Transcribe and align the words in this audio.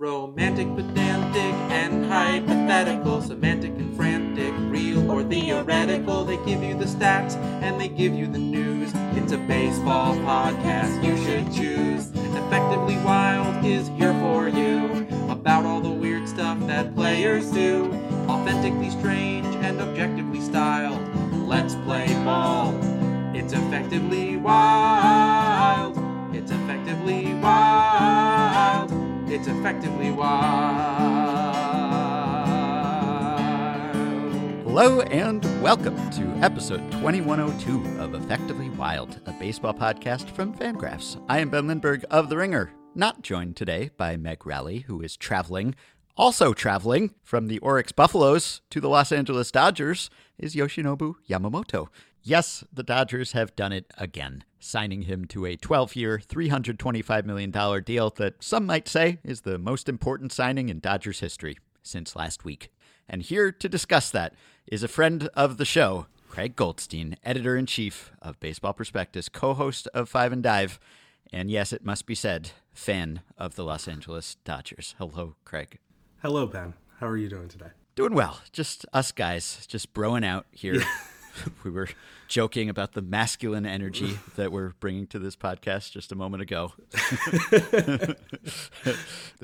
Romantic, 0.00 0.68
pedantic, 0.76 1.54
and 1.72 2.06
hypothetical, 2.06 3.20
semantic 3.20 3.72
and 3.72 3.96
frantic, 3.96 4.54
real 4.70 5.10
or 5.10 5.24
theoretical. 5.24 6.24
They 6.24 6.36
give 6.44 6.62
you 6.62 6.78
the 6.78 6.84
stats 6.84 7.34
and 7.34 7.80
they 7.80 7.88
give 7.88 8.14
you 8.14 8.28
the 8.28 8.38
news. 8.38 8.92
It's 9.16 9.32
a 9.32 9.38
baseball 9.38 10.14
podcast 10.18 11.02
you 11.02 11.16
should 11.24 11.52
choose. 11.52 12.12
Effectively 12.14 12.96
Wild 12.98 13.64
is 13.64 13.88
here 13.88 14.12
for 14.20 14.46
you 14.46 15.04
about 15.28 15.64
all 15.64 15.80
the 15.80 15.90
weird 15.90 16.28
stuff 16.28 16.60
that 16.68 16.94
players 16.94 17.50
do. 17.50 17.86
Authentically 18.28 18.90
strange 18.90 19.46
and 19.64 19.80
objectively 19.80 20.40
styled. 20.40 21.00
Let's 21.48 21.74
play 21.74 22.06
ball. 22.22 22.72
It's 23.34 23.52
effectively 23.52 24.36
wild. 24.36 25.98
It's 26.32 26.52
effectively 26.52 27.34
wild. 27.34 28.97
It's 29.30 29.46
effectively 29.46 30.10
wild. 30.10 31.54
Hello 34.64 35.02
and 35.02 35.44
welcome 35.62 35.96
to 36.12 36.22
episode 36.42 36.90
2102 36.92 38.00
of 38.00 38.14
Effectively 38.14 38.70
Wild, 38.70 39.20
a 39.26 39.32
baseball 39.32 39.74
podcast 39.74 40.30
from 40.30 40.54
Fangraphs. 40.54 41.22
I 41.28 41.40
am 41.40 41.50
Ben 41.50 41.66
Lindbergh 41.66 42.06
of 42.10 42.30
The 42.30 42.38
Ringer, 42.38 42.72
not 42.94 43.20
joined 43.20 43.56
today 43.56 43.90
by 43.98 44.16
Meg 44.16 44.46
Rowley, 44.46 44.78
who 44.86 45.02
is 45.02 45.14
traveling. 45.14 45.74
Also 46.16 46.54
traveling 46.54 47.12
from 47.22 47.48
the 47.48 47.60
Orix 47.60 47.94
Buffaloes 47.94 48.62
to 48.70 48.80
the 48.80 48.88
Los 48.88 49.12
Angeles 49.12 49.52
Dodgers 49.52 50.08
is 50.38 50.56
Yoshinobu 50.56 51.16
Yamamoto. 51.28 51.88
Yes, 52.28 52.62
the 52.70 52.82
Dodgers 52.82 53.32
have 53.32 53.56
done 53.56 53.72
it 53.72 53.90
again, 53.96 54.44
signing 54.60 55.02
him 55.02 55.24
to 55.28 55.46
a 55.46 55.56
12 55.56 55.96
year, 55.96 56.18
$325 56.18 57.24
million 57.24 57.82
deal 57.82 58.10
that 58.10 58.44
some 58.44 58.66
might 58.66 58.86
say 58.86 59.16
is 59.24 59.40
the 59.40 59.56
most 59.56 59.88
important 59.88 60.30
signing 60.30 60.68
in 60.68 60.78
Dodgers 60.78 61.20
history 61.20 61.56
since 61.82 62.14
last 62.14 62.44
week. 62.44 62.70
And 63.08 63.22
here 63.22 63.50
to 63.50 63.66
discuss 63.66 64.10
that 64.10 64.34
is 64.66 64.82
a 64.82 64.88
friend 64.88 65.30
of 65.32 65.56
the 65.56 65.64
show, 65.64 66.04
Craig 66.28 66.54
Goldstein, 66.54 67.16
editor 67.24 67.56
in 67.56 67.64
chief 67.64 68.12
of 68.20 68.38
Baseball 68.40 68.74
Prospectus, 68.74 69.30
co 69.30 69.54
host 69.54 69.88
of 69.94 70.10
Five 70.10 70.30
and 70.30 70.42
Dive, 70.42 70.78
and 71.32 71.50
yes, 71.50 71.72
it 71.72 71.82
must 71.82 72.04
be 72.04 72.14
said, 72.14 72.50
fan 72.74 73.22
of 73.38 73.54
the 73.54 73.64
Los 73.64 73.88
Angeles 73.88 74.36
Dodgers. 74.44 74.94
Hello, 74.98 75.36
Craig. 75.46 75.78
Hello, 76.20 76.46
Ben. 76.46 76.74
How 77.00 77.06
are 77.06 77.16
you 77.16 77.30
doing 77.30 77.48
today? 77.48 77.70
Doing 77.94 78.12
well. 78.12 78.40
Just 78.52 78.84
us 78.92 79.12
guys, 79.12 79.66
just 79.66 79.94
broing 79.94 80.26
out 80.26 80.44
here. 80.50 80.82
we 81.64 81.70
were 81.70 81.88
joking 82.28 82.68
about 82.68 82.92
the 82.92 83.02
masculine 83.02 83.66
energy 83.66 84.18
that 84.36 84.52
we're 84.52 84.70
bringing 84.80 85.06
to 85.08 85.18
this 85.18 85.36
podcast 85.36 85.92
just 85.92 86.12
a 86.12 86.14
moment 86.14 86.42
ago. 86.42 86.72
the 86.90 88.16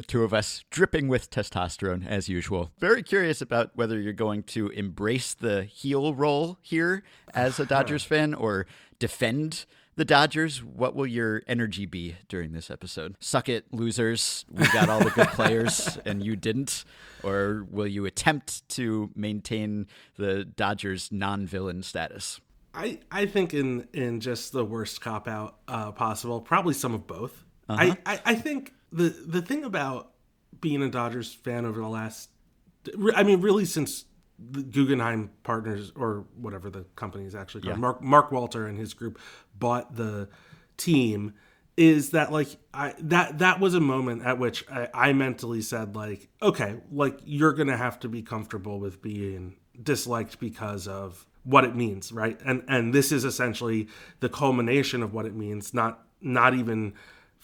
two 0.07 0.23
of 0.23 0.35
us 0.35 0.65
dripping 0.71 1.09
with 1.09 1.31
testosterone 1.31 2.07
as 2.07 2.29
usual. 2.29 2.71
Very 2.79 3.03
curious 3.03 3.41
about 3.41 3.71
whether 3.75 4.01
you're 4.01 4.13
going 4.13 4.43
to 4.45 4.69
embrace 4.69 5.35
the 5.35 5.65
heel 5.65 6.15
role 6.15 6.59
here 6.63 7.03
as 7.33 7.59
a 7.59 7.67
Dodgers 7.67 8.05
fan 8.05 8.35
or 8.35 8.67
defend 8.99 9.67
the 9.97 10.05
Dodgers, 10.05 10.63
what 10.63 10.95
will 10.95 11.07
your 11.07 11.43
energy 11.47 11.87
be 11.87 12.17
during 12.29 12.53
this 12.53 12.71
episode? 12.71 13.17
Suck 13.21 13.49
it, 13.49 13.73
losers. 13.73 14.45
We 14.51 14.67
got 14.73 14.89
all 14.89 15.01
the 15.01 15.11
good 15.11 15.29
players 15.33 15.99
and 16.05 16.25
you 16.25 16.37
didn't. 16.37 16.85
Or 17.23 17.67
will 17.71 17.87
you 17.87 18.05
attempt 18.05 18.69
to 18.71 19.11
maintain 19.15 19.87
the 20.17 20.45
Dodgers 20.45 21.11
non 21.11 21.47
villain 21.47 21.83
status? 21.83 22.41
I, 22.75 22.99
I 23.11 23.27
think 23.27 23.55
in 23.55 23.87
in 23.93 24.21
just 24.21 24.53
the 24.53 24.65
worst 24.65 25.01
cop 25.01 25.29
out 25.29 25.59
uh, 25.69 25.93
possible, 25.93 26.41
probably 26.41 26.75
some 26.75 26.93
of 26.93 27.07
both. 27.07 27.45
Uh-huh. 27.69 27.95
I, 28.07 28.15
I, 28.15 28.21
I 28.27 28.35
think 28.35 28.73
the 28.93 29.09
the 29.09 29.41
thing 29.41 29.65
about 29.65 30.11
being 30.61 30.83
a 30.83 30.89
Dodgers 30.89 31.33
fan 31.33 31.67
over 31.67 31.81
the 31.81 31.89
last, 31.89 32.31
I 33.15 33.23
mean, 33.23 33.41
really 33.41 33.65
since 33.65 34.07
Guggenheim 34.71 35.31
Partners 35.43 35.93
or 35.95 36.25
whatever 36.37 36.71
the 36.71 36.85
company 36.97 37.25
is 37.25 37.35
actually 37.35 37.63
called, 37.63 37.77
Yeah. 37.77 37.81
Mark 37.81 38.03
Mark 38.03 38.33
Walter 38.33 38.67
and 38.67 38.79
his 38.79 38.95
group 38.95 39.19
bought 39.59 39.95
the 39.97 40.29
team, 40.77 41.35
is 41.77 42.11
that 42.11 42.33
like 42.33 42.49
I 42.73 42.95
that 42.99 43.39
that 43.39 43.61
was 43.61 43.75
a 43.75 43.81
moment 43.81 44.25
at 44.25 44.39
which 44.39 44.65
I, 44.71 44.89
I 44.93 45.13
mentally 45.13 45.63
said 45.63 45.95
like, 45.97 46.29
okay, 46.43 46.77
like 46.91 47.19
you're 47.25 47.53
gonna 47.53 47.77
have 47.77 47.99
to 48.01 48.09
be 48.09 48.23
comfortable 48.23 48.81
with 48.81 49.01
being 49.03 49.57
disliked 49.83 50.39
because 50.39 50.87
of 50.89 51.27
what 51.45 51.65
it 51.65 51.75
means, 51.77 52.13
right? 52.13 52.41
And 52.45 52.65
and 52.69 52.93
this 52.95 53.13
is 53.13 53.25
essentially 53.25 53.89
the 54.21 54.29
culmination 54.29 55.03
of 55.03 55.13
what 55.15 55.27
it 55.27 55.35
means, 55.35 55.75
not 55.75 56.01
not 56.21 56.55
even 56.55 56.95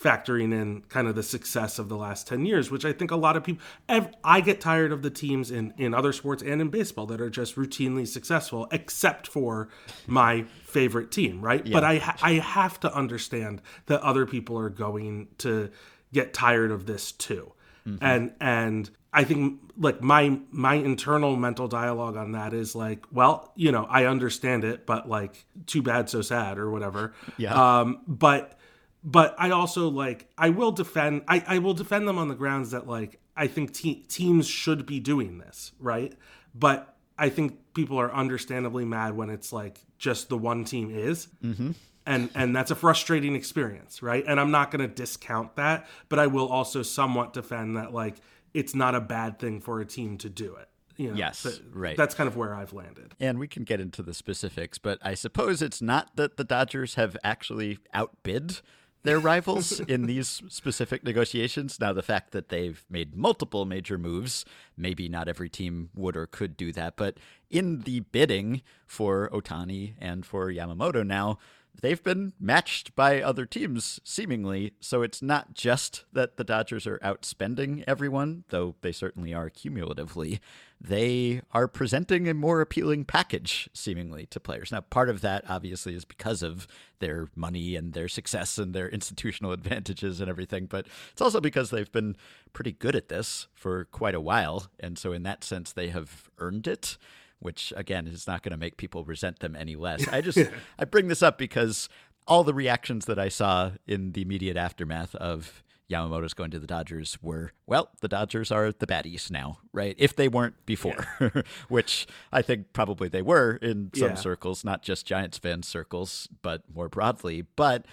factoring 0.03 0.53
in 0.53 0.81
kind 0.89 1.07
of 1.09 1.15
the 1.15 1.23
success 1.23 1.79
of 1.79 1.89
the 1.91 1.97
last 1.97 2.27
10 2.27 2.47
years 2.47 2.71
which 2.71 2.85
i 2.87 2.93
think 2.93 3.11
a 3.11 3.17
lot 3.17 3.37
of 3.37 3.45
people 3.45 3.63
ev- 3.89 4.09
i 4.25 4.41
get 4.41 4.59
tired 4.61 4.93
of 4.93 5.03
the 5.03 5.11
teams 5.11 5.51
in 5.51 5.75
in 5.77 5.93
other 5.93 6.13
sports 6.13 6.43
and 6.43 6.61
in 6.63 6.69
baseball 6.69 7.05
that 7.05 7.21
are 7.21 7.29
just 7.29 7.57
routinely 7.57 8.09
successful 8.09 8.67
except 8.73 9.27
for 9.27 9.69
my 10.07 10.43
favorite 10.65 11.11
team 11.11 11.43
right? 11.43 11.71
But 11.71 11.85
i 11.85 11.99
ha- 11.99 12.17
i 12.23 12.33
have 12.35 12.81
to 12.81 12.95
understand 12.95 13.61
that 13.87 14.01
other 14.01 14.25
people 14.25 14.57
are 14.59 14.71
going 14.71 15.29
to 15.39 15.71
get 16.13 16.33
tired 16.33 16.71
of 16.71 16.87
this 16.87 17.13
too. 17.13 17.53
And 18.01 18.33
and 18.41 18.89
i 19.13 19.25
think 19.25 19.61
like 19.77 20.01
my 20.01 20.39
my 20.51 20.75
internal 20.75 21.35
mental 21.37 21.67
dialogue 21.67 22.17
on 22.17 22.33
that 22.33 22.55
is 22.55 22.75
like 22.75 23.05
well 23.13 23.53
you 23.57 23.73
know 23.73 23.85
i 23.91 24.05
understand 24.05 24.63
it 24.65 24.87
but 24.87 25.09
like 25.09 25.45
too 25.67 25.83
bad 25.83 26.09
so 26.09 26.23
sad 26.23 26.57
or 26.59 26.71
whatever. 26.71 27.13
Yeah. 27.37 27.81
um 27.81 28.01
but 28.07 28.57
but 29.03 29.35
I 29.39 29.51
also 29.51 29.89
like 29.89 30.29
I 30.37 30.51
will 30.51 30.73
defend 30.73 31.23
I, 31.29 31.43
I 31.47 31.59
will 31.59 31.75
defend 31.75 32.07
them 32.07 32.19
on 32.19 32.29
the 32.29 32.35
grounds 32.35 32.73
that 32.73 32.87
like 32.87 33.19
I 33.37 33.47
think 33.47 33.73
te- 33.73 34.03
teams 34.09 34.47
should 34.47 34.87
be 34.87 35.01
doing 35.01 35.39
this 35.39 35.73
right? 35.79 36.15
But 36.55 36.95
I 37.19 37.29
think 37.29 37.75
people 37.75 37.99
are 37.99 38.13
understandably 38.13 38.85
mad 38.85 39.17
when 39.17 39.31
it's 39.31 39.53
like 39.53 39.81
just 39.99 40.29
the 40.29 40.39
one 40.39 40.65
team 40.65 40.91
is. 40.91 41.29
Mm-hmm. 41.43 41.73
and 42.07 42.31
and 42.35 42.55
that's 42.57 42.71
a 42.71 42.77
frustrating 42.77 43.35
experience 43.37 44.03
right? 44.03 44.25
And 44.27 44.39
I'm 44.41 44.51
not 44.51 44.71
going 44.71 44.87
to 44.87 44.95
discount 44.95 45.57
that 45.57 45.87
but 46.09 46.19
I 46.19 46.27
will 46.27 46.49
also 46.49 46.83
somewhat 46.83 47.33
defend 47.33 47.77
that 47.77 47.93
like 47.95 48.17
it's 48.53 48.75
not 48.75 48.95
a 48.95 49.01
bad 49.01 49.39
thing 49.39 49.61
for 49.61 49.81
a 49.81 49.87
team 49.87 50.19
to 50.19 50.29
do 50.29 50.57
it 50.57 50.69
you 50.97 51.09
know, 51.11 51.17
Yes, 51.17 51.61
right. 51.73 51.97
that's 51.97 52.15
kind 52.15 52.29
of 52.29 52.37
where 52.37 52.55
I've 52.55 52.75
landed. 52.75 53.15
And 53.19 53.39
we 53.39 53.49
can 53.49 53.65
get 53.65 53.81
into 53.81 54.03
the 54.03 54.13
specifics, 54.13 54.77
but 54.77 54.99
I 55.01 55.15
suppose 55.15 55.63
it's 55.63 55.81
not 55.81 56.15
that 56.17 56.37
the 56.37 56.45
Dodgers 56.45 56.97
have 56.97 57.17
actually 57.25 57.79
outbid 57.95 58.61
their 59.03 59.19
rivals 59.19 59.81
in 59.81 60.07
these 60.07 60.43
specific 60.49 61.03
negotiations. 61.05 61.81
Now, 61.81 61.93
the 61.93 62.03
fact 62.03 62.33
that 62.33 62.49
they've 62.49 62.85
made 62.91 63.17
multiple 63.17 63.65
major 63.65 63.97
moves, 63.97 64.45
maybe 64.77 65.09
not 65.09 65.29
every 65.29 65.49
team 65.49 65.91
would 65.95 66.17
or 66.17 66.27
could 66.27 66.57
do 66.57 66.73
that, 66.73 66.97
but 66.97 67.19
in 67.49 67.83
the 67.83 68.01
bidding 68.01 68.63
for 68.87 69.29
Ohtani 69.31 69.95
and 69.99 70.27
for 70.27 70.51
Yamamoto 70.51 71.07
now, 71.07 71.39
they've 71.81 72.03
been 72.03 72.33
matched 72.39 72.95
by 72.95 73.21
other 73.21 73.47
teams, 73.47 74.01
seemingly. 74.05 74.73
So 74.81 75.03
it's 75.03 75.23
not 75.23 75.55
just 75.55 76.05
that 76.13 76.37
the 76.37 76.45
Dodgers 76.45 76.87
are 76.87 76.99
outspending 76.99 77.85
everyone, 77.87 78.45
though 78.49 78.75
they 78.81 78.93
certainly 78.93 79.35
are 79.35 79.51
cumulatively. 79.51 80.41
They 80.81 81.43
are 81.53 81.69
presenting 81.69 82.27
a 82.27 82.33
more 82.33 82.63
appealing 82.63 83.05
package, 83.05 83.69
seemingly, 83.75 84.27
to 84.27 84.41
players. 84.41 84.73
Now, 84.73 84.81
part 84.81 85.11
of 85.11 85.21
that 85.21 85.45
obviously 85.49 85.95
is 85.95 86.07
because 86.07 86.43
of 86.43 86.67
their 87.01 87.29
money 87.37 87.77
and 87.77 87.93
their 87.93 88.09
success 88.09 88.57
and 88.57 88.75
their 88.75 88.89
institutional 88.93 89.53
advantages 89.53 90.21
and 90.21 90.31
everything, 90.31 90.67
but 90.67 90.87
it's 91.13 91.21
also 91.21 91.41
because 91.41 91.71
they've 91.71 91.93
been 91.93 92.17
pretty 92.53 92.73
good 92.73 92.97
at 92.97 93.09
this 93.11 93.47
for 93.53 93.85
quite 93.87 94.15
a 94.15 94.21
while. 94.21 94.69
And 94.79 94.99
so, 94.99 95.13
in 95.13 95.23
that 95.25 95.45
sense, 95.45 95.73
they 95.73 95.89
have 95.89 96.31
earned 96.39 96.67
it 96.67 96.97
which 97.41 97.73
again 97.77 98.07
is 98.07 98.27
not 98.27 98.43
going 98.43 98.53
to 98.53 98.57
make 98.59 98.77
people 98.77 99.05
resent 99.05 99.41
them 99.41 99.57
any 99.57 99.75
less. 99.77 100.07
I 100.09 100.21
just 100.21 100.39
I 100.79 100.85
bring 100.85 101.09
this 101.09 101.23
up 101.23 101.37
because 101.39 101.89
all 102.27 102.45
the 102.45 102.55
reactions 102.55 103.07
that 103.07 103.19
I 103.19 103.29
saw 103.29 103.73
in 103.87 104.13
the 104.13 104.23
immediate 104.23 104.57
aftermath 104.57 105.15
of 105.17 105.65
Yamamoto's 105.91 106.35
going 106.35 106.53
to 106.53 106.61
the 106.61 106.69
Dodgers 106.69 107.19
were, 107.21 107.51
well, 107.67 107.89
the 108.01 108.07
Dodgers 108.07 108.53
are 108.53 108.71
the 108.71 108.87
baddies 108.87 109.29
now, 109.29 109.59
right? 109.73 109.97
If 109.99 110.15
they 110.15 110.29
weren't 110.29 110.65
before, 110.65 111.05
which 111.69 112.07
I 112.31 112.43
think 112.43 112.73
probably 112.73 113.09
they 113.09 113.23
were 113.23 113.57
in 113.61 113.91
some 113.97 114.11
Yeah. 114.11 114.15
circles, 114.15 114.63
not 114.65 114.83
just 114.83 115.05
Giants 115.05 115.39
fan 115.39 115.65
circles, 115.65 116.29
but 116.43 116.63
more 116.73 116.89
broadly. 116.89 117.43
But 117.57 117.87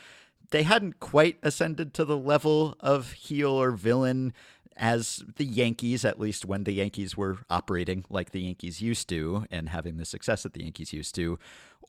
they 0.51 0.61
hadn't 0.61 0.99
quite 0.99 1.37
ascended 1.41 1.95
to 1.95 2.05
the 2.05 2.17
level 2.17 2.75
of 2.79 3.13
heel 3.13 3.49
or 3.51 3.71
villain 3.71 4.31
as 4.77 5.23
the 5.35 5.45
Yankees, 5.45 6.05
at 6.05 6.19
least 6.19 6.45
when 6.45 6.63
the 6.63 6.73
Yankees 6.73 7.17
were 7.17 7.39
operating 7.49 8.05
like 8.09 8.31
the 8.31 8.41
Yankees 8.41 8.81
used 8.81 9.09
to 9.09 9.45
and 9.51 9.69
having 9.69 9.97
the 9.97 10.05
success 10.05 10.43
that 10.43 10.53
the 10.53 10.63
Yankees 10.63 10.93
used 10.93 11.15
to, 11.15 11.39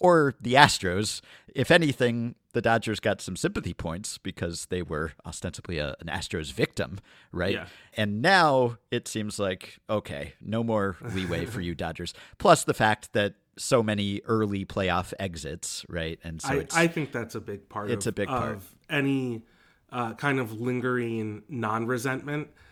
or 0.01 0.35
the 0.41 0.55
Astros. 0.55 1.21
If 1.55 1.71
anything, 1.71 2.35
the 2.53 2.63
Dodgers 2.63 3.01
got 3.01 3.21
some 3.21 3.37
sympathy 3.37 3.75
points 3.75 4.19
because 4.19 4.67
they 4.67 4.83
were 4.83 5.13
ostensibly 5.27 5.79
a, 5.79 5.97
an 6.01 6.07
Astros 6.07 6.53
victim, 6.53 6.99
right? 7.33 7.55
Yeah. 7.55 7.67
And 7.97 8.23
now 8.23 8.79
it 8.91 9.09
seems 9.09 9.39
like, 9.39 9.79
okay, 9.89 10.35
no 10.41 10.63
more 10.63 10.97
leeway 11.15 11.47
for 11.47 11.61
you, 11.61 11.75
Dodgers. 11.75 12.15
Plus 12.39 12.65
the 12.65 12.75
fact 12.75 13.13
that 13.13 13.35
so 13.57 13.83
many 13.83 14.21
early 14.25 14.65
playoff 14.65 15.13
exits, 15.19 15.85
right? 15.89 16.19
And 16.23 16.41
so 16.41 16.51
I, 16.51 16.57
it's 16.57 16.77
I 16.77 16.87
think 16.87 17.13
that's 17.13 17.35
a 17.35 17.41
big 17.41 17.69
part. 17.69 17.91
It's 17.91 18.07
of, 18.07 18.13
a 18.13 18.15
big 18.15 18.29
part. 18.29 18.53
of 18.53 18.75
any 18.89 19.43
uh, 19.91 20.15
kind 20.15 20.39
of 20.39 20.61
lingering 20.61 21.43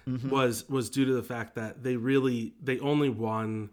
non-resentment 0.07 0.33
was 0.33 0.69
was 0.69 0.91
due 0.91 1.05
to 1.05 1.13
the 1.13 1.23
fact 1.23 1.55
that 1.57 1.83
they 1.83 1.97
really 1.97 2.55
they 2.63 2.79
only 2.81 3.09
won 3.09 3.71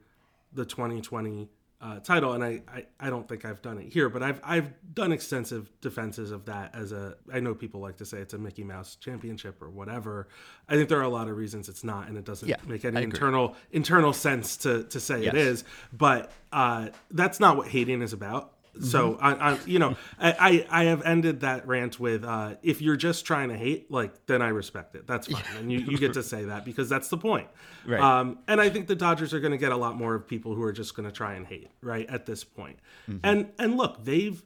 the 0.54 0.66
2020 0.66 1.50
uh, 1.82 2.00
title, 2.00 2.32
and 2.34 2.44
I, 2.44 2.62
I 2.74 2.86
I 3.00 3.10
don't 3.10 3.28
think 3.28 3.44
I've 3.44 3.62
done 3.62 3.78
it 3.78 3.92
here, 3.92 4.08
but 4.08 4.24
I've 4.24 4.40
I've 4.44 4.72
done 4.94 5.12
extensive 5.12 5.70
defenses 5.82 6.32
of 6.32 6.46
that 6.46 6.74
as 6.74 6.94
a. 6.94 7.16
I 7.34 7.42
know 7.42 7.54
people 7.54 7.82
like 7.82 7.98
to 7.98 8.06
say 8.06 8.20
it's 8.20 8.34
a 8.34 8.38
Mickey 8.38 8.64
Mouse 8.64 8.96
championship 8.96 9.62
or 9.62 9.70
whatever. 9.70 10.30
I 10.70 10.76
think 10.76 10.88
there 10.88 11.00
are 11.00 11.04
a 11.04 11.10
lot 11.10 11.28
of 11.28 11.36
reasons 11.36 11.68
it's 11.68 11.84
not, 11.84 12.08
and 12.08 12.18
it 12.18 12.24
doesn't 12.24 12.48
Yeah, 12.48 12.56
make 12.66 12.86
any 12.86 13.04
internal 13.04 13.56
internal 13.72 14.14
sense 14.14 14.56
to 14.58 14.84
to 14.86 15.00
say 15.02 15.26
it 15.26 15.34
Yes. 15.34 15.36
is. 15.36 15.64
But 15.92 16.32
uh, 16.54 16.90
that's 17.12 17.40
not 17.42 17.58
what 17.58 17.68
hating 17.68 18.02
is 18.02 18.14
about. 18.14 18.54
Mm-hmm. 18.76 18.86
So 18.86 19.18
I, 19.22 19.34
I, 19.52 19.60
you 19.66 19.78
know, 19.78 19.96
I, 20.20 20.66
I 20.72 20.82
I 20.82 20.84
have 20.86 21.04
ended 21.04 21.42
that 21.42 21.68
rant 21.68 22.00
with 22.00 22.24
uh, 22.24 22.56
if 22.64 22.82
you're 22.82 22.96
just 22.96 23.24
trying 23.26 23.50
to 23.50 23.56
hate, 23.56 23.92
like 23.92 24.26
then 24.26 24.42
I 24.42 24.48
respect 24.48 24.96
it. 24.96 25.06
That's 25.06 25.28
fine, 25.28 25.44
and 25.60 25.72
you, 25.72 25.80
you 25.80 25.98
get 26.00 26.14
to 26.14 26.24
say 26.24 26.46
that 26.46 26.66
because 26.66 26.90
that's 26.90 27.10
the 27.10 27.18
point. 27.18 27.48
Right. 27.86 28.00
Um, 28.00 28.40
and 28.48 28.62
I 28.62 28.70
think 28.70 28.88
the 28.88 28.96
Dodgers 28.96 29.34
are 29.34 29.42
going 29.42 29.52
to 29.52 29.58
get 29.58 29.74
a 29.74 29.76
lot 29.76 29.98
more 29.98 30.16
of 30.16 30.26
people 30.26 30.56
who 30.56 30.64
are 30.64 30.72
just 30.72 30.96
going 30.96 31.06
to 31.06 31.12
try 31.12 31.34
and 31.34 31.46
hate, 31.46 31.70
right? 31.82 32.10
At 32.10 32.26
this 32.26 32.44
point, 32.46 32.80
Mm-hmm. 33.10 33.20
and 33.24 33.52
and 33.60 33.76
look, 33.76 34.06
they've 34.06 34.42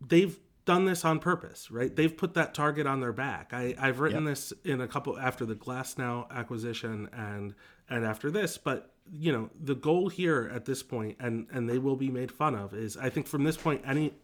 they've 0.00 0.38
done 0.64 0.84
this 0.84 1.04
on 1.04 1.18
purpose, 1.18 1.70
right? 1.70 1.94
They've 1.94 2.16
put 2.16 2.34
that 2.34 2.54
target 2.54 2.86
on 2.86 3.00
their 3.00 3.12
back. 3.12 3.50
I, 3.52 3.74
I've 3.78 3.98
written 4.00 4.24
this 4.24 4.52
in 4.64 4.80
a 4.80 4.86
couple 4.86 5.18
after 5.18 5.44
the 5.44 5.56
Glasnow 5.56 6.30
acquisition 6.30 7.08
and 7.12 7.54
and 7.88 8.04
after 8.04 8.30
this, 8.30 8.56
but 8.56 8.89
you 9.12 9.32
know 9.32 9.50
the 9.60 9.74
goal 9.74 10.08
here 10.08 10.50
at 10.54 10.64
this 10.64 10.82
point, 10.82 11.16
and 11.20 11.46
and 11.52 11.68
they 11.68 11.78
will 11.78 11.96
be 11.96 12.10
made 12.10 12.30
fun 12.30 12.54
of, 12.54 12.74
is 12.74 12.96
I 12.96 13.10
think 13.10 13.26
from 13.26 13.44
this 13.44 13.56
point 13.56 13.82
any 13.84 14.14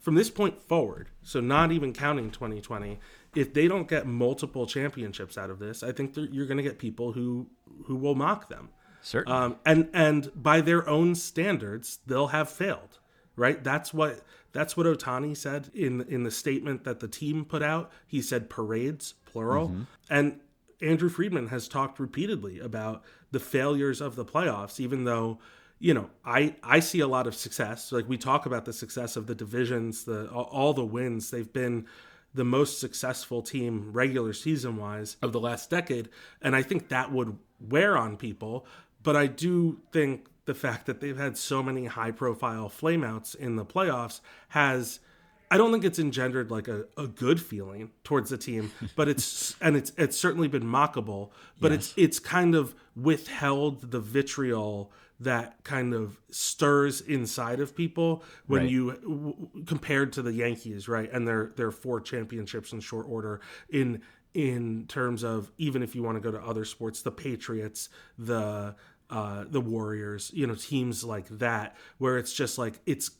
from 0.00 0.14
this 0.14 0.30
point 0.30 0.60
forward, 0.62 1.08
so 1.22 1.40
not 1.40 1.72
even 1.72 1.92
counting 1.92 2.30
2020, 2.30 2.98
if 3.34 3.52
they 3.52 3.66
don't 3.66 3.88
get 3.88 4.06
multiple 4.06 4.66
championships 4.66 5.36
out 5.36 5.50
of 5.50 5.58
this, 5.58 5.82
I 5.82 5.92
think 5.92 6.16
you're 6.16 6.46
going 6.46 6.56
to 6.56 6.62
get 6.62 6.78
people 6.78 7.12
who 7.12 7.46
who 7.86 7.96
will 7.96 8.14
mock 8.14 8.48
them. 8.48 8.70
Certainly. 9.02 9.38
Um, 9.38 9.56
and 9.64 9.88
and 9.92 10.30
by 10.34 10.60
their 10.60 10.88
own 10.88 11.14
standards, 11.14 11.98
they'll 12.06 12.28
have 12.28 12.48
failed. 12.48 12.98
Right? 13.36 13.62
That's 13.62 13.94
what 13.94 14.22
that's 14.52 14.76
what 14.76 14.86
Ohtani 14.86 15.36
said 15.36 15.70
in 15.74 16.02
in 16.02 16.24
the 16.24 16.30
statement 16.30 16.84
that 16.84 17.00
the 17.00 17.08
team 17.08 17.44
put 17.44 17.62
out. 17.62 17.90
He 18.06 18.22
said 18.22 18.50
parades 18.50 19.14
plural. 19.24 19.68
And 20.10 20.40
Andrew 20.80 21.08
Friedman 21.08 21.48
has 21.48 21.68
talked 21.68 21.98
repeatedly 21.98 22.60
about 22.60 23.02
the 23.30 23.40
failures 23.40 24.00
of 24.00 24.16
the 24.16 24.24
playoffs, 24.24 24.80
even 24.80 25.04
though 25.04 25.38
you 25.78 25.94
know 25.94 26.10
I 26.24 26.56
I 26.62 26.80
see 26.80 27.00
a 27.00 27.08
lot 27.08 27.26
of 27.26 27.34
success. 27.34 27.92
Like 27.92 28.08
we 28.08 28.18
talk 28.18 28.46
about 28.46 28.64
the 28.64 28.72
success 28.72 29.16
of 29.16 29.26
the 29.26 29.34
divisions, 29.34 30.04
the 30.04 30.28
all, 30.30 30.72
the 30.74 30.84
wins. 30.84 31.30
They've 31.30 31.52
been 31.52 31.86
the 32.34 32.44
most 32.44 32.78
successful 32.78 33.42
team 33.42 33.90
regular 33.92 34.32
season 34.32 34.76
wise 34.76 35.16
of 35.22 35.32
the 35.32 35.40
last 35.40 35.70
decade. 35.70 36.08
And 36.42 36.54
I 36.54 36.62
think 36.62 36.88
that 36.88 37.10
would 37.10 37.38
wear 37.60 37.96
on 37.96 38.16
people. 38.16 38.66
But 39.02 39.16
I 39.16 39.26
do 39.26 39.80
think 39.92 40.28
the 40.44 40.54
fact 40.54 40.86
that 40.86 41.00
they've 41.00 41.16
had 41.16 41.36
so 41.36 41.62
many 41.62 41.86
high 41.86 42.10
profile 42.10 42.70
flameouts 42.70 43.34
in 43.34 43.56
the 43.56 43.64
playoffs 43.64 44.20
has 44.48 45.00
I 45.50 45.56
don't 45.56 45.72
think 45.72 45.84
it's 45.84 45.98
engendered 45.98 46.50
like 46.50 46.68
a, 46.68 46.84
a 46.96 47.06
good 47.06 47.40
feeling 47.40 47.90
towards 48.04 48.30
the 48.30 48.38
team, 48.38 48.70
but 48.96 49.08
it's 49.08 49.56
and 49.60 49.76
it's 49.76 49.92
it's 49.96 50.16
certainly 50.18 50.48
been 50.48 50.64
mockable, 50.64 51.30
but 51.60 51.72
it's 51.72 51.94
it's 51.96 52.18
kind 52.18 52.54
of 52.54 52.74
withheld 52.96 53.90
the 53.90 54.00
vitriol 54.00 54.92
that 55.20 55.64
kind 55.64 55.94
of 55.94 56.20
stirs 56.30 57.00
inside 57.00 57.58
of 57.58 57.74
people 57.74 58.22
when 58.46 58.62
Right. 58.62 58.70
you 58.70 58.92
w- 59.02 59.64
compared 59.66 60.12
to 60.12 60.22
the 60.22 60.32
Yankees, 60.32 60.88
right? 60.88 61.10
And 61.12 61.26
their 61.26 61.52
their 61.56 61.70
four 61.72 62.00
championships 62.00 62.72
in 62.72 62.80
short 62.80 63.06
order 63.08 63.40
in 63.68 64.02
in 64.34 64.86
terms 64.86 65.24
of 65.24 65.50
even 65.58 65.82
if 65.82 65.96
you 65.96 66.02
want 66.02 66.16
to 66.16 66.20
go 66.20 66.30
to 66.30 66.44
other 66.46 66.64
sports, 66.64 67.02
the 67.02 67.10
Patriots, 67.10 67.88
the 68.18 68.76
uh, 69.10 69.44
the 69.48 69.60
Warriors, 69.60 70.30
you 70.34 70.46
know, 70.46 70.54
teams 70.54 71.02
like 71.02 71.26
that, 71.38 71.74
where 71.96 72.18
it's 72.18 72.32
just 72.32 72.58
like 72.58 72.78
it's 72.86 73.10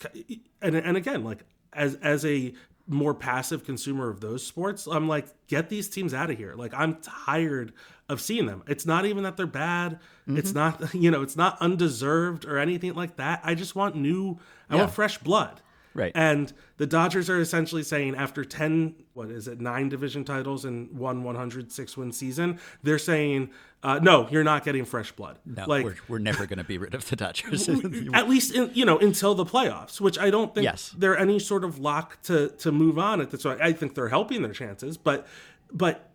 and 0.60 0.76
and 0.76 0.96
again, 0.96 1.24
like 1.24 1.44
as 1.72 1.94
as 1.96 2.24
a 2.24 2.54
more 2.86 3.14
passive 3.14 3.64
consumer 3.64 4.08
of 4.08 4.20
those 4.20 4.44
sports, 4.44 4.86
I'm 4.86 5.08
like, 5.08 5.26
get 5.46 5.68
these 5.68 5.88
teams 5.88 6.14
out 6.14 6.30
of 6.30 6.38
here. 6.38 6.54
Like 6.54 6.72
I'm 6.74 6.96
tired 6.96 7.72
of 8.08 8.20
seeing 8.20 8.46
them. 8.46 8.62
It's 8.66 8.86
not 8.86 9.04
even 9.04 9.24
that 9.24 9.36
they're 9.36 9.46
bad. 9.46 9.98
It's 10.26 10.52
mm-hmm. 10.52 10.82
not 10.82 10.94
you 10.94 11.10
know, 11.10 11.22
it's 11.22 11.36
not 11.36 11.60
undeserved 11.60 12.44
or 12.44 12.58
anything 12.58 12.94
like 12.94 13.16
that. 13.16 13.40
I 13.44 13.54
just 13.54 13.76
want 13.76 13.96
new. 13.96 14.38
I 14.70 14.76
want 14.76 14.92
fresh 14.92 15.18
blood. 15.18 15.60
Right. 15.98 16.12
And 16.14 16.52
the 16.76 16.86
Dodgers 16.86 17.28
are 17.28 17.40
essentially 17.40 17.82
saying 17.82 18.14
after 18.14 18.44
10, 18.44 18.94
what 19.14 19.30
is 19.30 19.48
it, 19.48 19.60
nine 19.60 19.88
division 19.88 20.24
titles 20.24 20.64
and 20.64 20.96
one 20.96 21.24
106 21.24 21.96
win 21.96 22.12
season, 22.12 22.60
they're 22.84 22.98
saying, 22.98 23.50
uh, 23.82 23.98
no, 24.00 24.28
you're 24.30 24.44
not 24.44 24.64
getting 24.64 24.84
fresh 24.84 25.10
blood. 25.12 25.38
no, 25.44 25.64
like, 25.66 25.84
we're, 25.84 25.96
we're 26.08 26.18
never 26.18 26.46
going 26.46 26.58
to 26.58 26.64
be 26.64 26.78
rid 26.78 26.94
of 26.94 27.08
the 27.08 27.16
Dodgers. 27.16 27.68
at 28.14 28.28
least 28.28 28.54
in, 28.54 28.70
you 28.74 28.84
know 28.84 28.98
until 28.98 29.34
the 29.34 29.44
playoffs, 29.44 30.00
which 30.00 30.18
I 30.18 30.30
don't 30.30 30.54
think 30.54 30.64
Yes. 30.64 30.94
they're 30.96 31.18
any 31.18 31.38
sort 31.38 31.64
of 31.64 31.78
lock 31.80 32.22
to 32.22 32.48
to 32.58 32.70
move 32.72 32.98
on 32.98 33.20
at 33.20 33.30
this. 33.30 33.42
point. 33.42 33.60
I 33.60 33.72
think 33.72 33.94
they're 33.94 34.08
helping 34.08 34.42
their 34.42 34.52
chances, 34.52 34.96
but 34.96 35.26
but 35.72 36.10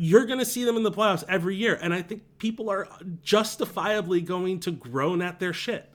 you're 0.00 0.26
going 0.26 0.38
to 0.38 0.44
see 0.44 0.64
them 0.64 0.76
in 0.76 0.84
the 0.84 0.92
playoffs 0.92 1.24
every 1.28 1.56
year, 1.56 1.78
and 1.82 1.92
I 1.92 2.02
think 2.02 2.22
people 2.38 2.70
are 2.70 2.86
justifiably 3.22 4.20
going 4.20 4.60
to 4.60 4.70
groan 4.70 5.20
at 5.22 5.38
their 5.40 5.52
shit. 5.52 5.90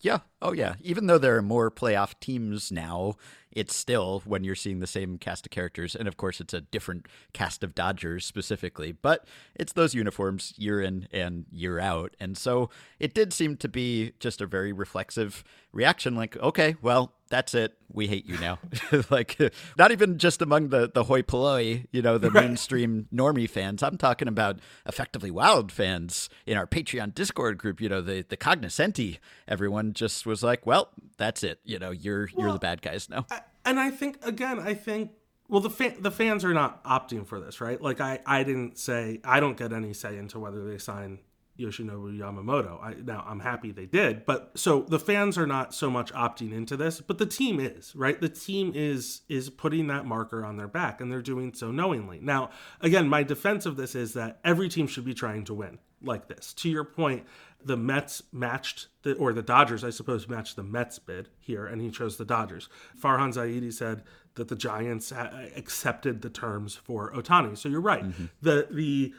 Yeah. 0.00 0.20
Oh, 0.40 0.52
yeah. 0.52 0.74
Even 0.80 1.06
though 1.06 1.18
there 1.18 1.36
are 1.36 1.42
more 1.42 1.70
playoff 1.70 2.14
teams 2.20 2.72
now, 2.72 3.16
it's 3.52 3.76
still 3.76 4.22
when 4.24 4.44
you're 4.44 4.54
seeing 4.54 4.80
the 4.80 4.86
same 4.86 5.18
cast 5.18 5.44
of 5.46 5.50
characters. 5.50 5.94
And 5.94 6.08
of 6.08 6.16
course, 6.16 6.40
it's 6.40 6.54
a 6.54 6.62
different 6.62 7.06
cast 7.34 7.62
of 7.62 7.74
Dodgers 7.74 8.24
specifically, 8.24 8.92
but 8.92 9.26
it's 9.54 9.74
those 9.74 9.94
uniforms 9.94 10.54
year 10.56 10.80
in 10.80 11.06
and 11.12 11.44
year 11.52 11.78
out. 11.78 12.16
And 12.18 12.38
so 12.38 12.70
it 12.98 13.12
did 13.12 13.32
seem 13.32 13.56
to 13.58 13.68
be 13.68 14.12
just 14.20 14.40
a 14.40 14.46
very 14.46 14.72
reflexive 14.72 15.44
reaction 15.72 16.14
like, 16.14 16.36
okay, 16.36 16.76
well, 16.82 17.12
that's 17.28 17.54
it. 17.54 17.74
We 17.92 18.08
hate 18.08 18.26
you 18.26 18.38
now. 18.38 18.58
like, 19.10 19.38
not 19.78 19.92
even 19.92 20.18
just 20.18 20.42
among 20.42 20.68
the, 20.68 20.90
the 20.92 21.04
hoi 21.04 21.22
polloi, 21.22 21.86
you 21.92 22.02
know, 22.02 22.18
the 22.18 22.30
mainstream 22.30 23.06
normie 23.14 23.48
fans. 23.48 23.82
I'm 23.82 23.96
talking 23.96 24.28
about 24.28 24.58
effectively 24.84 25.30
wild 25.30 25.70
fans 25.70 26.28
in 26.44 26.56
our 26.56 26.66
Patreon 26.66 27.14
Discord 27.14 27.58
group, 27.58 27.80
you 27.80 27.88
know, 27.88 28.00
the, 28.00 28.22
the 28.28 28.36
cognoscenti. 28.36 29.18
Everyone 29.46 29.92
just 29.92 30.26
was 30.26 30.42
like, 30.42 30.66
well, 30.66 30.90
that's 31.16 31.42
it. 31.42 31.60
You 31.64 31.78
know, 31.78 31.90
you're 31.92 32.28
you're 32.36 32.52
the 32.52 32.58
bad 32.58 32.82
guys 32.82 33.08
now. 33.08 33.26
and 33.64 33.78
I 33.78 33.90
think 33.90 34.24
again, 34.24 34.58
I 34.58 34.74
think 34.74 35.12
well 35.48 35.60
the 35.60 35.70
fan, 35.70 35.96
the 36.00 36.10
fans 36.10 36.44
are 36.44 36.54
not 36.54 36.82
opting 36.84 37.26
for 37.26 37.40
this, 37.40 37.60
right? 37.60 37.80
Like 37.80 38.00
I 38.00 38.20
I 38.26 38.42
didn't 38.42 38.78
say 38.78 39.20
I 39.24 39.40
don't 39.40 39.56
get 39.56 39.72
any 39.72 39.92
say 39.92 40.16
into 40.16 40.38
whether 40.38 40.68
they 40.68 40.78
sign 40.78 41.20
Yoshinobu 41.60 42.18
Yamamoto. 42.18 42.82
I 42.82 42.94
now 43.02 43.24
I'm 43.26 43.40
happy 43.40 43.72
they 43.72 43.86
did, 43.86 44.24
but 44.24 44.52
so 44.54 44.82
the 44.82 44.98
fans 44.98 45.36
are 45.38 45.46
not 45.46 45.74
so 45.74 45.90
much 45.90 46.12
opting 46.12 46.52
into 46.52 46.76
this, 46.76 47.00
but 47.00 47.18
the 47.18 47.26
team 47.26 47.60
is, 47.60 47.94
right? 47.94 48.20
The 48.20 48.28
team 48.28 48.72
is 48.74 49.22
is 49.28 49.50
putting 49.50 49.86
that 49.88 50.06
marker 50.06 50.44
on 50.44 50.56
their 50.56 50.68
back 50.68 51.00
and 51.00 51.10
they're 51.10 51.22
doing 51.22 51.54
so 51.54 51.70
knowingly. 51.70 52.20
Now, 52.20 52.50
again, 52.80 53.08
my 53.08 53.22
defense 53.22 53.66
of 53.66 53.76
this 53.76 53.94
is 53.94 54.14
that 54.14 54.40
every 54.44 54.68
team 54.68 54.86
should 54.86 55.04
be 55.04 55.14
trying 55.14 55.44
to 55.44 55.54
win 55.54 55.78
like 56.02 56.28
this. 56.28 56.52
To 56.54 56.68
your 56.70 56.84
point, 56.84 57.26
the 57.64 57.76
Mets 57.76 58.22
matched 58.32 58.88
the 59.02 59.14
or 59.14 59.32
the 59.32 59.42
Dodgers, 59.42 59.84
I 59.84 59.90
suppose, 59.90 60.28
matched 60.28 60.56
the 60.56 60.62
Mets 60.62 60.98
bid 60.98 61.28
here, 61.38 61.66
and 61.66 61.80
he 61.80 61.90
chose 61.90 62.16
the 62.16 62.24
Dodgers. 62.24 62.68
Farhan 63.00 63.34
Zaidi 63.34 63.72
said 63.72 64.02
that 64.34 64.48
the 64.48 64.56
Giants 64.56 65.12
uh, 65.12 65.48
accepted 65.56 66.22
the 66.22 66.30
terms 66.30 66.74
for 66.74 67.12
Ohtani. 67.12 67.56
So 67.56 67.68
you're 67.68 67.80
right. 67.80 68.04
Mm-hmm. 68.04 68.24
The 68.42 68.68
the 68.70 69.14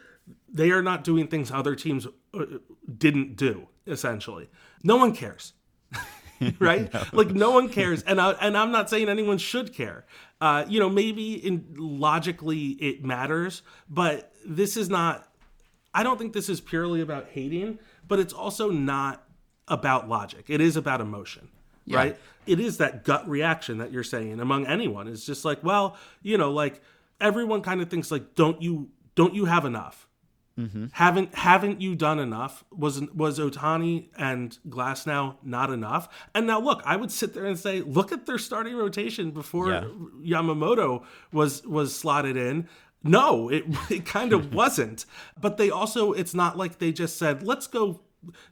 they 0.52 0.72
are 0.72 0.82
not 0.82 1.04
doing 1.04 1.28
things 1.28 1.52
other 1.52 1.76
teams 1.76 2.08
uh, 2.34 2.46
didn't 2.98 3.36
do. 3.36 3.68
Essentially, 3.88 4.50
no 4.84 4.98
one 4.98 5.14
cares. 5.16 5.54
right? 6.60 6.92
Like 7.14 7.30
no 7.30 7.52
one 7.52 7.70
cares, 7.70 8.04
and 8.04 8.20
I, 8.20 8.32
and 8.34 8.58
I'm 8.58 8.72
not 8.72 8.90
saying 8.90 9.10
anyone 9.10 9.38
should 9.38 9.74
care. 9.74 10.06
Uh, 10.40 10.66
you 10.68 10.80
know, 10.80 10.90
maybe 10.90 11.34
in 11.34 11.74
logically 11.78 12.70
it 12.70 13.04
matters, 13.04 13.62
but 13.90 14.32
this 14.46 14.78
is 14.78 14.90
not. 14.90 15.28
I 15.94 16.04
don't 16.04 16.18
think 16.18 16.34
this 16.34 16.50
is 16.50 16.62
purely 16.62 17.02
about 17.02 17.28
hating, 17.28 17.80
but 18.08 18.20
it's 18.20 18.34
also 18.34 18.70
not 18.70 19.24
about 19.68 20.10
logic. 20.10 20.46
It 20.48 20.62
is 20.62 20.78
about 20.78 21.02
emotion, 21.02 21.50
right? 21.88 22.18
It 22.48 22.60
is 22.60 22.78
that 22.78 23.04
gut 23.04 23.28
reaction 23.30 23.78
that 23.80 23.92
you're 23.92 24.04
saying 24.04 24.40
among 24.40 24.66
anyone. 24.66 25.08
It's 25.08 25.26
just 25.26 25.46
like, 25.46 25.64
well, 25.64 25.96
you 26.24 26.38
know, 26.38 26.52
like 26.52 26.82
everyone 27.20 27.62
kind 27.62 27.82
of 27.82 27.90
thinks 27.90 28.10
like, 28.10 28.36
don't 28.36 28.62
you 28.62 28.90
don't 29.16 29.36
you 29.36 29.46
have 29.46 29.66
enough? 29.66 30.08
Mm-hmm. 30.60 30.88
Haven't 30.92 31.34
haven't 31.36 31.82
you 31.82 31.96
done 31.96 32.20
enough? 32.20 32.64
Was 32.72 33.02
was 33.14 33.40
Ohtani 33.40 34.10
and 34.18 34.58
Glasnow 34.70 35.36
not 35.44 35.72
enough? 35.72 36.10
And 36.36 36.46
now 36.46 36.60
look, 36.60 36.82
I 36.86 36.96
would 36.98 37.12
sit 37.12 37.34
there 37.34 37.46
and 37.46 37.58
say, 37.58 37.82
look 37.82 38.12
at 38.12 38.26
their 38.26 38.38
starting 38.38 38.76
rotation 38.76 39.32
before 39.32 39.72
Yeah. 39.72 39.84
Yamamoto 40.24 41.04
was 41.32 41.66
was 41.66 41.96
slotted 41.96 42.36
in. 42.38 42.68
No, 43.04 43.50
it 43.50 43.64
it 43.90 44.06
kind 44.06 44.34
of 44.34 44.54
wasn't. 44.62 45.06
But 45.40 45.58
they 45.58 45.70
also 45.70 46.12
it's 46.12 46.34
not 46.34 46.58
like 46.58 46.80
they 46.80 46.92
just 46.92 47.18
said, 47.18 47.44
let's 47.44 47.68
go 47.68 48.02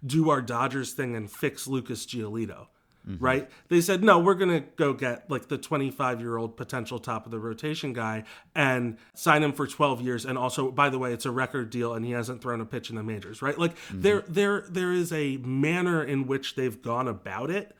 do 0.05 0.29
our 0.29 0.41
Dodgers 0.41 0.93
thing 0.93 1.15
and 1.15 1.29
fix 1.29 1.67
Lucas 1.67 2.05
Giolito. 2.05 2.67
Mm-hmm. 3.07 3.23
right? 3.23 3.49
They 3.69 3.81
said, 3.81 4.03
no, 4.03 4.19
we're 4.19 4.35
going 4.35 4.49
to 4.49 4.67
go 4.75 4.93
get 4.93 5.31
like 5.31 5.47
the 5.47 5.57
25 5.57 6.19
year 6.19 6.37
old 6.37 6.57
potential 6.57 6.99
top 6.99 7.25
of 7.25 7.31
the 7.31 7.39
rotation 7.39 7.93
guy 7.93 8.25
and 8.53 8.97
sign 9.13 9.41
him 9.41 9.53
for 9.53 9.65
12 9.65 10.01
years. 10.01 10.25
And 10.25 10.37
also, 10.37 10.69
by 10.69 10.89
the 10.89 10.99
way, 10.99 11.13
it's 11.13 11.25
a 11.25 11.31
record 11.31 11.69
deal 11.69 11.93
and 11.93 12.05
he 12.05 12.11
hasn't 12.11 12.41
thrown 12.41 12.61
a 12.61 12.65
pitch 12.65 12.89
in 12.89 12.97
the 12.97 13.03
majors, 13.03 13.41
right? 13.41 13.57
Like 13.57 13.75
mm-hmm. 13.75 14.01
there, 14.01 14.23
there, 14.27 14.65
there 14.69 14.91
is 14.91 15.13
a 15.13 15.37
manner 15.37 16.03
in 16.03 16.27
which 16.27 16.55
they've 16.55 16.81
gone 16.81 17.07
about 17.07 17.49
it 17.49 17.75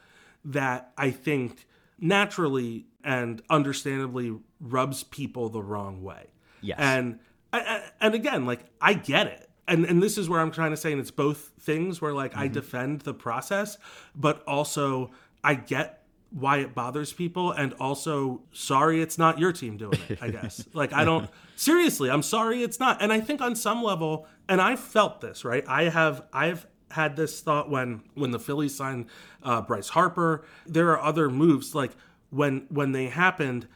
that 0.46 0.94
I 0.98 1.12
think 1.12 1.68
naturally 2.00 2.86
and 3.04 3.42
understandably 3.50 4.38
rubs 4.60 5.04
people 5.04 5.50
the 5.50 5.62
wrong 5.62 6.02
way. 6.02 6.28
Yes. 6.62 6.78
And 6.80 7.20
and 7.52 8.14
again, 8.14 8.46
like 8.46 8.66
I 8.82 8.94
get 8.94 9.28
it. 9.28 9.49
And 9.70 9.86
and 9.86 10.02
this 10.04 10.18
is 10.18 10.28
where 10.28 10.40
I'm 10.42 10.52
trying 10.52 10.72
to 10.72 10.78
say, 10.78 10.92
and 10.92 11.00
it's 11.00 11.12
both 11.12 11.52
things 11.62 12.02
where 12.02 12.14
like 12.14 12.36
I 12.36 12.48
defend 12.48 13.02
the 13.02 13.14
process, 13.14 13.78
but 14.16 14.44
also 14.46 15.12
I 15.44 15.56
get 15.56 16.04
why 16.32 16.58
it 16.58 16.76
bothers 16.76 17.12
people 17.12 17.52
and 17.52 17.74
also 17.80 18.42
sorry 18.52 19.02
it's 19.02 19.18
not 19.18 19.40
your 19.40 19.52
team 19.52 19.78
doing 19.78 19.98
it, 20.10 20.20
I 20.22 20.30
guess. 20.38 20.68
like 20.74 20.94
I 20.94 21.04
don't 21.04 21.30
seriously, 21.56 22.10
I'm 22.10 22.22
sorry 22.24 22.64
it's 22.64 22.80
not. 22.80 23.02
And 23.02 23.12
I 23.12 23.20
think 23.20 23.42
on 23.42 23.56
some 23.56 23.84
level, 23.84 24.28
and 24.48 24.62
I 24.62 24.76
felt 24.76 25.22
this, 25.22 25.46
right? 25.46 25.64
I 25.68 25.84
have 25.84 26.24
I've 26.34 26.68
had 26.92 27.16
this 27.16 27.42
thought 27.42 27.70
when 27.70 28.04
when 28.16 28.32
the 28.32 28.40
Phillies 28.40 28.76
signed 28.76 29.06
uh, 29.44 29.62
Bryce 29.62 29.90
Harper. 29.90 30.46
There 30.66 30.90
are 30.90 31.02
other 31.02 31.30
moves 31.30 31.76
like 31.76 31.92
when 32.30 32.66
when 32.70 32.92
they 32.92 33.08
happened. 33.08 33.68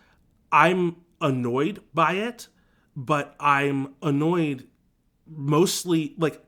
I'm 0.51 0.97
annoyed 1.19 1.81
by 1.93 2.13
it, 2.13 2.47
but 2.95 3.35
I'm 3.39 3.95
annoyed 4.03 4.67
mostly 5.27 6.13
like 6.17 6.43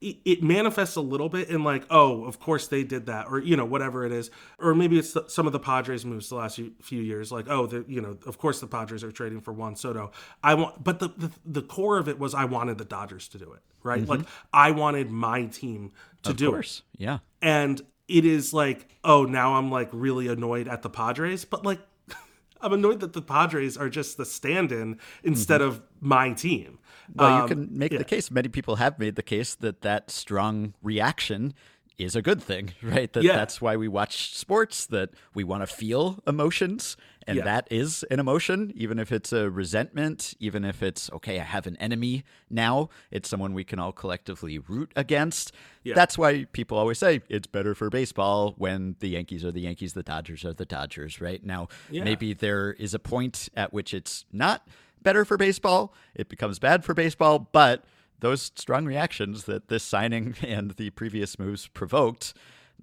it, 0.00 0.42
manifests 0.42 0.96
a 0.96 1.00
little 1.00 1.28
bit 1.28 1.48
in 1.48 1.64
like 1.64 1.84
oh 1.90 2.24
of 2.26 2.38
course 2.38 2.68
they 2.68 2.84
did 2.84 3.06
that 3.06 3.26
or 3.28 3.38
you 3.38 3.56
know 3.56 3.64
whatever 3.64 4.04
it 4.04 4.12
is. 4.12 4.30
Or 4.58 4.74
maybe 4.74 4.98
it's 4.98 5.12
the, 5.12 5.24
some 5.28 5.46
of 5.46 5.52
the 5.52 5.58
Padres 5.58 6.04
moves 6.04 6.28
the 6.28 6.36
last 6.36 6.60
few, 6.82 7.00
years 7.00 7.32
like 7.32 7.48
oh 7.48 7.66
the 7.66 7.84
you 7.88 8.00
know 8.00 8.18
of 8.26 8.38
course 8.38 8.60
the 8.60 8.66
Padres 8.66 9.02
are 9.02 9.12
trading 9.12 9.40
for 9.40 9.52
Juan 9.52 9.74
Soto. 9.74 10.12
I 10.42 10.54
want 10.54 10.82
but 10.82 10.98
the, 10.98 11.08
the 11.16 11.30
the 11.44 11.62
core 11.62 11.98
of 11.98 12.08
it 12.08 12.18
was 12.18 12.34
I 12.34 12.44
wanted 12.44 12.78
the 12.78 12.84
Dodgers 12.84 13.28
to 13.28 13.38
do 13.38 13.52
it 13.52 13.60
right? 13.86 14.02
Mm-hmm. 14.02 14.10
Like 14.10 14.20
I 14.52 14.72
wanted 14.72 15.10
my 15.10 15.46
team 15.46 15.92
to 16.24 16.30
of 16.30 16.36
do 16.36 16.54
it. 16.56 16.82
Yeah. 16.98 17.18
and 17.40 17.80
it 18.08 18.24
is 18.24 18.52
like 18.52 18.88
oh 19.04 19.24
now 19.24 19.54
i'm 19.54 19.70
like 19.70 19.88
really 19.92 20.28
annoyed 20.28 20.68
at 20.68 20.82
the 20.82 20.90
padres 20.90 21.44
but 21.44 21.64
like 21.64 21.80
i'm 22.60 22.72
annoyed 22.72 23.00
that 23.00 23.12
the 23.12 23.22
padres 23.22 23.76
are 23.76 23.88
just 23.88 24.16
the 24.16 24.24
stand-in 24.24 24.98
instead 25.22 25.60
mm-hmm. 25.60 25.70
of 25.70 25.82
my 26.00 26.32
team 26.32 26.78
Well, 27.14 27.32
Um, 27.32 27.42
you 27.42 27.48
can 27.48 27.78
make 27.78 27.92
yeah. 27.92 27.98
the 27.98 28.04
case. 28.04 28.30
Many 28.30 28.48
people 28.48 28.76
have 28.76 28.98
made 28.98 29.16
the 29.16 29.22
case 29.22 29.54
that 29.56 29.82
that 29.82 30.10
strong 30.10 30.74
reaction 30.82 31.54
is 31.98 32.14
a 32.14 32.20
good 32.20 32.42
thing, 32.42 32.72
right? 32.82 33.10
That 33.14 33.22
Yeah. 33.24 33.36
that's 33.36 33.60
why 33.60 33.76
we 33.76 33.88
watch 33.88 34.34
sports. 34.34 34.84
That 34.86 35.10
we 35.34 35.44
want 35.44 35.62
to 35.62 35.66
feel 35.66 36.22
emotions, 36.26 36.94
and 37.26 37.38
Yeah. 37.38 37.44
that 37.44 37.66
is 37.70 38.02
an 38.10 38.20
emotion, 38.20 38.70
even 38.76 38.98
if 38.98 39.10
it's 39.10 39.32
a 39.32 39.48
resentment, 39.50 40.34
even 40.38 40.62
if 40.62 40.82
it's 40.82 41.10
okay. 41.12 41.40
I 41.40 41.44
have 41.44 41.66
an 41.66 41.76
enemy 41.78 42.22
now. 42.50 42.90
It's 43.10 43.30
someone 43.30 43.54
we 43.54 43.64
can 43.64 43.78
all 43.78 43.92
collectively 43.92 44.58
root 44.58 44.92
against. 44.94 45.52
Yeah. 45.84 45.94
That's 45.94 46.18
why 46.18 46.44
people 46.52 46.76
always 46.76 46.98
say 46.98 47.22
it's 47.30 47.46
better 47.46 47.74
for 47.74 47.88
baseball 47.88 48.54
when 48.58 48.96
the 49.00 49.08
Yankees 49.08 49.42
are 49.42 49.50
the 49.52 49.62
Yankees, 49.62 49.94
the 49.94 50.02
Dodgers 50.02 50.44
are 50.44 50.52
the 50.52 50.66
Dodgers, 50.66 51.18
right? 51.20 51.42
Now, 51.42 51.68
maybe 51.90 52.34
there 52.34 52.72
is 52.74 52.92
a 52.92 52.98
point 52.98 53.48
at 53.56 53.72
which 53.72 53.94
it's 53.94 54.26
not 54.30 54.68
better 55.06 55.24
for 55.24 55.36
baseball. 55.36 55.94
It 56.16 56.28
becomes 56.28 56.58
bad 56.58 56.84
for 56.84 56.92
baseball, 56.92 57.38
but 57.52 57.84
those 58.18 58.50
strong 58.56 58.86
reactions 58.86 59.44
that 59.44 59.68
this 59.68 59.84
signing 59.84 60.34
and 60.42 60.72
the 60.72 60.90
previous 60.90 61.38
moves 61.38 61.68
provoked, 61.68 62.34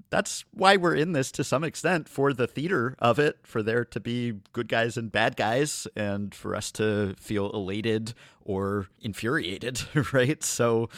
that's 0.09 0.45
why 0.53 0.77
we're 0.77 0.95
in 0.95 1.11
this 1.11 1.33
to 1.33 1.43
some 1.43 1.65
extent 1.65 2.07
for 2.07 2.31
the 2.31 2.47
theater 2.47 2.95
of 2.99 3.19
it, 3.19 3.39
for 3.43 3.61
there 3.61 3.83
to 3.83 3.99
be 3.99 4.39
good 4.53 4.69
guys 4.69 4.95
and 4.95 5.11
bad 5.11 5.35
guys, 5.35 5.85
and 5.97 6.33
for 6.33 6.55
us 6.55 6.71
to 6.71 7.13
feel 7.19 7.51
elated 7.51 8.13
or 8.45 8.87
infuriated, 9.01 9.81
right? 10.13 10.41
So, 10.45 10.89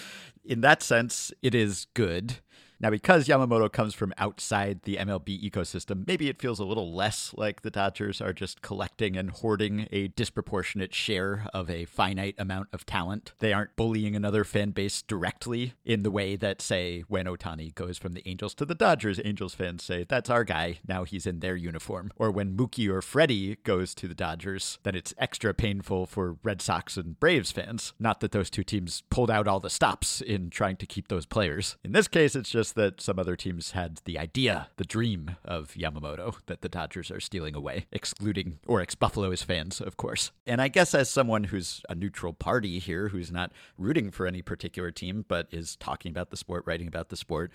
in 0.43 0.61
that 0.61 0.83
sense, 0.83 1.33
it 1.41 1.55
is 1.55 1.87
good. 1.95 2.35
Now, 2.79 2.89
because 2.89 3.27
Yamamoto 3.27 3.71
comes 3.71 3.93
from 3.93 4.13
outside 4.17 4.81
the 4.83 4.97
MLB 4.97 5.49
ecosystem, 5.49 6.05
maybe 6.05 6.29
it 6.29 6.41
feels 6.41 6.59
a 6.59 6.65
little 6.65 6.93
less 6.93 7.33
like 7.37 7.61
the 7.61 7.71
Dodgers 7.71 8.21
are 8.21 8.33
just 8.33 8.61
collecting 8.61 9.15
and 9.15 9.31
hoarding 9.31 9.87
a 9.91 10.09
disproportionate 10.09 10.93
share 10.93 11.47
of 11.53 11.69
a 11.69 11.85
finite 11.85 12.35
amount 12.37 12.67
of 12.73 12.85
talent. 12.85 13.33
They 13.39 13.53
aren't 13.53 13.75
bullying 13.75 14.15
another 14.15 14.43
fan 14.43 14.71
base 14.71 15.01
directly 15.01 15.73
in 15.85 16.03
the 16.03 16.11
way 16.11 16.35
that, 16.35 16.61
say, 16.61 17.03
when 17.07 17.25
Ohtani 17.25 17.73
goes 17.75 17.97
from 17.97 18.13
the 18.13 18.27
Angels 18.27 18.53
to 18.55 18.65
the 18.65 18.75
Dodgers, 18.75 19.19
Angels 19.23 19.53
fans 19.53 19.83
say, 19.83 20.05
that's 20.07 20.29
our 20.29 20.43
guy, 20.43 20.79
now 20.87 21.03
he's 21.03 21.25
in 21.25 21.39
their 21.39 21.55
uniform. 21.55 22.11
Or 22.17 22.31
when 22.31 22.57
Mookie 22.57 22.89
or 22.89 23.01
Freddie 23.01 23.57
goes 23.63 23.95
to 23.95 24.07
the 24.07 24.15
Dodgers, 24.15 24.79
then 24.83 24.95
it's 24.95 25.13
extra 25.17 25.53
painful 25.53 26.05
for 26.05 26.37
Red 26.43 26.61
Sox 26.61 26.97
and 26.97 27.19
Braves 27.19 27.51
fans. 27.51 27.93
Not 27.99 28.19
that 28.19 28.31
those 28.31 28.49
two 28.49 28.63
teams 28.63 29.03
pulled 29.09 29.31
out 29.31 29.47
all 29.47 29.59
the 29.59 29.69
stops 29.69 30.21
in 30.21 30.49
trying 30.49 30.77
to 30.77 30.85
keep 30.85 31.07
those 31.07 31.25
players. 31.25 31.77
In 31.83 31.91
this 31.91 32.07
case, 32.07 32.35
it's 32.35 32.49
just 32.49 32.64
that 32.73 33.01
some 33.01 33.19
other 33.19 33.35
teams 33.35 33.71
had 33.71 34.01
the 34.05 34.17
idea, 34.17 34.69
the 34.77 34.85
dream 34.85 35.37
of 35.43 35.73
Yamamoto 35.73 36.37
that 36.47 36.61
the 36.61 36.69
Dodgers 36.69 37.11
are 37.11 37.19
stealing 37.19 37.55
away, 37.55 37.85
excluding 37.91 38.59
Orix 38.67 38.97
Buffaloes 38.97 39.41
fans, 39.41 39.81
of 39.81 39.97
course. 39.97 40.31
And 40.45 40.61
I 40.61 40.67
guess 40.67 40.93
as 40.93 41.09
someone 41.09 41.45
who's 41.45 41.81
a 41.89 41.95
neutral 41.95 42.33
party 42.33 42.79
here, 42.79 43.09
who's 43.09 43.31
not 43.31 43.51
rooting 43.77 44.11
for 44.11 44.27
any 44.27 44.41
particular 44.41 44.91
team, 44.91 45.25
but 45.27 45.47
is 45.51 45.75
talking 45.75 46.11
about 46.11 46.29
the 46.29 46.37
sport, 46.37 46.63
writing 46.65 46.87
about 46.87 47.09
the 47.09 47.17
sport, 47.17 47.51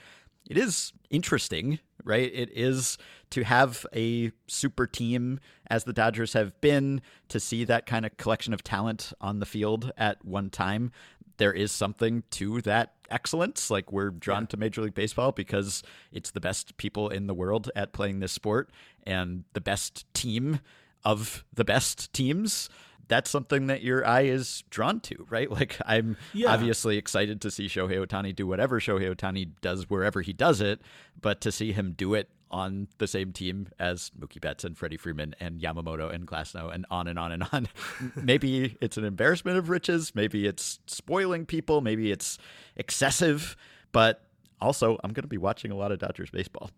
it 0.48 0.56
is 0.56 0.92
interesting, 1.10 1.78
right? 2.04 2.30
It 2.32 2.50
is 2.54 2.98
to 3.30 3.44
have 3.44 3.86
a 3.94 4.32
super 4.46 4.86
team 4.86 5.38
as 5.68 5.84
the 5.84 5.92
Dodgers 5.92 6.32
have 6.32 6.60
been, 6.60 7.02
to 7.28 7.38
see 7.38 7.64
that 7.64 7.86
kind 7.86 8.06
of 8.06 8.16
collection 8.16 8.52
of 8.52 8.64
talent 8.64 9.12
on 9.20 9.38
the 9.38 9.46
field 9.46 9.92
at 9.96 10.24
one 10.24 10.50
time. 10.50 10.92
There 11.40 11.54
is 11.54 11.72
something 11.72 12.22
to 12.32 12.60
that 12.60 12.92
excellence. 13.10 13.70
Like 13.70 13.90
we're 13.90 14.10
drawn 14.10 14.46
to 14.48 14.58
Major 14.58 14.82
League 14.82 14.92
Baseball 14.92 15.32
because 15.32 15.82
it's 16.12 16.32
the 16.32 16.40
best 16.40 16.76
people 16.76 17.08
in 17.08 17.28
the 17.28 17.32
world 17.32 17.70
at 17.74 17.94
playing 17.94 18.20
this 18.20 18.30
sport 18.30 18.70
and 19.04 19.44
the 19.54 19.60
best 19.62 20.04
team 20.12 20.60
of 21.02 21.42
the 21.50 21.64
best 21.64 22.12
teams 22.12 22.68
that's 23.10 23.28
something 23.28 23.66
that 23.66 23.82
your 23.82 24.06
eye 24.06 24.22
is 24.22 24.64
drawn 24.70 25.00
to, 25.00 25.26
right? 25.28 25.50
Like 25.60 25.76
I'm 25.84 26.16
Yeah. 26.32 26.52
obviously 26.54 26.96
excited 26.96 27.42
to 27.42 27.50
see 27.50 27.66
Shohei 27.66 28.02
Ohtani 28.06 28.34
do 28.34 28.46
whatever 28.46 28.80
Shohei 28.80 29.14
Ohtani 29.14 29.50
does 29.60 29.90
wherever 29.90 30.22
he 30.22 30.32
does 30.32 30.62
it, 30.62 30.80
but 31.20 31.42
to 31.42 31.52
see 31.52 31.72
him 31.72 31.92
do 31.92 32.14
it 32.14 32.30
on 32.52 32.88
the 32.98 33.06
same 33.06 33.32
team 33.32 33.68
as 33.78 34.10
Mookie 34.18 34.40
Betts 34.40 34.64
and 34.64 34.76
Freddie 34.76 34.96
Freeman 34.96 35.34
and 35.38 35.60
Yamamoto 35.60 36.12
and 36.12 36.26
Glasnow 36.26 36.72
and 36.74 36.84
on 36.90 37.06
and 37.06 37.18
on 37.18 37.30
and 37.32 37.44
on. 37.52 37.68
maybe 38.16 38.76
it's 38.80 38.96
an 38.96 39.04
embarrassment 39.04 39.56
of 39.58 39.68
riches, 39.68 40.14
maybe 40.14 40.46
it's 40.46 40.80
spoiling 40.86 41.46
people, 41.46 41.80
maybe 41.80 42.10
it's 42.10 42.38
excessive, 42.76 43.56
but 43.92 44.24
also 44.60 44.98
I'm 45.04 45.12
going 45.12 45.22
to 45.22 45.28
be 45.28 45.38
watching 45.38 45.70
a 45.70 45.76
lot 45.76 45.92
of 45.92 45.98
Dodgers 46.00 46.30
baseball. 46.30 46.70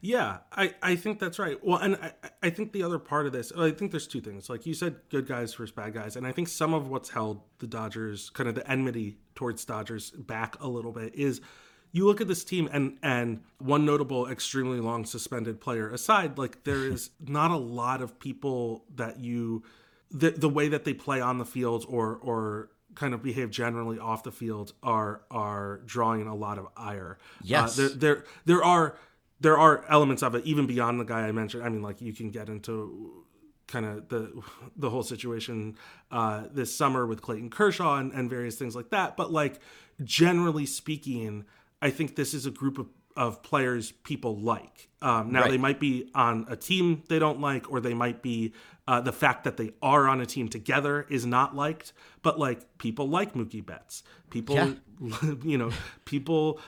Yeah, 0.00 0.38
I, 0.52 0.74
I 0.82 0.96
think 0.96 1.18
that's 1.18 1.38
right. 1.38 1.62
Well, 1.64 1.78
and 1.78 1.96
I, 1.96 2.12
I 2.42 2.50
think 2.50 2.72
the 2.72 2.82
other 2.82 2.98
part 2.98 3.26
of 3.26 3.32
this, 3.32 3.52
I 3.56 3.70
think 3.70 3.90
there's 3.90 4.06
two 4.06 4.20
things. 4.20 4.48
Like 4.50 4.66
you 4.66 4.74
said, 4.74 4.96
good 5.10 5.26
guys 5.26 5.54
versus 5.54 5.74
bad 5.74 5.94
guys. 5.94 6.16
And 6.16 6.26
I 6.26 6.32
think 6.32 6.48
some 6.48 6.74
of 6.74 6.88
what's 6.88 7.10
held 7.10 7.40
the 7.58 7.66
Dodgers, 7.66 8.30
kind 8.30 8.48
of 8.48 8.54
the 8.54 8.70
enmity 8.70 9.18
towards 9.34 9.64
Dodgers 9.64 10.10
back 10.10 10.60
a 10.60 10.68
little 10.68 10.92
bit 10.92 11.14
is 11.14 11.40
you 11.92 12.06
look 12.06 12.20
at 12.20 12.28
this 12.28 12.44
team 12.44 12.68
and 12.72 12.98
and 13.02 13.40
one 13.58 13.86
notable 13.86 14.26
extremely 14.26 14.80
long 14.80 15.04
suspended 15.04 15.60
player 15.60 15.88
aside, 15.90 16.36
like 16.38 16.64
there 16.64 16.86
is 16.92 17.10
not 17.20 17.50
a 17.50 17.56
lot 17.56 18.02
of 18.02 18.18
people 18.18 18.84
that 18.96 19.20
you 19.20 19.62
the 20.10 20.30
the 20.30 20.48
way 20.48 20.68
that 20.68 20.84
they 20.84 20.92
play 20.92 21.20
on 21.20 21.38
the 21.38 21.44
field 21.44 21.86
or 21.88 22.16
or 22.16 22.70
kind 22.94 23.14
of 23.14 23.22
behave 23.22 23.50
generally 23.50 23.98
off 23.98 24.22
the 24.22 24.32
field 24.32 24.72
are 24.82 25.22
are 25.30 25.80
drawing 25.86 26.26
a 26.26 26.34
lot 26.34 26.58
of 26.58 26.66
ire. 26.76 27.18
Yes. 27.42 27.78
Uh, 27.78 27.82
there 27.82 27.96
there 27.96 28.24
there 28.44 28.64
are 28.64 28.96
there 29.40 29.58
are 29.58 29.84
elements 29.88 30.22
of 30.22 30.34
it 30.34 30.44
even 30.44 30.66
beyond 30.66 31.00
the 31.00 31.04
guy 31.04 31.22
I 31.26 31.32
mentioned. 31.32 31.62
I 31.64 31.68
mean, 31.68 31.82
like 31.82 32.00
you 32.00 32.12
can 32.12 32.30
get 32.30 32.48
into 32.48 33.24
kind 33.66 33.86
of 33.86 34.08
the 34.08 34.42
the 34.76 34.90
whole 34.90 35.02
situation 35.02 35.76
uh, 36.10 36.44
this 36.52 36.74
summer 36.74 37.06
with 37.06 37.22
Clayton 37.22 37.50
Kershaw 37.50 37.96
and, 37.98 38.12
and 38.12 38.28
various 38.30 38.56
things 38.56 38.76
like 38.76 38.90
that. 38.90 39.16
But 39.16 39.32
like 39.32 39.60
generally 40.02 40.66
speaking, 40.66 41.44
I 41.80 41.90
think 41.90 42.16
this 42.16 42.34
is 42.34 42.46
a 42.46 42.50
group 42.50 42.78
of 42.78 42.88
of 43.16 43.42
players 43.44 43.92
people 43.92 44.36
like. 44.36 44.88
Um, 45.00 45.30
now 45.30 45.42
Right. 45.42 45.50
they 45.52 45.58
might 45.58 45.78
be 45.78 46.10
on 46.16 46.46
a 46.48 46.56
team 46.56 47.04
they 47.08 47.20
don't 47.20 47.40
like, 47.40 47.70
or 47.70 47.78
they 47.80 47.94
might 47.94 48.22
be 48.22 48.52
Uh, 48.86 49.00
the 49.00 49.12
fact 49.12 49.44
that 49.44 49.56
they 49.56 49.72
are 49.80 50.06
on 50.06 50.20
a 50.20 50.26
team 50.26 50.46
together 50.46 51.06
is 51.08 51.24
not 51.24 51.56
liked, 51.56 51.94
but 52.22 52.38
like 52.38 52.76
people 52.76 53.08
like 53.08 53.32
Mookie 53.32 53.64
Betts. 53.64 54.02
People, 54.28 54.56
Yeah. 54.56 54.72
you 55.42 55.56
know, 55.56 55.70
people 56.04 56.60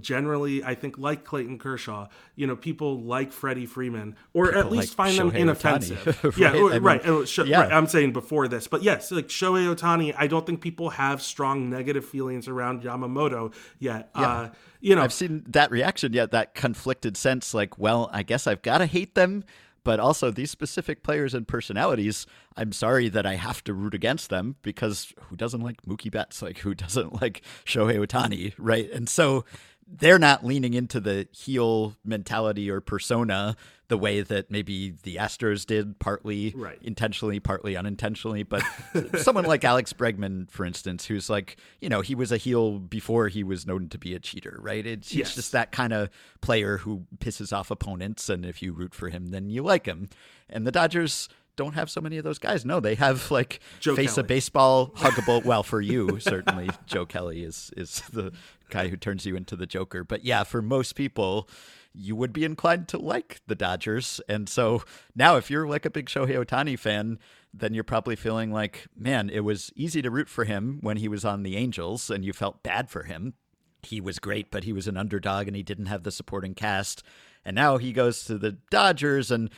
generally, 0.00 0.64
I 0.64 0.74
think, 0.74 0.98
like 0.98 1.24
Clayton 1.24 1.58
Kershaw. 1.58 2.08
You 2.36 2.46
know, 2.46 2.56
people 2.56 3.02
like 3.02 3.32
Freddie 3.32 3.66
Freeman, 3.66 4.16
or 4.32 4.54
at 4.54 4.70
least 4.70 4.98
like 4.98 5.08
find 5.14 5.18
them 5.18 5.36
inoffensive. 5.36 5.98
Ohtani, 5.98 6.36
yeah, 6.38 6.46
right? 6.52 6.56
or- 6.56 6.70
I 6.70 6.72
mean, 6.74 6.82
right. 6.82 7.00
Oh, 7.04 7.24
Sho- 7.24 7.44
yeah. 7.44 7.60
right. 7.62 7.72
I'm 7.72 7.86
saying 7.86 8.12
before 8.12 8.48
this, 8.48 8.66
but 8.66 8.82
yes, 8.82 9.10
like 9.10 9.28
Shohei 9.28 9.74
Ohtani, 9.74 10.14
I 10.16 10.26
don't 10.26 10.46
think 10.46 10.60
people 10.60 10.90
have 10.90 11.20
strong 11.22 11.68
negative 11.70 12.04
feelings 12.04 12.48
around 12.48 12.82
Yamamoto 12.82 13.52
yet. 13.78 14.10
Uh, 14.14 14.48
you 14.80 14.94
know, 14.96 15.02
I've 15.02 15.12
seen 15.12 15.44
that 15.48 15.70
reaction 15.70 16.12
yet, 16.12 16.30
that 16.30 16.54
conflicted 16.54 17.16
sense 17.16 17.52
like, 17.52 17.78
well, 17.78 18.08
I 18.12 18.22
guess 18.22 18.46
I've 18.46 18.62
got 18.62 18.78
to 18.78 18.86
hate 18.86 19.14
them, 19.14 19.44
but 19.88 20.00
also 20.00 20.30
these 20.30 20.50
specific 20.50 21.02
players 21.02 21.32
and 21.32 21.48
personalities, 21.48 22.26
I'm 22.58 22.72
sorry 22.72 23.08
that 23.08 23.24
I 23.24 23.36
have 23.36 23.64
to 23.64 23.72
root 23.72 23.94
against 23.94 24.28
them 24.28 24.56
because 24.60 25.14
who 25.18 25.34
doesn't 25.34 25.62
like 25.62 25.80
Mookie 25.80 26.10
Betts? 26.10 26.42
Like, 26.42 26.58
who 26.58 26.74
doesn't 26.84 27.22
like 27.22 27.40
Shohei 27.64 27.96
Ohtani, 27.96 28.52
right? 28.58 28.90
And 28.92 29.08
so 29.08 29.46
they're 29.86 30.18
not 30.18 30.44
leaning 30.44 30.74
into 30.74 31.00
the 31.00 31.26
heel 31.32 31.96
mentality 32.04 32.70
or 32.70 32.82
persona 32.82 33.56
the 33.88 33.96
way 33.98 34.20
that 34.20 34.50
maybe 34.50 34.90
the 35.02 35.16
Astros 35.16 35.64
did, 35.64 35.98
partly 35.98 36.52
Right. 36.54 36.78
intentionally, 36.82 37.40
partly 37.40 37.74
unintentionally. 37.76 38.42
But 38.42 38.62
someone 39.18 39.44
like 39.46 39.64
Alex 39.64 39.92
Bregman, 39.94 40.50
for 40.50 40.66
instance, 40.66 41.06
who's 41.06 41.30
like, 41.30 41.56
you 41.80 41.88
know, 41.88 42.02
he 42.02 42.14
was 42.14 42.30
a 42.30 42.36
heel 42.36 42.78
before 42.78 43.28
he 43.28 43.42
was 43.42 43.66
known 43.66 43.88
to 43.88 43.98
be 43.98 44.14
a 44.14 44.18
cheater, 44.18 44.58
right? 44.60 44.86
It's, 44.86 45.14
Yes. 45.14 45.34
just 45.34 45.52
that 45.52 45.72
kind 45.72 45.92
of 45.94 46.10
player 46.42 46.76
who 46.78 47.04
pisses 47.18 47.50
off 47.50 47.70
opponents. 47.70 48.28
And 48.28 48.44
if 48.44 48.62
you 48.62 48.72
root 48.74 48.94
for 48.94 49.08
him, 49.08 49.28
then 49.28 49.48
you 49.48 49.62
like 49.62 49.86
him. 49.86 50.08
And 50.50 50.66
the 50.66 50.72
Dodgers 50.72 51.28
don't 51.56 51.72
have 51.74 51.90
so 51.90 52.00
many 52.00 52.18
of 52.18 52.24
those 52.24 52.38
guys. 52.38 52.64
No, 52.66 52.80
they 52.80 52.94
have 52.94 53.30
like 53.30 53.58
Joe 53.80 53.96
face 53.96 54.14
Kelly. 54.16 54.20
a 54.24 54.28
baseball, 54.28 54.88
huggable. 54.96 55.44
well, 55.44 55.62
for 55.62 55.80
you, 55.80 56.20
certainly, 56.20 56.68
Joe 56.86 57.04
Kelly 57.06 57.42
is, 57.42 57.72
is 57.76 58.02
the 58.12 58.32
guy 58.70 58.88
who 58.88 58.96
turns 58.98 59.24
you 59.26 59.34
into 59.34 59.56
the 59.56 59.66
Joker. 59.66 60.04
But 60.04 60.24
yeah, 60.24 60.44
for 60.44 60.60
most 60.62 60.94
people, 60.94 61.48
you 61.92 62.14
would 62.16 62.32
be 62.32 62.44
inclined 62.44 62.88
to 62.88 62.98
like 62.98 63.40
the 63.46 63.54
Dodgers. 63.54 64.20
And 64.28 64.48
so 64.48 64.82
now, 65.14 65.36
if 65.36 65.50
you're 65.50 65.66
like 65.66 65.84
a 65.84 65.90
big 65.90 66.06
Shohei 66.06 66.44
Ohtani 66.44 66.78
fan, 66.78 67.18
then 67.52 67.74
you're 67.74 67.84
probably 67.84 68.16
feeling 68.16 68.52
like, 68.52 68.86
man, 68.96 69.30
it 69.30 69.40
was 69.40 69.72
easy 69.74 70.02
to 70.02 70.10
root 70.10 70.28
for 70.28 70.44
him 70.44 70.78
when 70.80 70.98
he 70.98 71.08
was 71.08 71.24
on 71.24 71.42
the 71.42 71.56
Angels 71.56 72.10
and 72.10 72.24
you 72.24 72.32
felt 72.32 72.62
bad 72.62 72.90
for 72.90 73.04
him. 73.04 73.34
He 73.82 74.00
was 74.00 74.18
great, 74.18 74.50
but 74.50 74.64
he 74.64 74.72
was 74.72 74.88
an 74.88 74.96
underdog 74.96 75.46
and 75.46 75.56
he 75.56 75.62
didn't 75.62 75.86
have 75.86 76.02
the 76.02 76.10
supporting 76.10 76.54
cast. 76.54 77.02
And 77.44 77.54
now 77.54 77.78
he 77.78 77.92
goes 77.92 78.24
to 78.24 78.36
the 78.36 78.58
Dodgers. 78.70 79.30
And, 79.30 79.50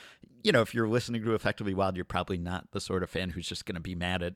you 0.43 0.53
know, 0.53 0.63
if 0.63 0.75
you're 0.75 0.89
listening 0.89 1.23
to 1.25 1.35
Effectively 1.35 1.75
Wild, 1.75 1.97
you're 1.97 2.05
probably 2.05 2.39
not 2.39 2.71
the 2.73 2.81
sort 2.81 3.03
of 3.03 3.11
fan 3.11 3.31
who's 3.31 3.49
just 3.49 3.65
going 3.67 3.75
to 3.75 3.81
be 3.81 3.95
mad 3.95 4.23
at 4.23 4.35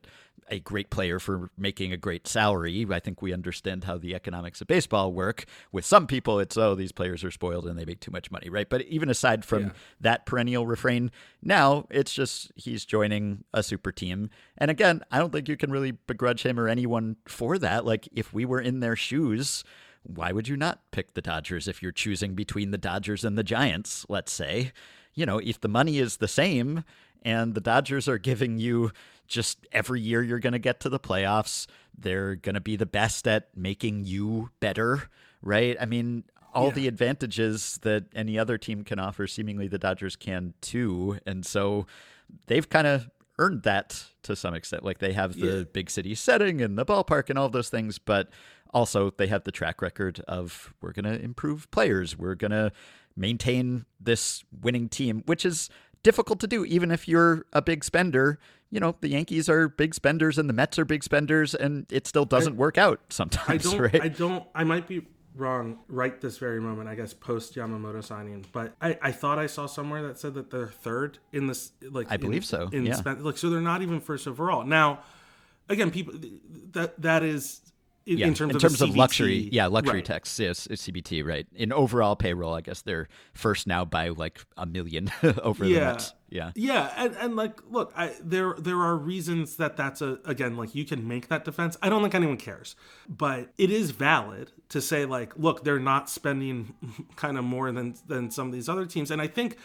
a 0.49 0.59
great 0.59 0.89
player 0.89 1.19
for 1.19 1.49
making 1.57 1.91
a 1.91 1.97
great 1.97 2.27
salary. 2.27 2.85
I 2.91 2.99
think 2.99 3.21
we 3.21 3.33
understand 3.33 3.85
how 3.85 3.97
the 3.97 4.13
economics 4.13 4.61
of 4.61 4.67
baseball 4.67 5.11
work. 5.11 5.45
With 5.71 5.85
some 5.85 6.05
people, 6.07 6.39
it's, 6.39 6.55
oh, 6.57 6.75
these 6.75 6.91
players 6.91 7.23
are 7.23 7.31
spoiled 7.31 7.65
and 7.65 7.77
they 7.79 7.85
make 7.85 7.99
too 7.99 8.11
much 8.11 8.29
money, 8.31 8.49
right? 8.49 8.69
But 8.69 8.83
even 8.83 9.09
aside 9.09 9.43
from 9.43 9.63
Yeah. 9.63 9.71
that 10.01 10.25
perennial 10.25 10.67
refrain, 10.67 11.11
now 11.41 11.87
it's 11.89 12.13
just 12.13 12.51
he's 12.55 12.85
joining 12.85 13.43
a 13.53 13.63
super 13.63 13.91
team. 13.91 14.29
And 14.57 14.69
again, 14.69 15.01
I 15.11 15.17
don't 15.17 15.31
think 15.31 15.49
you 15.49 15.57
can 15.57 15.71
really 15.71 15.91
begrudge 15.91 16.43
him 16.45 16.59
or 16.59 16.67
anyone 16.67 17.17
for 17.27 17.57
that. 17.57 17.85
Like, 17.85 18.07
if 18.13 18.33
we 18.33 18.45
were 18.45 18.61
in 18.61 18.81
their 18.81 18.95
shoes, 18.95 19.63
why 20.03 20.31
would 20.31 20.47
you 20.47 20.55
not 20.55 20.81
pick 20.91 21.15
the 21.15 21.21
Dodgers 21.21 21.67
if 21.67 21.81
you're 21.81 21.91
choosing 21.91 22.35
between 22.35 22.69
the 22.69 22.77
Dodgers 22.77 23.25
and 23.25 23.35
the 23.35 23.43
Giants, 23.43 24.05
let's 24.07 24.31
say? 24.31 24.71
You 25.15 25.25
know, 25.25 25.39
if 25.39 25.59
the 25.61 25.67
money 25.67 25.97
is 25.97 26.17
the 26.17 26.27
same 26.27 26.83
and 27.23 27.55
the 27.55 27.61
Dodgers 27.61 28.07
are 28.07 28.17
giving 28.17 28.57
you 28.59 28.91
just 29.27 29.65
every 29.71 29.99
year 30.01 30.21
you're 30.21 30.39
going 30.39 30.53
to 30.53 30.59
get 30.59 30.79
to 30.81 30.89
the 30.89 30.99
playoffs, 30.99 31.65
they're 31.97 32.35
going 32.35 32.53
to 32.55 32.61
be 32.61 32.75
the 32.75 32.85
best 32.85 33.27
at 33.27 33.47
making 33.55 34.05
you 34.05 34.49
better, 34.59 35.09
right? 35.41 35.75
I 35.79 35.85
mean, 35.85 36.25
all 36.53 36.67
Yeah. 36.67 36.73
the 36.73 36.87
advantages 36.87 37.79
that 37.81 38.05
any 38.13 38.37
other 38.37 38.57
team 38.57 38.83
can 38.83 38.99
offer, 38.99 39.25
seemingly 39.27 39.67
the 39.67 39.79
Dodgers 39.79 40.15
can 40.15 40.53
too. 40.61 41.17
And 41.25 41.45
so 41.45 41.87
they've 42.47 42.67
kind 42.69 42.85
of 42.87 43.09
earned 43.39 43.63
that 43.63 44.05
to 44.23 44.35
some 44.35 44.53
extent. 44.53 44.83
Like 44.83 44.99
they 44.99 45.13
have 45.13 45.37
the 45.39 45.57
Yeah. 45.59 45.63
big 45.63 45.89
city 45.89 46.13
setting 46.15 46.61
and 46.61 46.77
the 46.77 46.85
ballpark 46.85 47.29
and 47.29 47.39
all 47.39 47.49
those 47.49 47.69
things, 47.69 47.97
but 47.99 48.29
also 48.73 49.09
they 49.09 49.27
have 49.27 49.43
the 49.43 49.51
track 49.51 49.81
record 49.81 50.19
of 50.27 50.73
we're 50.81 50.91
going 50.93 51.05
to 51.05 51.21
improve 51.21 51.69
players. 51.71 52.17
We're 52.17 52.35
going 52.35 52.51
to 52.51 52.71
maintain 53.15 53.85
this 53.99 54.43
winning 54.61 54.89
team, 54.89 55.23
which 55.25 55.45
is 55.45 55.69
difficult 56.03 56.39
to 56.39 56.47
do 56.47 56.65
even 56.65 56.91
if 56.91 57.07
you're 57.07 57.45
a 57.53 57.61
big 57.61 57.83
spender. 57.83 58.39
You 58.71 58.79
know, 58.79 58.95
the 58.99 59.09
Yankees 59.09 59.47
are 59.47 59.69
big 59.69 59.93
spenders 59.95 60.37
and 60.37 60.49
the 60.49 60.53
Mets 60.53 60.77
are 60.77 60.85
big 60.85 61.03
spenders 61.03 61.55
and 61.55 61.85
it 61.91 62.07
still 62.07 62.25
doesn't 62.25 62.57
work 62.57 62.77
out 62.77 62.99
I 62.99 63.05
sometimes, 63.09 63.63
don't. 63.63 63.79
right? 63.79 64.01
I 64.01 64.07
don't. 64.09 64.43
I 64.53 64.63
might 64.63 64.87
be 64.87 65.05
wrong 65.35 65.79
right 65.87 66.19
this 66.21 66.37
very 66.37 66.59
moment. 66.61 66.87
I 66.89 66.95
guess 66.95 67.13
post 67.13 67.55
Yamamoto 67.55 68.03
signing, 68.03 68.45
but 68.51 68.73
I, 68.81 68.97
I 69.01 69.11
thought 69.11 69.37
I 69.39 69.47
saw 69.47 69.65
somewhere 69.65 70.01
that 70.07 70.17
said 70.17 70.33
that 70.35 70.49
they're 70.49 70.67
third 70.67 71.19
in 71.31 71.47
this. 71.47 71.71
Like 71.81 72.11
I 72.11 72.15
in- 72.15 72.21
believe 72.21 72.45
so, 72.45 72.69
In 72.71 72.85
yeah. 72.85 72.95
spend, 72.95 73.23
like 73.23 73.37
so, 73.37 73.49
they're 73.49 73.61
not 73.61 73.81
even 73.81 73.99
first 73.99 74.27
overall. 74.27 74.63
Now, 74.65 74.99
again, 75.69 75.91
people 75.91 76.13
that 76.71 77.01
that 77.01 77.23
is 77.23 77.61
in, 78.05 78.19
yeah, 78.19 78.27
in 78.27 78.33
terms 78.35 78.51
in 78.51 78.55
of 78.57 78.61
terms 78.61 78.81
of 78.81 78.95
luxury, 78.95 79.49
yeah, 79.51 79.65
luxury 79.65 79.95
right. 79.95 80.05
tax, 80.05 80.39
yes, 80.39 80.67
CBT, 80.67 81.25
right? 81.25 81.47
In 81.55 81.73
overall 81.73 82.15
payroll, 82.15 82.53
I 82.53 82.61
guess 82.61 82.81
they're 82.81 83.07
first 83.33 83.65
now 83.65 83.83
by 83.83 84.09
like 84.09 84.45
a 84.57 84.65
million 84.65 85.11
over 85.41 85.65
the 85.65 85.71
Yeah. 85.71 85.99
Yeah, 86.29 86.51
Yeah, 86.55 86.91
and, 86.97 87.15
and 87.17 87.35
like, 87.35 87.61
look, 87.69 87.93
I, 87.95 88.13
there 88.21 88.55
there 88.57 88.79
are 88.79 88.95
reasons 88.95 89.57
that 89.57 89.77
that's 89.77 90.01
a 90.01 90.19
again 90.25 90.57
like 90.57 90.75
you 90.75 90.83
can 90.85 91.07
make 91.07 91.29
that 91.29 91.45
defense. 91.45 91.77
I 91.81 91.89
don't 91.89 92.01
think 92.01 92.15
anyone 92.15 92.37
cares, 92.37 92.75
but 93.07 93.49
it 93.57 93.71
is 93.71 93.91
valid 93.91 94.51
to 94.69 94.81
say 94.81 95.05
like, 95.05 95.37
look, 95.37 95.63
they're 95.63 95.79
not 95.79 96.09
spending 96.09 96.73
kind 97.15 97.37
of 97.37 97.43
more 97.43 97.71
than 97.71 97.95
than 98.07 98.31
some 98.31 98.47
of 98.47 98.53
these 98.53 98.69
other 98.69 98.85
teams, 98.85 99.11
and 99.11 99.21
I 99.21 99.27
think. 99.27 99.57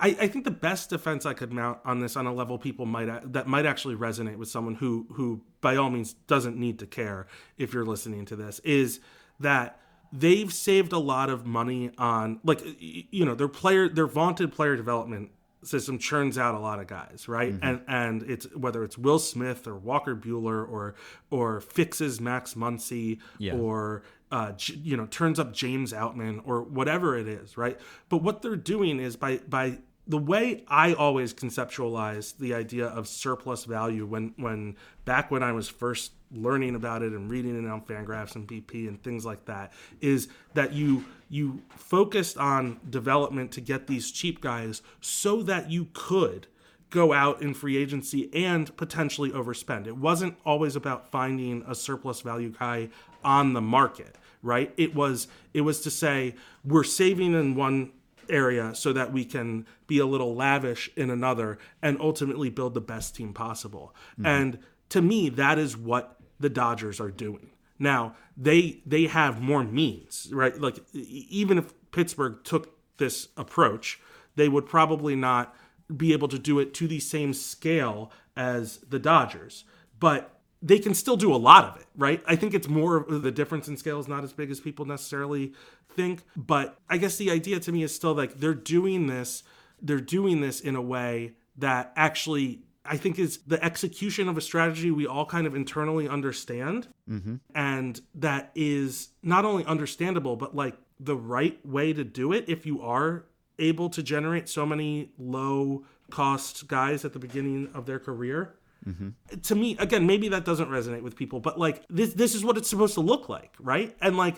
I, 0.00 0.08
I 0.20 0.28
think 0.28 0.44
the 0.44 0.50
best 0.50 0.90
defense 0.90 1.26
I 1.26 1.34
could 1.34 1.52
mount 1.52 1.78
on 1.84 2.00
this 2.00 2.16
on 2.16 2.26
a 2.26 2.32
level 2.32 2.58
people 2.58 2.86
might 2.86 3.32
that 3.32 3.46
might 3.46 3.66
actually 3.66 3.96
resonate 3.96 4.36
with 4.36 4.48
someone 4.48 4.76
who 4.76 5.06
who 5.12 5.42
by 5.60 5.76
all 5.76 5.90
means 5.90 6.14
doesn't 6.26 6.56
need 6.56 6.78
to 6.78 6.86
care 6.86 7.26
if 7.58 7.74
you're 7.74 7.84
listening 7.84 8.24
to 8.26 8.36
this 8.36 8.60
is 8.60 9.00
that 9.40 9.78
they've 10.10 10.52
saved 10.52 10.92
a 10.92 10.98
lot 10.98 11.28
of 11.28 11.44
money 11.44 11.90
on 11.98 12.40
like 12.44 12.62
you 12.78 13.24
know 13.24 13.34
their 13.34 13.48
player 13.48 13.88
their 13.88 14.06
vaunted 14.06 14.52
player 14.52 14.76
development 14.76 15.30
system 15.62 15.98
churns 15.98 16.38
out 16.38 16.54
a 16.54 16.58
lot 16.58 16.78
of 16.78 16.86
guys 16.86 17.26
right 17.28 17.52
mm-hmm. 17.52 17.66
and 17.66 17.80
and 17.88 18.22
it's 18.30 18.44
whether 18.56 18.84
it's 18.84 18.96
will 18.96 19.18
smith 19.18 19.66
or 19.66 19.76
walker 19.76 20.14
Buehler 20.14 20.66
or 20.68 20.94
or 21.30 21.60
fixes 21.60 22.20
max 22.20 22.54
muncy 22.54 23.18
Yeah. 23.38 23.54
or 23.54 24.02
uh, 24.34 24.52
you 24.82 24.96
know 24.96 25.06
turns 25.06 25.38
up 25.38 25.52
james 25.52 25.92
outman 25.92 26.42
or 26.44 26.62
whatever 26.62 27.16
it 27.16 27.28
is 27.28 27.56
right 27.56 27.78
but 28.08 28.18
what 28.18 28.42
they're 28.42 28.56
doing 28.56 28.98
is 28.98 29.14
by 29.14 29.38
by 29.48 29.78
the 30.06 30.18
way 30.18 30.64
I 30.68 30.92
always 30.92 31.32
conceptualized 31.32 32.36
the 32.36 32.52
idea 32.52 32.86
of 32.86 33.08
surplus 33.08 33.64
value 33.64 34.04
when 34.04 34.34
when 34.36 34.76
back 35.04 35.30
when 35.30 35.42
I 35.42 35.52
was 35.52 35.68
first 35.68 36.12
learning 36.30 36.74
about 36.74 37.02
it 37.02 37.12
and 37.12 37.30
reading 37.30 37.64
it 37.64 37.68
on 37.68 37.80
Fangraphs 37.82 38.34
and 38.34 38.46
BP 38.46 38.88
and 38.88 39.02
things 39.02 39.24
like 39.24 39.46
that 39.46 39.72
is 40.00 40.28
that 40.52 40.72
you 40.72 41.04
you 41.30 41.62
focused 41.70 42.36
on 42.36 42.80
development 42.90 43.52
to 43.52 43.60
get 43.60 43.86
these 43.86 44.10
cheap 44.10 44.42
guys 44.42 44.82
so 45.00 45.42
that 45.42 45.70
you 45.70 45.88
could 45.94 46.48
go 46.90 47.12
out 47.12 47.42
in 47.42 47.54
free 47.54 47.76
agency 47.76 48.30
and 48.32 48.76
potentially 48.76 49.30
overspend. 49.30 49.86
It 49.86 49.96
wasn't 49.96 50.36
always 50.44 50.76
about 50.76 51.10
finding 51.10 51.64
a 51.66 51.74
surplus 51.74 52.20
value 52.20 52.50
guy 52.50 52.90
on 53.24 53.52
the 53.52 53.60
market, 53.60 54.16
right? 54.44 54.72
It 54.76 54.94
was 54.94 55.26
it 55.52 55.62
was 55.62 55.80
to 55.80 55.90
say 55.90 56.34
we're 56.64 56.84
saving 56.84 57.34
in 57.34 57.56
one 57.56 57.90
area 58.28 58.74
so 58.74 58.92
that 58.92 59.12
we 59.12 59.24
can 59.24 59.66
be 59.86 59.98
a 59.98 60.06
little 60.06 60.34
lavish 60.34 60.90
in 60.96 61.10
another 61.10 61.58
and 61.82 62.00
ultimately 62.00 62.48
build 62.50 62.74
the 62.74 62.80
best 62.80 63.16
team 63.16 63.34
possible. 63.34 63.94
Mm-hmm. 64.12 64.26
And 64.26 64.58
to 64.90 65.02
me 65.02 65.28
that 65.30 65.58
is 65.58 65.76
what 65.76 66.20
the 66.38 66.48
Dodgers 66.48 67.00
are 67.00 67.10
doing. 67.10 67.50
Now, 67.78 68.14
they 68.36 68.82
they 68.86 69.06
have 69.06 69.40
more 69.40 69.64
means, 69.64 70.28
right? 70.32 70.58
Like 70.60 70.78
even 70.92 71.58
if 71.58 71.72
Pittsburgh 71.90 72.38
took 72.44 72.78
this 72.98 73.28
approach, 73.36 74.00
they 74.36 74.48
would 74.48 74.66
probably 74.66 75.16
not 75.16 75.54
be 75.94 76.12
able 76.12 76.28
to 76.28 76.38
do 76.38 76.58
it 76.58 76.72
to 76.74 76.88
the 76.88 77.00
same 77.00 77.34
scale 77.34 78.10
as 78.36 78.78
the 78.78 78.98
Dodgers. 78.98 79.64
But 79.98 80.33
they 80.64 80.78
can 80.78 80.94
still 80.94 81.16
do 81.16 81.32
a 81.32 81.36
lot 81.36 81.64
of 81.64 81.76
it, 81.78 81.86
right? 81.94 82.22
I 82.26 82.36
think 82.36 82.54
it's 82.54 82.68
more 82.68 82.96
of 82.96 83.20
the 83.20 83.30
difference 83.30 83.68
in 83.68 83.76
scale 83.76 84.00
is 84.00 84.08
not 84.08 84.24
as 84.24 84.32
big 84.32 84.50
as 84.50 84.60
people 84.60 84.86
necessarily 84.86 85.52
think. 85.90 86.22
But 86.34 86.78
I 86.88 86.96
guess 86.96 87.16
the 87.16 87.30
idea 87.30 87.60
to 87.60 87.70
me 87.70 87.82
is 87.82 87.94
still 87.94 88.14
like 88.14 88.40
they're 88.40 88.54
doing 88.54 89.06
this, 89.06 89.42
they're 89.82 90.00
doing 90.00 90.40
this 90.40 90.60
in 90.60 90.74
a 90.74 90.80
way 90.80 91.34
that 91.58 91.92
actually 91.96 92.62
I 92.86 92.96
think 92.96 93.18
is 93.18 93.38
the 93.46 93.62
execution 93.62 94.26
of 94.26 94.38
a 94.38 94.40
strategy 94.40 94.90
we 94.90 95.06
all 95.06 95.26
kind 95.26 95.46
of 95.46 95.54
internally 95.54 96.08
understand. 96.08 96.88
Mm-hmm. 97.08 97.36
And 97.54 98.00
that 98.14 98.50
is 98.54 99.10
not 99.22 99.44
only 99.44 99.66
understandable, 99.66 100.36
but 100.36 100.56
like 100.56 100.78
the 100.98 101.16
right 101.16 101.64
way 101.66 101.92
to 101.92 102.04
do 102.04 102.32
it 102.32 102.46
if 102.48 102.64
you 102.64 102.80
are 102.80 103.26
able 103.58 103.90
to 103.90 104.02
generate 104.02 104.48
so 104.48 104.64
many 104.64 105.10
low 105.18 105.84
cost 106.10 106.68
guys 106.68 107.04
at 107.04 107.12
the 107.12 107.18
beginning 107.18 107.68
of 107.74 107.84
their 107.84 107.98
career. 107.98 108.54
Mm-hmm. 108.86 109.40
To 109.40 109.54
me, 109.54 109.76
again, 109.78 110.06
maybe 110.06 110.28
that 110.28 110.44
doesn't 110.44 110.68
resonate 110.68 111.02
with 111.02 111.16
people, 111.16 111.40
but 111.40 111.58
like 111.58 111.84
this, 111.88 112.14
this 112.14 112.34
is 112.34 112.44
what 112.44 112.56
it's 112.56 112.68
supposed 112.68 112.94
to 112.94 113.00
look 113.00 113.28
like, 113.28 113.54
right? 113.58 113.96
And 114.00 114.16
like 114.16 114.36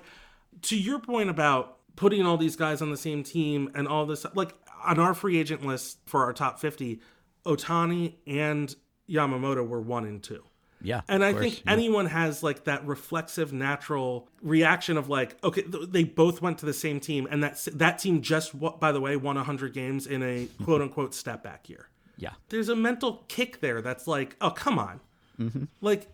to 0.62 0.78
your 0.78 0.98
point 0.98 1.30
about 1.30 1.78
putting 1.96 2.24
all 2.24 2.36
these 2.36 2.56
guys 2.56 2.82
on 2.82 2.90
the 2.90 2.96
same 2.96 3.22
team 3.22 3.70
and 3.74 3.88
all 3.88 4.06
this, 4.06 4.24
like 4.34 4.54
on 4.84 4.98
our 4.98 5.14
free 5.14 5.38
agent 5.38 5.64
list 5.64 5.98
for 6.06 6.24
our 6.24 6.32
top 6.32 6.60
fifty, 6.60 7.00
Ohtani 7.44 8.14
and 8.26 8.74
Yamamoto 9.08 9.66
were 9.66 9.80
one 9.80 10.04
and 10.04 10.22
two. 10.22 10.42
Yeah. 10.82 11.00
And 11.08 11.24
I 11.24 11.32
course, 11.32 11.42
think 11.42 11.62
yeah. 11.64 11.72
anyone 11.72 12.06
has 12.06 12.42
like 12.42 12.64
that 12.64 12.86
reflexive, 12.86 13.52
natural 13.52 14.28
reaction 14.42 14.96
of 14.96 15.08
like, 15.08 15.36
okay, 15.42 15.62
th- 15.62 15.88
they 15.88 16.04
both 16.04 16.42
went 16.42 16.58
to 16.58 16.66
the 16.66 16.72
same 16.72 17.00
team, 17.00 17.26
and 17.30 17.42
that 17.42 17.66
that 17.72 17.98
team 17.98 18.20
just, 18.20 18.58
by 18.78 18.92
the 18.92 19.00
way, 19.00 19.16
won 19.16 19.36
hundred 19.36 19.72
games 19.72 20.06
in 20.06 20.22
a 20.22 20.46
quote 20.64 20.82
unquote 20.82 21.14
step 21.14 21.42
back 21.42 21.68
year. 21.68 21.88
Yeah. 22.16 22.32
There's 22.48 22.68
a 22.68 22.76
mental 22.76 23.24
kick 23.28 23.60
there 23.60 23.82
that's 23.82 24.06
like, 24.06 24.36
oh 24.40 24.50
come 24.50 24.78
on, 24.78 25.00
Mm-hmm. 25.38 25.64
like, 25.82 26.08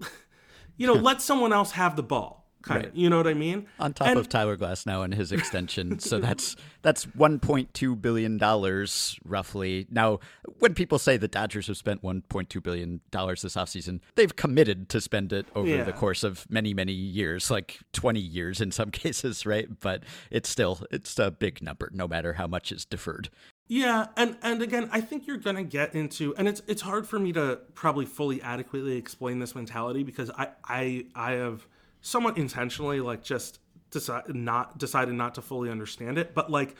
you 0.76 0.86
know, 0.86 0.92
let 0.94 1.20
someone 1.20 1.52
else 1.52 1.72
have 1.72 1.96
the 1.96 2.02
ball, 2.04 2.46
kind 2.62 2.84
of. 2.86 2.96
You 2.96 3.10
know 3.10 3.16
what 3.16 3.26
I 3.26 3.34
mean? 3.34 3.66
on 3.80 3.92
top 3.92 4.06
And- 4.08 4.18
of 4.18 4.28
Tyler 4.28 4.56
Glasnow 4.56 5.02
and 5.04 5.12
his 5.14 5.32
extension. 5.32 5.98
so 5.98 6.18
that's 6.20 6.54
that's 6.82 7.06
1.2 7.06 8.00
billion 8.00 8.38
dollars 8.38 9.18
roughly. 9.24 9.86
Now, 9.90 10.20
when 10.60 10.74
people 10.74 11.00
say 11.00 11.16
the 11.16 11.26
Dodgers 11.26 11.66
have 11.66 11.76
spent 11.76 12.02
1.2 12.04 12.62
billion 12.62 13.00
dollars 13.10 13.42
this 13.42 13.56
offseason, 13.56 13.98
they've 14.14 14.34
committed 14.36 14.88
to 14.90 15.00
spend 15.00 15.32
it 15.32 15.46
over 15.56 15.68
Yeah. 15.68 15.82
the 15.82 15.92
course 15.92 16.22
of 16.22 16.46
many 16.48 16.72
many 16.74 16.92
years, 16.92 17.50
like 17.50 17.80
20 17.94 18.20
years 18.20 18.60
in 18.60 18.70
some 18.70 18.90
cases, 18.92 19.44
right? 19.44 19.68
But 19.80 20.04
it's 20.30 20.48
still 20.48 20.84
it's 20.92 21.18
a 21.18 21.32
big 21.32 21.60
number 21.62 21.90
no 21.92 22.06
matter 22.06 22.34
how 22.34 22.46
much 22.46 22.70
is 22.70 22.84
deferred. 22.84 23.28
Yeah, 23.68 24.06
and 24.16 24.38
and 24.42 24.62
again, 24.62 24.88
I 24.90 25.02
think 25.02 25.26
you're 25.26 25.36
gonna 25.36 25.62
get 25.62 25.94
into, 25.94 26.34
and 26.36 26.48
it's 26.48 26.62
it's 26.66 26.80
hard 26.80 27.06
for 27.06 27.18
me 27.18 27.32
to 27.34 27.60
probably 27.74 28.06
fully 28.06 28.40
adequately 28.40 28.96
explain 28.96 29.38
this 29.38 29.54
mentality 29.54 30.02
because 30.02 30.30
I 30.30 30.48
I 30.64 31.06
I 31.14 31.32
have 31.32 31.66
somewhat 32.00 32.38
intentionally 32.38 33.00
like 33.00 33.22
just 33.22 33.60
decide 33.90 34.34
not 34.34 34.78
decided 34.78 35.14
not 35.14 35.34
to 35.34 35.42
fully 35.42 35.70
understand 35.70 36.16
it, 36.16 36.34
but 36.34 36.50
like 36.50 36.76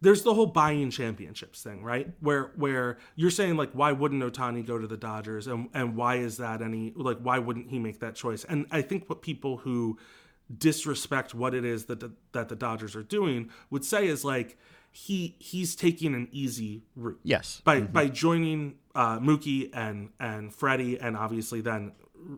there's 0.00 0.22
the 0.22 0.34
whole 0.34 0.46
buying 0.46 0.90
championships 0.90 1.62
thing, 1.62 1.84
right? 1.84 2.10
Where 2.18 2.50
where 2.56 2.98
you're 3.14 3.30
saying 3.30 3.56
like 3.56 3.70
why 3.70 3.92
wouldn't 3.92 4.20
Ohtani 4.20 4.66
go 4.66 4.78
to 4.78 4.86
the 4.88 4.96
Dodgers 4.96 5.46
and 5.46 5.68
and 5.74 5.96
why 5.96 6.16
is 6.16 6.38
that 6.38 6.60
any 6.60 6.92
like 6.96 7.18
why 7.18 7.38
wouldn't 7.38 7.70
he 7.70 7.78
make 7.78 8.00
that 8.00 8.16
choice? 8.16 8.42
And 8.42 8.66
I 8.72 8.82
think 8.82 9.08
what 9.08 9.22
people 9.22 9.58
who 9.58 9.96
disrespect 10.58 11.34
what 11.34 11.54
it 11.54 11.64
is 11.64 11.86
that 11.86 12.00
the, 12.00 12.12
that 12.32 12.48
the 12.48 12.56
Dodgers 12.56 12.94
are 12.96 13.02
doing 13.02 13.50
would 13.70 13.84
say 13.84 14.06
is 14.06 14.24
like 14.24 14.58
he 14.96 15.36
he's 15.38 15.76
taking 15.76 16.14
an 16.14 16.26
easy 16.32 16.82
route. 16.96 17.20
Yes. 17.22 17.60
by 17.64 17.82
by 17.82 18.08
joining 18.08 18.76
uh, 18.94 19.18
Mookie 19.18 19.68
and 19.74 20.08
and 20.18 20.54
Freddie 20.54 20.98
and 20.98 21.18
obviously 21.18 21.60
then 21.60 21.92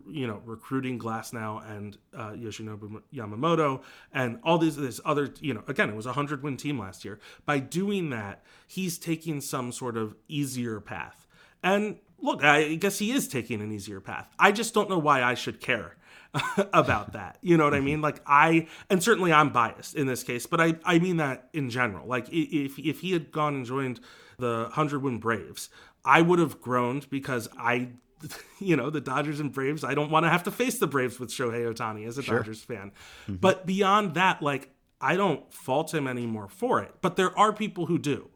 you 0.09 0.27
know 0.27 0.41
recruiting 0.43 0.99
Glasnow 0.99 1.65
and 1.71 1.97
uh, 2.13 2.31
Yoshinobu 2.31 3.01
Yamamoto 3.13 3.81
and 4.13 4.39
all 4.43 4.57
these 4.57 4.75
this 4.75 4.99
other 5.05 5.33
you 5.39 5.53
know 5.53 5.63
again 5.69 5.89
it 5.89 5.95
was 5.95 6.05
a 6.05 6.11
hundred 6.11 6.43
win 6.43 6.57
team 6.57 6.77
last 6.77 7.05
year. 7.05 7.17
By 7.45 7.59
doing 7.59 8.09
that 8.09 8.43
he's 8.67 8.97
taking 8.97 9.39
some 9.39 9.71
sort 9.71 9.95
of 9.95 10.15
easier 10.27 10.81
path. 10.81 11.27
And 11.63 11.99
look 12.21 12.43
I 12.43 12.75
guess 12.75 12.99
he 12.99 13.11
is 13.11 13.29
taking 13.29 13.61
an 13.61 13.71
easier 13.71 14.01
path. 14.01 14.27
I 14.37 14.51
just 14.51 14.73
don't 14.73 14.89
know 14.89 14.99
why 14.99 15.23
I 15.23 15.33
should 15.33 15.61
care 15.61 15.95
about 16.73 17.13
that. 17.13 17.37
You 17.41 17.57
know 17.57 17.63
what 17.63 17.73
I 17.73 17.77
mm-hmm. 17.77 17.85
mean? 17.85 18.01
Like 18.01 18.21
I 18.25 18.67
and 18.89 19.01
certainly 19.01 19.33
I'm 19.33 19.49
biased 19.49 19.95
in 19.95 20.07
this 20.07 20.23
case, 20.23 20.45
but 20.45 20.61
I 20.61 20.75
I 20.85 20.99
mean 20.99 21.17
that 21.17 21.49
in 21.53 21.69
general. 21.69 22.07
Like 22.07 22.27
if 22.29 22.77
if 22.77 22.99
he 22.99 23.13
had 23.13 23.31
gone 23.31 23.55
and 23.55 23.65
joined 23.65 23.99
the 24.37 24.63
100 24.63 25.01
win 25.01 25.17
Braves, 25.17 25.69
I 26.05 26.21
would 26.21 26.39
have 26.39 26.61
groaned 26.61 27.09
because 27.09 27.49
I 27.57 27.89
you 28.59 28.75
know, 28.75 28.89
the 28.89 29.01
Dodgers 29.01 29.39
and 29.39 29.51
Braves, 29.51 29.83
I 29.83 29.93
don't 29.93 30.11
want 30.11 30.25
to 30.25 30.29
have 30.29 30.43
to 30.43 30.51
face 30.51 30.77
the 30.77 30.87
Braves 30.87 31.19
with 31.19 31.29
Shohei 31.29 31.73
Ohtani 31.73 32.07
as 32.07 32.17
a 32.17 32.23
Dodgers 32.23 32.61
fan. 32.61 32.91
Mm-hmm. 33.23 33.35
But 33.35 33.65
beyond 33.65 34.13
that, 34.15 34.41
like 34.41 34.69
I 35.01 35.15
don't 35.15 35.51
fault 35.53 35.93
him 35.93 36.07
anymore 36.07 36.47
for 36.49 36.81
it. 36.81 36.95
But 37.01 37.15
there 37.15 37.37
are 37.37 37.53
people 37.53 37.85
who 37.85 37.97
do, 37.97 38.29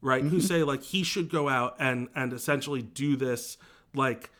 right? 0.00 0.22
Who 0.22 0.38
mm-hmm. 0.38 0.40
say 0.40 0.62
like 0.62 0.82
he 0.82 1.02
should 1.02 1.28
go 1.28 1.48
out 1.48 1.76
and 1.78 2.08
and 2.14 2.32
essentially 2.32 2.82
do 2.82 3.16
this 3.16 3.58
like 3.94 4.30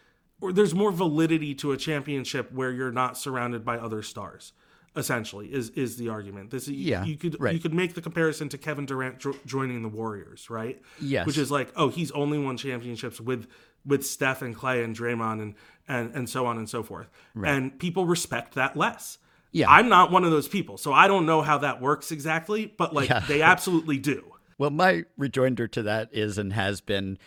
or 0.45 0.53
there's 0.53 0.75
more 0.75 0.91
validity 0.93 1.55
to 1.57 1.73
a 1.73 1.77
championship 1.77 2.53
where 2.53 2.71
you're 2.73 2.93
not 2.93 3.17
surrounded 3.19 3.65
by 3.65 3.79
other 3.79 4.03
stars 4.03 4.53
essentially 4.97 5.53
is 5.53 5.71
is 5.71 5.97
the 5.97 6.09
argument 6.09 6.51
this 6.51 6.69
Yeah, 6.69 7.05
you 7.05 7.17
could 7.17 7.37
right. 7.41 7.53
you 7.55 7.61
could 7.61 7.75
make 7.75 7.95
the 7.95 8.01
comparison 8.01 8.49
to 8.51 8.59
Kevin 8.59 8.87
Durant 8.87 9.19
jo- 9.19 9.35
joining 9.45 9.83
the 9.83 9.89
Warriors 9.89 10.49
right 10.51 10.81
Yes. 11.01 11.27
which 11.27 11.37
is 11.39 11.51
like 11.51 11.73
oh 11.75 11.89
he's 11.89 12.13
only 12.13 12.39
won 12.39 12.57
championships 12.57 13.21
with 13.21 13.49
with 13.85 14.07
Steph 14.07 14.41
and 14.43 14.55
Clay 14.55 14.85
and 14.85 14.95
Draymond 14.97 15.43
and 15.43 15.55
and 15.89 16.15
and 16.15 16.29
so 16.31 16.47
on 16.47 16.59
and 16.59 16.69
so 16.69 16.83
forth 16.85 17.09
and 17.35 17.77
people 17.79 18.07
respect 18.07 18.55
that 18.55 18.77
less 18.77 19.19
Yeah. 19.51 19.69
I'm 19.69 19.89
not 19.89 20.13
one 20.13 20.23
of 20.25 20.31
those 20.31 20.47
people 20.47 20.79
so 20.79 20.93
I 20.93 21.09
don't 21.09 21.27
know 21.27 21.43
how 21.43 21.59
that 21.59 21.81
works 21.83 22.13
exactly 22.13 22.67
but 22.67 22.95
like 22.95 23.09
Yeah. 23.09 23.19
they 23.27 23.43
absolutely 23.43 23.99
do 23.99 24.31
Well, 24.59 24.71
my 24.71 25.05
rejoinder 25.19 25.67
to 25.67 25.83
that 25.83 26.11
is 26.13 26.39
and 26.39 26.53
has 26.53 26.81
been 26.81 27.19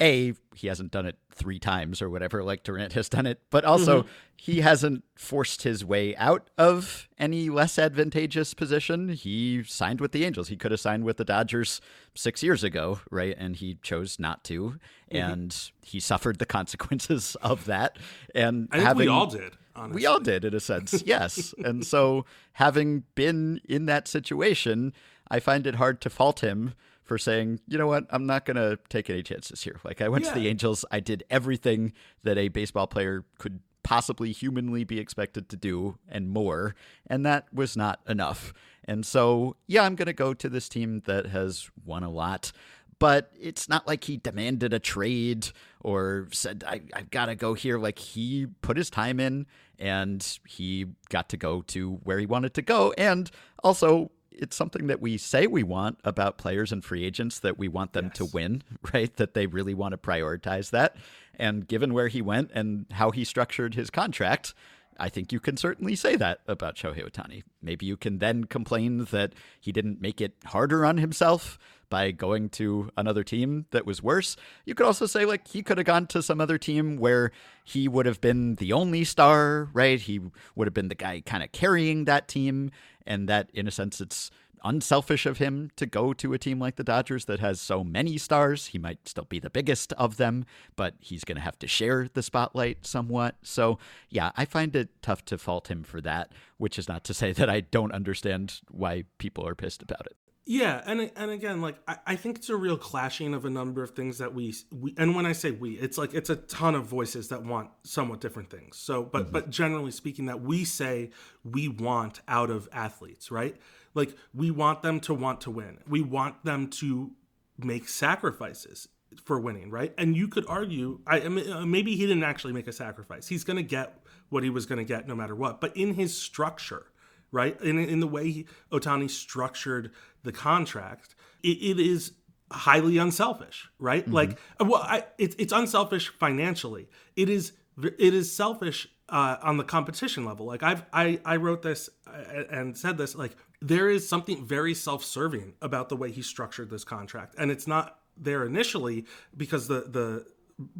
A, 0.00 0.34
he 0.54 0.66
hasn't 0.66 0.90
done 0.90 1.06
it 1.06 1.16
three 1.32 1.58
times 1.58 2.02
or 2.02 2.10
whatever, 2.10 2.42
like 2.42 2.62
Durant 2.62 2.92
has 2.94 3.08
done 3.08 3.26
it, 3.26 3.40
but 3.50 3.64
also 3.64 4.02
Mm-hmm. 4.02 4.08
he 4.36 4.60
hasn't 4.60 5.04
forced 5.14 5.62
his 5.62 5.84
way 5.84 6.14
out 6.16 6.50
of 6.58 7.08
any 7.18 7.48
less 7.48 7.78
advantageous 7.78 8.52
position. 8.54 9.10
He 9.10 9.62
signed 9.64 10.00
with 10.00 10.12
the 10.12 10.24
Angels. 10.24 10.48
He 10.48 10.56
could 10.56 10.70
have 10.70 10.80
signed 10.80 11.04
with 11.04 11.16
the 11.16 11.24
Dodgers 11.24 11.80
six 12.14 12.42
years 12.42 12.62
ago, 12.62 13.00
right? 13.10 13.34
And 13.38 13.56
he 13.56 13.78
chose 13.82 14.18
not 14.18 14.44
to. 14.44 14.78
Mm-hmm. 15.10 15.16
And 15.16 15.70
he 15.82 16.00
suffered 16.00 16.38
the 16.38 16.46
consequences 16.46 17.36
of 17.42 17.64
that. 17.66 17.96
And 18.34 18.68
I 18.70 18.76
think 18.76 18.86
having, 18.86 19.06
we 19.06 19.12
all 19.12 19.26
did 19.26 19.52
honestly 19.76 20.00
we 20.00 20.06
all 20.06 20.20
did, 20.20 20.44
in 20.44 20.54
a 20.54 20.60
sense, 20.60 21.02
yes. 21.06 21.54
and 21.64 21.86
so, 21.86 22.24
having 22.54 23.04
been 23.14 23.60
in 23.68 23.86
that 23.86 24.08
situation, 24.08 24.92
I 25.30 25.40
find 25.40 25.66
it 25.66 25.76
hard 25.76 26.00
to 26.02 26.10
fault 26.10 26.40
him 26.40 26.74
for 27.06 27.16
saying, 27.18 27.60
you 27.66 27.78
know 27.78 27.86
what, 27.86 28.04
I'm 28.10 28.26
not 28.26 28.44
going 28.44 28.56
to 28.56 28.78
take 28.88 29.08
any 29.08 29.22
chances 29.22 29.62
here. 29.62 29.80
Like, 29.84 30.02
I 30.02 30.08
went 30.08 30.24
to 30.26 30.34
the 30.34 30.48
Angels, 30.48 30.84
I 30.90 31.00
did 31.00 31.24
everything 31.30 31.92
that 32.24 32.36
a 32.36 32.48
baseball 32.48 32.86
player 32.86 33.24
could 33.38 33.60
possibly 33.82 34.32
humanly 34.32 34.82
be 34.82 34.98
expected 34.98 35.48
to 35.48 35.56
do 35.56 35.96
and 36.08 36.28
more, 36.28 36.74
and 37.06 37.24
that 37.24 37.46
was 37.54 37.76
not 37.76 38.00
enough. 38.08 38.52
And 38.84 39.06
so, 39.06 39.56
yeah, 39.68 39.84
I'm 39.84 39.94
going 39.94 40.06
to 40.06 40.12
go 40.12 40.34
to 40.34 40.48
this 40.48 40.68
team 40.68 41.02
that 41.06 41.26
has 41.26 41.70
won 41.84 42.02
a 42.02 42.10
lot 42.10 42.52
but 42.98 43.30
it's 43.38 43.68
not 43.68 43.86
like 43.86 44.04
he 44.04 44.16
demanded 44.16 44.72
a 44.72 44.78
trade 44.78 45.48
or 45.80 46.28
said 46.32 46.64
I, 46.66 46.80
i've 46.94 47.10
got 47.10 47.26
to 47.26 47.34
go 47.34 47.54
here. 47.54 47.78
Like 47.78 47.98
he 47.98 48.46
put 48.62 48.76
his 48.76 48.90
time 48.90 49.20
in 49.20 49.46
and 49.78 50.38
he 50.46 50.86
got 51.10 51.28
to 51.30 51.36
go 51.36 51.62
to 51.62 51.94
where 52.04 52.18
he 52.18 52.26
wanted 52.26 52.54
to 52.54 52.62
go. 52.62 52.94
And 52.96 53.30
also 53.62 54.10
it's 54.36 54.56
something 54.56 54.86
that 54.86 55.00
we 55.00 55.16
say 55.16 55.46
we 55.46 55.62
want 55.62 55.98
about 56.04 56.38
players 56.38 56.72
and 56.72 56.84
free 56.84 57.04
agents 57.04 57.38
that 57.40 57.58
we 57.58 57.68
want 57.68 57.92
them 57.92 58.10
to 58.10 58.24
win 58.24 58.62
right? 58.92 59.14
That 59.16 59.34
they 59.34 59.46
really 59.46 59.74
want 59.74 59.92
to 59.92 59.98
prioritize 59.98 60.70
that. 60.70 60.96
And 61.38 61.66
given 61.66 61.92
where 61.92 62.08
he 62.08 62.22
went 62.22 62.50
and 62.54 62.86
how 62.92 63.10
he 63.10 63.24
structured 63.24 63.74
his 63.74 63.90
contract 63.90 64.54
I 64.98 65.08
think 65.08 65.32
you 65.32 65.40
can 65.40 65.56
certainly 65.56 65.94
say 65.94 66.16
that 66.16 66.40
about 66.46 66.76
Shohei 66.76 67.08
Ohtani. 67.08 67.42
Maybe 67.62 67.86
you 67.86 67.96
can 67.96 68.18
then 68.18 68.44
complain 68.44 69.04
that 69.10 69.34
he 69.60 69.72
didn't 69.72 70.00
make 70.00 70.20
it 70.20 70.34
harder 70.46 70.84
on 70.84 70.98
himself 70.98 71.58
by 71.88 72.10
going 72.10 72.48
to 72.50 72.90
another 72.96 73.24
team 73.24 73.66
that 73.70 73.86
was 73.86 74.02
worse. 74.02 74.36
You 74.64 74.74
could 74.74 74.86
also 74.86 75.06
say, 75.06 75.24
like, 75.24 75.48
he 75.48 75.62
could 75.62 75.78
have 75.78 75.86
gone 75.86 76.06
to 76.08 76.22
some 76.22 76.40
other 76.40 76.58
team 76.58 76.96
where 76.96 77.32
he 77.64 77.88
would 77.88 78.06
have 78.06 78.20
been 78.20 78.56
the 78.56 78.72
only 78.72 79.04
star, 79.04 79.68
right? 79.72 80.00
He 80.00 80.20
would 80.54 80.66
have 80.66 80.74
been 80.74 80.88
the 80.88 80.94
guy 80.94 81.22
kind 81.24 81.42
of 81.42 81.52
carrying 81.52 82.04
that 82.04 82.28
team. 82.28 82.70
And 83.06 83.28
that, 83.28 83.50
in 83.54 83.68
a 83.68 83.70
sense, 83.70 84.00
it's 84.00 84.30
unselfish 84.64 85.26
of 85.26 85.38
him 85.38 85.70
to 85.76 85.86
go 85.86 86.12
to 86.12 86.32
a 86.32 86.38
team 86.38 86.58
like 86.58 86.74
the 86.74 86.82
Dodgers 86.82 87.26
that 87.26 87.38
has 87.38 87.60
so 87.60 87.84
many 87.84 88.18
stars. 88.18 88.66
He 88.66 88.78
might 88.78 89.06
still 89.06 89.24
be 89.24 89.38
the 89.38 89.50
biggest 89.50 89.92
of 89.92 90.16
them, 90.16 90.44
but 90.74 90.94
he's 90.98 91.24
going 91.24 91.36
to 91.36 91.42
have 91.42 91.58
to 91.60 91.68
share 91.68 92.08
the 92.12 92.22
spotlight 92.22 92.84
somewhat. 92.84 93.36
So, 93.42 93.78
yeah, 94.10 94.32
I 94.36 94.44
find 94.44 94.74
it 94.74 94.88
tough 95.02 95.24
to 95.26 95.38
fault 95.38 95.70
him 95.70 95.84
for 95.84 96.00
that, 96.00 96.32
which 96.56 96.78
is 96.78 96.88
not 96.88 97.04
to 97.04 97.14
say 97.14 97.32
that 97.32 97.48
I 97.48 97.60
don't 97.60 97.92
understand 97.92 98.60
why 98.68 99.04
people 99.18 99.46
are 99.46 99.54
pissed 99.54 99.82
about 99.82 100.06
it. 100.06 100.16
Yeah, 100.48 100.80
and 100.86 101.10
and 101.16 101.32
again, 101.32 101.60
like 101.60 101.74
I, 101.88 101.96
I 102.06 102.16
think 102.16 102.36
it's 102.36 102.48
a 102.50 102.56
real 102.56 102.78
clashing 102.78 103.34
of 103.34 103.44
a 103.44 103.50
number 103.50 103.82
of 103.82 103.90
things 103.90 104.18
that 104.18 104.32
we 104.32 104.54
we 104.70 104.94
and 104.96 105.16
when 105.16 105.26
I 105.26 105.32
say 105.32 105.50
we, 105.50 105.72
it's 105.72 105.98
like 105.98 106.14
it's 106.14 106.30
a 106.30 106.36
ton 106.36 106.76
of 106.76 106.84
voices 106.84 107.28
that 107.28 107.42
want 107.42 107.70
somewhat 107.82 108.20
different 108.20 108.48
things. 108.48 108.76
So, 108.76 109.02
but 109.02 109.32
but 109.32 109.50
generally 109.50 109.90
speaking, 109.90 110.26
that 110.26 110.40
we 110.42 110.64
say 110.64 111.10
we 111.42 111.66
want 111.66 112.20
out 112.28 112.50
of 112.50 112.68
athletes, 112.72 113.32
right? 113.32 113.56
Like 113.94 114.16
we 114.32 114.52
want 114.52 114.82
them 114.82 115.00
to 115.00 115.14
want 115.14 115.40
to 115.42 115.50
win. 115.50 115.78
We 115.88 116.00
want 116.00 116.44
them 116.44 116.68
to 116.68 117.10
make 117.58 117.88
sacrifices 117.88 118.86
for 119.24 119.40
winning, 119.40 119.70
right? 119.70 119.92
And 119.98 120.16
you 120.16 120.28
could 120.28 120.44
argue, 120.46 121.00
I 121.08 121.22
uh, 121.22 121.66
maybe 121.66 121.96
he 121.96 122.06
didn't 122.06 122.22
actually 122.22 122.52
make 122.52 122.68
a 122.68 122.72
sacrifice. 122.72 123.26
He's 123.26 123.42
going 123.42 123.56
to 123.56 123.64
get 123.64 123.98
what 124.28 124.44
he 124.44 124.50
was 124.50 124.64
going 124.64 124.78
to 124.78 124.84
get 124.84 125.08
no 125.08 125.16
matter 125.16 125.34
what. 125.34 125.60
But 125.60 125.76
in 125.76 125.94
his 125.94 126.16
structure, 126.16 126.86
right? 127.32 127.60
In, 127.60 127.78
in 127.78 128.00
the 128.00 128.06
way 128.06 128.44
Ohtani 128.72 129.10
structured 129.10 129.92
the 130.26 130.32
contract, 130.32 131.14
it, 131.42 131.58
it 131.62 131.80
is 131.80 132.12
highly 132.50 132.98
unselfish, 132.98 133.68
right? 133.78 134.06
Like, 134.08 134.38
well, 134.60 134.82
I, 134.82 135.04
it's 135.18 135.34
it's 135.38 135.52
unselfish 135.52 136.08
financially. 136.08 136.88
It 137.16 137.28
is 137.28 137.52
it 137.82 138.14
is 138.14 138.34
selfish 138.34 138.88
uh, 139.08 139.36
on 139.42 139.56
the 139.56 139.64
competition 139.64 140.24
level. 140.24 140.46
Like 140.46 140.62
I've 140.62 140.84
I 140.92 141.20
I 141.24 141.36
wrote 141.36 141.62
this 141.62 141.88
uh, 142.06 142.44
and 142.50 142.76
said 142.76 142.98
this. 142.98 143.14
Like 143.14 143.36
there 143.60 143.88
is 143.88 144.08
something 144.08 144.44
very 144.44 144.74
self-serving 144.74 145.54
about 145.62 145.88
the 145.88 145.96
way 145.96 146.10
he 146.10 146.22
structured 146.22 146.70
this 146.70 146.84
contract, 146.84 147.34
and 147.38 147.50
it's 147.50 147.66
not 147.66 147.98
there 148.16 148.44
initially 148.44 149.06
because 149.36 149.68
the 149.68 149.80
the 149.80 150.26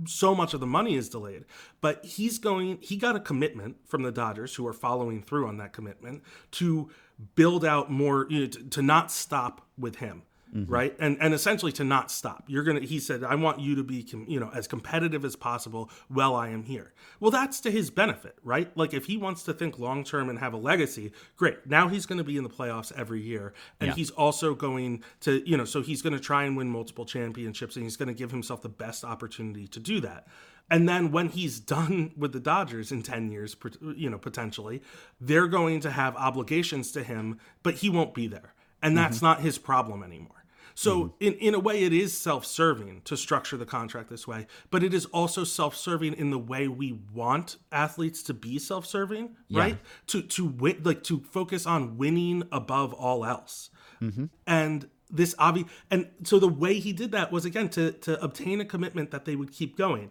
so 0.07 0.35
much 0.35 0.55
of 0.55 0.61
the 0.61 0.67
money 0.67 0.95
is 0.95 1.09
delayed. 1.09 1.45
But 1.81 2.05
he's 2.05 2.39
going, 2.39 2.79
he 2.81 2.97
got 2.97 3.17
a 3.17 3.21
commitment 3.21 3.77
from 3.87 4.03
the 4.03 4.13
Dodgers, 4.13 4.55
who 4.55 4.67
are 4.67 4.73
following 4.73 5.23
through 5.23 5.47
on 5.47 5.59
that 5.59 5.73
commitment, 5.73 6.23
to 6.53 6.91
build 7.35 7.65
out 7.65 7.91
more, 7.91 8.27
you 8.29 8.41
know, 8.41 8.47
to, 8.47 8.65
to 8.71 8.83
not 8.83 9.11
stop 9.11 9.67
with 9.79 9.97
him. 9.97 10.23
Mm-hmm. 10.55 10.73
Right. 10.73 10.97
And 11.01 11.19
and 11.21 11.35
essentially 11.35 11.73
to 11.73 11.85
not 11.85 12.11
stop. 12.11 12.45
You're 12.47 12.63
to, 12.63 12.81
he 12.81 13.01
said, 13.01 13.25
I 13.25 13.35
want 13.35 13.59
you 13.61 13.75
to 13.75 13.83
be, 13.83 14.05
com- 14.05 14.27
you 14.29 14.39
know, 14.39 14.51
as 14.55 14.69
competitive 14.69 15.25
as 15.25 15.35
possible 15.35 15.91
while 16.09 16.35
I 16.35 16.49
am 16.49 16.63
here. 16.63 16.95
Well, 17.19 17.33
that's 17.33 17.61
to 17.63 17.71
his 17.71 17.91
benefit, 17.91 18.39
right? 18.45 18.75
Like 18.77 18.95
if 18.95 19.07
he 19.07 19.17
wants 19.17 19.43
to 19.45 19.53
think 19.53 19.79
long 19.79 20.05
term 20.05 20.31
and 20.31 20.39
have 20.39 20.55
a 20.55 20.57
legacy, 20.57 21.13
great. 21.37 21.67
Now 21.67 21.89
he's 21.89 22.07
going 22.07 22.19
to 22.19 22.25
be 22.25 22.37
in 22.37 22.45
the 22.45 22.49
playoffs 22.49 22.93
every 22.97 23.21
year. 23.21 23.55
And 23.81 23.89
yeah. 23.89 23.95
he's 23.97 24.11
also 24.11 24.55
going 24.55 25.03
to, 25.21 25.47
you 25.49 25.57
know, 25.57 25.65
so 25.65 25.83
he's 25.83 26.01
going 26.01 26.15
to 26.15 26.21
try 26.21 26.45
and 26.45 26.57
win 26.57 26.71
multiple 26.71 27.05
championships 27.05 27.75
and 27.75 27.85
he's 27.85 27.97
going 27.97 28.09
to 28.09 28.15
give 28.15 28.31
himself 28.31 28.63
the 28.63 28.69
best 28.69 29.05
opportunity 29.05 29.67
to 29.67 29.81
do 29.81 30.01
that. 30.01 30.29
And 30.71 30.89
then 30.89 31.13
when 31.13 31.29
he's 31.29 31.61
done 31.61 32.13
with 32.17 32.33
the 32.33 32.41
Dodgers 32.41 32.93
in 32.93 33.03
10 33.03 33.31
years, 33.31 33.57
you 33.95 34.11
know, 34.11 34.19
potentially, 34.19 34.83
they're 35.21 35.49
going 35.49 35.81
to 35.81 35.91
have 35.91 36.17
obligations 36.17 36.93
to 36.93 37.03
him, 37.03 37.39
but 37.63 37.75
he 37.75 37.91
won't 37.91 38.15
be 38.15 38.27
there. 38.27 38.55
And 38.83 38.97
that's 38.97 39.19
mm-hmm. 39.19 39.27
not 39.27 39.41
his 39.41 39.59
problem 39.59 40.03
anymore. 40.03 40.37
So 40.77 41.05
mm-hmm. 41.05 41.25
in, 41.25 41.33
in 41.35 41.55
a 41.55 41.59
way 41.59 41.85
it 41.85 41.95
is 41.95 42.17
self-serving 42.17 43.01
to 43.07 43.17
structure 43.17 43.57
the 43.57 43.65
contract 43.65 44.11
this 44.11 44.29
way, 44.29 44.47
but 44.71 44.83
it 44.83 44.93
is 44.93 45.07
also 45.07 45.43
self-serving 45.43 46.13
in 46.13 46.31
the 46.31 46.39
way 46.39 46.69
we 46.69 47.01
want 47.15 47.57
athletes 47.73 48.23
to 48.25 48.35
be 48.35 48.59
self-serving, 48.59 49.35
yeah. 49.49 49.61
right? 49.61 49.79
To 50.09 50.21
to 50.21 50.45
win 50.45 50.83
like 50.85 51.03
to 51.05 51.21
focus 51.21 51.67
on 51.67 51.97
winning 51.97 52.43
above 52.53 52.93
all 52.93 53.25
else. 53.25 53.71
Mm-hmm. 54.03 54.27
And 54.47 54.91
this 55.11 55.35
obvious 55.39 55.69
and 55.91 56.11
so 56.25 56.39
the 56.39 56.49
way 56.49 56.75
he 56.75 56.93
did 56.93 57.13
that 57.13 57.33
was 57.33 57.47
again 57.47 57.71
to 57.71 57.93
to 57.93 58.23
obtain 58.23 58.61
a 58.61 58.65
commitment 58.67 59.13
that 59.13 59.25
they 59.25 59.35
would 59.35 59.53
keep 59.53 59.79
going 59.79 60.11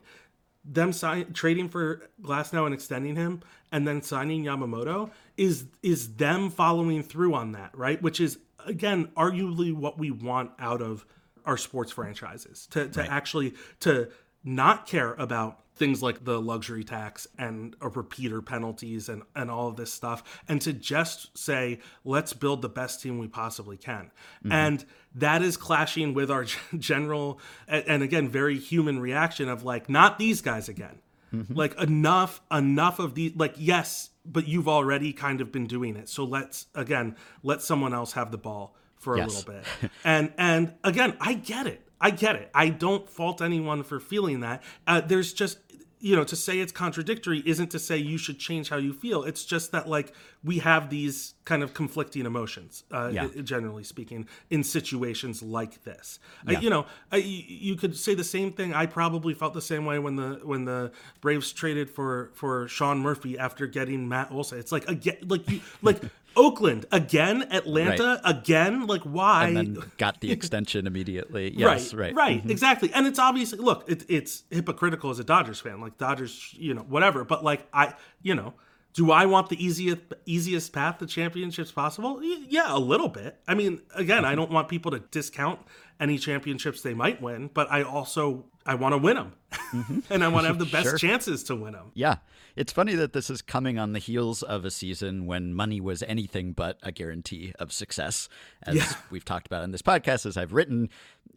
them 0.65 0.91
sign, 0.91 1.33
trading 1.33 1.69
for 1.69 2.09
Glasnow 2.21 2.65
and 2.65 2.73
extending 2.73 3.15
him, 3.15 3.41
and 3.71 3.87
then 3.87 4.01
signing 4.01 4.43
Yamamoto 4.43 5.11
is 5.37 5.65
is 5.83 6.15
them 6.15 6.49
following 6.49 7.03
through 7.03 7.33
on 7.33 7.51
that, 7.53 7.77
right? 7.77 8.01
Which 8.01 8.19
is 8.19 8.39
again, 8.65 9.09
arguably 9.15 9.73
what 9.73 9.97
we 9.97 10.11
want 10.11 10.51
out 10.59 10.81
of 10.81 11.05
our 11.45 11.57
sports 11.57 11.91
franchises 11.91 12.67
to, 12.71 12.87
to 12.89 13.01
right. 13.01 13.09
actually 13.09 13.53
to 13.81 14.09
not 14.43 14.87
care 14.87 15.13
about 15.13 15.59
things 15.75 16.01
like 16.01 16.23
the 16.23 16.41
luxury 16.41 16.83
tax 16.83 17.27
and 17.37 17.75
a 17.81 17.89
repeater 17.89 18.41
penalties 18.41 19.09
and, 19.09 19.23
and 19.35 19.51
all 19.51 19.67
of 19.67 19.75
this 19.75 19.91
stuff 19.91 20.41
and 20.47 20.61
to 20.61 20.73
just 20.73 21.37
say 21.37 21.79
let's 22.03 22.33
build 22.33 22.61
the 22.61 22.69
best 22.69 23.01
team 23.01 23.17
we 23.17 23.27
possibly 23.27 23.77
can 23.77 24.11
mm-hmm. 24.39 24.51
and 24.51 24.85
that 25.13 25.41
is 25.41 25.57
clashing 25.57 26.13
with 26.13 26.31
our 26.31 26.45
general 26.77 27.39
and 27.67 28.03
again 28.03 28.29
very 28.29 28.57
human 28.57 28.99
reaction 28.99 29.49
of 29.49 29.63
like 29.63 29.89
not 29.89 30.17
these 30.17 30.41
guys 30.41 30.69
again 30.69 30.99
mm-hmm. 31.33 31.53
like 31.53 31.79
enough 31.79 32.41
enough 32.51 32.99
of 32.99 33.15
these 33.15 33.35
like 33.35 33.53
yes 33.57 34.09
but 34.25 34.47
you've 34.47 34.67
already 34.67 35.13
kind 35.13 35.41
of 35.41 35.51
been 35.51 35.67
doing 35.67 35.95
it. 35.95 36.09
So 36.09 36.23
let's 36.23 36.67
again 36.73 37.15
let 37.43 37.61
someone 37.61 37.93
else 37.93 38.13
have 38.13 38.31
the 38.31 38.37
ball 38.37 38.75
for 38.97 39.15
a 39.15 39.19
yes. 39.19 39.45
little 39.45 39.53
bit. 39.53 39.91
and 40.03 40.33
and 40.37 40.73
again, 40.83 41.15
I 41.19 41.33
get 41.33 41.67
it. 41.67 41.81
I 42.01 42.09
get 42.11 42.35
it. 42.35 42.49
I 42.53 42.69
don't 42.69 43.09
fault 43.09 43.41
anyone 43.41 43.83
for 43.83 43.99
feeling 43.99 44.41
that. 44.41 44.63
Uh, 44.85 45.01
there's 45.01 45.33
just 45.33 45.59
you 46.05 46.15
know 46.15 46.23
to 46.23 46.35
say 46.35 46.59
it's 46.59 46.71
contradictory 46.71 47.41
isn't 47.47 47.71
to 47.71 47.79
say 47.79 47.97
you 47.97 48.19
should 48.19 48.37
change 48.37 48.69
how 48.69 48.77
you 48.77 48.93
feel 48.93 49.23
it's 49.23 49.43
just 49.43 49.71
that 49.71 49.89
like 49.89 50.13
we 50.43 50.59
have 50.59 50.91
these 50.91 51.33
kind 51.45 51.63
of 51.63 51.73
conflicting 51.73 52.27
emotions 52.27 52.83
uh, 52.91 53.09
yeah. 53.11 53.27
generally 53.43 53.83
speaking 53.83 54.27
in 54.51 54.63
situations 54.63 55.41
like 55.41 55.83
this 55.83 56.19
yeah. 56.47 56.59
you 56.59 56.69
know 56.69 56.85
I, 57.11 57.17
you 57.17 57.75
could 57.75 57.97
say 57.97 58.13
the 58.13 58.23
same 58.23 58.51
thing 58.51 58.71
i 58.71 58.85
probably 58.85 59.33
felt 59.33 59.55
the 59.55 59.63
same 59.63 59.83
way 59.83 59.97
when 59.97 60.15
the 60.15 60.39
when 60.43 60.65
the 60.65 60.91
braves 61.21 61.51
traded 61.51 61.89
for 61.89 62.29
for 62.35 62.67
sean 62.67 62.99
murphy 62.99 63.39
after 63.39 63.65
getting 63.65 64.07
matt 64.07 64.31
olson 64.31 64.59
it's 64.59 64.71
like 64.71 64.87
again 64.87 65.17
like 65.27 65.49
you 65.49 65.61
like 65.81 65.99
Oakland 66.35 66.85
again, 66.91 67.47
Atlanta 67.51 68.21
right. 68.23 68.37
again. 68.37 68.87
Like 68.87 69.03
why? 69.03 69.47
And 69.47 69.57
then 69.57 69.91
got 69.97 70.21
the 70.21 70.31
extension 70.33 70.87
immediately. 70.87 71.53
Yes, 71.55 71.93
right, 71.93 72.13
right, 72.13 72.15
right, 72.15 72.39
mm-hmm. 72.39 72.51
exactly. 72.51 72.91
And 72.93 73.07
it's 73.07 73.19
obviously 73.19 73.59
look, 73.59 73.83
it, 73.87 74.05
it's 74.09 74.43
hypocritical 74.49 75.09
as 75.09 75.19
a 75.19 75.23
Dodgers 75.23 75.59
fan. 75.59 75.81
Like 75.81 75.97
Dodgers, 75.97 76.53
you 76.53 76.73
know, 76.73 76.81
whatever. 76.81 77.23
But 77.23 77.43
like 77.43 77.67
I, 77.73 77.93
you 78.21 78.35
know, 78.35 78.53
do 78.95 79.11
I 79.11 79.25
want 79.25 79.49
the 79.49 79.63
easiest 79.63 80.01
easiest 80.25 80.71
path 80.71 80.99
to 80.99 81.05
championships 81.05 81.71
possible? 81.71 82.21
Yeah, 82.23 82.75
a 82.75 82.79
little 82.79 83.09
bit. 83.09 83.39
I 83.47 83.53
mean, 83.53 83.81
again, 83.93 84.23
I 84.25 84.35
don't 84.35 84.51
want 84.51 84.69
people 84.69 84.91
to 84.91 84.99
discount 84.99 85.59
any 85.99 86.17
championships 86.17 86.81
they 86.81 86.93
might 86.93 87.21
win, 87.21 87.49
but 87.53 87.69
I 87.69 87.83
also 87.83 88.45
I 88.65 88.75
want 88.75 88.93
to 88.93 88.97
win 88.97 89.17
them, 89.17 89.33
mm-hmm. 89.51 89.99
and 90.09 90.23
I 90.23 90.29
want 90.29 90.45
to 90.45 90.47
have 90.47 90.59
the 90.59 90.65
best 90.71 90.85
sure. 90.85 90.97
chances 90.97 91.43
to 91.43 91.55
win 91.55 91.73
them. 91.73 91.91
Yeah, 91.93 92.17
it's 92.55 92.71
funny 92.71 92.95
that 92.95 93.13
this 93.13 93.29
is 93.29 93.41
coming 93.41 93.77
on 93.77 93.93
the 93.93 93.99
heels 93.99 94.43
of 94.43 94.65
a 94.65 94.71
season 94.71 95.25
when 95.25 95.53
money 95.53 95.81
was 95.81 96.03
anything 96.03 96.53
but 96.53 96.77
a 96.83 96.91
guarantee 96.91 97.53
of 97.59 97.71
success, 97.71 98.29
as 98.63 98.75
yeah. 98.75 98.93
we've 99.09 99.25
talked 99.25 99.47
about 99.47 99.63
in 99.63 99.71
this 99.71 99.81
podcast. 99.81 100.25
As 100.25 100.37
I've 100.37 100.53
written, 100.53 100.89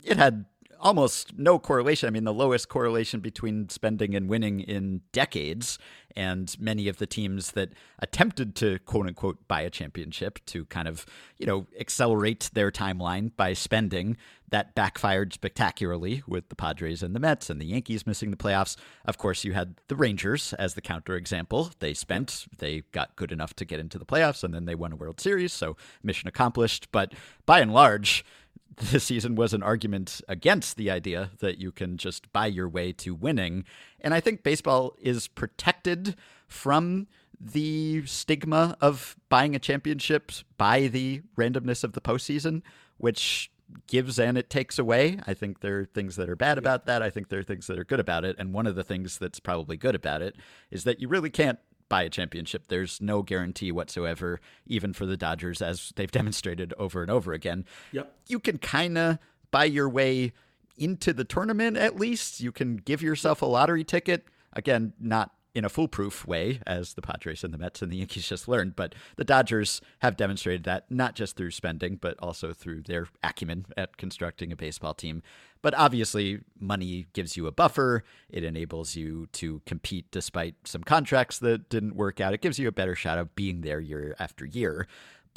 it 0.03 0.17
had 0.17 0.45
almost 0.81 1.39
no 1.39 1.59
correlation. 1.59 2.07
I 2.07 2.11
mean, 2.11 2.25
the 2.25 2.33
lowest 2.33 2.69
correlation 2.69 3.21
between 3.21 3.69
spending 3.69 4.15
and 4.15 4.29
winning 4.29 4.61
in 4.61 5.03
decades. 5.13 5.79
And 6.17 6.55
many 6.59 6.89
of 6.89 6.97
the 6.97 7.07
teams 7.07 7.53
that 7.53 7.71
attempted 8.01 8.57
to 8.57 8.79
quote 8.81 9.07
unquote 9.07 9.47
buy 9.47 9.61
a 9.61 9.71
championship 9.71 10.45
to 10.47 10.65
kind 10.65 10.89
of, 10.89 11.07
you 11.37 11.47
know, 11.47 11.67
accelerate 11.79 12.51
their 12.55 12.73
timeline 12.73 13.31
by 13.37 13.53
spending, 13.53 14.17
that 14.51 14.75
backfired 14.75 15.33
spectacularly 15.33 16.23
with 16.27 16.49
the 16.49 16.57
Padres 16.57 17.03
and 17.03 17.15
the 17.15 17.21
Mets 17.21 17.51
and 17.51 17.61
the 17.61 17.67
Yankees 17.67 18.07
missing 18.07 18.31
the 18.31 18.37
playoffs. 18.37 18.77
Of 19.05 19.19
course, 19.19 19.45
you 19.45 19.53
had 19.53 19.75
the 19.89 19.97
Rangers 19.97 20.55
as 20.55 20.75
the 20.75 20.83
counterexample. 20.83 21.73
They 21.79 21.95
spent, 21.95 22.47
they 22.59 22.83
got 22.93 23.17
good 23.17 23.31
enough 23.31 23.55
to 23.55 23.65
get 23.65 23.79
into 23.79 23.99
the 23.99 24.07
playoffs, 24.07 24.43
and 24.43 24.55
then 24.55 24.65
they 24.65 24.75
won 24.75 24.93
a 24.93 24.97
World 24.97 25.21
Series. 25.21 25.53
So 25.53 25.77
mission 26.03 26.29
accomplished. 26.29 26.89
But 26.93 27.13
by 27.47 27.61
and 27.61 27.73
large, 27.73 28.25
this 28.77 29.05
season 29.05 29.35
was 29.35 29.53
an 29.53 29.63
argument 29.63 30.21
against 30.29 30.77
the 30.77 30.91
idea 30.91 31.31
that 31.41 31.59
you 31.59 31.73
can 31.73 31.97
just 31.97 32.33
buy 32.33 32.47
your 32.47 32.69
way 32.69 32.93
to 32.93 33.15
winning. 33.15 33.65
And 34.01 34.15
I 34.15 34.21
think 34.21 34.43
baseball 34.43 34.95
is 35.01 35.29
protected 35.29 36.17
from 36.47 37.09
the 37.41 38.05
stigma 38.07 38.77
of 38.81 39.17
buying 39.29 39.55
a 39.55 39.59
championship 39.61 40.33
by 40.57 40.89
the 40.89 41.23
randomness 41.37 41.85
of 41.85 41.93
the 41.93 42.01
postseason, 42.01 42.63
which 42.97 43.51
gives 43.87 44.19
and 44.19 44.39
it 44.39 44.51
takes 44.51 44.79
away. 44.79 45.19
I 45.27 45.35
think 45.35 45.61
there 45.61 45.81
are 45.81 45.85
things 45.85 46.17
that 46.17 46.29
are 46.29 46.37
bad 46.37 46.59
about 46.59 46.87
that. 46.87 47.03
I 47.03 47.11
think 47.11 47.29
there 47.29 47.39
are 47.39 47.45
things 47.45 47.67
that 47.67 47.79
are 47.79 47.85
good 47.85 48.01
about 48.01 48.25
it. 48.25 48.37
And 48.39 48.53
one 48.53 48.67
of 48.67 48.75
the 48.75 48.85
things 48.85 49.19
that's 49.19 49.41
probably 49.41 49.77
good 49.77 49.95
about 49.95 50.23
it 50.23 50.37
is 50.71 50.85
that 50.85 51.01
you 51.01 51.09
really 51.09 51.31
can't 51.31 51.59
buy 51.89 52.03
a 52.03 52.11
championship. 52.11 52.65
There's 52.69 53.01
no 53.01 53.23
guarantee 53.23 53.73
whatsoever, 53.73 54.41
even 54.67 54.93
for 54.93 55.07
the 55.07 55.17
Dodgers, 55.17 55.63
as 55.63 55.93
they've 55.97 56.11
demonstrated 56.11 56.75
over 56.79 57.03
and 57.03 57.11
over 57.11 57.33
again. 57.33 57.65
Yep. 57.93 58.13
You 58.27 58.41
can 58.41 58.59
kind 58.59 58.99
of 58.99 59.19
buy 59.51 59.65
your 59.65 59.89
way 59.89 60.33
into 60.77 61.13
the 61.13 61.25
tournament 61.25 61.77
at 61.77 61.99
least. 61.99 62.41
You 62.41 62.53
can 62.53 62.77
give 62.77 63.03
yourself 63.03 63.43
a 63.43 63.47
lottery 63.47 63.85
ticket. 63.85 64.27
Again, 64.53 64.93
not 64.99 65.33
in 65.55 65.65
a 65.65 65.69
foolproof 65.69 66.27
way, 66.27 66.61
as 66.67 66.95
the 66.95 67.03
Padres 67.03 67.43
and 67.43 67.53
the 67.53 67.59
Mets 67.59 67.83
and 67.83 67.91
the 67.91 67.97
Yankees 67.97 68.29
just 68.29 68.49
learned. 68.49 68.77
But 68.77 68.95
the 69.17 69.25
Dodgers 69.25 69.81
have 70.01 70.17
demonstrated 70.17 70.65
that 70.65 70.91
not 70.91 71.15
just 71.15 71.37
through 71.37 71.51
spending, 71.53 71.97
but 71.97 72.17
also 72.21 72.53
through 72.53 72.83
their 72.83 73.09
acumen 73.23 73.67
at 73.77 73.97
constructing 73.97 74.53
a 74.53 74.57
baseball 74.57 74.95
team. 74.95 75.23
But 75.61 75.75
obviously, 75.75 76.41
money 76.61 77.07
gives 77.13 77.37
you 77.37 77.47
a 77.47 77.53
buffer. 77.53 78.05
It 78.31 78.45
enables 78.45 78.95
you 78.95 79.27
to 79.33 79.61
compete 79.67 80.07
despite 80.11 80.55
some 80.65 80.85
contracts 80.85 81.39
that 81.41 81.69
didn't 81.69 81.97
work 81.97 82.21
out. 82.21 82.35
It 82.35 82.41
gives 82.41 82.59
you 82.59 82.69
a 82.69 82.73
better 82.73 82.95
shot 82.95 83.19
of 83.19 83.35
being 83.35 83.63
there 83.63 83.81
year 83.81 84.15
after 84.19 84.45
year 84.45 84.87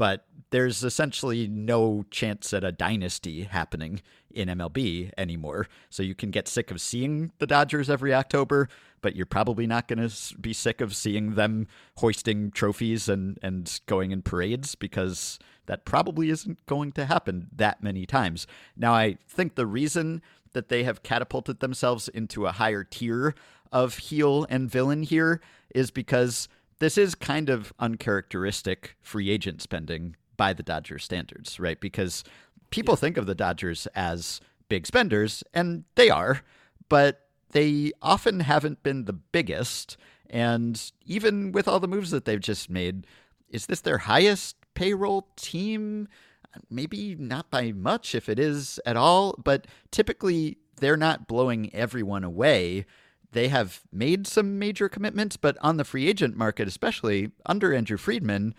but 0.02 0.26
there's 0.50 0.84
essentially 0.84 1.48
no 1.48 2.04
chance 2.10 2.56
at 2.56 2.64
a 2.64 2.72
dynasty 2.72 3.44
happening 3.44 4.02
in 4.32 4.48
MLB 4.48 5.12
anymore. 5.16 5.68
So 5.92 6.02
you 6.02 6.16
can 6.16 6.32
get 6.32 6.48
sick 6.48 6.72
of 6.72 6.82
seeing 6.82 7.32
the 7.38 7.46
Dodgers 7.46 7.88
every 7.88 8.12
October, 8.12 8.68
but 9.02 9.16
you're 9.16 9.28
probably 9.28 9.68
not 9.68 9.88
going 9.88 10.10
to 10.10 10.36
be 10.40 10.54
sick 10.54 10.82
of 10.82 10.96
seeing 10.96 11.36
them 11.36 11.68
hoisting 11.98 12.50
trophies 12.50 13.08
and, 13.08 13.38
and 13.44 13.80
going 13.86 14.10
in 14.10 14.24
parades 14.24 14.74
because 14.74 15.38
that 15.68 15.86
probably 15.86 16.32
isn't 16.32 16.66
going 16.66 16.94
to 16.94 17.06
happen 17.06 17.50
that 17.56 17.84
many 17.84 18.08
times. 18.08 18.48
Now, 18.76 18.96
I 18.96 19.20
think 19.28 19.54
the 19.54 19.68
reason 19.68 20.24
that 20.54 20.70
they 20.70 20.84
have 20.84 21.04
catapulted 21.04 21.60
themselves 21.60 22.08
into 22.08 22.48
a 22.48 22.54
higher 22.54 22.84
tier 22.84 23.36
of 23.72 24.00
heel 24.00 24.48
and 24.50 24.68
villain 24.68 25.04
here 25.04 25.42
is 25.76 25.92
because 25.92 26.50
this 26.82 26.98
is 26.98 27.13
kind 27.13 27.48
of 27.48 27.72
uncharacteristic 27.78 28.96
free 29.02 29.30
agent 29.30 29.62
spending 29.62 30.15
by 30.36 30.52
the 30.52 30.63
Dodgers 30.63 31.04
standards, 31.04 31.60
right? 31.60 31.80
Because 31.80 32.24
people 32.72 32.94
yeah. 32.94 33.02
think 33.02 33.17
of 33.17 33.28
the 33.28 33.36
Dodgers 33.36 33.88
as 33.94 34.41
big 34.67 34.88
spenders, 34.88 35.44
and 35.54 35.84
they 35.94 36.10
are, 36.10 36.41
but 36.89 37.28
they 37.52 37.91
often 38.02 38.39
haven't 38.39 38.82
been 38.82 39.06
the 39.06 39.13
biggest. 39.13 39.96
And 40.28 40.91
even 41.06 41.52
with 41.52 41.67
all 41.67 41.80
the 41.80 41.88
moves 41.88 42.10
that 42.10 42.26
they've 42.26 42.39
just 42.39 42.67
made, 42.67 43.06
is 43.48 43.67
this 43.67 43.82
their 43.82 44.00
highest 44.00 44.56
payroll 44.74 45.28
team? 45.36 46.08
Maybe 46.67 47.13
not 47.13 47.52
by 47.52 47.74
much, 47.74 48.15
if 48.15 48.28
it 48.28 48.39
is 48.39 48.80
at 48.88 48.98
all, 48.98 49.36
but 49.44 49.67
typically 49.91 50.58
they're 50.78 50.98
not 50.98 51.28
blowing 51.28 51.72
everyone 51.76 52.24
away. 52.24 52.88
They 53.34 53.48
have 53.48 53.82
made 53.91 54.28
some 54.28 54.60
major 54.60 54.89
commitments, 54.89 55.38
but 55.38 55.58
on 55.62 55.78
the 55.78 55.84
free 55.84 56.08
agent 56.08 56.36
market, 56.36 56.67
especially 56.67 57.32
under 57.46 57.74
Andrew 57.74 57.98
Friedman, 57.98 58.54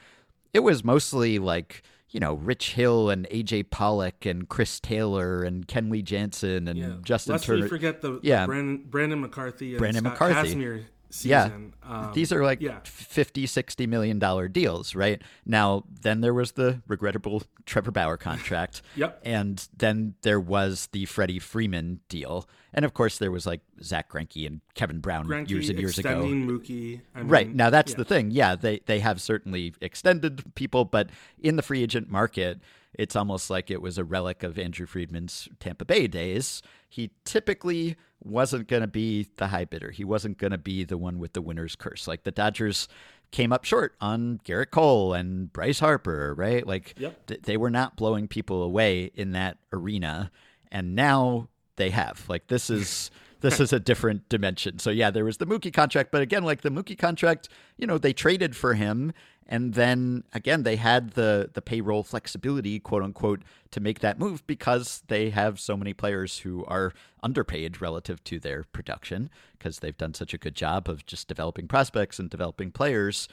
it 0.54 0.60
was 0.60 0.82
mostly 0.84 1.38
like 1.38 1.82
you 2.10 2.20
know 2.20 2.34
Rich 2.34 2.72
Hill 2.72 3.10
and 3.10 3.26
AJ 3.30 3.70
Pollock 3.70 4.24
and 4.26 4.48
Chris 4.48 4.80
Taylor 4.80 5.42
and 5.42 5.66
Kenley 5.66 6.02
Jansen 6.04 6.68
and 6.68 6.78
Yeah. 6.78 6.92
Justin 7.02 7.32
Lest 7.32 7.44
Turner. 7.44 7.62
we 7.62 7.68
forget 7.68 8.00
the 8.02 8.18
Yeah. 8.22 8.46
Brandon, 8.46 8.84
Brandon 8.88 9.20
McCarthy 9.20 9.70
and 9.72 9.78
Brandon 9.78 10.04
Scott 10.04 10.12
McCarthy. 10.30 10.54
Kazmir 10.54 10.84
Yeah. 11.20 11.50
Um, 11.82 12.10
These 12.14 12.32
are 12.32 12.42
like 12.42 12.60
yeah. 12.60 12.80
50, 12.84 13.46
60 13.46 13.86
million 13.86 14.18
dollar 14.18 14.48
deals, 14.48 14.94
right? 14.94 15.20
Now, 15.44 15.84
then 16.00 16.20
there 16.20 16.34
was 16.34 16.52
the 16.52 16.80
regrettable 16.88 17.42
Trevor 17.66 17.90
Bauer 17.90 18.16
contract. 18.16 18.82
Yep. 18.94 19.22
And 19.24 19.68
then 19.76 20.14
there 20.22 20.38
was 20.38 20.88
the 20.92 21.06
Freddie 21.06 21.38
Freeman 21.38 22.00
deal. 22.08 22.46
And 22.74 22.84
of 22.84 22.92
course, 22.92 23.18
there 23.18 23.30
was 23.30 23.46
like 23.46 23.60
Zack 23.82 24.10
Greinke 24.10 24.46
and 24.46 24.60
Kevin 24.74 25.00
Brown 25.00 25.26
Greinke 25.26 25.48
years 25.48 25.70
and 25.70 25.78
years 25.78 25.98
ago. 25.98 26.24
Mookie. 26.24 27.00
I 27.14 27.20
mean, 27.20 27.28
Right. 27.28 27.54
Now 27.54 27.70
that's 27.70 27.92
yeah. 27.92 27.96
the 27.98 28.04
thing. 28.04 28.30
Yeah, 28.30 28.54
they 28.54 28.80
they 28.86 29.00
have 29.00 29.20
certainly 29.20 29.74
extended 29.80 30.54
people, 30.54 30.84
but 30.84 31.08
in 31.40 31.56
the 31.56 31.62
free 31.62 31.82
agent 31.82 32.10
market, 32.10 32.60
it's 32.94 33.16
almost 33.16 33.48
like 33.48 33.70
it 33.70 33.80
was 33.80 33.98
a 33.98 34.04
relic 34.04 34.42
of 34.42 34.58
Andrew 34.58 34.86
Friedman's 34.86 35.48
Tampa 35.58 35.84
Bay 35.84 36.06
days. 36.06 36.62
He 36.88 37.10
typically 37.24 37.96
wasn't 38.24 38.68
going 38.68 38.82
to 38.82 38.86
be 38.88 39.28
the 39.36 39.48
high 39.48 39.64
bidder. 39.64 39.90
He 39.90 40.04
wasn't 40.04 40.38
going 40.38 40.50
to 40.52 40.58
be 40.58 40.84
the 40.84 40.96
one 40.98 41.18
with 41.18 41.32
the 41.32 41.42
winner's 41.42 41.76
curse. 41.76 42.06
Like 42.08 42.24
the 42.24 42.30
Dodgers 42.30 42.88
came 43.30 43.52
up 43.52 43.64
short 43.64 43.94
on 44.00 44.40
Gerrit 44.44 44.70
Cole 44.70 45.14
and 45.14 45.52
Bryce 45.52 45.80
Harper, 45.80 46.34
right? 46.34 46.66
Like 46.66 46.94
Yep. 46.98 47.26
th- 47.26 47.42
they 47.42 47.56
were 47.56 47.70
not 47.70 47.96
blowing 47.96 48.28
people 48.28 48.62
away 48.62 49.10
in 49.14 49.32
that 49.32 49.56
arena, 49.72 50.30
and 50.70 50.94
now 50.94 51.48
they 51.76 51.90
have. 51.90 52.24
Like 52.28 52.48
this 52.48 52.68
is 52.70 53.10
this 53.40 53.58
is 53.58 53.72
a 53.72 53.80
different 53.80 54.28
dimension. 54.28 54.78
So 54.78 54.90
yeah, 54.90 55.10
there 55.10 55.24
was 55.24 55.38
the 55.38 55.46
Mookie 55.46 55.72
contract, 55.72 56.12
but 56.12 56.22
again, 56.22 56.44
like 56.44 56.60
the 56.60 56.70
Mookie 56.70 56.96
contract, 56.98 57.48
you 57.76 57.86
know, 57.86 57.98
they 57.98 58.12
traded 58.12 58.54
for 58.54 58.74
him, 58.74 59.12
and 59.46 59.74
then 59.74 60.24
again 60.32 60.62
they 60.62 60.76
had 60.76 61.10
the 61.10 61.50
the 61.52 61.62
payroll 61.62 62.02
flexibility, 62.02 62.78
quote 62.78 63.02
unquote, 63.02 63.42
to 63.70 63.80
make 63.80 64.00
that 64.00 64.18
move 64.18 64.46
because 64.46 65.02
they 65.08 65.30
have 65.30 65.60
so 65.60 65.76
many 65.76 65.92
players 65.92 66.38
who 66.40 66.64
are 66.66 66.92
underpaid 67.22 67.80
relative 67.80 68.22
to 68.24 68.38
their 68.38 68.64
production 68.72 69.30
because 69.58 69.78
they've 69.78 69.98
done 69.98 70.14
such 70.14 70.34
a 70.34 70.38
good 70.38 70.54
job 70.54 70.88
of 70.88 71.06
just 71.06 71.28
developing 71.28 71.68
prospects 71.68 72.18
and 72.18 72.30
developing 72.30 72.70
players. 72.70 73.28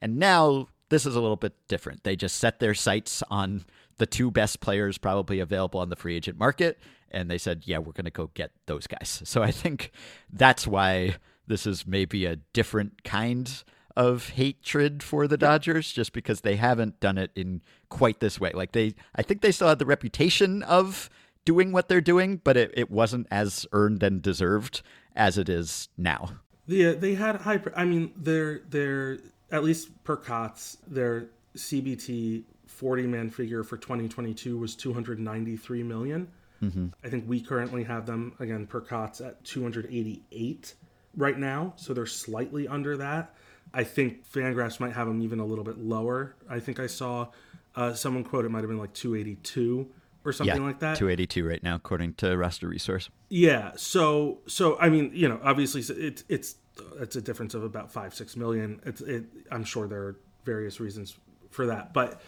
And 0.00 0.18
now 0.18 0.68
this 0.88 1.06
is 1.06 1.16
a 1.16 1.20
little 1.20 1.36
bit 1.36 1.54
different. 1.68 2.04
They 2.04 2.16
just 2.16 2.36
set 2.36 2.60
their 2.60 2.74
sights 2.74 3.22
on 3.30 3.64
the 3.96 4.06
two 4.06 4.30
best 4.30 4.60
players 4.60 4.98
probably 4.98 5.40
available 5.40 5.80
on 5.80 5.88
the 5.88 5.96
free 5.96 6.16
agent 6.16 6.38
market. 6.38 6.78
And 7.10 7.30
they 7.30 7.38
said, 7.38 7.62
yeah, 7.64 7.78
we're 7.78 7.92
going 7.92 8.04
to 8.04 8.10
go 8.10 8.30
get 8.34 8.52
those 8.66 8.86
guys. 8.86 9.22
So 9.26 9.42
I 9.42 9.50
think 9.50 9.92
that's 10.32 10.66
why 10.66 11.16
this 11.46 11.66
is 11.66 11.86
maybe 11.86 12.26
a 12.26 12.36
different 12.36 13.04
kind 13.04 13.62
of 13.96 14.30
hatred 14.30 15.02
for 15.02 15.28
the 15.28 15.36
Dodgers, 15.36 15.92
just 15.92 16.12
because 16.12 16.40
they 16.40 16.56
haven't 16.56 17.00
done 17.00 17.18
it 17.18 17.30
in 17.34 17.62
quite 17.88 18.20
this 18.20 18.40
way. 18.40 18.50
Like 18.52 18.72
they, 18.72 18.94
I 19.14 19.22
think 19.22 19.40
they 19.40 19.52
still 19.52 19.68
had 19.68 19.78
the 19.78 19.86
reputation 19.86 20.62
of 20.64 21.08
doing 21.44 21.72
what 21.72 21.88
they're 21.88 22.00
doing, 22.00 22.40
but 22.42 22.56
it, 22.56 22.72
it 22.74 22.90
wasn't 22.90 23.26
as 23.30 23.66
earned 23.72 24.02
and 24.02 24.22
deserved 24.22 24.82
as 25.14 25.38
it 25.38 25.48
is 25.48 25.88
now. 25.96 26.30
Yeah, 26.66 26.90
uh, 26.90 26.94
they 26.94 27.14
had 27.14 27.36
high. 27.36 27.60
I 27.76 27.84
mean, 27.84 28.12
their 28.16 28.60
their 28.68 29.18
at 29.50 29.64
least 29.64 30.02
per 30.04 30.16
Cots, 30.16 30.78
their 30.86 31.26
CBT 31.56 32.44
forty 32.66 33.06
man 33.06 33.30
figure 33.30 33.62
for 33.62 33.76
2022 33.76 34.58
was 34.58 34.74
293 34.74 35.82
million. 35.82 36.28
Mm-hmm. 36.62 36.86
I 37.04 37.08
think 37.08 37.28
we 37.28 37.40
currently 37.40 37.84
have 37.84 38.06
them 38.06 38.34
again 38.40 38.66
per 38.66 38.80
Cots 38.80 39.20
at 39.20 39.44
288 39.44 40.74
right 41.16 41.38
now, 41.38 41.74
so 41.76 41.92
they're 41.92 42.06
slightly 42.06 42.66
under 42.66 42.96
that. 42.96 43.34
I 43.74 43.84
think 43.84 44.26
Fangraphs 44.30 44.78
might 44.80 44.92
have 44.92 45.06
them 45.06 45.20
even 45.20 45.40
a 45.40 45.44
little 45.44 45.64
bit 45.64 45.78
lower. 45.78 46.36
I 46.48 46.60
think 46.60 46.78
I 46.78 46.86
saw 46.86 47.28
uh, 47.74 47.92
someone 47.92 48.24
quote 48.24 48.44
it 48.44 48.50
might 48.50 48.60
have 48.60 48.68
been 48.68 48.78
like 48.78 48.94
282 48.94 49.90
or 50.24 50.32
something 50.32 50.56
yeah, 50.56 50.62
like 50.62 50.78
that. 50.78 50.96
282 50.96 51.46
right 51.46 51.62
now, 51.62 51.74
according 51.74 52.14
to 52.14 52.36
Roster 52.36 52.68
Resource. 52.68 53.10
Yeah. 53.28 53.72
So 53.76 54.38
so 54.46 54.78
I 54.78 54.88
mean, 54.88 55.10
you 55.12 55.28
know, 55.28 55.40
obviously 55.42 55.80
it's 55.80 56.24
it's 56.28 56.54
it's 57.00 57.16
a 57.16 57.20
difference 57.20 57.54
of 57.54 57.64
about 57.64 57.92
five 57.92 58.14
six 58.14 58.36
million. 58.36 58.80
It's 58.86 59.00
it. 59.00 59.24
I'm 59.50 59.64
sure 59.64 59.86
there 59.86 60.02
are 60.02 60.16
various 60.44 60.80
reasons 60.80 61.16
for 61.50 61.66
that, 61.66 61.92
but 61.92 62.20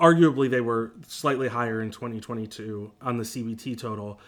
arguably 0.00 0.50
they 0.50 0.60
were 0.60 0.92
slightly 1.06 1.48
higher 1.48 1.80
in 1.80 1.90
2022 1.90 2.92
on 3.00 3.18
the 3.18 3.24
CBT 3.24 3.78
total. 3.78 4.18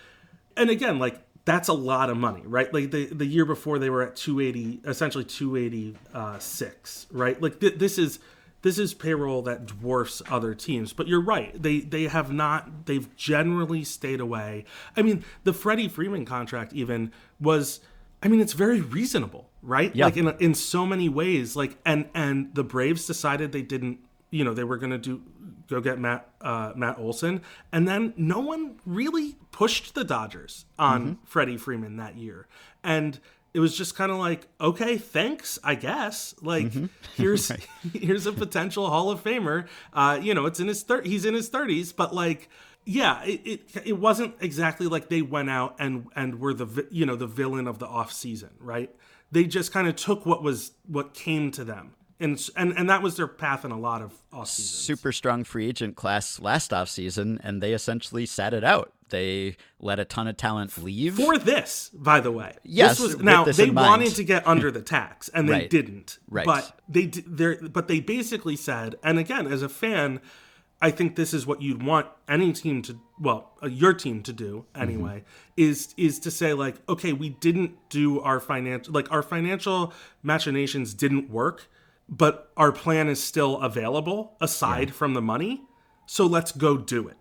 And 0.56 0.70
again, 0.70 0.98
like 0.98 1.20
that's 1.46 1.68
a 1.68 1.72
lot 1.72 2.11
of 2.11 2.16
money, 2.18 2.42
right? 2.44 2.72
Like 2.74 2.90
the 2.90 3.06
the 3.06 3.24
year 3.24 3.46
before 3.46 3.78
they 3.78 3.88
were 3.88 4.02
at 4.02 4.16
280, 4.16 4.80
essentially 4.85 5.24
286, 5.24 7.06
right? 7.12 7.40
Like 7.40 7.61
th- 7.61 7.78
this 7.78 7.98
is 7.98 8.18
this 8.62 8.78
is 8.80 8.94
payroll 8.94 9.42
that 9.42 9.64
dwarfs 9.64 10.20
other 10.28 10.54
teams. 10.54 10.92
But 10.92 11.06
you're 11.06 11.22
right; 11.22 11.50
they 11.61 11.80
they 11.80 12.09
have 12.09 12.32
not. 12.32 12.87
They've 12.87 13.14
generally 13.16 13.85
stayed 13.85 14.20
away. 14.20 14.64
I 14.96 15.02
mean, 15.02 15.24
the 15.44 15.52
Freddie 15.52 15.88
Freeman 15.88 16.26
contract 16.26 16.74
even 16.74 17.12
was. 17.40 17.80
I 18.22 18.28
mean, 18.28 18.40
it's 18.40 18.54
very 18.54 18.80
reasonable, 18.80 19.50
right? 19.62 19.94
Yeah. 19.94 20.06
Like 20.06 20.16
in 20.16 20.28
in 20.40 20.54
so 20.54 20.85
many 20.85 21.09
ways. 21.09 21.54
Like 21.54 21.76
and 21.87 22.09
and 22.12 22.52
the 22.54 22.64
Braves 22.64 23.06
decided 23.06 23.52
they 23.52 23.62
didn't. 23.62 24.00
You 24.30 24.42
know, 24.42 24.52
they 24.52 24.64
were 24.64 24.78
going 24.78 24.90
to 24.90 24.98
do 24.98 25.22
go 25.68 25.81
get 25.81 25.98
Matt 25.98 26.29
uh, 26.40 26.72
Matt 26.76 26.98
Olson, 26.98 27.42
and 27.72 27.87
then 27.87 28.14
no 28.16 28.40
one 28.40 28.76
really 28.87 29.37
pushed 29.52 29.94
the 29.94 30.05
Dodgers 30.05 30.64
on 30.79 31.18
Freddie 31.24 31.57
Freeman 31.57 31.96
that 31.96 32.16
year, 32.16 32.46
and 32.83 33.18
it 33.55 33.61
was 33.61 33.74
just 33.74 33.96
kind 33.96 34.12
of 34.12 34.18
like, 34.18 34.48
okay, 34.61 34.98
thanks, 34.98 35.59
I 35.64 35.76
guess. 35.76 36.35
Like, 36.42 36.72
here's 37.16 37.50
here's 37.94 38.26
a 38.26 38.33
potential 38.33 38.88
Hall 38.90 39.11
of 39.11 39.24
Famer. 39.24 39.66
Uh, 39.94 40.18
you 40.20 40.35
know, 40.35 40.44
it's 40.44 40.61
in 40.61 40.68
his 40.68 40.83
thir- 40.83 41.02
he's 41.02 41.24
in 41.24 41.33
his 41.33 41.48
thirties, 41.48 41.92
but 41.92 42.14
like, 42.14 42.50
yeah, 42.85 43.24
it, 43.24 43.40
it 43.44 43.61
it 43.87 43.98
wasn't 43.98 44.35
exactly 44.40 44.87
like 44.87 45.09
they 45.09 45.22
went 45.22 45.48
out 45.48 45.76
and 45.79 46.07
and 46.14 46.38
were 46.38 46.52
the 46.52 46.66
vi- 46.66 46.88
you 46.90 47.07
know 47.07 47.16
the 47.16 47.26
villain 47.26 47.66
of 47.66 47.79
the 47.79 47.87
off 47.87 48.12
season, 48.12 48.50
right? 48.61 48.94
They 49.33 49.44
just 49.44 49.72
kind 49.72 49.88
of 49.88 49.96
took 49.96 50.26
what 50.26 50.42
was 50.42 50.72
what 50.87 51.14
came 51.14 51.50
to 51.52 51.64
them. 51.64 51.94
And, 52.18 52.40
and 52.57 52.72
and 52.79 52.88
that 52.88 53.02
was 53.02 53.16
their 53.16 53.26
path 53.26 53.64
in 53.64 53.70
a 53.72 53.79
lot 53.79 54.00
of 54.00 54.14
off 54.33 54.48
seasons. 54.48 54.70
super 54.85 55.12
strong 55.12 55.44
free 55.44 55.68
agent 55.68 55.96
class 55.96 56.40
last 56.40 56.70
offseason, 56.70 57.38
and 57.42 57.62
they 57.62 57.72
essentially 57.74 58.24
sat 58.24 58.55
it 58.55 58.64
out. 58.64 58.92
They 59.11 59.57
let 59.79 60.00
a 60.00 60.05
ton 60.05 60.26
of 60.26 60.37
talent 60.37 60.76
leave. 60.83 61.14
for 61.16 61.37
this, 61.38 61.90
by 61.94 62.20
the 62.20 62.33
way. 62.33 62.57
Yes, 62.64 62.98
this 62.98 63.14
was, 63.14 63.22
now 63.22 63.44
they 63.44 63.70
wanted 63.70 64.14
to 64.16 64.24
get 64.24 64.46
under 64.46 64.70
the 64.70 64.81
tax, 64.83 65.29
and 65.29 65.48
they 65.48 65.52
Right. 65.52 65.70
didn't. 65.70 66.18
Right. 66.29 66.46
But 66.46 66.81
they 66.88 67.07
they 67.07 67.57
but 67.57 67.87
they 67.87 68.00
basically 68.00 68.57
said, 68.57 68.96
and 69.05 69.18
again, 69.18 69.46
as 69.46 69.62
a 69.62 69.68
fan, 69.68 70.20
I 70.81 70.90
think 70.90 71.16
this 71.16 71.33
is 71.35 71.46
what 71.46 71.61
you'd 71.62 71.83
want 71.83 72.07
any 72.29 72.52
team 72.52 72.83
to, 72.83 72.98
well, 73.20 73.52
uh, 73.62 73.66
your 73.66 73.92
team 73.94 74.22
to 74.24 74.33
do 74.33 74.64
anyway, 74.74 75.24
is 75.57 75.94
is 75.98 76.18
to 76.20 76.31
say 76.31 76.52
like, 76.55 76.76
okay, 76.88 77.12
we 77.12 77.29
didn't 77.29 77.76
do 77.90 78.20
our 78.20 78.40
financial, 78.40 78.92
like 78.92 79.12
our 79.12 79.22
financial 79.22 79.92
machinations 80.22 80.94
didn't 80.94 81.31
work, 81.31 81.68
but 82.09 82.53
our 82.57 82.73
plan 82.73 83.09
is 83.09 83.23
still 83.23 83.61
available 83.61 84.37
aside 84.40 84.95
from 84.95 85.14
the 85.14 85.23
money, 85.23 85.62
so 86.07 86.27
let's 86.27 86.53
go 86.53 86.77
do 86.77 87.09
it. 87.09 87.16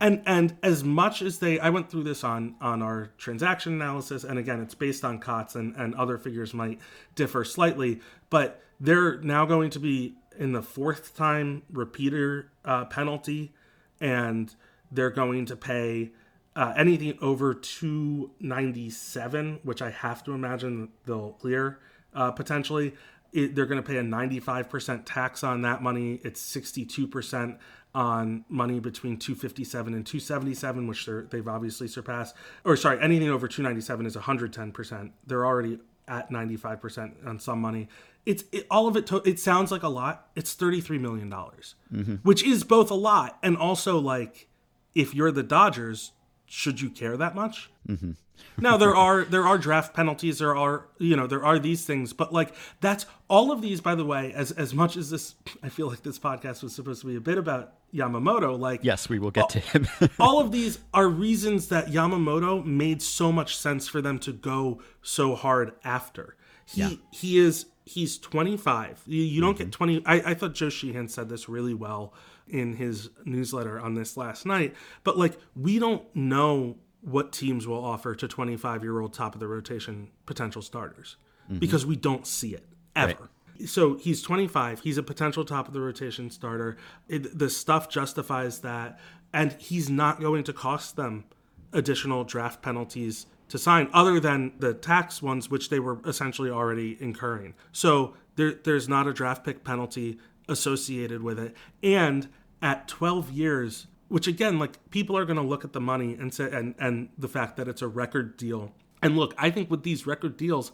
And 0.00 0.22
and 0.26 0.56
as 0.62 0.82
much 0.82 1.22
as 1.22 1.38
they 1.38 1.60
i 1.60 1.70
went 1.70 1.88
through 1.88 2.02
this 2.02 2.24
on 2.24 2.56
on 2.60 2.82
our 2.82 3.12
transaction 3.16 3.74
analysis 3.74 4.24
and 4.24 4.36
again 4.38 4.60
it's 4.60 4.74
based 4.74 5.04
on 5.04 5.20
cots 5.20 5.54
and 5.54 5.76
and 5.76 5.94
other 5.94 6.18
figures 6.18 6.52
might 6.52 6.80
differ 7.14 7.44
slightly 7.44 8.00
but 8.28 8.60
they're 8.80 9.20
now 9.20 9.46
going 9.46 9.70
to 9.70 9.78
be 9.78 10.16
in 10.36 10.50
the 10.52 10.62
fourth 10.62 11.16
time 11.16 11.62
repeater 11.70 12.50
uh, 12.64 12.86
penalty 12.86 13.52
and 14.00 14.56
they're 14.90 15.10
going 15.10 15.46
to 15.46 15.54
pay 15.54 16.10
uh, 16.56 16.74
anything 16.76 17.16
over 17.20 17.54
297 17.54 19.60
which 19.62 19.80
i 19.80 19.90
have 19.90 20.24
to 20.24 20.32
imagine 20.32 20.88
they'll 21.06 21.34
clear 21.34 21.78
uh, 22.14 22.32
potentially 22.32 22.94
it, 23.32 23.54
they're 23.54 23.66
going 23.66 23.82
to 23.82 23.86
pay 23.86 23.96
a 23.96 24.02
95% 24.02 25.02
tax 25.04 25.42
on 25.42 25.62
that 25.62 25.82
money. 25.82 26.20
It's 26.22 26.42
62% 26.54 27.58
on 27.94 28.44
money 28.48 28.80
between 28.80 29.18
257 29.18 29.92
and 29.92 30.06
277 30.06 30.86
which 30.86 31.04
they're, 31.04 31.22
they've 31.24 31.48
obviously 31.48 31.86
surpassed. 31.86 32.34
Or 32.64 32.76
sorry 32.76 32.98
anything 33.02 33.28
over 33.28 33.46
297 33.48 34.06
is 34.06 34.16
110% 34.16 35.10
they're 35.26 35.44
already 35.44 35.78
at 36.08 36.30
95% 36.30 37.26
on 37.26 37.38
some 37.38 37.60
money. 37.60 37.88
It's 38.24 38.44
it, 38.50 38.66
all 38.70 38.88
of 38.88 38.96
it 38.96 39.06
to, 39.08 39.16
it 39.28 39.38
sounds 39.38 39.70
like 39.70 39.82
a 39.82 39.88
lot. 39.88 40.28
It's 40.34 40.54
33 40.54 40.98
million 40.98 41.28
dollars 41.28 41.74
mm-hmm. 41.92 42.16
which 42.22 42.42
is 42.42 42.64
both 42.64 42.90
a 42.90 42.94
lot 42.94 43.38
and 43.42 43.58
also 43.58 43.98
like 43.98 44.48
if 44.94 45.14
you're 45.14 45.30
the 45.30 45.42
dodgers 45.42 46.12
should 46.52 46.82
you 46.82 46.90
care 46.90 47.16
that 47.16 47.34
much? 47.34 47.70
Mm-hmm. 47.88 48.10
now 48.58 48.76
there 48.76 48.94
are 48.94 49.24
there 49.24 49.46
are 49.46 49.56
draft 49.56 49.94
penalties, 49.94 50.38
there 50.38 50.54
are 50.54 50.86
you 50.98 51.16
know 51.16 51.26
there 51.26 51.42
are 51.44 51.58
these 51.58 51.86
things, 51.86 52.12
but 52.12 52.30
like 52.30 52.54
that's 52.82 53.06
all 53.28 53.50
of 53.50 53.62
these. 53.62 53.80
By 53.80 53.94
the 53.94 54.04
way, 54.04 54.34
as 54.34 54.52
as 54.52 54.74
much 54.74 54.98
as 54.98 55.08
this, 55.08 55.34
I 55.62 55.70
feel 55.70 55.88
like 55.88 56.02
this 56.02 56.18
podcast 56.18 56.62
was 56.62 56.74
supposed 56.74 57.00
to 57.00 57.06
be 57.06 57.16
a 57.16 57.20
bit 57.22 57.38
about 57.38 57.72
Yamamoto. 57.94 58.58
Like 58.58 58.80
yes, 58.84 59.08
we 59.08 59.18
will 59.18 59.30
get 59.30 59.48
to 59.48 59.60
him. 59.60 59.88
all 60.20 60.40
of 60.40 60.52
these 60.52 60.78
are 60.92 61.08
reasons 61.08 61.68
that 61.68 61.86
Yamamoto 61.86 62.62
made 62.66 63.00
so 63.00 63.32
much 63.32 63.56
sense 63.56 63.88
for 63.88 64.02
them 64.02 64.18
to 64.18 64.32
go 64.32 64.82
so 65.00 65.34
hard 65.34 65.72
after. 65.84 66.36
He 66.66 66.82
Yeah. 66.82 66.90
he 67.12 67.38
is 67.38 67.66
he's 67.86 68.18
25. 68.18 69.04
You, 69.06 69.22
you 69.22 69.40
don't 69.40 69.56
get 69.56 69.72
20. 69.72 70.02
I, 70.04 70.14
I 70.16 70.34
thought 70.34 70.52
Joe 70.54 70.68
Sheehan 70.68 71.08
said 71.08 71.30
this 71.30 71.48
really 71.48 71.74
well 71.74 72.12
in 72.52 72.76
his 72.76 73.10
newsletter 73.24 73.80
on 73.80 73.94
this 73.94 74.16
last 74.16 74.46
night. 74.46 74.74
But 75.02 75.18
like 75.18 75.38
we 75.56 75.78
don't 75.78 76.04
know 76.14 76.76
what 77.00 77.32
teams 77.32 77.66
will 77.66 77.84
offer 77.84 78.14
to 78.14 78.28
25 78.28 78.82
year 78.82 79.00
old 79.00 79.12
top 79.12 79.34
of 79.34 79.40
the 79.40 79.48
rotation 79.48 80.08
potential 80.24 80.62
starters 80.62 81.16
mm-hmm. 81.44 81.58
because 81.58 81.84
we 81.84 81.96
don't 81.96 82.26
see 82.26 82.54
it 82.54 82.64
ever. 82.94 83.30
So 83.66 83.96
he's 83.96 84.22
25. 84.22 84.80
He's 84.80 84.98
a 84.98 85.02
potential 85.02 85.44
top 85.44 85.68
of 85.68 85.74
the 85.74 85.80
rotation 85.80 86.30
starter. 86.30 86.76
It, 87.08 87.38
the 87.38 87.50
stuff 87.50 87.88
justifies 87.88 88.60
that, 88.60 88.98
and 89.32 89.52
he's 89.52 89.90
not 89.90 90.20
going 90.20 90.44
to 90.44 90.52
cost 90.52 90.96
them 90.96 91.24
additional 91.72 92.24
draft 92.24 92.62
penalties 92.62 93.26
to 93.48 93.58
sign, 93.58 93.88
other 93.92 94.18
than 94.18 94.52
the 94.58 94.72
tax 94.72 95.20
ones, 95.20 95.50
which 95.50 95.68
they 95.68 95.78
were 95.78 95.98
essentially 96.06 96.50
already 96.50 96.96
incurring. 97.00 97.54
So 97.70 98.14
there, 98.36 98.52
there's 98.52 98.88
not 98.88 99.06
a 99.06 99.12
draft 99.12 99.44
pick 99.44 99.62
penalty 99.62 100.18
associated 100.48 101.22
with 101.22 101.38
it, 101.38 101.54
and 101.82 102.28
at 102.62 102.88
12 102.88 103.30
years, 103.32 103.86
which 104.08 104.26
again, 104.26 104.58
like 104.58 104.90
people 104.90 105.16
are 105.18 105.24
going 105.24 105.36
to 105.36 105.42
look 105.42 105.64
at 105.64 105.72
the 105.72 105.80
money 105.80 106.14
and 106.14 106.32
say, 106.32 106.50
and 106.50 106.74
and 106.78 107.08
the 107.18 107.28
fact 107.28 107.56
that 107.56 107.68
it's 107.68 107.82
a 107.82 107.88
record 107.88 108.36
deal. 108.36 108.72
And 109.02 109.16
look, 109.16 109.34
I 109.36 109.50
think 109.50 109.70
with 109.70 109.82
these 109.82 110.06
record 110.06 110.36
deals, 110.36 110.70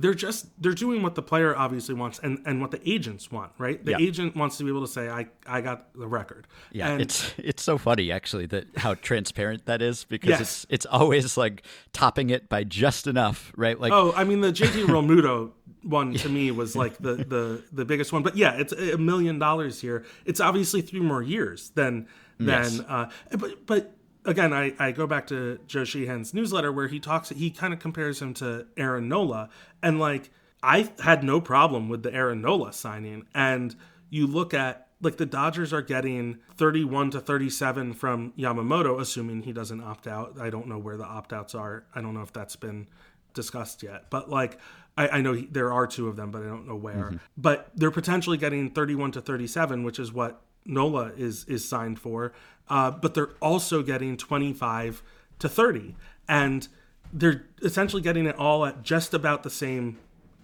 they're 0.00 0.14
just 0.14 0.46
they're 0.62 0.72
doing 0.74 1.02
what 1.02 1.14
the 1.14 1.22
player 1.22 1.56
obviously 1.56 1.94
wants 1.94 2.18
and 2.20 2.40
and 2.46 2.60
what 2.60 2.70
the 2.70 2.80
agents 2.88 3.32
want 3.32 3.50
right 3.58 3.84
the 3.84 3.90
Yeah. 3.92 3.98
agent 3.98 4.36
wants 4.36 4.56
to 4.58 4.62
be 4.64 4.70
able 4.70 4.82
to 4.82 4.86
say 4.92 5.08
i 5.08 5.26
i 5.44 5.60
got 5.60 5.92
the 5.92 6.06
record 6.06 6.46
Yeah, 6.70 6.90
and 6.90 7.02
it's 7.02 7.34
it's 7.36 7.64
so 7.64 7.78
funny 7.78 8.12
actually 8.12 8.46
that 8.46 8.66
how 8.76 8.94
transparent 8.94 9.66
that 9.66 9.82
is 9.82 10.04
because 10.04 10.28
Yes. 10.30 10.40
it's 10.40 10.66
it's 10.70 10.86
always 10.86 11.36
like 11.36 11.64
topping 11.92 12.30
it 12.30 12.48
by 12.48 12.62
just 12.62 13.08
enough, 13.08 13.52
right? 13.56 13.78
Like 13.80 13.90
oh 13.92 14.12
i 14.16 14.22
mean 14.22 14.40
the 14.40 14.52
jt 14.52 14.84
realmuto 14.86 15.50
one 15.88 16.12
to 16.14 16.28
me 16.28 16.50
was 16.50 16.76
like 16.76 16.98
the 16.98 17.14
the 17.34 17.62
the 17.72 17.84
biggest 17.84 18.12
one. 18.12 18.22
But 18.22 18.36
yeah 18.36 18.52
it's 18.54 18.72
a 18.72 18.98
million 18.98 19.38
dollars 19.38 19.80
here. 19.80 20.04
It's 20.24 20.40
obviously 20.40 20.80
three 20.82 21.00
more 21.00 21.22
years 21.22 21.70
than 21.70 22.06
than 22.38 22.46
Yes. 22.46 22.80
uh 22.80 23.10
but 23.38 23.66
but 23.66 23.92
again 24.24 24.52
I, 24.52 24.74
I 24.78 24.92
go 24.92 25.06
back 25.06 25.26
to 25.28 25.58
joe 25.66 25.84
sheehan's 25.84 26.32
newsletter 26.34 26.70
where 26.70 26.88
he 26.88 27.00
talks 27.00 27.30
he 27.30 27.50
kind 27.50 27.72
of 27.72 27.80
compares 27.80 28.20
him 28.22 28.34
to 28.34 28.66
aaron 28.76 29.08
nola. 29.08 29.48
And 29.82 29.98
like 29.98 30.30
i 30.62 30.90
had 31.00 31.24
no 31.24 31.40
problem 31.40 31.88
with 31.88 32.02
the 32.02 32.12
aaron 32.14 32.40
nola 32.42 32.72
signing. 32.72 33.26
And 33.34 33.74
you 34.10 34.26
look 34.26 34.52
at 34.54 34.88
like 35.00 35.16
the 35.16 35.26
dodgers 35.26 35.72
are 35.72 35.82
getting 35.82 36.38
31 36.56 37.10
to 37.12 37.20
37 37.20 37.94
from 37.94 38.32
yamamoto 38.36 39.00
assuming 39.00 39.42
he 39.42 39.52
doesn't 39.52 39.80
opt 39.80 40.06
out. 40.08 40.36
I 40.40 40.50
don't 40.50 40.66
know 40.66 40.78
where 40.78 40.96
the 40.96 41.04
opt-outs 41.04 41.54
are. 41.54 41.84
I 41.94 42.00
don't 42.00 42.14
know 42.14 42.22
if 42.22 42.32
that's 42.32 42.56
been 42.56 42.88
discussed 43.34 43.82
yet. 43.84 44.10
But 44.10 44.28
like 44.28 44.58
i, 45.02 45.08
I 45.16 45.20
know 45.22 45.32
he, 45.32 45.46
there 45.46 45.70
are 45.72 45.86
two 45.86 46.06
of 46.08 46.16
them 46.16 46.30
but 46.30 46.42
i 46.42 46.46
don't 46.46 46.66
know 46.68 46.76
where. 46.86 47.08
But 47.36 47.70
they're 47.74 47.90
potentially 48.00 48.36
getting 48.44 48.70
31 48.70 49.12
to 49.12 49.20
37 49.20 49.82
which 49.84 49.98
is 49.98 50.12
what 50.12 50.32
nola 50.66 51.12
is 51.16 51.44
is 51.46 51.66
signed 51.66 51.98
for. 51.98 52.32
Uh, 52.68 52.90
but 52.90 53.14
they're 53.14 53.30
also 53.40 53.82
getting 53.82 54.16
25 54.18 55.02
to 55.38 55.48
30 55.48 55.94
and 56.28 56.68
they're 57.12 57.46
essentially 57.62 58.02
getting 58.02 58.26
it 58.26 58.36
all 58.36 58.66
at 58.66 58.82
just 58.82 59.14
about 59.14 59.42
the 59.42 59.48
same 59.64 59.96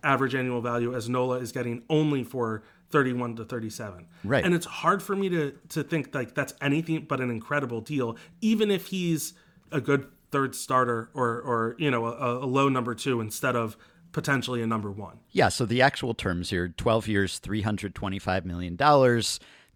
average 0.03 0.35
annual 0.35 0.61
value 0.63 0.95
as 0.95 1.09
nola 1.09 1.37
is 1.39 1.53
getting 1.53 1.83
only 1.91 2.23
for 2.25 2.63
31 2.91 3.37
to 3.37 3.45
37 3.45 4.07
Right. 4.23 4.45
and 4.45 4.55
it's 4.55 4.67
hard 4.67 5.03
for 5.03 5.15
me 5.17 5.29
to 5.31 5.53
to 5.71 5.83
think 5.83 6.15
like 6.15 6.35
that's 6.35 6.55
anything 6.63 7.05
but 7.09 7.21
an 7.21 7.31
incredible 7.31 7.81
deal 7.83 8.17
even 8.41 8.71
if 8.71 8.87
he's 8.87 9.35
a 9.73 9.81
good 9.81 10.07
third 10.31 10.55
starter 10.55 11.11
or 11.15 11.41
or 11.43 11.75
you 11.79 11.91
know 11.91 12.07
a, 12.07 12.45
a 12.45 12.47
low 12.47 12.69
number 12.69 12.95
two 12.95 13.21
instead 13.21 13.57
of 13.57 13.77
potentially 14.15 14.63
a 14.63 14.67
number 14.67 14.91
one 14.91 15.19
Yeah, 15.33 15.51
so 15.51 15.67
the 15.67 15.83
actual 15.83 16.15
terms 16.15 16.51
here 16.51 16.69
12 16.69 17.09
years, 17.09 17.41
$325 17.41 18.45
million. 18.47 18.77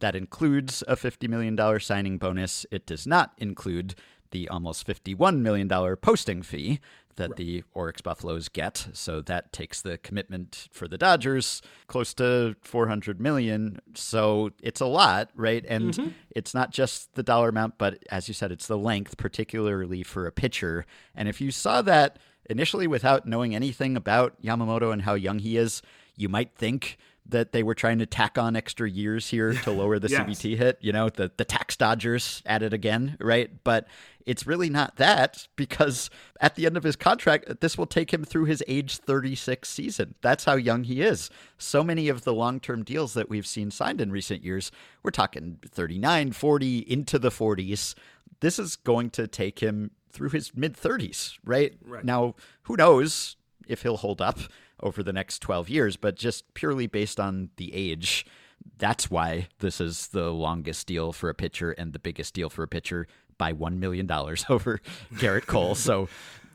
That 0.01 0.15
includes 0.15 0.85
a 0.87 0.95
$50 0.95 1.29
million 1.29 1.81
signing 1.81 2.19
bonus. 2.19 2.65
It 2.71 2.87
does 2.87 3.07
not 3.07 3.33
include 3.37 3.97
the 4.31 4.49
almost 4.49 4.87
$51 4.87 5.41
million 5.41 5.69
posting 5.97 6.43
fee 6.43 6.81
that 7.17 7.35
the 7.37 7.65
Orix 7.75 8.01
Buffaloes 8.01 8.49
get. 8.49 8.89
So 8.93 9.21
that 9.23 9.53
takes 9.53 9.83
the 9.83 9.99
commitment 9.99 10.69
for 10.71 10.87
the 10.87 10.97
Dodgers 10.97 11.61
close 11.89 12.15
to 12.15 12.55
400 12.63 13.21
million. 13.21 13.81
So 13.95 14.51
it's 14.63 14.81
a 14.81 14.87
lot, 14.87 15.31
right? 15.35 15.65
And 15.69 15.93
mm-hmm. 15.93 16.09
it's 16.31 16.55
not 16.55 16.71
just 16.71 17.15
the 17.15 17.25
dollar 17.25 17.49
amount, 17.49 17.77
but 17.77 17.99
as 18.11 18.29
you 18.29 18.35
said, 18.35 18.53
it's 18.53 18.69
the 18.69 18.79
length, 18.79 19.17
particularly 19.17 20.05
for 20.05 20.27
a 20.27 20.33
pitcher. 20.33 20.87
And 21.15 21.29
if 21.29 21.41
you 21.41 21.51
saw 21.51 21.83
that 21.83 22.21
initially 22.49 22.87
without 22.87 23.27
knowing 23.27 23.55
anything 23.55 23.97
about 23.97 24.41
Yamamoto 24.43 24.93
and 24.93 25.03
how 25.03 25.15
young 25.15 25.39
he 25.39 25.57
is, 25.57 25.83
you 26.17 26.29
might 26.29 26.55
think 26.55 26.99
that 27.29 27.53
they 27.53 27.63
were 27.63 27.75
trying 27.75 27.99
to 27.99 28.07
tack 28.07 28.39
on 28.39 28.57
extra 28.57 28.89
years 28.89 29.29
here 29.29 29.53
to 29.53 29.71
lower 29.71 29.99
the 29.99 30.09
Yes. 30.11 30.23
CBT 30.23 30.57
hit, 30.57 30.79
you 30.81 30.93
know, 30.93 31.11
the, 31.11 31.31
the 31.37 31.45
tax 31.45 31.77
dodgers 31.77 32.43
at 32.47 32.63
it 32.63 32.73
again, 32.73 33.19
right? 33.21 33.51
But 33.65 33.87
it's 34.25 34.47
really 34.47 34.71
not 34.71 34.97
that 34.97 35.47
because 35.55 36.09
at 36.41 36.55
the 36.55 36.65
end 36.65 36.79
of 36.79 36.85
his 36.85 36.97
contract, 36.97 37.61
this 37.61 37.77
will 37.77 37.87
take 37.87 38.13
him 38.13 38.25
through 38.25 38.47
his 38.47 38.63
age 38.67 38.97
36 38.97 39.69
season. 39.69 40.15
That's 40.23 40.45
how 40.45 40.57
young 40.57 40.85
he 40.85 41.03
is. 41.03 41.31
So 41.59 41.85
many 41.85 42.09
of 42.09 42.25
the 42.25 42.33
long 42.33 42.61
term 42.61 42.83
deals 42.83 43.13
that 43.15 43.29
we've 43.29 43.47
seen 43.47 43.71
signed 43.71 44.01
in 44.01 44.11
recent 44.11 44.43
years, 44.43 44.73
we're 45.03 45.11
talking 45.11 45.59
39, 45.67 46.33
40, 46.33 46.79
into 46.79 47.19
the 47.19 47.31
40s. 47.31 47.95
This 48.41 48.59
is 48.59 48.77
going 48.77 49.11
to 49.11 49.27
take 49.27 49.59
him 49.59 49.91
through 50.11 50.31
his 50.31 50.55
mid 50.55 50.75
30s, 50.77 51.39
right? 51.45 51.75
Right. 51.85 52.05
Now, 52.05 52.35
who 52.63 52.77
knows 52.77 53.37
if 53.67 53.83
he'll 53.83 53.99
hold 53.99 54.21
up 54.21 54.39
over 54.81 55.03
the 55.03 55.13
next 55.13 55.41
12 55.41 55.69
years, 55.69 55.97
but 55.97 56.17
just 56.17 56.55
purely 56.55 56.87
based 56.87 57.19
on 57.19 57.51
the 57.57 57.75
age, 57.75 58.27
that's 58.79 59.11
why 59.11 59.49
this 59.59 59.81
is 59.81 60.09
the 60.09 60.31
longest 60.31 60.87
deal 60.87 61.13
for 61.13 61.29
a 61.29 61.35
pitcher 61.35 61.73
and 61.73 61.93
the 61.93 61.99
biggest 61.99 62.35
deal 62.35 62.51
for 62.51 62.63
a 62.63 62.69
pitcher 62.69 63.07
by 63.37 63.53
$1 63.53 63.79
million 63.79 64.11
over 64.49 64.81
Gerrit 65.15 65.47
Cole. 65.47 65.75
So, 65.75 66.09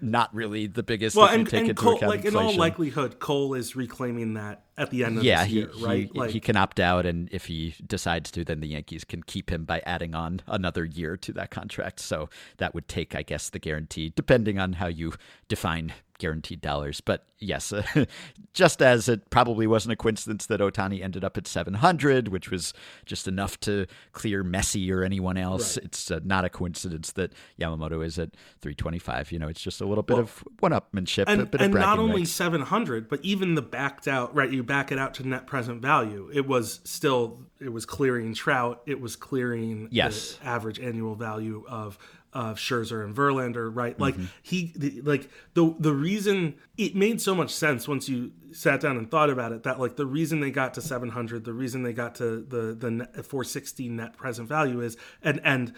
not 0.03 0.33
really 0.33 0.67
the 0.67 0.83
biggest 0.83 1.15
well 1.15 1.27
and, 1.27 1.47
take 1.47 1.67
and 1.67 1.77
cole 1.77 1.97
like 2.01 2.25
in 2.25 2.35
all 2.35 2.55
likelihood 2.55 3.19
cole 3.19 3.53
is 3.53 3.75
reclaiming 3.75 4.33
that 4.33 4.63
at 4.77 4.89
the 4.89 5.03
end 5.03 5.17
of 5.17 5.23
yeah, 5.23 5.43
this 5.43 5.51
he, 5.51 5.55
year 5.59 5.69
right 5.79 6.09
he, 6.11 6.19
like 6.19 6.31
he 6.31 6.39
can 6.39 6.57
opt 6.57 6.79
out, 6.79 7.05
and 7.05 7.29
if 7.31 7.45
he 7.45 7.75
decides 7.85 8.31
to, 8.31 8.43
then 8.43 8.59
the 8.59 8.67
Yankees 8.67 9.03
can 9.03 9.23
keep 9.23 9.51
him 9.51 9.65
by 9.65 9.81
adding 9.85 10.15
on 10.15 10.41
another 10.47 10.83
year 10.83 11.15
to 11.17 11.33
that 11.33 11.51
contract. 11.51 11.99
So 11.99 12.29
that 12.57 12.73
would 12.73 12.87
take, 12.87 13.15
I 13.15 13.21
guess, 13.21 13.49
the 13.49 13.59
guarantee, 13.59 14.11
depending 14.15 14.59
on 14.59 14.73
how 14.73 14.87
you 14.87 15.13
define 15.47 15.93
guaranteed 16.23 16.61
dollars. 16.61 17.01
But 17.01 17.25
yes, 17.39 17.73
just 18.53 18.81
as 18.81 19.09
it 19.09 19.29
probably 19.29 19.67
wasn't 19.67 19.91
a 19.91 19.95
coincidence 19.97 20.45
that 20.45 20.61
Ohtani 20.61 21.03
ended 21.03 21.25
up 21.25 21.37
at 21.37 21.47
700, 21.47 22.29
which 22.29 22.49
was 22.49 22.73
just 23.05 23.27
enough 23.27 23.59
to 23.61 23.85
clear 24.13 24.41
Messi 24.41 24.89
or 24.89 25.03
anyone 25.03 25.35
else. 25.35 25.75
It's 25.75 26.09
uh, 26.09 26.21
not 26.23 26.45
a 26.45 26.49
coincidence 26.49 27.11
that 27.11 27.33
Yamamoto 27.59 28.05
is 28.05 28.17
at 28.17 28.29
325. 28.61 29.33
You 29.33 29.39
know, 29.39 29.49
it's 29.49 29.61
just 29.61 29.81
a 29.81 29.85
little 29.85 30.01
bit 30.01 30.17
of 30.17 30.43
one-upmanship, 30.61 31.27
a 31.27 31.31
and, 31.31 31.41
of 31.41 31.55
and 31.59 31.73
not 31.73 31.99
only 31.99 32.21
rights. 32.21 32.31
700 32.31 33.09
but 33.09 33.19
even 33.21 33.55
the 33.55 33.61
backed 33.61 34.07
out 34.07 34.33
right 34.33 34.49
you 34.51 34.63
back 34.63 34.91
it 34.91 34.97
out 34.97 35.13
to 35.15 35.27
net 35.27 35.45
present 35.45 35.81
value 35.81 36.29
it 36.33 36.47
was 36.47 36.79
still 36.85 37.41
it 37.59 37.71
was 37.73 37.85
clearing 37.85 38.33
trout 38.33 38.81
it 38.85 39.01
was 39.01 39.15
clearing 39.15 39.87
Yes. 39.91 40.37
average 40.43 40.79
annual 40.79 41.15
value 41.15 41.63
of 41.67 41.97
of 42.33 42.57
Scherzer 42.57 43.03
and 43.03 43.15
Verlander, 43.15 43.69
right? 43.73 43.99
Like 43.99 44.15
Mm-hmm. 44.15 44.25
he, 44.41 44.73
the, 44.75 45.01
like 45.01 45.29
the 45.53 45.73
the 45.79 45.93
reason 45.93 46.55
it 46.77 46.95
made 46.95 47.21
so 47.21 47.33
much 47.35 47.51
sense 47.51 47.87
once 47.87 48.09
you 48.09 48.31
sat 48.51 48.81
down 48.81 48.97
and 48.97 49.09
thought 49.09 49.29
about 49.29 49.51
it 49.51 49.63
that 49.63 49.79
like 49.79 49.95
the 49.95 50.05
reason 50.05 50.39
they 50.39 50.51
got 50.51 50.73
to 50.75 50.81
700, 50.81 51.43
the 51.45 51.53
reason 51.53 51.83
they 51.83 51.93
got 51.93 52.15
to 52.15 52.41
the 52.41 52.73
the 52.73 53.23
460 53.23 53.89
net 53.89 54.17
present 54.17 54.47
value 54.49 54.81
is, 54.81 54.97
and 55.21 55.39
and 55.43 55.73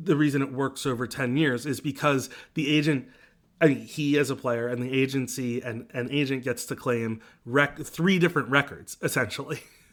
the 0.00 0.16
reason 0.16 0.42
it 0.42 0.52
works 0.52 0.86
over 0.86 1.06
10 1.06 1.36
years 1.36 1.66
is 1.66 1.80
because 1.80 2.30
the 2.54 2.74
agent 2.76 3.08
I 3.60 3.66
mean, 3.66 3.80
he 3.80 4.16
as 4.18 4.30
a 4.30 4.36
player 4.36 4.68
and 4.68 4.80
the 4.80 4.92
agency 4.92 5.60
and 5.60 5.88
an 5.92 6.08
agent 6.12 6.44
gets 6.44 6.64
to 6.66 6.76
claim 6.76 7.20
rec- 7.44 7.78
three 7.80 8.20
different 8.20 8.48
records 8.50 8.96
essentially 9.02 9.60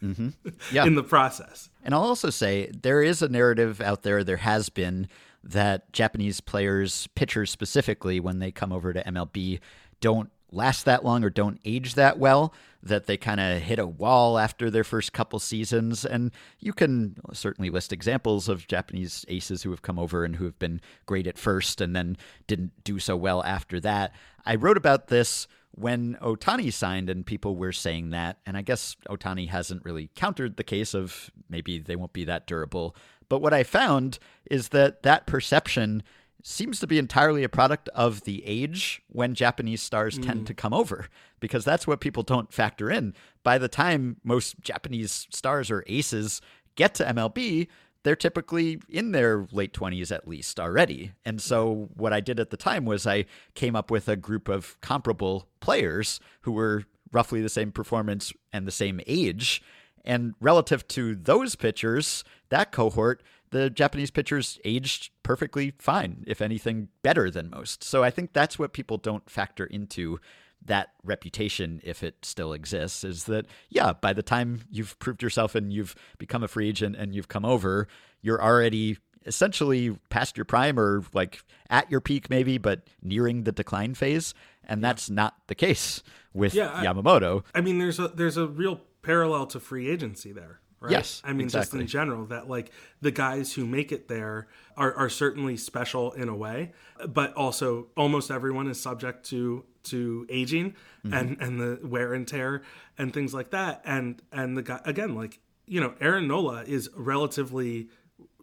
Yeah. 0.70 0.84
in 0.84 0.94
the 0.94 1.02
process. 1.02 1.68
And 1.82 1.92
I'll 1.94 2.02
also 2.02 2.30
say 2.30 2.70
there 2.82 3.02
is 3.02 3.22
a 3.22 3.28
narrative 3.28 3.80
out 3.80 4.02
there, 4.02 4.22
there 4.22 4.36
has 4.36 4.68
been, 4.68 5.08
that 5.46 5.92
Japanese 5.92 6.40
players, 6.40 7.08
pitchers 7.14 7.50
specifically, 7.50 8.20
when 8.20 8.38
they 8.38 8.50
come 8.50 8.72
over 8.72 8.92
to 8.92 9.02
MLB, 9.04 9.60
don't 10.00 10.30
last 10.52 10.84
that 10.84 11.04
long 11.04 11.24
or 11.24 11.30
don't 11.30 11.60
age 11.64 11.94
that 11.94 12.18
well, 12.18 12.52
that 12.82 13.06
they 13.06 13.16
kind 13.16 13.40
of 13.40 13.62
hit 13.62 13.78
a 13.78 13.86
wall 13.86 14.38
after 14.38 14.70
their 14.70 14.84
first 14.84 15.12
couple 15.12 15.38
seasons. 15.38 16.04
And 16.04 16.30
you 16.60 16.72
can 16.72 17.16
certainly 17.32 17.70
list 17.70 17.92
examples 17.92 18.48
of 18.48 18.66
Japanese 18.66 19.24
aces 19.28 19.62
who 19.62 19.70
have 19.70 19.82
come 19.82 19.98
over 19.98 20.24
and 20.24 20.36
who 20.36 20.44
have 20.44 20.58
been 20.58 20.80
great 21.04 21.26
at 21.26 21.38
first 21.38 21.80
and 21.80 21.94
then 21.94 22.16
didn't 22.46 22.72
do 22.84 22.98
so 22.98 23.16
well 23.16 23.42
after 23.44 23.80
that. 23.80 24.12
I 24.44 24.54
wrote 24.54 24.76
about 24.76 25.08
this 25.08 25.48
when 25.72 26.16
Ohtani 26.22 26.72
signed, 26.72 27.10
and 27.10 27.26
people 27.26 27.54
were 27.54 27.72
saying 27.72 28.10
that. 28.10 28.38
And 28.46 28.56
I 28.56 28.62
guess 28.62 28.96
Ohtani 29.10 29.48
hasn't 29.48 29.84
really 29.84 30.10
countered 30.14 30.56
the 30.56 30.64
case 30.64 30.94
of 30.94 31.30
maybe 31.50 31.78
they 31.78 31.96
won't 31.96 32.14
be 32.14 32.24
that 32.24 32.46
durable. 32.46 32.96
But 33.28 33.40
what 33.40 33.52
I 33.52 33.62
found 33.62 34.18
is 34.50 34.68
that 34.68 35.02
that 35.02 35.26
perception 35.26 36.02
seems 36.42 36.78
to 36.78 36.86
be 36.86 36.98
entirely 36.98 37.42
a 37.42 37.48
product 37.48 37.88
of 37.88 38.22
the 38.22 38.44
age 38.46 39.02
when 39.08 39.34
Japanese 39.34 39.82
stars 39.82 40.18
mm. 40.18 40.24
tend 40.24 40.46
to 40.46 40.54
come 40.54 40.72
over, 40.72 41.08
because 41.40 41.64
that's 41.64 41.86
what 41.86 42.00
people 42.00 42.22
don't 42.22 42.52
factor 42.52 42.90
in. 42.90 43.14
By 43.42 43.58
the 43.58 43.68
time 43.68 44.18
most 44.22 44.60
Japanese 44.60 45.26
stars 45.30 45.70
or 45.72 45.82
aces 45.88 46.40
get 46.76 46.94
to 46.94 47.04
MLB, 47.04 47.66
they're 48.04 48.14
typically 48.14 48.80
in 48.88 49.10
their 49.10 49.48
late 49.50 49.72
20s 49.72 50.12
at 50.12 50.28
least 50.28 50.60
already. 50.60 51.10
And 51.24 51.42
so 51.42 51.88
what 51.96 52.12
I 52.12 52.20
did 52.20 52.38
at 52.38 52.50
the 52.50 52.56
time 52.56 52.84
was 52.84 53.04
I 53.04 53.24
came 53.54 53.74
up 53.74 53.90
with 53.90 54.08
a 54.08 54.14
group 54.14 54.48
of 54.48 54.80
comparable 54.80 55.48
players 55.58 56.20
who 56.42 56.52
were 56.52 56.84
roughly 57.10 57.42
the 57.42 57.48
same 57.48 57.72
performance 57.72 58.32
and 58.52 58.64
the 58.64 58.70
same 58.70 59.00
age. 59.08 59.60
And 60.06 60.34
relative 60.40 60.86
to 60.88 61.16
those 61.16 61.56
pitchers, 61.56 62.24
that 62.48 62.72
cohort, 62.72 63.22
the 63.50 63.70
Japanese 63.70 64.10
pitchers 64.10 64.58
aged 64.64 65.10
perfectly 65.22 65.74
fine, 65.78 66.24
if 66.26 66.40
anything, 66.40 66.88
better 67.02 67.30
than 67.30 67.50
most. 67.50 67.82
So 67.82 68.04
I 68.04 68.10
think 68.10 68.32
that's 68.32 68.58
what 68.58 68.72
people 68.72 68.98
don't 68.98 69.28
factor 69.28 69.64
into 69.64 70.20
that 70.64 70.90
reputation, 71.04 71.80
if 71.84 72.02
it 72.02 72.24
still 72.24 72.52
exists, 72.52 73.04
is 73.04 73.24
that, 73.24 73.46
yeah, 73.68 73.92
by 73.92 74.12
the 74.12 74.22
time 74.22 74.62
you've 74.70 74.98
proved 74.98 75.22
yourself 75.22 75.54
and 75.54 75.72
you've 75.72 75.94
become 76.18 76.42
a 76.42 76.48
free 76.48 76.68
agent 76.68 76.96
and 76.96 77.14
you've 77.14 77.28
come 77.28 77.44
over, 77.44 77.86
you're 78.20 78.42
already 78.42 78.98
essentially 79.26 79.96
past 80.08 80.36
your 80.36 80.44
prime 80.44 80.78
or 80.78 81.04
like 81.12 81.42
at 81.68 81.90
your 81.90 82.00
peak, 82.00 82.30
maybe, 82.30 82.58
but 82.58 82.88
nearing 83.02 83.44
the 83.44 83.52
decline 83.52 83.94
phase. 83.94 84.34
And 84.64 84.82
that's 84.82 85.10
not 85.10 85.34
the 85.46 85.54
case 85.54 86.02
with 86.32 86.54
yeah, 86.54 86.72
I, 86.72 86.84
Yamamoto. 86.84 87.44
I 87.54 87.60
mean, 87.60 87.78
there's 87.78 87.98
a 87.98 88.08
there's 88.08 88.36
a 88.36 88.46
real 88.46 88.80
parallel 89.06 89.46
to 89.46 89.60
free 89.60 89.88
agency 89.88 90.32
there. 90.32 90.60
Right? 90.78 90.92
Yes, 90.92 91.22
I 91.24 91.32
mean, 91.32 91.46
exactly. 91.46 91.78
just 91.78 91.80
in 91.80 91.86
general, 91.86 92.26
that 92.26 92.50
like 92.50 92.70
the 93.00 93.10
guys 93.10 93.54
who 93.54 93.64
make 93.64 93.92
it 93.92 94.08
there 94.08 94.48
are, 94.76 94.92
are 94.94 95.08
certainly 95.08 95.56
special 95.56 96.12
in 96.12 96.28
a 96.28 96.36
way, 96.36 96.72
but 97.08 97.32
also 97.32 97.86
almost 97.96 98.30
everyone 98.30 98.68
is 98.68 98.78
subject 98.78 99.24
to 99.30 99.64
to 99.84 100.26
aging 100.28 100.74
mm-hmm. 101.04 101.14
and 101.14 101.40
and 101.40 101.60
the 101.60 101.86
wear 101.86 102.12
and 102.12 102.28
tear 102.28 102.62
and 102.98 103.14
things 103.14 103.32
like 103.32 103.50
that. 103.50 103.80
And 103.86 104.20
and 104.30 104.56
the 104.56 104.62
guy 104.62 104.80
again, 104.84 105.14
like 105.14 105.40
you 105.66 105.80
know, 105.80 105.94
Aaron 106.00 106.28
Nola 106.28 106.62
is 106.64 106.90
relatively 106.94 107.88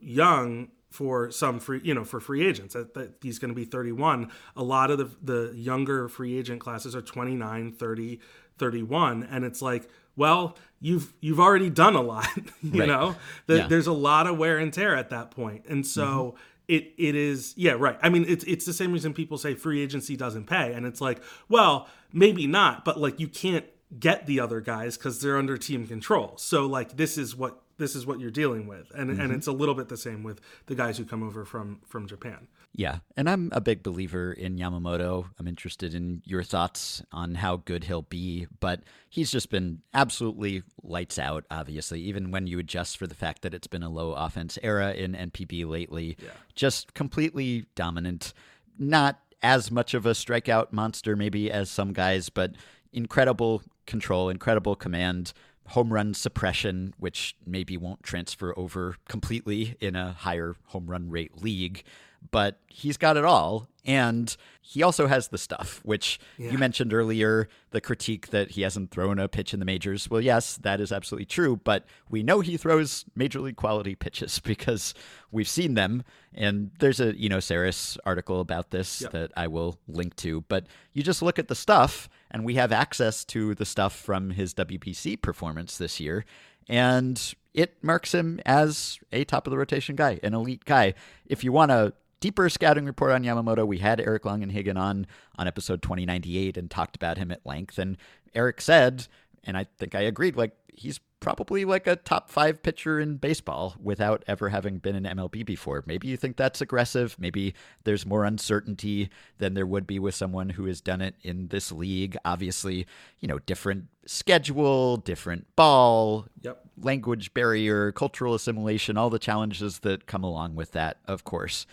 young 0.01 0.69
for 0.89 1.31
some 1.31 1.59
free, 1.59 1.81
you 1.83 1.93
know, 1.93 2.03
for 2.03 2.19
free 2.19 2.45
agents. 2.45 2.73
That, 2.73 2.93
that 2.93 3.15
he's 3.21 3.39
going 3.39 3.49
to 3.49 3.55
be 3.55 3.65
31. 3.65 4.31
A 4.55 4.63
lot 4.63 4.91
of 4.91 4.97
the 4.97 5.09
the 5.21 5.53
younger 5.55 6.07
free 6.07 6.37
agent 6.37 6.61
classes 6.61 6.95
are 6.95 7.01
29, 7.01 7.71
30, 7.73 8.19
31, 8.57 9.23
and 9.23 9.43
it's 9.43 9.61
like, 9.61 9.89
well, 10.15 10.57
you've 10.79 11.13
you've 11.21 11.39
already 11.39 11.69
done 11.69 11.95
a 11.95 12.01
lot, 12.01 12.27
you 12.61 12.79
right. 12.79 12.87
know. 12.87 13.15
The, 13.47 13.57
yeah. 13.57 13.67
There's 13.67 13.87
a 13.87 13.93
lot 13.93 14.27
of 14.27 14.37
wear 14.37 14.57
and 14.57 14.73
tear 14.73 14.95
at 14.95 15.09
that 15.11 15.31
point, 15.31 15.65
and 15.67 15.85
so. 15.85 16.05
Mm-hmm 16.05 16.37
it 16.67 16.93
it 16.97 17.15
is 17.15 17.53
yeah 17.57 17.73
right 17.73 17.97
i 18.01 18.09
mean 18.09 18.25
it's 18.27 18.43
it's 18.45 18.65
the 18.65 18.73
same 18.73 18.93
reason 18.93 19.13
people 19.13 19.37
say 19.37 19.53
free 19.53 19.81
agency 19.81 20.15
doesn't 20.15 20.45
pay 20.45 20.73
and 20.73 20.85
it's 20.85 21.01
like 21.01 21.21
well 21.49 21.87
maybe 22.11 22.47
not 22.47 22.85
but 22.85 22.99
like 22.99 23.19
you 23.19 23.27
can't 23.27 23.65
get 23.99 24.25
the 24.25 24.39
other 24.39 24.61
guys 24.61 24.97
because 24.97 25.21
they're 25.21 25.37
under 25.37 25.57
team 25.57 25.85
control 25.85 26.33
so 26.37 26.65
like 26.65 26.95
this 26.95 27.17
is 27.17 27.35
what 27.35 27.61
this 27.77 27.95
is 27.95 28.05
what 28.05 28.19
you're 28.19 28.31
dealing 28.31 28.65
with 28.65 28.91
and 28.95 29.09
mm-hmm. 29.09 29.19
and 29.19 29.33
it's 29.33 29.47
a 29.47 29.51
little 29.51 29.75
bit 29.75 29.89
the 29.89 29.97
same 29.97 30.23
with 30.23 30.39
the 30.67 30.75
guys 30.75 30.97
who 30.97 31.05
come 31.05 31.21
over 31.21 31.43
from 31.43 31.79
from 31.85 32.07
japan 32.07 32.47
yeah, 32.75 32.99
and 33.15 33.29
I'm 33.29 33.49
a 33.51 33.61
big 33.61 33.83
believer 33.83 34.33
in 34.33 34.57
Yamamoto. 34.57 35.25
I'm 35.37 35.47
interested 35.47 35.93
in 35.93 36.23
your 36.25 36.41
thoughts 36.41 37.03
on 37.11 37.35
how 37.35 37.57
good 37.57 37.83
he'll 37.83 38.01
be, 38.01 38.47
but 38.59 38.81
he's 39.09 39.31
just 39.31 39.51
been 39.51 39.81
absolutely 39.93 40.63
lights 40.81 41.19
out, 41.19 41.45
obviously, 41.51 42.01
even 42.01 42.31
when 42.31 42.47
you 42.47 42.57
adjust 42.57 42.97
for 42.97 43.05
the 43.05 43.13
fact 43.13 43.43
that 43.43 43.53
it's 43.53 43.67
been 43.67 43.83
a 43.83 43.89
low 43.89 44.13
offense 44.13 44.57
era 44.63 44.91
in 44.91 45.13
NPB 45.13 45.67
lately. 45.67 46.17
Yeah. 46.19 46.29
Just 46.55 46.95
completely 46.95 47.67
dominant. 47.75 48.33
Not 48.79 49.19
as 49.43 49.69
much 49.69 49.93
of 49.93 50.07
a 50.07 50.11
strikeout 50.11 50.71
monster, 50.71 51.15
maybe, 51.15 51.51
as 51.51 51.69
some 51.69 51.93
guys, 51.93 52.29
but 52.29 52.53
incredible 52.91 53.61
control, 53.85 54.29
incredible 54.29 54.75
command 54.75 55.33
home 55.67 55.93
run 55.93 56.15
suppression, 56.15 56.95
which 56.97 57.35
maybe 57.45 57.77
won't 57.77 58.01
transfer 58.01 58.57
over 58.57 58.95
completely 59.07 59.77
in 59.79 59.95
a 59.95 60.13
higher 60.13 60.55
home 60.65 60.87
run 60.87 61.09
rate 61.09 61.41
league 61.41 61.83
but 62.31 62.59
he's 62.67 62.97
got 62.97 63.17
it 63.17 63.25
all. 63.25 63.67
And 63.85 64.35
he 64.61 64.81
also 64.81 65.07
has 65.07 65.27
the 65.27 65.37
stuff, 65.37 65.81
which 65.83 66.17
yeah. 66.37 66.51
you 66.51 66.57
mentioned 66.57 66.93
earlier 66.93 67.49
the 67.71 67.81
critique 67.81 68.29
that 68.29 68.51
he 68.51 68.61
hasn't 68.61 68.91
thrown 68.91 69.19
a 69.19 69.27
pitch 69.27 69.53
in 69.53 69.59
the 69.59 69.65
majors. 69.65 70.09
Well, 70.09 70.21
yes, 70.21 70.55
that 70.57 70.79
is 70.79 70.93
absolutely 70.93 71.25
true, 71.25 71.57
but 71.57 71.85
we 72.09 72.23
know 72.23 72.39
he 72.39 72.55
throws 72.55 73.03
major 73.13 73.41
league 73.41 73.57
quality 73.57 73.93
pitches 74.03 74.39
because 74.39 74.93
we've 75.31 75.49
seen 75.49 75.73
them. 75.73 76.03
And 76.33 76.71
there's 76.79 77.01
a 77.01 77.13
Eno 77.13 77.39
Sarris 77.39 77.97
article 78.05 78.39
about 78.39 78.71
this 78.71 79.01
yep. 79.01 79.11
that 79.11 79.31
I 79.35 79.47
will 79.47 79.79
link 79.87 80.15
to. 80.17 80.41
But 80.41 80.67
you 80.93 81.03
just 81.03 81.21
look 81.21 81.37
at 81.37 81.49
the 81.49 81.55
stuff, 81.55 82.07
and 82.31 82.45
we 82.45 82.55
have 82.55 82.71
access 82.71 83.25
to 83.25 83.53
the 83.55 83.65
stuff 83.65 83.93
from 83.93 84.31
his 84.31 84.53
WBC 84.53 85.21
performance 85.21 85.77
this 85.77 85.99
year. 85.99 86.23
And 86.69 87.21
it 87.53 87.83
marks 87.83 88.13
him 88.13 88.39
as 88.45 88.99
a 89.11 89.25
top 89.25 89.45
of 89.45 89.51
the 89.51 89.57
rotation 89.57 89.95
guy, 89.95 90.19
an 90.23 90.33
elite 90.33 90.65
guy. 90.65 90.93
If 91.25 91.43
you 91.43 91.51
want 91.51 91.71
to 91.71 91.93
deeper 92.23 92.47
scouting 92.47 92.85
report 92.85 93.11
on 93.11 93.21
Yamamoto. 93.21 93.67
We 93.67 93.79
had 93.79 93.99
Eric 93.99 94.23
Longenhagen 94.23 94.77
on 94.77 95.05
on 95.37 95.45
episode 95.45 95.81
2098 95.81 96.55
and 96.55 96.71
talked 96.71 96.95
about 96.95 97.17
him 97.17 97.31
at 97.31 97.45
length. 97.45 97.77
And 97.77 97.97
Eric 98.33 98.61
said, 98.61 99.07
and 99.43 99.57
I 99.57 99.65
think 99.77 99.93
I 99.93 100.03
agreed, 100.03 100.37
like 100.37 100.55
he's 100.73 101.01
probably 101.19 101.65
like 101.65 101.85
a 101.85 101.97
top 101.97 102.29
five 102.29 102.63
pitcher 102.63 102.97
in 102.97 103.17
baseball 103.17 103.75
without 103.77 104.23
ever 104.25 104.47
having 104.47 104.77
been 104.77 104.95
in 104.95 105.03
MLB 105.03 105.45
before. 105.45 105.83
Maybe 105.85 106.07
you 106.07 106.15
think 106.15 106.37
that's 106.37 106.61
aggressive. 106.61 107.17
Maybe 107.19 107.55
there's 107.83 108.05
more 108.05 108.23
uncertainty 108.23 109.09
than 109.39 109.53
there 109.53 109.67
would 109.67 109.85
be 109.85 109.99
with 109.99 110.15
someone 110.15 110.47
who 110.47 110.63
has 110.67 110.79
done 110.79 111.01
it 111.01 111.15
in 111.23 111.49
this 111.49 111.73
league. 111.73 112.15
Obviously, 112.23 112.87
you 113.19 113.27
know, 113.27 113.39
different 113.39 113.87
schedule, 114.05 114.95
different 114.95 115.45
ball, 115.57 116.27
yep. 116.41 116.61
language 116.81 117.33
barrier, 117.33 117.91
cultural 117.91 118.33
assimilation, 118.33 118.97
all 118.97 119.09
the 119.09 119.19
challenges 119.19 119.79
that 119.79 120.05
come 120.05 120.23
along 120.23 120.55
with 120.55 120.71
that, 120.71 120.99
of 121.05 121.25
course 121.25 121.65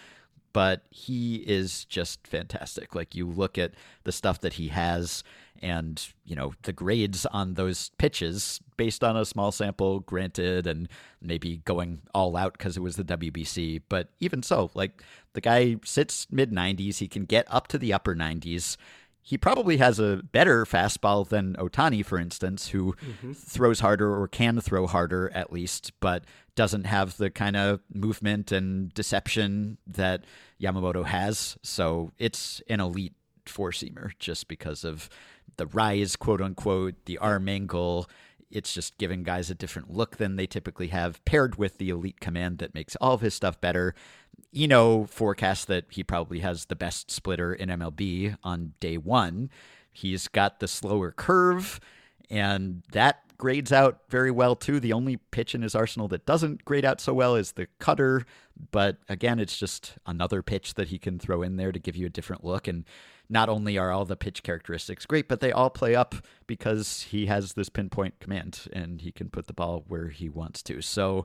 but 0.52 0.82
he 0.90 1.36
is 1.36 1.84
just 1.84 2.26
fantastic. 2.26 2.94
Like 2.94 3.14
you 3.14 3.26
look 3.26 3.58
at 3.58 3.72
the 4.04 4.12
stuff 4.12 4.40
that 4.40 4.54
he 4.54 4.68
has 4.68 5.22
and, 5.62 6.06
you 6.24 6.34
know, 6.34 6.54
the 6.62 6.72
grades 6.72 7.26
on 7.26 7.54
those 7.54 7.90
pitches 7.98 8.60
based 8.76 9.04
on 9.04 9.16
a 9.16 9.24
small 9.24 9.52
sample, 9.52 10.00
granted, 10.00 10.66
and 10.66 10.88
maybe 11.20 11.58
going 11.64 12.00
all 12.14 12.36
out 12.36 12.54
because 12.54 12.76
it 12.76 12.82
was 12.82 12.96
the 12.96 13.04
WBC. 13.04 13.82
But 13.88 14.08
even 14.20 14.42
so, 14.42 14.70
like 14.74 15.02
the 15.34 15.40
guy 15.40 15.76
sits 15.84 16.26
mid 16.30 16.50
90s, 16.50 16.98
he 16.98 17.08
can 17.08 17.24
get 17.24 17.46
up 17.48 17.68
to 17.68 17.78
the 17.78 17.92
upper 17.92 18.14
90s. 18.14 18.76
He 19.22 19.36
probably 19.36 19.76
has 19.76 19.98
a 19.98 20.22
better 20.32 20.64
fastball 20.64 21.28
than 21.28 21.54
Ohtani, 21.54 22.04
for 22.04 22.18
instance, 22.18 22.68
who 22.68 22.94
mm-hmm. 22.94 23.32
throws 23.32 23.80
harder 23.80 24.18
or 24.18 24.26
can 24.26 24.60
throw 24.60 24.86
harder 24.86 25.30
at 25.34 25.52
least, 25.52 25.92
but 26.00 26.24
doesn't 26.54 26.84
have 26.84 27.16
the 27.16 27.30
kind 27.30 27.56
of 27.56 27.80
movement 27.92 28.50
and 28.50 28.92
deception 28.94 29.78
that 29.86 30.24
Yamamoto 30.60 31.04
has. 31.04 31.58
So 31.62 32.12
it's 32.18 32.62
an 32.68 32.80
elite 32.80 33.14
four 33.46 33.70
seamer 33.70 34.12
just 34.18 34.48
because 34.48 34.84
of 34.84 35.08
the 35.56 35.66
rise, 35.66 36.16
quote 36.16 36.40
unquote, 36.40 36.94
the 37.04 37.18
arm 37.18 37.48
angle. 37.48 38.08
It's 38.50 38.72
just 38.72 38.98
giving 38.98 39.22
guys 39.22 39.50
a 39.50 39.54
different 39.54 39.92
look 39.92 40.16
than 40.16 40.36
they 40.36 40.46
typically 40.46 40.88
have, 40.88 41.24
paired 41.24 41.56
with 41.56 41.78
the 41.78 41.90
elite 41.90 42.20
command 42.20 42.58
that 42.58 42.74
makes 42.74 42.96
all 42.96 43.14
of 43.14 43.20
his 43.20 43.34
stuff 43.34 43.60
better. 43.60 43.94
Eno 44.54 45.04
forecasts 45.04 45.64
that 45.66 45.84
he 45.90 46.02
probably 46.02 46.40
has 46.40 46.66
the 46.66 46.76
best 46.76 47.10
splitter 47.10 47.52
in 47.54 47.68
MLB 47.68 48.36
on 48.42 48.74
day 48.80 48.98
one. 48.98 49.50
He's 49.92 50.28
got 50.28 50.60
the 50.60 50.68
slower 50.68 51.10
curve, 51.10 51.80
and 52.28 52.82
that 52.92 53.22
grades 53.40 53.72
out 53.72 54.00
very 54.10 54.30
well 54.30 54.54
too. 54.54 54.78
The 54.78 54.92
only 54.92 55.16
pitch 55.16 55.54
in 55.54 55.62
his 55.62 55.74
arsenal 55.74 56.08
that 56.08 56.26
doesn't 56.26 56.64
grade 56.64 56.84
out 56.84 57.00
so 57.00 57.14
well 57.14 57.36
is 57.36 57.52
the 57.52 57.68
cutter, 57.78 58.26
but 58.70 58.98
again, 59.08 59.38
it's 59.38 59.58
just 59.58 59.94
another 60.06 60.42
pitch 60.42 60.74
that 60.74 60.88
he 60.88 60.98
can 60.98 61.18
throw 61.18 61.42
in 61.42 61.56
there 61.56 61.72
to 61.72 61.78
give 61.78 61.96
you 61.96 62.06
a 62.06 62.10
different 62.10 62.44
look. 62.44 62.68
And 62.68 62.84
not 63.30 63.48
only 63.48 63.78
are 63.78 63.90
all 63.90 64.04
the 64.04 64.16
pitch 64.16 64.42
characteristics 64.42 65.06
great, 65.06 65.26
but 65.26 65.40
they 65.40 65.52
all 65.52 65.70
play 65.70 65.94
up 65.94 66.14
because 66.46 67.02
he 67.10 67.26
has 67.26 67.54
this 67.54 67.70
pinpoint 67.70 68.20
command 68.20 68.68
and 68.72 69.00
he 69.00 69.10
can 69.10 69.30
put 69.30 69.46
the 69.46 69.54
ball 69.54 69.84
where 69.88 70.08
he 70.08 70.28
wants 70.28 70.62
to. 70.64 70.82
So 70.82 71.24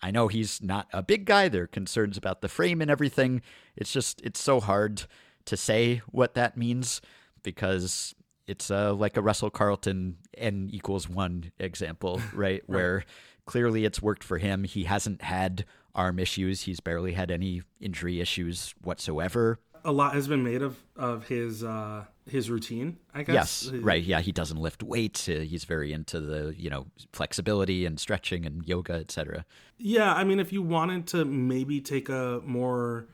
I 0.00 0.10
know 0.10 0.28
he's 0.28 0.62
not 0.62 0.86
a 0.92 1.02
big 1.02 1.24
guy. 1.24 1.48
There 1.48 1.64
are 1.64 1.68
concerns 1.68 2.16
about 2.16 2.40
the 2.40 2.48
frame 2.48 2.80
and 2.80 2.90
everything. 2.90 3.42
It's 3.76 3.92
just, 3.92 4.20
it's 4.22 4.40
so 4.40 4.60
hard 4.60 5.04
to 5.46 5.56
say 5.56 6.02
what 6.10 6.34
that 6.34 6.56
means 6.56 7.00
because 7.42 8.14
it's 8.46 8.70
uh, 8.70 8.94
like 8.94 9.16
a 9.16 9.22
Russell 9.22 9.50
Carleton 9.50 10.16
n 10.36 10.70
equals 10.72 11.08
one 11.08 11.52
example, 11.58 12.20
right? 12.32 12.62
Where 12.66 13.04
clearly 13.46 13.84
it's 13.84 14.02
worked 14.02 14.24
for 14.24 14.38
him. 14.38 14.64
He 14.64 14.84
hasn't 14.84 15.22
had 15.22 15.64
arm 15.94 16.18
issues. 16.18 16.62
He's 16.62 16.80
barely 16.80 17.12
had 17.12 17.30
any 17.30 17.62
injury 17.80 18.20
issues 18.20 18.74
whatsoever. 18.82 19.58
A 19.88 19.92
lot 19.92 20.12
has 20.14 20.28
been 20.28 20.42
made 20.42 20.62
of 20.62 20.76
of 20.96 21.26
his 21.28 21.64
uh, 21.64 22.04
his 22.26 22.50
routine. 22.50 22.98
I 23.14 23.22
guess. 23.22 23.68
Yes, 23.72 23.82
right. 23.82 24.02
Yeah, 24.02 24.20
he 24.20 24.32
doesn't 24.32 24.60
lift 24.60 24.82
weights. 24.82 25.28
Uh, 25.28 25.44
he's 25.48 25.64
very 25.64 25.92
into 25.92 26.20
the 26.20 26.54
you 26.58 26.68
know 26.68 26.86
flexibility 27.12 27.86
and 27.86 27.98
stretching 27.98 28.44
and 28.44 28.66
yoga, 28.68 28.94
etc. 28.94 29.44
Yeah, 29.78 30.12
I 30.12 30.24
mean, 30.24 30.40
if 30.40 30.52
you 30.52 30.60
wanted 30.62 31.06
to 31.08 31.24
maybe 31.24 31.80
take 31.80 32.08
a 32.10 32.42
more 32.44 33.06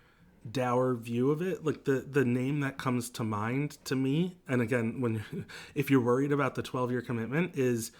dour 0.51 0.95
view 0.95 1.31
of 1.31 1.43
it, 1.43 1.65
like 1.65 1.85
the 1.85 2.05
the 2.11 2.25
name 2.25 2.61
that 2.61 2.77
comes 2.77 3.09
to 3.11 3.25
mind 3.25 3.79
to 3.85 3.95
me, 3.95 4.37
and 4.49 4.61
again, 4.61 5.01
when 5.01 5.25
if 5.77 5.91
you're 5.91 6.01
worried 6.01 6.33
about 6.33 6.57
the 6.57 6.63
12 6.63 6.91
year 6.91 7.03
commitment, 7.03 7.57
is 7.57 7.93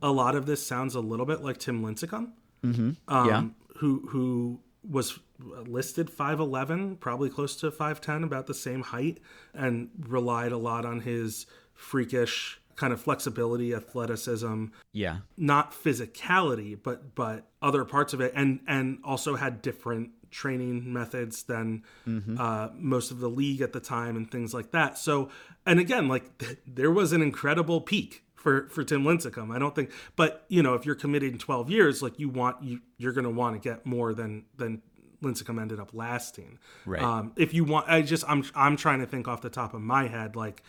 a 0.00 0.10
lot 0.10 0.34
of 0.36 0.46
this 0.46 0.66
sounds 0.66 0.94
a 0.94 1.00
little 1.00 1.26
bit 1.26 1.42
like 1.42 1.58
Tim 1.58 1.82
Lincecum, 1.82 2.32
mm-hmm. 2.64 2.90
um, 3.08 3.28
Yeah. 3.28 3.44
who 3.80 4.06
who 4.08 4.60
was 4.88 5.18
listed 5.66 6.10
5'11 6.10 7.00
probably 7.00 7.30
close 7.30 7.56
to 7.56 7.70
5'10 7.70 8.24
about 8.24 8.46
the 8.46 8.54
same 8.54 8.82
height 8.82 9.18
and 9.54 9.90
relied 9.98 10.52
a 10.52 10.56
lot 10.56 10.84
on 10.84 11.00
his 11.00 11.46
freakish 11.74 12.60
kind 12.76 12.92
of 12.92 13.00
flexibility 13.00 13.74
athleticism. 13.74 14.66
Yeah, 14.92 15.18
not 15.36 15.72
physicality 15.72 16.78
but 16.82 17.14
but 17.14 17.46
other 17.60 17.84
parts 17.84 18.12
of 18.12 18.20
it 18.20 18.32
and 18.34 18.60
and 18.66 18.98
also 19.04 19.36
had 19.36 19.62
different 19.62 20.10
training 20.30 20.90
methods 20.90 21.42
than 21.42 21.82
uh, 22.38 22.70
most 22.74 23.10
of 23.10 23.20
the 23.20 23.28
league 23.28 23.60
at 23.60 23.72
the 23.74 23.80
time 23.80 24.16
and 24.16 24.30
things 24.30 24.54
like 24.54 24.70
that. 24.72 24.98
So 24.98 25.28
and 25.66 25.78
again 25.78 26.08
like 26.08 26.38
th- 26.38 26.58
there 26.66 26.90
was 26.90 27.12
an 27.12 27.22
incredible 27.22 27.80
peak 27.80 28.24
for 28.34 28.68
for 28.70 28.82
Tim 28.82 29.04
Lincecum 29.04 29.54
I 29.54 29.58
don't 29.58 29.74
think 29.74 29.90
but 30.16 30.44
you 30.48 30.62
know 30.62 30.74
if 30.74 30.84
you're 30.84 30.96
committed 30.96 31.32
in 31.32 31.38
12 31.38 31.70
years 31.70 32.02
like 32.02 32.18
you 32.18 32.28
want 32.28 32.62
you 32.62 32.80
you're 32.98 33.12
going 33.12 33.24
to 33.24 33.30
want 33.30 33.54
to 33.54 33.68
get 33.68 33.86
more 33.86 34.12
than 34.14 34.46
than 34.56 34.82
Lincecum 35.22 35.60
ended 35.60 35.80
up 35.80 35.90
lasting 35.94 36.58
Right. 36.86 37.02
um 37.02 37.32
if 37.36 37.54
you 37.54 37.64
want 37.64 37.88
I 37.88 38.02
just 38.02 38.24
I'm 38.28 38.44
I'm 38.54 38.76
trying 38.76 39.00
to 39.00 39.06
think 39.06 39.28
off 39.28 39.40
the 39.40 39.50
top 39.50 39.72
of 39.74 39.80
my 39.80 40.06
head 40.08 40.36
like 40.36 40.62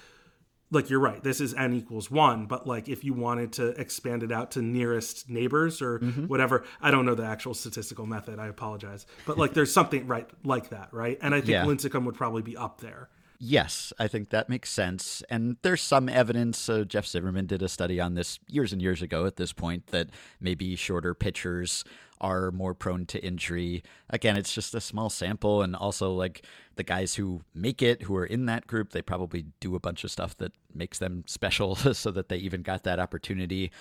like 0.71 0.89
you're 0.89 0.99
right 0.99 1.23
this 1.23 1.39
is 1.39 1.53
n 1.53 1.73
equals 1.73 2.09
one 2.09 2.45
but 2.47 2.65
like 2.65 2.89
if 2.89 3.03
you 3.03 3.13
wanted 3.13 3.53
to 3.53 3.67
expand 3.79 4.23
it 4.23 4.31
out 4.31 4.49
to 4.51 4.61
nearest 4.61 5.29
neighbors 5.29 5.81
or 5.83 5.99
whatever 5.99 6.63
i 6.81 6.89
don't 6.89 7.05
know 7.05 7.13
the 7.13 7.23
actual 7.25 7.53
statistical 7.53 8.07
method 8.07 8.39
i 8.39 8.47
apologize 8.47 9.05
but 9.27 9.37
like 9.37 9.53
there's 9.53 9.71
something 9.71 10.07
right 10.07 10.27
like 10.43 10.69
that 10.69 10.89
right 10.91 11.19
and 11.21 11.35
i 11.35 11.39
think 11.41 11.49
Yeah. 11.51 11.65
lincecum 11.65 12.05
would 12.05 12.15
probably 12.15 12.41
be 12.41 12.57
up 12.57 12.81
there 12.81 13.09
Yes, 13.45 13.91
I 13.99 14.07
think 14.07 14.29
that 14.29 14.47
makes 14.47 14.69
sense. 14.69 15.21
And 15.29 15.57
there's 15.63 15.81
some 15.81 16.07
evidence. 16.07 16.69
Uh, 16.69 16.85
Jeff 16.85 17.05
Zimmerman 17.05 17.45
did 17.45 17.61
a 17.61 17.67
study 17.67 17.99
on 17.99 18.13
this 18.13 18.39
years 18.47 18.71
and 18.71 18.81
years 18.81 19.01
ago 19.01 19.25
at 19.25 19.35
this 19.35 19.51
point 19.51 19.87
that 19.87 20.11
maybe 20.39 20.77
shorter 20.77 21.13
pitchers 21.13 21.83
are 22.23 22.49
more 22.51 22.73
prone 22.73 23.05
to 23.07 23.23
injury. 23.23 23.83
Again, 24.09 24.37
it's 24.37 24.53
just 24.53 24.73
a 24.73 24.81
small 24.81 25.09
sample. 25.09 25.61
And 25.61 25.75
also, 25.75 26.11
like 26.13 26.45
the 26.75 26.83
guys 26.83 27.15
who 27.15 27.41
make 27.53 27.81
it, 27.81 28.03
who 28.03 28.15
are 28.15 28.25
in 28.25 28.47
that 28.47 28.65
group, 28.65 28.91
they 28.91 29.01
probably 29.01 29.45
do 29.59 29.75
a 29.75 29.79
bunch 29.79 30.03
of 30.03 30.09
stuff 30.09 30.35
that 30.37 30.53
makes 30.73 30.97
them 30.97 31.23
special 31.27 31.75
so 31.93 32.09
that 32.09 32.29
they 32.29 32.37
even 32.37 32.63
got 32.63 32.83
that 32.83 32.99
opportunity. 32.99 33.71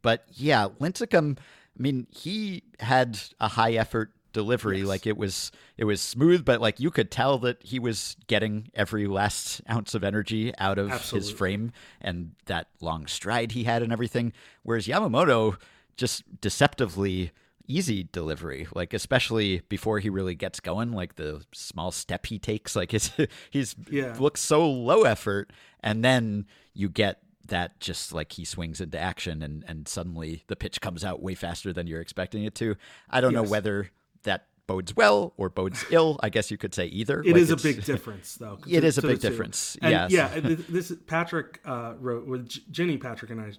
But 0.00 0.24
yeah, 0.32 0.68
Lincecum, 0.80 1.36
I 1.38 1.82
mean, 1.82 2.06
he 2.10 2.62
had 2.78 3.20
a 3.40 3.48
high 3.48 3.72
effort 3.72 4.12
delivery 4.34 4.82
like 4.82 5.06
it 5.06 5.16
was 5.16 5.50
it 5.78 5.84
was 5.84 6.02
smooth 6.02 6.44
but 6.44 6.60
like 6.60 6.78
you 6.78 6.90
could 6.90 7.10
tell 7.10 7.38
that 7.38 7.60
he 7.62 7.78
was 7.78 8.14
getting 8.26 8.68
every 8.74 9.06
last 9.06 9.62
ounce 9.70 9.94
of 9.94 10.04
energy 10.04 10.52
out 10.58 10.78
of 10.78 10.92
Absolutely. 10.92 11.28
his 11.30 11.36
frame 11.36 11.72
and 12.02 12.32
that 12.44 12.68
long 12.82 13.06
stride 13.06 13.52
he 13.52 13.64
had 13.64 13.82
and 13.82 13.90
everything 13.90 14.32
whereas 14.62 14.86
Yamamoto 14.86 15.56
just 15.96 16.40
deceptively 16.42 17.32
easy 17.68 18.08
delivery 18.12 18.66
like 18.74 18.94
especially 18.94 19.60
before 19.68 19.98
he 20.00 20.08
really 20.08 20.34
gets 20.34 20.58
going 20.58 20.90
like 20.92 21.16
the 21.16 21.44
small 21.52 21.90
step 21.90 22.26
he 22.26 22.38
takes 22.38 22.74
like 22.74 22.90
his 22.90 23.12
he's 23.50 23.76
Yeah. 23.90 24.16
looks 24.18 24.40
so 24.40 24.68
low 24.68 25.02
effort 25.02 25.52
and 25.80 26.02
then 26.02 26.46
you 26.72 26.88
get 26.88 27.20
that 27.46 27.78
just 27.80 28.12
like 28.12 28.32
he 28.32 28.44
swings 28.44 28.80
into 28.80 28.98
action 28.98 29.42
and 29.42 29.64
and 29.68 29.86
suddenly 29.86 30.44
the 30.48 30.56
pitch 30.56 30.80
comes 30.80 31.04
out 31.04 31.22
way 31.22 31.34
faster 31.34 31.72
than 31.72 31.86
you're 31.86 32.00
expecting 32.00 32.44
it 32.44 32.54
to 32.56 32.74
i 33.10 33.20
don't 33.20 33.32
know 33.34 33.42
whether 33.42 33.90
that 34.22 34.46
bodes 34.66 34.94
well 34.96 35.32
or 35.36 35.48
bodes 35.50 35.84
ill 35.90 36.18
i 36.22 36.28
guess 36.28 36.50
you 36.50 36.56
could 36.58 36.74
say 36.74 36.86
either 36.86 37.22
It 37.22 37.36
is 37.36 37.50
Like, 37.50 37.60
a 37.60 37.62
big 37.62 37.84
difference 37.92 38.34
though 38.34 38.58
It 38.68 38.84
is 38.84 38.98
a 38.98 39.02
big 39.02 39.20
difference, 39.20 39.76
And 39.80 39.92
yes. 39.92 40.10
yeah 40.10 40.28
this 40.68 40.92
patrick 41.06 41.60
uh 41.66 41.94
wrote 42.00 42.26
with 42.26 42.48
jenny 42.70 42.96
patrick 42.98 43.30
and 43.30 43.40
i 43.40 43.52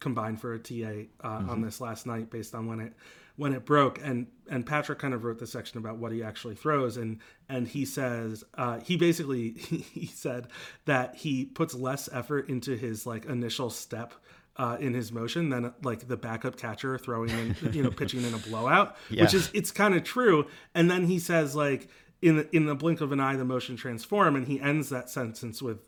combined 0.00 0.40
for 0.40 0.54
a 0.54 0.58
ta 0.58 0.74
uh, 0.74 1.28
Mm-hmm. 1.38 1.50
on 1.50 1.60
this 1.62 1.80
last 1.80 2.06
night 2.06 2.30
based 2.30 2.54
on 2.54 2.66
when 2.66 2.80
it 2.80 2.94
when 3.40 3.52
it 3.54 3.64
broke 3.64 3.98
and 4.04 4.26
and 4.50 4.66
patrick 4.66 4.98
kind 4.98 5.14
of 5.14 5.24
wrote 5.24 5.38
the 5.38 5.46
section 5.46 5.78
about 5.78 5.96
what 5.96 6.12
he 6.12 6.22
actually 6.22 6.54
throws 6.54 6.96
and 6.96 7.18
and 7.48 7.68
he 7.68 7.84
says 7.84 8.44
uh 8.54 8.78
he 8.80 8.96
basically 8.96 9.52
he 9.92 10.06
said 10.06 10.46
that 10.84 11.14
he 11.16 11.44
puts 11.46 11.74
less 11.74 12.08
effort 12.12 12.48
into 12.48 12.76
his 12.76 13.06
like 13.06 13.24
initial 13.24 13.70
step 13.70 14.12
uh, 14.56 14.76
in 14.78 14.92
his 14.92 15.10
motion 15.10 15.48
than 15.48 15.72
like 15.82 16.06
the 16.06 16.18
backup 16.18 16.54
catcher 16.56 16.98
throwing 16.98 17.30
in, 17.30 17.56
you 17.72 17.82
know, 17.82 17.90
pitching 17.90 18.22
in 18.24 18.34
a 18.34 18.38
blowout, 18.38 18.94
Yeah. 19.08 19.22
which 19.22 19.32
is 19.32 19.48
it's 19.54 19.70
kind 19.70 19.94
of 19.94 20.02
true. 20.04 20.46
And 20.74 20.90
then 20.90 21.06
he 21.06 21.18
says 21.18 21.56
like 21.56 21.88
in 22.20 22.36
the, 22.36 22.54
in 22.54 22.66
the 22.66 22.74
blink 22.74 23.00
of 23.00 23.10
an 23.12 23.20
eye, 23.20 23.36
the 23.36 23.44
motion 23.46 23.76
transform, 23.76 24.36
and 24.36 24.46
he 24.46 24.60
ends 24.60 24.90
that 24.90 25.08
sentence 25.08 25.62
with 25.62 25.78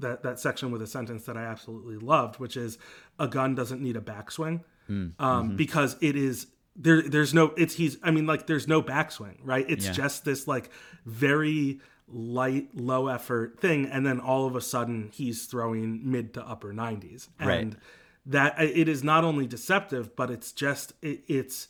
that 0.00 0.22
that 0.22 0.40
section 0.40 0.70
with 0.70 0.80
a 0.80 0.86
sentence 0.86 1.26
that 1.26 1.36
I 1.36 1.42
absolutely 1.44 1.98
loved, 1.98 2.38
which 2.38 2.56
is 2.56 2.78
a 3.18 3.28
gun 3.28 3.54
doesn't 3.54 3.82
need 3.82 3.96
a 3.96 4.00
backswing, 4.00 4.62
um, 5.18 5.56
because 5.56 5.96
it 6.00 6.16
is 6.16 6.46
there. 6.76 7.02
There's 7.02 7.32
no 7.34 7.52
it's 7.56 7.74
he's 7.74 7.96
I 8.02 8.10
mean 8.10 8.26
like 8.26 8.46
there's 8.46 8.66
no 8.68 8.82
backswing, 8.82 9.36
right? 9.42 9.64
It's 9.68 9.86
Yeah. 9.86 9.92
just 9.92 10.24
this 10.24 10.46
like 10.48 10.70
very 11.04 11.80
light 12.08 12.68
low 12.74 13.08
effort 13.08 13.58
thing 13.60 13.86
and 13.86 14.04
then 14.04 14.20
all 14.20 14.46
of 14.46 14.54
a 14.54 14.60
sudden 14.60 15.10
he's 15.12 15.46
throwing 15.46 16.10
mid 16.10 16.34
to 16.34 16.46
upper 16.46 16.72
90s 16.72 17.28
and 17.38 17.48
Right. 17.48 17.74
that 18.26 18.60
it 18.60 18.88
is 18.90 19.02
not 19.02 19.24
only 19.24 19.46
deceptive 19.46 20.14
but 20.14 20.30
it's 20.30 20.52
just 20.52 20.92
it, 21.00 21.24
it's 21.28 21.66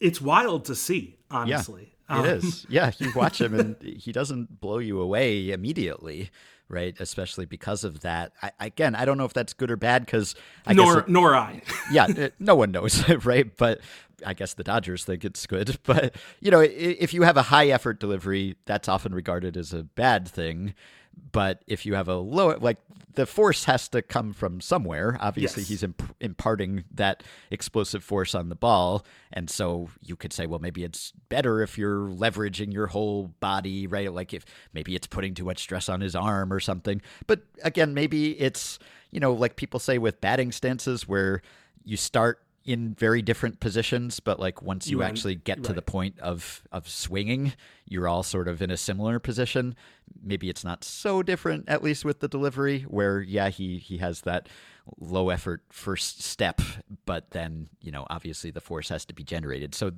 it's 0.00 0.20
wild 0.20 0.64
to 0.64 0.74
see 0.74 1.18
honestly 1.30 1.94
Um, 2.08 2.24
It 2.24 2.42
is. 2.44 2.66
Yeah, 2.68 2.90
you 2.98 3.12
watch 3.14 3.40
him 3.40 3.54
and 3.54 3.76
he 3.82 4.10
doesn't 4.12 4.60
blow 4.60 4.78
you 4.78 4.98
away 5.00 5.50
immediately, 5.50 6.30
right? 6.68 6.96
Especially 6.98 7.44
because 7.44 7.84
of 7.84 8.00
that. 8.00 8.32
I, 8.42 8.50
again, 8.60 8.94
I 8.94 9.04
don't 9.04 9.18
know 9.18 9.26
if 9.26 9.34
that's 9.34 9.52
good 9.52 9.70
or 9.70 9.76
bad 9.76 10.06
because 10.06 10.34
I 10.66 10.72
nor 10.72 10.94
guess 10.94 11.02
it- 11.04 11.08
nor 11.10 11.36
i 11.36 11.60
yeah, 11.92 12.06
uh, 12.18 12.28
no 12.40 12.54
one 12.56 12.72
knows, 12.72 13.06
right? 13.24 13.54
But 13.56 13.80
I 14.26 14.34
guess 14.34 14.54
the 14.54 14.64
Dodgers 14.64 15.04
think 15.04 15.24
it's 15.24 15.46
good. 15.46 15.78
But 15.84 16.16
you 16.40 16.50
know, 16.50 16.60
if 16.60 17.14
you 17.14 17.22
have 17.22 17.36
a 17.36 17.42
high 17.42 17.68
effort 17.68 18.00
delivery, 18.00 18.56
that's 18.66 18.88
often 18.88 19.14
regarded 19.14 19.56
as 19.56 19.72
a 19.72 19.82
bad 19.84 20.28
thing. 20.28 20.74
But 21.32 21.62
if 21.66 21.84
you 21.84 21.94
have 21.94 22.06
a 22.08 22.14
low, 22.16 22.56
like 22.60 22.78
the 23.14 23.26
force 23.26 23.64
has 23.64 23.88
to 23.88 24.02
come 24.02 24.32
from 24.32 24.60
somewhere. 24.60 25.16
Obviously, 25.20 25.62
Yes. 25.62 25.68
he's 25.68 25.82
imp- 25.82 26.14
imparting 26.20 26.84
that 26.94 27.24
explosive 27.50 28.04
force 28.04 28.36
on 28.36 28.50
the 28.50 28.54
ball, 28.54 29.04
and 29.32 29.50
so 29.50 29.88
you 30.00 30.14
could 30.14 30.32
say, 30.32 30.46
well, 30.46 30.60
maybe 30.60 30.84
it's 30.84 31.12
better 31.28 31.60
if 31.60 31.76
you're 31.76 32.08
leveraging 32.08 32.72
your 32.72 32.86
whole 32.88 33.34
body, 33.40 33.88
right? 33.88 34.12
Like 34.12 34.32
if 34.32 34.44
maybe 34.72 34.94
it's 34.94 35.08
putting 35.08 35.34
too 35.34 35.44
much 35.44 35.58
stress 35.58 35.88
on 35.88 36.00
his 36.02 36.14
arm 36.14 36.52
or 36.52 36.60
something. 36.60 37.02
But 37.26 37.40
again, 37.64 37.94
maybe 37.94 38.38
it's 38.40 38.78
you 39.10 39.18
know, 39.18 39.32
like 39.32 39.56
people 39.56 39.80
say 39.80 39.98
with 39.98 40.20
batting 40.20 40.52
stances, 40.52 41.08
where 41.08 41.42
you 41.84 41.96
start 41.96 42.40
in 42.68 42.92
very 42.92 43.22
different 43.22 43.60
positions, 43.60 44.20
but 44.20 44.38
like 44.38 44.60
once 44.60 44.88
you 44.88 44.98
You 44.98 45.02
actually 45.02 45.36
get 45.36 45.64
to 45.64 45.72
the 45.72 45.80
point 45.80 46.18
of 46.20 46.62
of 46.70 46.86
swinging, 46.86 47.54
you're 47.86 48.06
all 48.06 48.22
sort 48.22 48.46
of 48.46 48.60
in 48.60 48.70
a 48.70 48.76
similar 48.76 49.18
position. 49.18 49.74
Maybe 50.22 50.50
it's 50.50 50.64
not 50.64 50.84
so 50.84 51.22
different, 51.22 51.66
at 51.66 51.82
least 51.82 52.04
with 52.04 52.20
the 52.20 52.28
delivery, 52.28 52.82
where 52.82 53.22
yeah, 53.22 53.48
he 53.48 53.78
he 53.78 53.96
has 53.98 54.20
that 54.22 54.50
low 55.00 55.30
effort 55.30 55.62
first 55.70 56.22
step, 56.22 56.60
but 57.06 57.30
then 57.30 57.70
you 57.80 57.90
know 57.90 58.06
obviously 58.10 58.50
the 58.50 58.60
force 58.60 58.90
has 58.90 59.06
to 59.06 59.14
be 59.14 59.24
generated. 59.24 59.74
So 59.74 59.92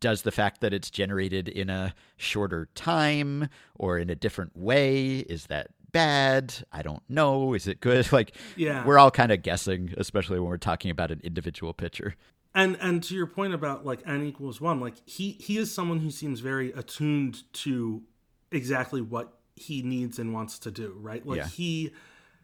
does 0.00 0.22
the 0.22 0.32
fact 0.32 0.62
that 0.62 0.72
it's 0.72 0.90
generated 0.90 1.46
in 1.48 1.70
a 1.70 1.94
shorter 2.16 2.68
time 2.74 3.48
or 3.76 3.98
in 3.98 4.10
a 4.10 4.16
different 4.16 4.56
way 4.56 5.18
is 5.18 5.46
that 5.46 5.68
bad? 5.92 6.54
I 6.72 6.82
don't 6.82 7.02
know. 7.08 7.54
Is 7.54 7.66
it 7.66 7.80
good? 7.80 8.10
Like 8.18 8.34
Yeah. 8.56 8.84
we're 8.86 8.98
all 8.98 9.10
kind 9.10 9.32
of 9.32 9.42
guessing 9.42 9.94
especially 9.96 10.38
when 10.40 10.48
we're 10.48 10.56
talking 10.58 10.90
about 10.90 11.10
an 11.10 11.20
individual 11.22 11.72
pitcher. 11.74 12.14
And 12.54 12.76
and 12.80 13.02
to 13.04 13.14
your 13.14 13.26
point 13.26 13.54
about 13.54 13.86
like 13.86 14.00
n 14.06 14.24
equals 14.24 14.60
one 14.60 14.80
like 14.80 14.94
he 15.06 15.32
he 15.32 15.56
is 15.58 15.72
someone 15.72 16.00
who 16.00 16.10
seems 16.10 16.40
very 16.40 16.72
attuned 16.72 17.42
to 17.64 18.02
exactly 18.50 19.00
what 19.00 19.38
he 19.56 19.82
needs 19.82 20.18
and 20.18 20.32
wants 20.34 20.58
to 20.60 20.70
do 20.70 20.96
right? 21.00 21.24
Like 21.26 21.38
Yeah. 21.38 21.46
he 21.48 21.92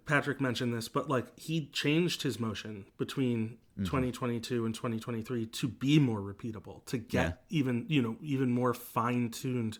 patrick 0.04 0.40
mentioned 0.40 0.72
this 0.72 0.88
but 0.88 1.08
like 1.08 1.36
he 1.38 1.66
changed 1.66 2.22
his 2.22 2.38
motion 2.38 2.86
between 2.98 3.58
Mm-hmm. 3.76 3.84
2022 3.84 4.64
and 4.64 4.74
2023 4.74 5.44
to 5.48 5.68
be 5.68 5.98
more 5.98 6.20
repeatable 6.20 6.82
to 6.86 6.96
get 6.96 7.42
even 7.50 7.84
you 7.88 8.00
know 8.00 8.16
even 8.22 8.50
more 8.50 8.72
fine-tuned 8.72 9.78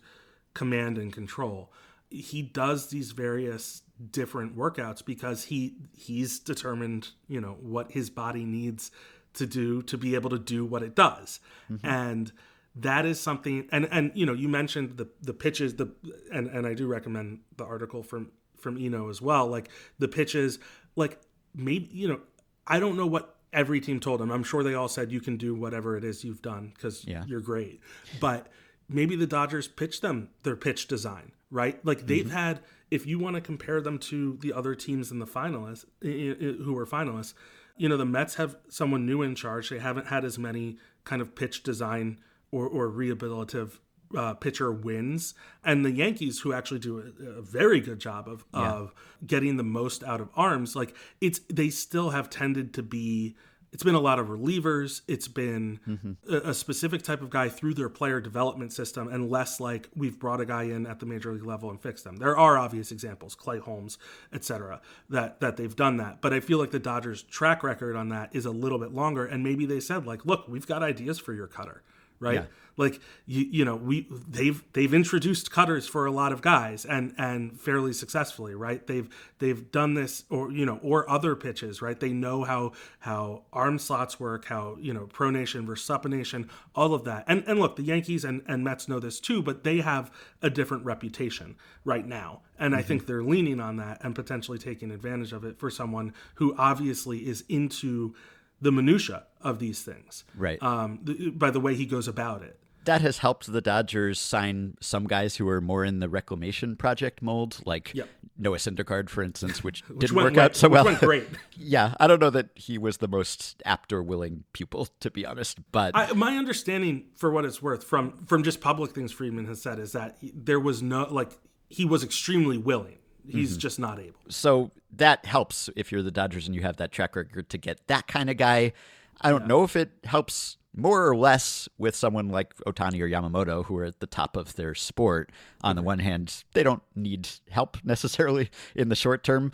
command 0.52 0.98
and 0.98 1.14
control 1.14 1.72
he 2.10 2.42
does 2.42 2.88
these 2.88 3.12
various 3.12 3.82
different 4.10 4.56
workouts 4.56 5.04
because 5.04 5.44
he 5.44 5.76
he's 5.96 6.38
determined 6.38 7.08
you 7.28 7.40
know 7.40 7.56
what 7.60 7.92
his 7.92 8.10
body 8.10 8.44
needs 8.44 8.90
to 9.34 9.46
do 9.46 9.82
to 9.82 9.98
be 9.98 10.14
able 10.14 10.30
to 10.30 10.38
do 10.38 10.64
what 10.64 10.82
it 10.82 10.94
does. 10.94 11.40
Mm-hmm. 11.70 11.86
And 11.86 12.32
that 12.74 13.06
is 13.06 13.18
something 13.20 13.68
and 13.72 13.88
and 13.90 14.12
you 14.14 14.26
know 14.26 14.32
you 14.34 14.48
mentioned 14.48 14.96
the 14.98 15.08
the 15.22 15.32
pitches 15.34 15.76
the 15.76 15.92
and 16.32 16.46
and 16.48 16.66
I 16.66 16.74
do 16.74 16.86
recommend 16.86 17.40
the 17.56 17.64
article 17.64 18.02
from 18.02 18.30
from 18.58 18.76
Eno 18.76 19.08
as 19.08 19.20
well. 19.22 19.46
Like 19.46 19.70
the 19.98 20.08
pitches 20.08 20.58
like 20.94 21.18
maybe 21.54 21.88
you 21.92 22.08
know 22.08 22.20
I 22.66 22.78
don't 22.80 22.96
know 22.96 23.06
what 23.06 23.36
every 23.52 23.80
team 23.80 24.00
told 24.00 24.20
him. 24.20 24.30
I'm 24.30 24.44
sure 24.44 24.62
they 24.62 24.74
all 24.74 24.88
said 24.88 25.10
you 25.10 25.20
can 25.20 25.36
do 25.38 25.54
whatever 25.54 25.96
it 25.96 26.04
is 26.04 26.22
you've 26.24 26.42
done 26.42 26.72
cuz 26.78 27.04
Yeah. 27.06 27.24
you're 27.26 27.40
great. 27.40 27.80
But 28.20 28.48
maybe 28.88 29.16
the 29.16 29.26
Dodgers 29.26 29.68
pitched 29.68 30.02
them 30.02 30.30
their 30.42 30.56
pitch 30.56 30.86
design 30.86 31.32
right? 31.48 31.78
Like 31.86 32.08
they've 32.08 32.30
had 32.30 32.58
if 32.90 33.06
you 33.06 33.20
want 33.20 33.36
to 33.36 33.40
compare 33.40 33.80
them 33.80 34.00
to 34.00 34.36
the 34.40 34.52
other 34.52 34.74
teams 34.74 35.12
in 35.12 35.20
the 35.20 35.26
finalists 35.26 35.84
who 36.02 36.72
were 36.72 36.84
finalists 36.84 37.34
you 37.76 37.88
know 37.88 37.96
the 37.96 38.06
Mets 38.06 38.36
have 38.36 38.56
someone 38.68 39.06
new 39.06 39.22
in 39.22 39.34
charge. 39.34 39.68
They 39.68 39.78
haven't 39.78 40.06
had 40.06 40.24
as 40.24 40.38
many 40.38 40.78
kind 41.04 41.22
of 41.22 41.34
pitch 41.34 41.62
design 41.62 42.18
or, 42.50 42.66
or 42.66 42.90
rehabilitative 42.90 43.78
uh, 44.16 44.34
pitcher 44.34 44.72
wins, 44.72 45.34
and 45.64 45.84
the 45.84 45.90
Yankees, 45.90 46.40
who 46.40 46.52
actually 46.52 46.80
do 46.80 46.98
a, 46.98 47.38
a 47.38 47.42
very 47.42 47.80
good 47.80 47.98
job 47.98 48.28
of 48.28 48.44
of 48.52 48.94
getting 49.26 49.56
the 49.56 49.64
most 49.64 50.02
out 50.04 50.20
of 50.20 50.28
arms, 50.34 50.74
like 50.74 50.94
it's 51.20 51.40
they 51.50 51.70
still 51.70 52.10
have 52.10 52.30
tended 52.30 52.74
to 52.74 52.82
be. 52.82 53.36
It's 53.76 53.82
been 53.82 53.94
a 53.94 54.00
lot 54.00 54.18
of 54.18 54.28
relievers. 54.28 55.02
It's 55.06 55.28
been 55.28 55.80
mm-hmm. 55.86 56.12
a, 56.32 56.48
a 56.48 56.54
specific 56.54 57.02
type 57.02 57.20
of 57.20 57.28
guy 57.28 57.50
through 57.50 57.74
their 57.74 57.90
player 57.90 58.22
development 58.22 58.72
system, 58.72 59.06
and 59.06 59.30
less 59.30 59.60
like 59.60 59.90
we've 59.94 60.18
brought 60.18 60.40
a 60.40 60.46
guy 60.46 60.62
in 60.62 60.86
at 60.86 60.98
the 60.98 61.04
major 61.04 61.30
league 61.30 61.44
level 61.44 61.68
and 61.68 61.78
fixed 61.78 62.04
them. 62.04 62.16
There 62.16 62.34
are 62.38 62.56
obvious 62.56 62.90
examples, 62.90 63.34
Clay 63.34 63.58
Holmes, 63.58 63.98
etc., 64.32 64.80
that 65.10 65.40
that 65.40 65.58
they've 65.58 65.76
done 65.76 65.98
that. 65.98 66.22
But 66.22 66.32
I 66.32 66.40
feel 66.40 66.56
like 66.56 66.70
the 66.70 66.78
Dodgers' 66.78 67.22
track 67.22 67.62
record 67.62 67.96
on 67.96 68.08
that 68.08 68.34
is 68.34 68.46
a 68.46 68.50
little 68.50 68.78
bit 68.78 68.94
longer, 68.94 69.26
and 69.26 69.44
maybe 69.44 69.66
they 69.66 69.80
said 69.80 70.06
like, 70.06 70.24
"Look, 70.24 70.48
we've 70.48 70.66
got 70.66 70.82
ideas 70.82 71.18
for 71.18 71.34
your 71.34 71.46
cutter." 71.46 71.82
Right? 72.20 72.34
Yeah. 72.34 72.44
like 72.76 73.00
you 73.26 73.46
you 73.50 73.64
know 73.64 73.76
we 73.76 74.06
they've 74.28 74.62
they've 74.72 74.92
introduced 74.92 75.50
cutters 75.50 75.86
for 75.86 76.06
a 76.06 76.10
lot 76.10 76.32
of 76.32 76.40
guys 76.42 76.84
and 76.84 77.14
and 77.18 77.58
fairly 77.60 77.92
successfully 77.92 78.54
right? 78.54 78.86
They've 78.86 79.08
they've 79.38 79.70
done 79.70 79.94
this 79.94 80.24
or 80.30 80.50
you 80.50 80.66
know 80.66 80.78
or 80.82 81.08
other 81.10 81.34
pitches 81.34 81.82
right? 81.82 81.98
They 81.98 82.12
know 82.12 82.44
how 82.44 82.72
how 83.00 83.42
arm 83.52 83.78
slots 83.78 84.20
work 84.20 84.46
how 84.46 84.76
you 84.80 84.92
know 84.92 85.06
pronation 85.06 85.66
versus 85.66 85.88
supination 85.88 86.48
all 86.74 86.94
of 86.94 87.04
that. 87.04 87.24
And 87.26 87.44
and 87.46 87.58
look 87.60 87.76
the 87.76 87.82
yankees 87.82 88.24
and 88.24 88.42
and 88.46 88.64
mets 88.64 88.88
know 88.88 89.00
this 89.00 89.20
too 89.20 89.42
but 89.42 89.64
they 89.64 89.80
have 89.80 90.10
a 90.42 90.50
different 90.50 90.84
reputation 90.84 91.56
right 91.84 92.06
now. 92.06 92.42
And 92.58 92.74
i 92.74 92.78
mm-hmm. 92.78 92.88
think 92.88 93.06
they're 93.06 93.22
leaning 93.22 93.60
on 93.60 93.76
that 93.76 93.98
and 94.02 94.14
potentially 94.14 94.58
taking 94.58 94.90
advantage 94.90 95.32
of 95.32 95.44
it 95.44 95.58
for 95.58 95.70
someone 95.70 96.14
who 96.36 96.54
obviously 96.56 97.26
is 97.26 97.44
into 97.48 98.14
the 98.60 98.72
minutia 98.72 99.24
of 99.42 99.58
these 99.58 99.82
things 99.82 100.24
Right. 100.36 100.62
um, 100.62 100.98
th- 101.06 101.38
by 101.38 101.50
the 101.50 101.60
way 101.60 101.74
he 101.74 101.86
goes 101.86 102.08
about 102.08 102.42
it. 102.42 102.58
that 102.84 103.00
has 103.00 103.18
helped 103.18 103.50
the 103.52 103.60
Dodgers 103.60 104.20
sign 104.20 104.76
some 104.80 105.06
guys 105.08 105.36
who 105.36 105.48
are 105.48 105.60
more 105.60 105.84
in 105.84 105.98
the 106.00 106.08
reclamation 106.08 106.76
project 106.76 107.20
mold, 107.20 107.60
like 107.66 107.90
Yep. 107.94 108.08
Noah 108.38 108.58
Syndergaard, 108.58 109.08
for 109.08 109.22
instance, 109.24 109.64
which, 109.64 109.80
Which 109.88 109.98
didn't 110.10 110.16
work 110.16 110.36
like- 110.36 110.38
out 110.38 110.56
so 110.56 110.68
well. 110.68 110.94
great. 110.96 111.26
yeah, 111.56 111.94
I 111.98 112.06
don't 112.06 112.20
know 112.20 112.30
that 112.30 112.50
he 112.54 112.78
was 112.78 112.98
the 112.98 113.08
most 113.08 113.60
apt 113.64 113.92
or 113.92 114.02
willing 114.04 114.44
pupil, 114.52 114.86
to 115.00 115.10
be 115.10 115.26
honest. 115.26 115.58
But 115.72 115.96
I, 115.96 116.12
my 116.12 116.36
understanding, 116.36 117.06
for 117.16 117.30
what 117.32 117.44
it's 117.44 117.60
worth, 117.60 117.82
from 117.82 118.12
from 118.26 118.42
just 118.44 118.60
public 118.60 118.92
things 118.92 119.10
Friedman 119.10 119.46
has 119.46 119.60
said 119.62 119.78
is 119.80 119.92
that 119.92 120.16
he- 120.20 120.32
there 120.36 120.60
was 120.60 120.80
no 120.82 121.06
like 121.10 121.32
he 121.68 121.84
was 121.84 122.04
extremely 122.04 122.56
willing. 122.58 122.98
He's 123.28 123.52
Mm-hmm. 123.52 123.58
just 123.58 123.78
not 123.78 123.98
able. 123.98 124.18
so 124.28 124.70
that 124.94 125.26
helps 125.26 125.68
if 125.76 125.90
you're 125.92 126.02
the 126.02 126.10
Dodgers 126.10 126.46
and 126.46 126.54
you 126.54 126.62
have 126.62 126.76
that 126.76 126.90
track 126.92 127.16
record 127.16 127.48
to 127.50 127.58
get 127.58 127.86
that 127.88 128.06
kind 128.06 128.30
of 128.30 128.36
guy. 128.36 128.72
I 129.20 129.30
don't 129.30 129.46
know 129.46 129.62
if 129.64 129.76
it 129.76 129.90
helps 130.04 130.56
more 130.76 131.08
or 131.08 131.16
less 131.16 131.68
with 131.78 131.96
someone 131.96 132.28
like 132.28 132.54
Ohtani 132.66 133.00
or 133.00 133.08
Yamamoto, 133.08 133.64
who 133.64 133.76
are 133.78 133.84
at 133.86 134.00
the 134.00 134.06
top 134.06 134.36
of 134.36 134.54
their 134.56 134.74
sport. 134.74 135.32
On 135.62 135.74
the 135.74 135.82
one 135.82 135.98
hand, 136.00 136.44
they 136.52 136.62
don't 136.62 136.82
need 136.94 137.28
help 137.50 137.78
necessarily 137.84 138.50
in 138.74 138.88
the 138.90 138.94
short 138.94 139.24
term, 139.24 139.52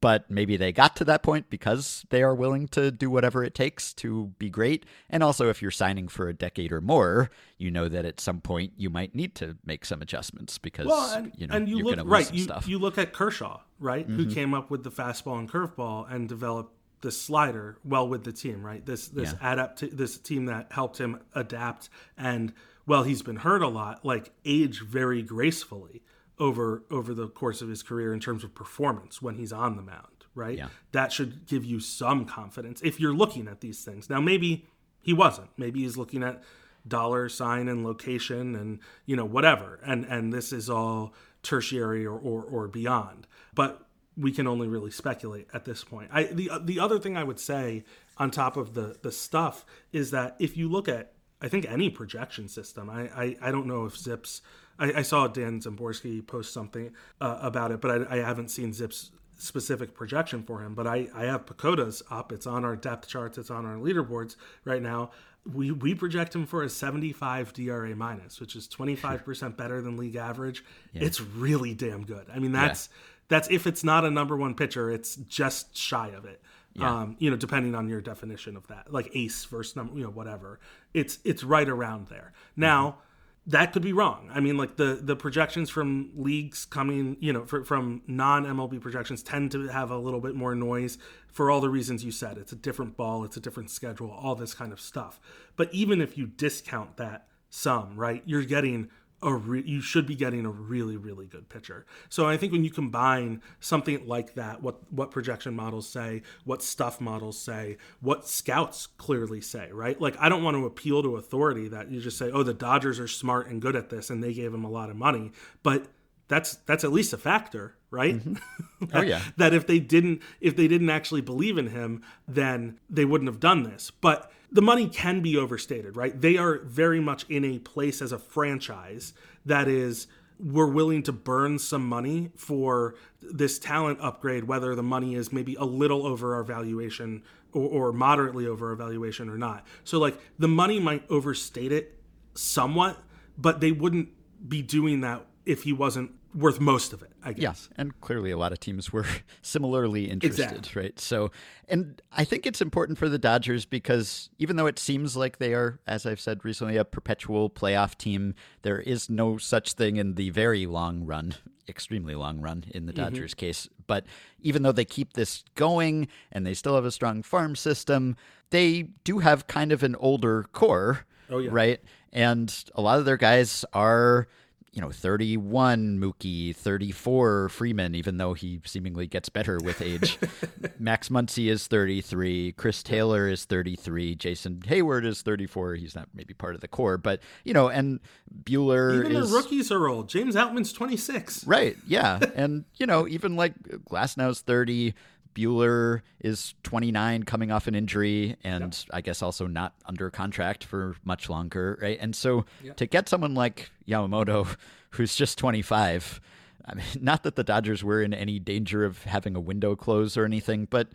but 0.00 0.30
maybe 0.30 0.56
they 0.56 0.72
got 0.72 0.96
to 0.96 1.04
that 1.04 1.22
point 1.22 1.48
because 1.48 2.04
they 2.10 2.22
are 2.22 2.34
willing 2.34 2.66
to 2.68 2.90
do 2.90 3.08
whatever 3.08 3.44
it 3.44 3.54
takes 3.54 3.92
to 3.94 4.32
be 4.38 4.50
great. 4.50 4.84
And 5.08 5.22
also, 5.22 5.48
if 5.48 5.62
you're 5.62 5.70
signing 5.70 6.08
for 6.08 6.28
a 6.28 6.34
decade 6.34 6.72
or 6.72 6.80
more, 6.80 7.30
you 7.56 7.70
know 7.70 7.88
that 7.88 8.04
at 8.04 8.20
some 8.20 8.40
point 8.40 8.72
you 8.76 8.90
might 8.90 9.14
need 9.14 9.34
to 9.36 9.56
make 9.64 9.84
some 9.84 10.02
adjustments 10.02 10.58
because 10.58 10.86
Well, 10.86 11.14
and 11.16 11.32
you 11.36 11.46
know 11.46 11.54
and 11.54 11.68
you 11.68 11.76
you're 11.76 11.84
look 11.86 11.96
going 11.96 12.04
to 12.06 12.10
lose 12.10 12.12
right. 12.12 12.26
some 12.26 12.36
You 12.36 12.42
stuff. 12.44 12.62
Mm-hmm. 12.62 12.70
you 12.70 12.78
look 12.78 12.98
at 12.98 13.12
Kershaw, 13.12 13.60
right, 13.78 14.06
who 14.06 14.26
came 14.32 14.54
up 14.54 14.70
with 14.70 14.82
the 14.82 14.90
fastball 14.90 15.38
and 15.38 15.50
curveball 15.50 16.12
and 16.12 16.28
developed 16.28 16.74
the 17.04 17.12
slider 17.12 17.78
well 17.84 18.08
with 18.08 18.24
the 18.24 18.32
team, 18.32 18.64
right? 18.66 18.84
This 18.84 19.06
this 19.08 19.32
Yeah. 19.32 19.52
adapt 19.52 19.96
this 19.96 20.18
team 20.18 20.46
that 20.46 20.72
helped 20.72 20.98
him 20.98 21.20
adapt 21.34 21.88
and 22.18 22.52
well, 22.86 23.04
he's 23.04 23.22
been 23.22 23.36
hurt 23.36 23.62
a 23.62 23.68
lot, 23.68 24.04
like 24.04 24.32
age 24.44 24.82
very 24.82 25.22
gracefully 25.22 26.02
over 26.38 26.82
over 26.90 27.14
the 27.14 27.28
course 27.28 27.62
of 27.62 27.68
his 27.68 27.82
career 27.82 28.12
in 28.12 28.20
terms 28.20 28.42
of 28.42 28.54
performance 28.54 29.22
when 29.22 29.36
he's 29.36 29.52
on 29.52 29.76
the 29.76 29.82
mound, 29.82 30.26
right? 30.34 30.58
Yeah. 30.58 30.68
That 30.92 31.12
should 31.12 31.46
give 31.46 31.64
you 31.64 31.78
some 31.78 32.24
confidence 32.24 32.80
if 32.82 32.98
you're 32.98 33.14
looking 33.14 33.46
at 33.48 33.60
these 33.60 33.84
things. 33.84 34.10
Now 34.10 34.20
maybe 34.20 34.66
he 35.00 35.12
wasn't. 35.12 35.50
Maybe 35.58 35.80
he's 35.82 35.96
looking 35.96 36.22
at 36.22 36.42
dollar 36.88 37.28
sign 37.28 37.68
and 37.68 37.84
location 37.84 38.54
and 38.54 38.78
you 39.06 39.14
know 39.16 39.24
whatever 39.24 39.80
and 39.84 40.04
and 40.06 40.32
this 40.32 40.52
is 40.52 40.68
all 40.68 41.14
tertiary 41.42 42.04
or 42.04 42.18
or, 42.18 42.42
or 42.42 42.68
beyond 42.68 43.26
but 43.54 43.83
we 44.16 44.32
can 44.32 44.46
only 44.46 44.68
really 44.68 44.90
speculate 44.90 45.48
at 45.52 45.64
this 45.64 45.84
point. 45.84 46.10
I 46.12 46.24
the 46.24 46.50
the 46.62 46.80
other 46.80 46.98
thing 46.98 47.16
i 47.16 47.24
would 47.24 47.40
say 47.40 47.84
on 48.16 48.30
top 48.30 48.56
of 48.56 48.74
the 48.74 48.96
the 49.02 49.12
stuff 49.12 49.64
is 49.92 50.10
that 50.10 50.36
if 50.38 50.56
you 50.56 50.68
look 50.68 50.88
at 50.88 51.12
i 51.40 51.48
think 51.48 51.66
any 51.68 51.90
projection 51.90 52.48
system 52.48 52.88
i 52.88 53.08
i, 53.16 53.36
I 53.40 53.50
don't 53.50 53.66
know 53.66 53.86
if 53.86 53.96
zips 53.96 54.40
I, 54.78 54.92
I 54.92 55.02
saw 55.02 55.26
dan 55.26 55.60
szymborski 55.60 56.26
post 56.26 56.52
something 56.52 56.92
uh, 57.20 57.38
about 57.40 57.72
it 57.72 57.80
but 57.80 57.90
I, 57.90 58.18
I 58.18 58.18
haven't 58.18 58.48
seen 58.48 58.72
zips 58.72 59.10
specific 59.36 59.94
projection 59.94 60.42
for 60.42 60.60
him. 60.60 60.74
But 60.74 60.86
i 60.86 61.08
i 61.14 61.24
have 61.24 61.46
PECOTA's 61.46 62.02
up. 62.10 62.32
It's 62.32 62.46
on 62.46 62.64
our 62.64 62.76
depth 62.76 63.08
charts. 63.08 63.38
It's 63.38 63.50
on 63.50 63.66
our 63.66 63.76
leaderboards 63.76 64.36
right 64.64 64.82
now. 64.82 65.10
We 65.52 65.70
we 65.70 65.94
project 65.94 66.34
him 66.34 66.46
for 66.46 66.62
a 66.62 66.68
75 66.68 67.52
DRA 67.52 67.94
minus, 67.94 68.40
which 68.40 68.56
is 68.56 68.66
25% 68.66 69.56
better 69.56 69.82
than 69.82 69.96
league 69.96 70.16
average. 70.16 70.64
It's 70.94 71.20
really 71.20 71.74
damn 71.74 72.06
good. 72.06 72.26
I 72.34 72.38
mean, 72.38 72.52
that's 72.52 72.88
that's 73.28 73.48
if 73.50 73.66
it's 73.66 73.84
not 73.84 74.04
a 74.04 74.10
number 74.10 74.36
one 74.36 74.54
pitcher, 74.54 74.90
it's 74.90 75.16
just 75.16 75.76
shy 75.76 76.08
of 76.08 76.24
it. 76.24 76.40
Um, 76.80 77.16
you 77.20 77.30
know, 77.30 77.36
depending 77.36 77.76
on 77.76 77.88
your 77.88 78.00
definition 78.00 78.56
of 78.56 78.66
that, 78.66 78.92
like 78.92 79.08
ace 79.14 79.44
versus 79.44 79.76
number, 79.76 79.96
you 79.96 80.04
know, 80.04 80.10
whatever. 80.10 80.58
It's 80.92 81.18
it's 81.22 81.44
right 81.44 81.68
around 81.68 82.08
there. 82.08 82.32
Now, 82.56 82.98
that 83.46 83.72
could 83.72 83.82
be 83.82 83.92
wrong. 83.92 84.30
I 84.34 84.40
mean, 84.40 84.56
like 84.56 84.76
the 84.76 84.98
the 85.00 85.14
projections 85.14 85.70
from 85.70 86.10
leagues 86.16 86.64
coming, 86.64 87.16
you 87.20 87.32
know, 87.32 87.44
for, 87.44 87.62
from 87.64 88.02
non 88.08 88.44
MLB 88.44 88.80
projections 88.80 89.22
tend 89.22 89.52
to 89.52 89.68
have 89.68 89.90
a 89.90 89.98
little 89.98 90.20
bit 90.20 90.34
more 90.34 90.54
noise 90.54 90.98
for 91.28 91.50
all 91.50 91.60
the 91.60 91.68
reasons 91.68 92.04
you 92.04 92.10
said. 92.10 92.38
It's 92.38 92.52
a 92.52 92.56
different 92.56 92.96
ball, 92.96 93.24
it's 93.24 93.36
a 93.36 93.40
different 93.40 93.70
schedule, 93.70 94.10
all 94.10 94.34
this 94.34 94.54
kind 94.54 94.72
of 94.72 94.80
stuff. 94.80 95.20
But 95.56 95.72
even 95.72 96.00
if 96.00 96.16
you 96.16 96.26
discount 96.26 96.96
that 96.96 97.28
sum, 97.50 97.96
right, 97.96 98.22
you're 98.24 98.44
getting 98.44 98.88
a 99.24 99.34
re- 99.34 99.64
you 99.64 99.80
should 99.80 100.06
be 100.06 100.14
getting 100.14 100.44
a 100.44 100.50
really 100.50 100.96
really 100.96 101.26
good 101.26 101.48
pitcher. 101.48 101.86
So 102.08 102.26
I 102.26 102.36
think 102.36 102.52
when 102.52 102.64
you 102.64 102.70
combine 102.70 103.42
something 103.60 104.06
like 104.06 104.34
that, 104.34 104.62
what 104.62 104.80
what 104.92 105.10
projection 105.10 105.54
models 105.54 105.88
say, 105.88 106.22
what 106.44 106.62
stuff 106.62 107.00
models 107.00 107.38
say, 107.40 107.78
what 108.00 108.28
scouts 108.28 108.86
clearly 108.86 109.40
say, 109.40 109.70
right? 109.72 110.00
Like 110.00 110.16
I 110.20 110.28
don't 110.28 110.42
want 110.42 110.56
to 110.56 110.66
appeal 110.66 111.02
to 111.02 111.16
authority 111.16 111.68
that 111.68 111.90
you 111.90 112.00
just 112.00 112.18
say, 112.18 112.30
"Oh, 112.30 112.42
the 112.42 112.54
Dodgers 112.54 113.00
are 113.00 113.08
smart 113.08 113.48
and 113.48 113.60
good 113.60 113.76
at 113.76 113.90
this 113.90 114.10
and 114.10 114.22
they 114.22 114.32
gave 114.34 114.52
him 114.52 114.64
a 114.64 114.70
lot 114.70 114.90
of 114.90 114.96
money." 114.96 115.32
But 115.62 115.86
that's 116.34 116.56
that's 116.66 116.82
at 116.82 116.92
least 116.92 117.12
a 117.12 117.16
factor, 117.18 117.76
right? 117.90 118.16
Mm-hmm. 118.16 118.34
Oh, 118.92 119.00
yeah. 119.00 119.22
that 119.38 119.54
if 119.54 119.66
they 119.66 119.78
didn't 119.78 120.20
if 120.42 120.56
they 120.56 120.68
didn't 120.68 120.90
actually 120.90 121.22
believe 121.22 121.56
in 121.56 121.68
him, 121.68 122.02
then 122.28 122.78
they 122.90 123.06
wouldn't 123.06 123.28
have 123.28 123.40
done 123.40 123.62
this. 123.62 123.90
But 123.90 124.30
the 124.52 124.60
money 124.60 124.88
can 124.88 125.22
be 125.22 125.38
overstated, 125.38 125.96
right? 125.96 126.20
They 126.20 126.36
are 126.36 126.58
very 126.58 127.00
much 127.00 127.24
in 127.30 127.46
a 127.46 127.58
place 127.60 128.02
as 128.02 128.12
a 128.12 128.18
franchise 128.18 129.14
that 129.46 129.68
is 129.68 130.06
we're 130.38 130.66
willing 130.66 131.02
to 131.04 131.12
burn 131.12 131.58
some 131.58 131.88
money 131.88 132.30
for 132.36 132.94
this 133.22 133.58
talent 133.58 134.00
upgrade, 134.02 134.44
whether 134.44 134.74
the 134.74 134.82
money 134.82 135.14
is 135.14 135.32
maybe 135.32 135.54
a 135.54 135.64
little 135.64 136.06
over 136.06 136.34
our 136.34 136.44
valuation 136.44 137.22
or, 137.52 137.68
or 137.68 137.92
moderately 137.92 138.46
over 138.46 138.68
our 138.70 138.76
valuation 138.76 139.30
or 139.30 139.38
not. 139.38 139.66
So 139.84 139.98
like 139.98 140.18
the 140.38 140.48
money 140.48 140.78
might 140.78 141.08
overstate 141.08 141.72
it 141.72 141.98
somewhat, 142.34 142.98
but 143.38 143.60
they 143.60 143.72
wouldn't 143.72 144.10
be 144.46 144.60
doing 144.60 145.00
that 145.00 145.24
if 145.46 145.62
he 145.62 145.72
wasn't 145.72 146.10
worth 146.34 146.60
most 146.60 146.92
of 146.92 147.02
it, 147.02 147.12
I 147.22 147.32
guess. 147.32 147.42
Yeah, 147.42 147.48
guess. 147.48 147.68
and 147.76 148.00
clearly 148.00 148.30
a 148.30 148.36
lot 148.36 148.52
of 148.52 148.60
teams 148.60 148.92
were 148.92 149.06
similarly 149.42 150.10
interested, 150.10 150.50
Exactly. 150.52 150.82
right? 150.82 150.98
So, 150.98 151.30
and 151.68 152.00
I 152.12 152.24
think 152.24 152.46
it's 152.46 152.60
important 152.60 152.98
for 152.98 153.08
the 153.08 153.18
Dodgers 153.18 153.64
because 153.64 154.30
even 154.38 154.56
though 154.56 154.66
it 154.66 154.78
seems 154.78 155.16
like 155.16 155.38
they 155.38 155.54
are, 155.54 155.80
as 155.86 156.06
I've 156.06 156.20
said 156.20 156.44
recently, 156.44 156.76
a 156.76 156.84
perpetual 156.84 157.50
playoff 157.50 157.96
team, 157.96 158.34
there 158.62 158.80
is 158.80 159.08
no 159.08 159.38
such 159.38 159.72
thing 159.74 159.96
in 159.96 160.14
the 160.14 160.30
very 160.30 160.66
long 160.66 161.04
run 161.04 161.34
extremely 161.68 162.14
long 162.14 162.40
run 162.40 162.64
in 162.72 162.86
the 162.86 162.92
mm-hmm. 162.92 163.04
Dodgers 163.04 163.34
case. 163.34 163.68
But 163.86 164.04
even 164.40 164.62
though 164.62 164.72
they 164.72 164.84
keep 164.84 165.14
this 165.14 165.44
going 165.54 166.08
and 166.32 166.46
they 166.46 166.54
still 166.54 166.74
have 166.74 166.84
a 166.84 166.90
strong 166.90 167.22
farm 167.22 167.56
system, 167.56 168.16
they 168.50 168.82
do 169.04 169.18
have 169.18 169.46
kind 169.46 169.72
of 169.72 169.82
an 169.82 169.96
older 169.96 170.44
core, 170.52 171.06
Oh, 171.30 171.38
yeah. 171.38 171.48
right? 171.52 171.80
And 172.12 172.54
a 172.74 172.82
lot 172.82 172.98
of 172.98 173.04
their 173.04 173.16
guys 173.16 173.64
are 173.72 174.28
you 174.74 174.80
know, 174.80 174.90
31 174.90 176.00
Mookie, 176.00 176.54
34 176.54 177.48
Freeman, 177.48 177.94
even 177.94 178.16
though 178.16 178.34
he 178.34 178.60
seemingly 178.64 179.06
gets 179.06 179.28
better 179.28 179.58
with 179.62 179.80
age. 179.80 180.18
Max 180.80 181.08
Muncy 181.10 181.48
is 181.48 181.68
33. 181.68 182.52
Chris 182.52 182.82
Taylor 182.82 183.28
is 183.28 183.44
33. 183.44 184.16
Jason 184.16 184.56
Heyward 184.66 185.06
is 185.06 185.22
34. 185.22 185.76
He's 185.76 185.94
not 185.94 186.08
maybe 186.12 186.34
part 186.34 186.56
of 186.56 186.60
the 186.60 186.66
core, 186.66 186.98
but, 186.98 187.20
you 187.44 187.54
know, 187.54 187.68
and 187.68 188.00
Buehler 188.42 188.98
Even 188.98 189.16
is. 189.16 189.30
the 189.30 189.36
rookies 189.36 189.70
are 189.70 189.86
old. 189.86 190.08
James 190.08 190.34
Outman's 190.34 190.72
26. 190.72 191.46
Right. 191.46 191.76
Yeah. 191.86 192.18
and, 192.34 192.64
you 192.74 192.86
know, 192.86 193.06
even 193.06 193.36
like 193.36 193.54
Glasnow's 193.88 194.40
30. 194.40 194.92
Buehler 195.34 196.02
is 196.20 196.54
29 196.62 197.24
coming 197.24 197.50
off 197.50 197.66
an 197.66 197.74
injury 197.74 198.36
and 198.44 198.84
I 198.92 199.00
guess 199.00 199.22
also 199.22 199.46
not 199.46 199.74
under 199.86 200.10
contract 200.10 200.64
for 200.64 200.96
much 201.04 201.28
longer, 201.28 201.78
right? 201.82 201.98
And 202.00 202.14
so 202.14 202.44
to 202.76 202.86
get 202.86 203.08
someone 203.08 203.34
like 203.34 203.70
Yamamoto 203.88 204.56
who's 204.90 205.16
just 205.16 205.38
25, 205.38 206.20
I 206.66 206.74
mean, 206.74 206.84
not 207.00 207.22
that 207.24 207.36
the 207.36 207.44
Dodgers 207.44 207.82
were 207.82 208.02
in 208.02 208.14
any 208.14 208.38
danger 208.38 208.84
of 208.84 209.02
having 209.04 209.34
a 209.36 209.40
window 209.40 209.74
close 209.76 210.16
or 210.16 210.24
anything, 210.24 210.66
but 210.70 210.88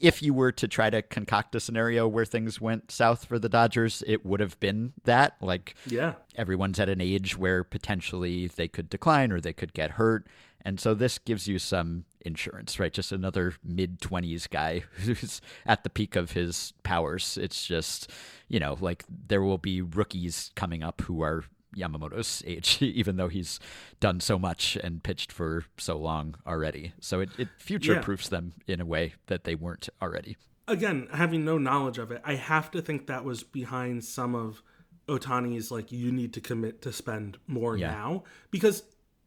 if 0.00 0.22
you 0.22 0.32
were 0.32 0.52
to 0.52 0.68
try 0.68 0.90
to 0.90 1.02
concoct 1.02 1.56
a 1.56 1.60
scenario 1.60 2.06
where 2.06 2.24
things 2.24 2.60
went 2.60 2.92
south 2.92 3.24
for 3.24 3.36
the 3.36 3.48
Dodgers, 3.48 4.04
it 4.06 4.24
would 4.24 4.38
have 4.38 4.60
been 4.60 4.92
that. 5.04 5.34
Like, 5.40 5.74
Yeah. 5.86 6.12
everyone's 6.36 6.78
at 6.78 6.88
an 6.88 7.00
age 7.00 7.36
where 7.36 7.64
potentially 7.64 8.46
they 8.46 8.68
could 8.68 8.88
decline 8.88 9.32
or 9.32 9.40
they 9.40 9.52
could 9.52 9.72
get 9.74 9.92
hurt. 9.92 10.24
And 10.64 10.80
so 10.80 10.94
this 10.94 11.18
gives 11.18 11.46
you 11.46 11.58
some 11.58 12.04
insurance, 12.22 12.78
right? 12.80 12.92
Just 12.92 13.12
another 13.12 13.54
mid 13.64 14.00
20s 14.00 14.48
guy 14.50 14.80
who's 15.04 15.40
at 15.66 15.84
the 15.84 15.90
peak 15.90 16.16
of 16.16 16.32
his 16.32 16.72
powers. 16.82 17.38
It's 17.40 17.66
just, 17.66 18.10
you 18.48 18.58
know, 18.60 18.76
like 18.80 19.04
there 19.08 19.42
will 19.42 19.58
be 19.58 19.80
rookies 19.80 20.50
coming 20.56 20.82
up 20.82 21.00
who 21.02 21.22
are 21.22 21.44
Yamamoto's 21.76 22.42
age, 22.46 22.82
even 22.82 23.16
though 23.16 23.28
he's 23.28 23.60
done 24.00 24.20
so 24.20 24.38
much 24.38 24.76
and 24.76 25.02
pitched 25.02 25.30
for 25.32 25.64
so 25.78 25.96
long 25.96 26.34
already. 26.46 26.92
So 27.00 27.20
it, 27.20 27.30
it 27.38 27.48
future 27.58 28.00
proofs 28.00 28.28
them 28.28 28.52
in 28.66 28.80
a 28.80 28.86
way 28.86 29.14
that 29.26 29.44
they 29.44 29.54
weren't 29.54 29.88
already. 30.02 30.36
Again, 30.66 31.08
having 31.12 31.44
no 31.44 31.56
knowledge 31.56 31.98
of 31.98 32.10
it, 32.10 32.20
I 32.24 32.34
have 32.34 32.70
to 32.72 32.82
think 32.82 33.06
that 33.06 33.24
was 33.24 33.42
behind 33.42 34.04
some 34.04 34.34
of 34.34 34.62
Ohtani's 35.08 35.70
like 35.70 35.90
you 35.90 36.12
need 36.12 36.34
to 36.34 36.40
commit 36.42 36.82
to 36.82 36.92
spend 36.92 37.38
more 37.46 37.76
Yeah. 37.76 37.90
now 37.90 38.24
because 38.50 38.82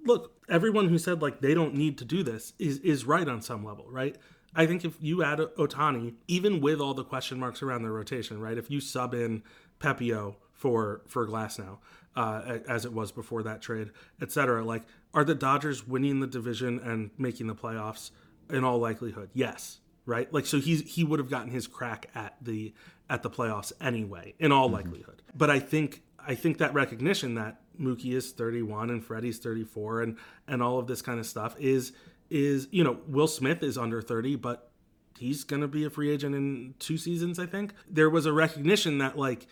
look, 0.06 0.34
everyone 0.50 0.90
who 0.90 0.98
said 0.98 1.22
like 1.22 1.42
they 1.42 1.54
don't 1.54 1.76
need 1.76 1.98
to 2.00 2.06
do 2.06 2.24
this 2.24 2.54
is 2.60 2.80
is 2.80 3.06
right 3.06 3.28
on 3.28 3.42
some 3.42 3.64
level, 3.64 3.86
right? 3.90 4.18
I 4.54 4.66
think 4.66 4.84
if 4.84 4.98
you 5.00 5.24
add 5.24 5.40
Ohtani, 5.40 6.16
even 6.28 6.60
with 6.60 6.82
all 6.82 6.94
the 6.94 7.06
question 7.06 7.40
marks 7.40 7.62
around 7.62 7.84
the 7.84 7.90
rotation, 7.90 8.42
right? 8.42 8.58
If 8.58 8.70
you 8.70 8.82
sub 8.82 9.14
in 9.14 9.44
Pepiot 9.80 10.36
for 10.54 11.02
for 11.08 11.26
Glasnow, 11.28 11.78
uh, 12.16 12.60
as 12.68 12.86
it 12.86 12.94
was 12.94 13.12
before 13.12 13.44
that 13.44 13.62
trade, 13.62 13.92
et 14.22 14.32
cetera, 14.32 14.64
like 14.64 14.84
are 15.14 15.24
the 15.24 15.36
Dodgers 15.36 15.88
winning 15.88 16.20
the 16.20 16.28
division 16.28 16.80
and 16.80 17.12
making 17.18 17.48
the 17.48 17.56
playoffs? 17.56 18.12
In 18.50 18.66
all 18.66 18.80
likelihood, 18.80 19.30
yes, 19.34 19.80
right? 20.06 20.32
Like 20.34 20.46
so 20.46 20.60
he's 20.60 20.82
he 20.82 21.06
would 21.06 21.20
have 21.20 21.30
gotten 21.30 21.52
his 21.52 21.68
crack 21.68 22.10
at 22.14 22.36
the 22.42 22.74
at 23.10 23.24
the 23.24 23.30
playoffs 23.30 23.72
anyway, 23.80 24.36
in 24.40 24.52
all 24.52 24.70
likelihood. 24.70 25.22
But 25.34 25.50
I 25.50 25.60
think 25.60 26.02
I 26.28 26.36
think 26.36 26.58
that 26.60 26.74
recognition 26.74 27.36
that 27.36 27.62
Mookie 27.80 28.14
is 28.14 28.32
31 28.32 28.90
and 28.90 29.04
Freddie's 29.04 29.40
34 29.40 30.02
and 30.02 30.18
and 30.48 30.62
all 30.62 30.80
of 30.80 30.88
this 30.88 31.02
kind 31.02 31.20
of 31.20 31.26
stuff 31.26 31.56
is 31.60 31.94
is 32.30 32.68
you 32.72 32.84
know 32.84 33.00
Will 33.08 33.28
Smith 33.28 33.64
is 33.64 33.78
under 33.78 34.02
30 34.02 34.36
but 34.38 34.70
he's 35.18 35.44
going 35.44 35.62
to 35.62 35.68
be 35.68 35.84
a 35.86 35.90
free 35.90 36.12
agent 36.12 36.36
in 36.36 36.74
two 36.80 36.98
seasons 36.98 37.40
I 37.40 37.46
think. 37.46 37.74
There 37.90 38.10
was 38.10 38.26
a 38.26 38.34
recognition 38.34 38.98
that 39.00 39.18
like 39.18 39.48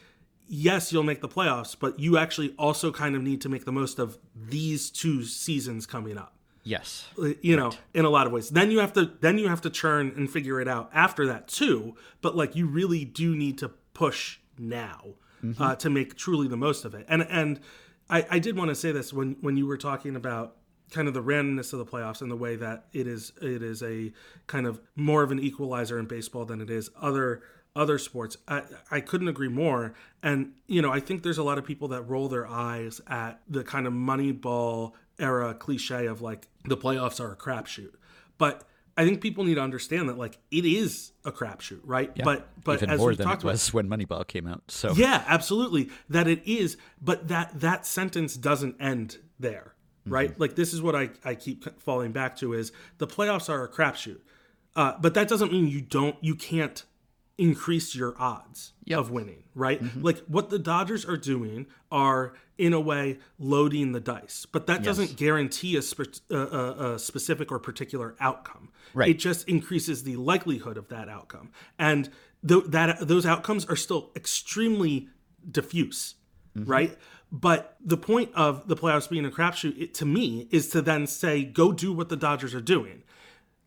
yes, 0.51 0.91
you'll 0.91 1.03
make 1.03 1.21
the 1.21 1.29
playoffs, 1.29 1.75
but 1.79 1.99
you 1.99 2.17
actually 2.17 2.55
also 2.57 2.91
kind 2.91 3.15
of 3.15 3.21
need 3.21 3.39
to 3.41 3.49
make 3.49 3.65
the 3.65 3.71
most 3.71 3.99
of 3.99 4.17
these 4.35 4.89
two 4.89 5.23
seasons 5.23 5.85
coming 5.85 6.17
up 6.17 6.33
Yes. 6.63 7.07
you 7.41 7.55
know 7.55 7.71
in 7.93 8.03
a 8.05 8.09
lot 8.09 8.27
of 8.27 8.33
ways 8.33 8.49
then 8.49 8.69
you 8.69 8.79
have 8.79 8.93
to 8.93 9.11
then 9.21 9.37
you 9.37 9.47
have 9.47 9.61
to 9.61 9.69
churn 9.69 10.11
and 10.15 10.29
figure 10.29 10.59
it 10.59 10.67
out 10.67 10.89
after 10.93 11.25
that 11.27 11.47
too 11.47 11.95
but 12.21 12.35
like 12.35 12.55
you 12.55 12.67
really 12.67 13.05
do 13.05 13.35
need 13.35 13.57
to 13.59 13.69
push 13.93 14.39
now 14.57 15.01
uh, 15.59 15.75
to 15.75 15.89
make 15.89 16.15
truly 16.15 16.47
the 16.47 16.57
most 16.57 16.85
of 16.85 16.93
it. 16.93 17.05
And 17.09 17.23
and 17.29 17.59
i 18.09 18.25
i 18.29 18.39
did 18.39 18.57
want 18.57 18.69
to 18.69 18.75
say 18.75 18.91
this 18.91 19.13
when 19.13 19.37
when 19.41 19.57
you 19.57 19.65
were 19.65 19.77
talking 19.77 20.15
about 20.15 20.55
kind 20.91 21.07
of 21.07 21.13
the 21.13 21.21
randomness 21.21 21.71
of 21.73 21.79
the 21.79 21.85
playoffs 21.85 22.21
and 22.21 22.31
the 22.31 22.35
way 22.35 22.55
that 22.55 22.85
it 22.93 23.07
is 23.07 23.31
it 23.41 23.61
is 23.61 23.83
a 23.83 24.11
kind 24.47 24.65
of 24.65 24.81
more 24.95 25.21
of 25.23 25.31
an 25.31 25.39
equalizer 25.39 25.99
in 25.99 26.05
baseball 26.05 26.45
than 26.45 26.61
it 26.61 26.69
is 26.69 26.89
other 26.99 27.43
other 27.75 27.97
sports 27.97 28.35
I, 28.47 28.63
I 28.89 28.99
couldn't 28.99 29.27
agree 29.27 29.47
more. 29.47 29.93
And 30.23 30.53
you 30.67 30.81
know 30.81 30.91
i 30.91 30.99
think 30.99 31.23
there's 31.23 31.37
a 31.37 31.43
lot 31.43 31.57
of 31.57 31.65
people 31.65 31.87
that 31.89 32.01
roll 32.03 32.27
their 32.27 32.47
eyes 32.47 33.01
at 33.07 33.41
the 33.47 33.63
kind 33.63 33.85
of 33.85 33.93
money 33.93 34.31
ball 34.31 34.95
era 35.19 35.53
cliche 35.53 36.05
of 36.07 36.21
like 36.21 36.47
the 36.65 36.77
playoffs 36.77 37.19
are 37.19 37.31
a 37.31 37.35
crapshoot. 37.35 37.93
But 38.37 38.63
i 38.97 39.05
think 39.05 39.21
people 39.21 39.43
need 39.43 39.55
to 39.55 39.61
understand 39.61 40.09
that 40.09 40.17
like 40.17 40.37
it 40.51 40.65
is 40.65 41.11
a 41.25 41.31
crapshoot 41.31 41.81
right 41.83 42.11
but 42.23 42.49
but 42.63 42.75
Even 42.77 42.89
as 42.91 42.99
more 42.99 43.09
we 43.09 43.15
than 43.15 43.25
talked 43.27 43.41
it 43.41 43.45
about 43.45 43.51
was 43.53 43.73
when 43.73 43.87
Moneyball 43.87 44.27
came 44.27 44.47
out. 44.47 44.63
So 44.67 44.93
yeah, 44.93 45.23
absolutely. 45.27 45.89
That 46.09 46.27
it 46.27 46.41
is, 46.45 46.77
but 47.01 47.27
that 47.29 47.59
that 47.59 47.85
sentence 47.85 48.35
doesn't 48.35 48.75
end 48.79 49.17
there, 49.39 49.73
right? 50.05 50.37
Like 50.39 50.55
this 50.55 50.73
is 50.73 50.81
what 50.81 50.95
I 50.95 51.09
I 51.23 51.35
keep 51.35 51.81
falling 51.81 52.11
back 52.11 52.35
to 52.37 52.53
is 52.53 52.71
the 52.97 53.07
playoffs 53.07 53.49
are 53.49 53.63
a 53.63 53.69
crapshoot, 53.69 54.19
uh, 54.75 54.93
but 54.99 55.13
that 55.13 55.27
doesn't 55.27 55.51
mean 55.51 55.67
you 55.67 55.81
don't 55.81 56.15
you 56.21 56.35
can't 56.35 56.83
increase 57.39 57.95
your 57.95 58.13
odds 58.19 58.73
of 58.91 59.09
winning, 59.09 59.43
right? 59.55 59.81
Mm-hmm. 59.81 60.03
Like 60.03 60.19
what 60.27 60.49
the 60.49 60.59
Dodgers 60.59 61.05
are 61.05 61.17
doing 61.17 61.67
are 61.91 62.33
in 62.57 62.73
a 62.73 62.79
way 62.79 63.19
loading 63.39 63.93
the 63.93 63.99
dice, 64.01 64.45
but 64.51 64.67
that 64.67 64.83
doesn't 64.83 65.15
guarantee 65.15 65.77
a, 65.77 65.81
spe- 65.81 66.21
a, 66.29 66.35
a, 66.35 66.93
a 66.93 66.99
specific 66.99 67.51
or 67.51 67.59
particular 67.59 68.15
outcome. 68.19 68.69
Right. 68.93 69.09
It 69.09 69.19
just 69.19 69.47
increases 69.47 70.03
the 70.03 70.17
likelihood 70.17 70.77
of 70.77 70.89
that 70.89 71.07
outcome, 71.07 71.51
and 71.77 72.09
th- 72.45 72.65
that 72.67 73.07
those 73.07 73.25
outcomes 73.25 73.65
are 73.65 73.77
still 73.77 74.11
extremely 74.15 75.07
diffuse, 75.49 76.15
mm-hmm. 76.57 76.69
right? 76.69 76.97
But 77.31 77.77
the 77.79 77.97
point 77.97 78.31
of 78.33 78.67
the 78.67 78.75
playoffs 78.75 79.09
being 79.09 79.25
a 79.25 79.29
crapshoot, 79.29 79.93
to 79.93 80.05
me, 80.05 80.47
is 80.51 80.67
to 80.69 80.81
then 80.81 81.07
say, 81.07 81.43
go 81.43 81.71
do 81.71 81.93
what 81.93 82.09
the 82.09 82.17
Dodgers 82.17 82.55
are 82.55 82.61
doing. 82.61 83.03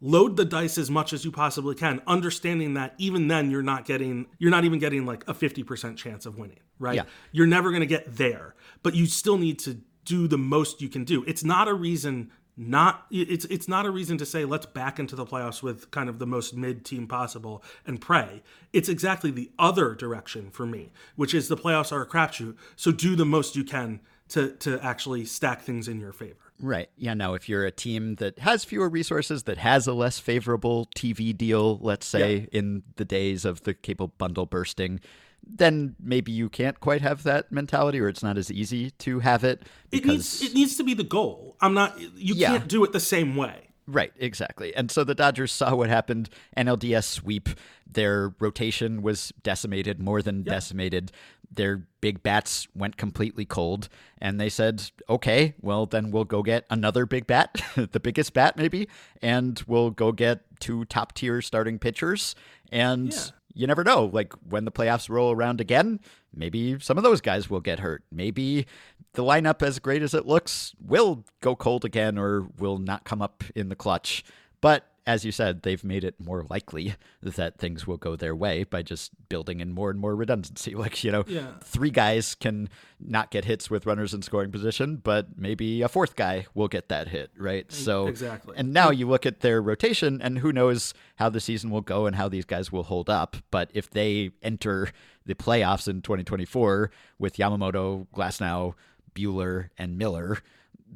Load 0.05 0.37
the 0.37 0.45
dice 0.45 0.79
as 0.79 0.91
much 0.91 1.13
as 1.13 1.25
you 1.25 1.31
possibly 1.31 1.77
can, 1.77 2.03
understanding 2.09 2.75
that 2.75 2.95
even 2.99 3.29
then 3.29 3.53
you're 3.53 3.63
not 3.63 3.85
getting, 3.85 4.27
you're 4.39 4.51
not 4.51 4.65
even 4.65 4.81
getting 4.81 5.07
like 5.07 5.23
a 5.29 5.33
50% 5.33 5.97
chance 5.97 6.27
of 6.27 6.37
winning, 6.37 6.59
right? 6.81 6.97
Yeah. 6.97 7.05
You're 7.31 7.47
never 7.47 7.71
going 7.71 7.83
to 7.83 7.87
get 7.87 8.17
there, 8.17 8.57
but 8.83 8.97
you 8.97 9.07
still 9.07 9.39
need 9.39 9.61
to 9.61 9.79
do 10.05 10.27
the 10.27 10.37
most 10.39 10.83
you 10.83 10.89
can 10.89 11.05
do. 11.05 11.23
It's 11.29 11.45
not 11.45 11.69
a 11.69 11.75
reason 11.75 12.33
not 12.55 13.07
it's 13.11 13.47
it's 13.47 13.67
not 13.67 13.87
a 13.87 13.91
reason 13.91 14.19
to 14.19 14.27
say 14.27 14.45
let's 14.45 14.67
back 14.67 14.99
into 14.99 15.17
the 15.17 15.25
playoffs 15.25 15.63
with 15.63 15.91
kind 15.91 16.11
of 16.11 16.19
the 16.19 16.27
most 16.27 16.55
mid 16.55 16.85
team 16.85 17.07
possible 17.07 17.63
and 17.87 18.01
pray. 18.01 18.43
It's 18.73 18.89
exactly 18.91 19.31
the 19.31 19.51
other 19.59 19.95
direction 19.95 20.51
for 20.51 20.67
me, 20.67 20.93
which 21.17 21.33
is 21.33 21.49
the 21.49 21.57
playoffs 21.57 21.93
are 21.93 22.03
a 22.03 22.07
crapshoot. 22.07 22.57
So 22.77 22.93
do 22.93 23.17
the 23.17 23.25
most 23.25 23.57
you 23.57 23.65
can 23.65 24.01
to 24.29 24.53
to 24.57 24.79
actually 24.85 25.25
stack 25.25 25.63
things 25.63 25.89
in 25.89 25.99
your 25.99 26.13
favor. 26.13 26.42
Right. 26.61 26.89
Yeah. 26.97 27.15
Now, 27.15 27.35
if 27.35 27.49
you're 27.49 27.65
a 27.65 27.71
team 27.73 28.17
that 28.17 28.39
has 28.39 28.65
fewer 28.65 28.89
resources, 28.89 29.45
that 29.45 29.59
has 29.59 29.87
a 29.87 29.93
less 29.93 30.19
favorable 30.19 30.89
TV 30.97 31.37
deal, 31.37 31.79
let's 31.83 32.07
say 32.07 32.49
in 32.53 32.83
the 32.97 33.05
days 33.05 33.45
of 33.45 33.63
the 33.65 33.75
cable 33.75 34.09
bundle 34.19 34.47
bursting, 34.47 35.01
then 35.45 35.97
maybe 36.01 36.31
you 36.31 36.49
can't 36.49 36.79
quite 36.79 37.01
have 37.03 37.25
that 37.25 37.51
mentality, 37.51 37.99
or 38.01 38.09
it's 38.09 38.23
not 38.23 38.39
as 38.39 38.51
easy 38.53 38.91
to 38.91 39.19
have 39.21 39.43
it 39.43 39.63
It 39.91 40.05
needs 40.05 40.41
it 40.41 40.55
needs 40.55 40.77
to 40.77 40.85
be 40.85 40.95
the 40.95 41.03
goal. 41.03 41.57
I'm 41.61 41.75
not 41.75 41.99
you 42.01 42.35
Yeah. 42.37 42.51
can't 42.59 42.69
do 42.69 42.85
it 42.85 42.93
the 42.93 43.01
same 43.01 43.35
way. 43.35 43.69
Right, 43.89 44.13
exactly. 44.17 44.73
And 44.77 44.89
so 44.93 45.03
the 45.03 45.15
Dodgers 45.17 45.51
saw 45.51 45.75
what 45.75 45.89
happened. 45.89 46.31
NLDS 46.57 47.05
sweep. 47.05 47.49
Their 47.91 48.33
rotation 48.39 49.03
was 49.03 49.33
decimated, 49.43 50.01
more 50.01 50.23
than 50.23 50.45
decimated. 50.45 51.11
Their 51.55 51.87
big 52.01 52.23
bats 52.23 52.67
went 52.75 52.97
completely 52.97 53.45
cold. 53.45 53.89
And 54.19 54.41
they 54.41 54.49
said, 54.49 54.83
okay, 55.09 55.55
well, 55.61 55.87
then 55.87 56.11
we'll 56.11 56.25
go 56.25 56.43
get 56.43 56.65
another 56.71 57.07
big 57.07 57.27
bat, 57.27 57.61
the 57.77 58.01
biggest 58.01 58.33
bat 58.33 58.57
maybe, 58.57 58.89
and 59.21 59.63
we'll 59.67 59.91
go 59.91 60.13
get 60.13 60.41
two 60.61 60.85
top 60.87 61.13
tier 61.15 61.43
starting 61.43 61.79
pitchers. 61.79 62.35
And 62.71 63.13
Yeah. 63.13 63.21
you 63.55 63.67
never 63.67 63.85
know. 63.85 64.05
Like 64.07 64.33
when 64.49 64.65
the 64.65 64.73
playoffs 64.73 65.09
roll 65.11 65.33
around 65.33 65.61
again, 65.61 66.01
maybe 66.35 66.79
some 66.81 66.97
of 66.97 67.05
those 67.05 67.21
guys 67.21 67.51
will 67.51 67.61
get 67.61 67.81
hurt. 67.81 68.03
Maybe 68.11 68.67
the 69.15 69.23
lineup, 69.23 69.61
as 69.63 69.79
great 69.79 70.03
as 70.03 70.15
it 70.15 70.25
looks, 70.25 70.75
will 70.81 71.25
go 71.41 71.55
cold 71.55 71.85
again 71.85 72.17
or 72.17 72.47
will 72.59 72.79
not 72.79 73.05
come 73.05 73.21
up 73.21 73.45
in 73.55 73.69
the 73.69 73.77
clutch. 73.77 74.25
But 74.63 74.87
as 75.07 75.25
you 75.25 75.33
said, 75.33 75.63
they've 75.63 75.83
made 75.83 76.05
it 76.05 76.15
more 76.21 76.45
likely 76.49 76.95
that 77.23 77.59
things 77.59 77.87
will 77.87 77.97
go 77.97 78.15
their 78.15 78.37
way 78.37 78.63
by 78.63 78.83
just 78.83 79.11
building 79.29 79.59
in 79.61 79.73
more 79.73 79.91
and 79.91 79.99
more 79.99 80.15
redundancy. 80.15 80.75
Like, 80.83 81.03
you 81.03 81.11
know, 81.11 81.25
Yeah. 81.27 81.53
three 81.63 81.91
guys 81.91 82.35
can 82.37 82.69
not 83.01 83.31
get 83.33 83.45
hits 83.45 83.69
with 83.71 83.85
runners 83.87 84.15
in 84.15 84.23
scoring 84.23 84.53
position, 84.53 84.97
but 84.97 85.37
maybe 85.37 85.83
a 85.83 85.89
fourth 85.89 86.15
guy 86.17 86.47
will 86.55 86.69
get 86.69 86.89
that 86.89 87.09
hit, 87.09 87.31
right? 87.37 87.71
So 87.73 88.07
exactly. 88.07 88.55
And 88.57 88.73
now 88.73 88.91
you 88.91 89.09
look 89.09 89.27
at 89.27 89.41
their 89.41 89.61
rotation, 89.61 90.21
and 90.23 90.39
who 90.39 90.53
knows 90.53 90.95
how 91.17 91.29
the 91.31 91.41
season 91.41 91.71
will 91.71 91.81
go 91.81 92.07
and 92.07 92.15
how 92.17 92.29
these 92.29 92.45
guys 92.45 92.71
will 92.71 92.85
hold 92.85 93.11
up. 93.11 93.37
But 93.51 93.71
if 93.75 93.91
they 93.91 94.31
enter 94.43 94.91
the 95.27 95.35
playoffs 95.35 95.89
in 95.89 96.03
2024 96.03 96.91
with 97.19 97.37
Yamamoto, 97.37 98.07
Glasnow, 98.15 98.75
Buehler, 99.15 99.69
and 99.77 99.99
Miller, 99.99 100.39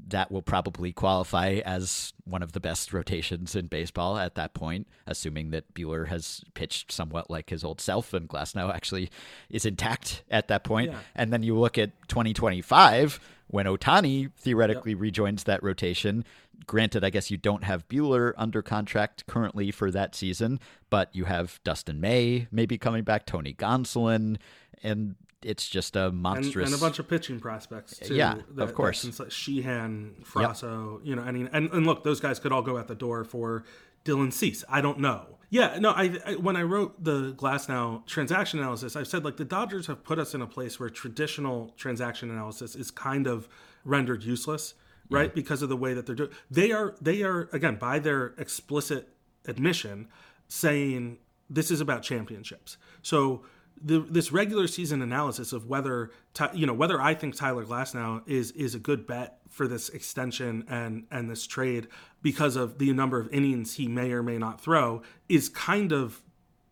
that 0.09 0.30
will 0.30 0.42
probably 0.42 0.92
qualify 0.92 1.61
as 1.64 2.12
one 2.24 2.42
of 2.42 2.53
the 2.53 2.61
best 2.61 2.92
rotations 2.92 3.57
in 3.57 3.66
baseball 3.66 4.18
at 4.18 4.34
that 4.34 4.55
point, 4.55 4.86
assuming 5.07 5.51
that 5.51 5.74
Buehler 5.74 6.09
has 6.09 6.44
pitched 6.55 6.92
somewhat 6.92 7.30
like 7.30 7.51
his 7.51 7.64
old 7.64 7.80
self 7.80 8.12
and 8.12 8.28
Glasnow 8.28 8.72
actually 8.72 9.11
is 9.51 9.64
intact 9.64 10.22
at 10.30 10.49
that 10.49 10.64
point. 10.64 10.92
Yeah. 10.92 10.99
And 11.14 11.32
then 11.32 11.42
you 11.42 11.59
look 11.59 11.78
at 11.78 11.92
2025 12.09 13.20
when 13.49 13.66
Ohtani 13.66 14.30
theoretically 14.38 14.94
rejoins 14.94 15.44
that 15.44 15.62
rotation. 15.62 16.24
Granted, 16.66 17.05
I 17.05 17.11
guess 17.11 17.30
you 17.30 17.36
don't 17.36 17.64
have 17.64 17.88
Buehler 17.88 18.32
under 18.36 18.62
contract 18.62 19.26
currently 19.26 19.70
for 19.70 19.90
that 19.90 20.14
season, 20.14 20.61
but 20.90 21.14
you 21.14 21.24
have 21.24 21.61
Dustin 21.64 22.01
May 22.01 22.49
maybe 22.51 22.78
coming 22.78 23.05
back, 23.05 23.26
Tony 23.26 23.55
Gonsolin, 23.55 24.38
and 24.82 25.16
it's 25.47 25.68
just 25.68 25.94
a 25.94 26.07
and, 26.07 26.18
monstrous. 26.18 26.66
and 26.66 26.74
a 26.74 26.78
bunch 26.78 26.99
of 26.99 27.09
pitching 27.09 27.38
prospects 27.38 27.99
too. 27.99 28.14
Yeah, 28.14 28.38
of 28.59 28.74
course. 28.74 29.18
Like 29.18 29.30
Sheehan, 29.30 30.16
Frasso, 30.24 31.01
you 31.05 31.14
know, 31.14 31.22
I 31.22 31.30
mean, 31.30 31.49
and, 31.53 31.70
and 31.70 31.86
look, 31.86 32.03
those 32.03 32.20
guys 32.20 32.40
could 32.40 32.53
all 32.53 32.62
go 32.62 32.76
out 32.76 32.88
the 32.88 32.97
door 32.97 33.24
for 33.24 33.64
Dylan 34.05 34.32
Cease. 34.32 34.64
I 34.68 34.80
don't 34.80 34.99
know. 34.99 35.38
Yeah, 35.49 35.78
no. 35.78 35.90
I, 35.90 36.18
I 36.26 36.34
when 36.34 36.57
I 36.57 36.62
wrote 36.62 37.03
the 37.03 37.32
Glasnow 37.34 38.05
transaction 38.07 38.59
analysis, 38.59 38.97
I 38.97 39.05
said 39.05 39.24
like 39.24 39.36
the 39.36 39.44
Dodgers 39.44 39.86
have 39.86 40.03
put 40.03 40.18
us 40.18 40.34
in 40.34 40.42
a 40.42 40.47
place 40.47 40.80
where 40.80 40.90
traditional 40.90 41.72
transaction 41.76 42.30
analysis 42.30 42.74
is 42.74 42.90
kind 42.90 43.28
of 43.28 43.49
rendered 43.84 44.24
useless, 44.24 44.74
right? 45.09 45.32
Because 45.32 45.62
of 45.62 45.68
the 45.68 45.76
way 45.76 45.94
that 45.94 46.07
they're 46.07 46.16
doing. 46.16 46.30
They 46.51 46.72
are 46.72 46.97
they 47.01 47.22
are 47.22 47.49
again 47.53 47.76
by 47.76 48.01
their 48.01 48.34
explicit 48.38 49.09
admission 49.47 50.09
saying 50.49 51.18
this 51.49 51.70
is 51.70 51.80
about 51.80 52.03
championships. 52.03 52.76
So 53.03 53.44
the, 53.83 54.01
this 54.01 54.33
regular 54.33 54.66
season 54.66 55.03
analysis 55.03 55.53
of 55.53 55.66
whether 55.66 56.11
you 56.55 56.66
know 56.66 56.72
whether 56.72 57.01
I 57.01 57.14
think 57.14 57.35
Tyler 57.37 57.64
Glasnow 57.64 58.22
is 58.27 58.51
is 58.53 58.74
a 58.74 58.79
good 58.79 59.07
bet 59.07 59.39
for 59.49 59.68
this 59.68 59.89
extension 59.91 60.64
and 60.68 61.07
and 61.11 61.31
this 61.31 61.47
trade 61.47 61.89
because 62.22 62.57
of 62.57 62.79
the 62.79 62.93
number 62.93 63.20
of 63.20 63.29
innings 63.33 63.74
he 63.74 63.87
may 63.87 64.12
or 64.12 64.22
may 64.22 64.39
not 64.39 64.61
throw 64.61 65.03
is 65.29 65.49
kind 65.49 65.93
of 65.93 66.22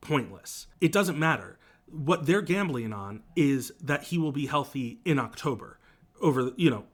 pointless. 0.01 0.67
It 0.81 0.93
doesn't 0.93 1.19
matter. 1.19 1.59
What 1.87 2.27
they're 2.27 2.43
gambling 2.43 2.93
on 2.93 3.23
is 3.37 3.73
that 3.83 4.05
he 4.05 4.19
will 4.19 4.33
be 4.33 4.47
healthy 4.47 5.01
in 5.05 5.19
October 5.19 5.79
over 6.21 6.53
you 6.57 6.71
know 6.71 6.85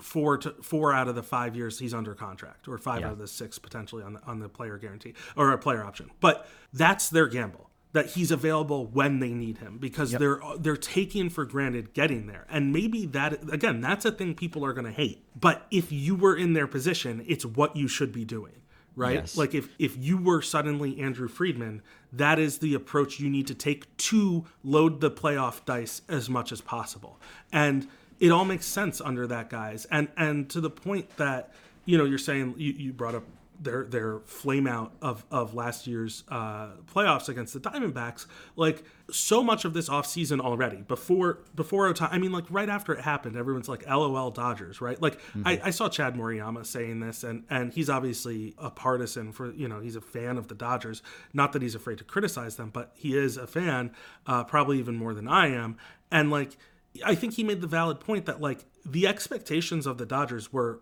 four 0.00 0.38
to 0.38 0.50
four 0.62 0.92
out 0.92 1.08
of 1.08 1.14
the 1.14 1.22
five 1.22 1.56
years 1.56 1.78
he's 1.78 1.92
under 1.92 2.14
contract 2.14 2.68
or 2.68 2.78
five 2.78 3.02
out 3.02 3.12
of 3.12 3.18
the 3.18 3.26
six 3.26 3.58
potentially 3.58 4.02
on 4.02 4.14
the 4.14 4.22
on 4.24 4.38
the 4.38 4.48
player 4.48 4.78
guarantee 4.78 5.14
or 5.36 5.52
a 5.52 5.58
player 5.58 5.84
option. 5.84 6.10
But 6.20 6.48
that's 6.72 7.10
their 7.10 7.26
gamble 7.26 7.68
that 7.92 8.06
he's 8.10 8.30
available 8.30 8.86
when 8.86 9.18
they 9.18 9.30
need 9.30 9.58
him 9.58 9.78
because 9.78 10.12
they're 10.12 10.40
they're 10.58 10.76
taking 10.76 11.30
for 11.30 11.44
granted 11.44 11.94
getting 11.94 12.26
there. 12.26 12.46
And 12.50 12.72
maybe 12.72 13.06
that 13.06 13.52
again, 13.52 13.80
that's 13.80 14.04
a 14.04 14.12
thing 14.12 14.34
people 14.34 14.64
are 14.64 14.72
going 14.72 14.84
to 14.84 14.92
hate. 14.92 15.24
But 15.38 15.66
if 15.70 15.90
you 15.90 16.14
were 16.14 16.36
in 16.36 16.52
their 16.52 16.66
position, 16.66 17.24
it's 17.26 17.44
what 17.44 17.76
you 17.76 17.88
should 17.88 18.12
be 18.12 18.24
doing. 18.24 18.52
Right? 18.94 19.14
Yes. 19.14 19.36
Like 19.36 19.54
if 19.54 19.68
if 19.78 19.96
you 19.96 20.18
were 20.18 20.42
suddenly 20.42 21.00
Andrew 21.00 21.28
Friedman, 21.28 21.82
that 22.12 22.38
is 22.38 22.58
the 22.58 22.74
approach 22.74 23.20
you 23.20 23.30
need 23.30 23.46
to 23.46 23.54
take 23.54 23.96
to 23.98 24.44
load 24.64 25.00
the 25.00 25.10
playoff 25.10 25.64
dice 25.64 26.02
as 26.08 26.28
much 26.28 26.52
as 26.52 26.60
possible. 26.60 27.20
And 27.52 27.86
it 28.18 28.30
all 28.30 28.44
makes 28.44 28.66
sense 28.66 29.00
under 29.00 29.26
that 29.28 29.50
guys. 29.50 29.86
And 29.90 30.08
and 30.16 30.50
to 30.50 30.60
the 30.60 30.70
point 30.70 31.16
that, 31.16 31.52
you 31.84 31.96
know, 31.96 32.04
you're 32.04 32.18
saying 32.18 32.54
you, 32.58 32.72
you 32.72 32.92
brought 32.92 33.14
up 33.14 33.24
their 33.60 33.84
their 33.84 34.20
flame 34.20 34.66
out 34.66 34.92
of 35.02 35.24
of 35.30 35.54
last 35.54 35.86
year's 35.86 36.24
uh, 36.28 36.68
playoffs 36.92 37.28
against 37.28 37.54
the 37.54 37.60
Diamondbacks. 37.60 38.26
Like 38.56 38.84
so 39.10 39.42
much 39.42 39.64
of 39.64 39.74
this 39.74 39.88
offseason 39.88 40.40
already 40.40 40.78
before 40.78 41.40
before 41.54 41.92
Ohtani. 41.92 42.08
I 42.12 42.18
mean, 42.18 42.32
like 42.32 42.44
right 42.50 42.68
after 42.68 42.92
it 42.92 43.00
happened, 43.00 43.36
everyone's 43.36 43.68
like, 43.68 43.86
"LOL 43.88 44.30
Dodgers," 44.30 44.80
right? 44.80 45.00
Like 45.00 45.20
I, 45.44 45.60
I 45.64 45.70
saw 45.70 45.88
Chad 45.88 46.14
Moriyama 46.14 46.64
saying 46.64 47.00
this, 47.00 47.24
and 47.24 47.44
and 47.50 47.72
he's 47.72 47.90
obviously 47.90 48.54
a 48.58 48.70
partisan 48.70 49.32
for 49.32 49.52
you 49.52 49.68
know 49.68 49.80
he's 49.80 49.96
a 49.96 50.00
fan 50.00 50.38
of 50.38 50.48
the 50.48 50.54
Dodgers. 50.54 51.02
Not 51.32 51.52
that 51.52 51.62
he's 51.62 51.74
afraid 51.74 51.98
to 51.98 52.04
criticize 52.04 52.56
them, 52.56 52.70
but 52.70 52.92
he 52.94 53.16
is 53.16 53.36
a 53.36 53.46
fan, 53.46 53.90
uh, 54.26 54.44
probably 54.44 54.78
even 54.78 54.96
more 54.96 55.14
than 55.14 55.28
I 55.28 55.48
am. 55.48 55.76
And 56.10 56.30
like 56.30 56.56
I 57.04 57.14
think 57.14 57.34
he 57.34 57.44
made 57.44 57.60
the 57.60 57.66
valid 57.66 58.00
point 58.00 58.26
that 58.26 58.40
like 58.40 58.64
the 58.84 59.06
expectations 59.06 59.86
of 59.86 59.98
the 59.98 60.06
Dodgers 60.06 60.52
were 60.52 60.80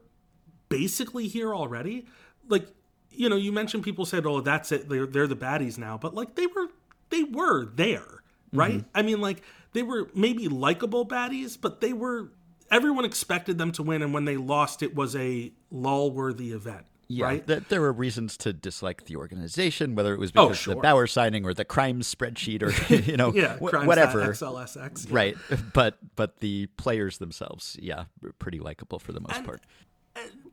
basically 0.68 1.28
here 1.28 1.54
already. 1.54 2.06
Like, 2.48 2.68
you 3.10 3.28
know, 3.28 3.36
you 3.36 3.52
mentioned 3.52 3.82
people 3.82 4.04
said, 4.04 4.26
"Oh, 4.26 4.40
that's 4.40 4.72
it. 4.72 4.88
They're 4.88 5.06
they're 5.06 5.26
the 5.26 5.36
baddies 5.36 5.78
now," 5.78 5.98
but 5.98 6.14
like 6.14 6.34
they 6.34 6.46
were 6.46 6.68
they 7.10 7.24
were 7.24 7.64
there, 7.66 8.22
right? 8.52 8.74
Mm-hmm. 8.78 8.88
I 8.94 9.02
mean, 9.02 9.20
like 9.20 9.42
they 9.72 9.82
were 9.82 10.08
maybe 10.14 10.48
likable 10.48 11.06
baddies, 11.06 11.58
but 11.60 11.80
they 11.80 11.92
were. 11.92 12.32
Everyone 12.70 13.04
expected 13.04 13.58
them 13.58 13.70
to 13.72 13.82
win, 13.84 14.02
and 14.02 14.12
when 14.12 14.24
they 14.24 14.36
lost, 14.36 14.82
it 14.82 14.92
was 14.92 15.14
a 15.14 15.52
lull-worthy 15.70 16.50
event, 16.50 16.84
right? 17.16 17.46
Th- 17.46 17.62
there 17.68 17.80
were 17.80 17.92
reasons 17.92 18.36
to 18.38 18.52
dislike 18.52 19.04
the 19.04 19.14
organization, 19.14 19.94
whether 19.94 20.12
it 20.12 20.18
was 20.18 20.32
Oh, 20.34 20.48
because 20.48 20.66
of 20.66 20.74
the. 20.74 20.80
Bauer 20.82 21.06
signing 21.06 21.44
or 21.44 21.54
the 21.54 21.64
crime 21.64 22.00
spreadsheet 22.00 22.62
or 22.64 22.94
you 23.10 23.16
know 23.16 23.32
yeah, 23.36 23.56
wh- 23.58 23.86
whatever. 23.86 24.20
XLSX, 24.26 25.06
yeah. 25.06 25.14
Right, 25.14 25.36
but 25.72 25.98
but 26.16 26.38
the 26.40 26.66
players 26.76 27.18
themselves, 27.18 27.76
yeah, 27.80 28.06
were 28.20 28.32
pretty 28.32 28.58
likable 28.58 28.98
for 28.98 29.12
the 29.12 29.20
most 29.20 29.44
part. 29.44 29.62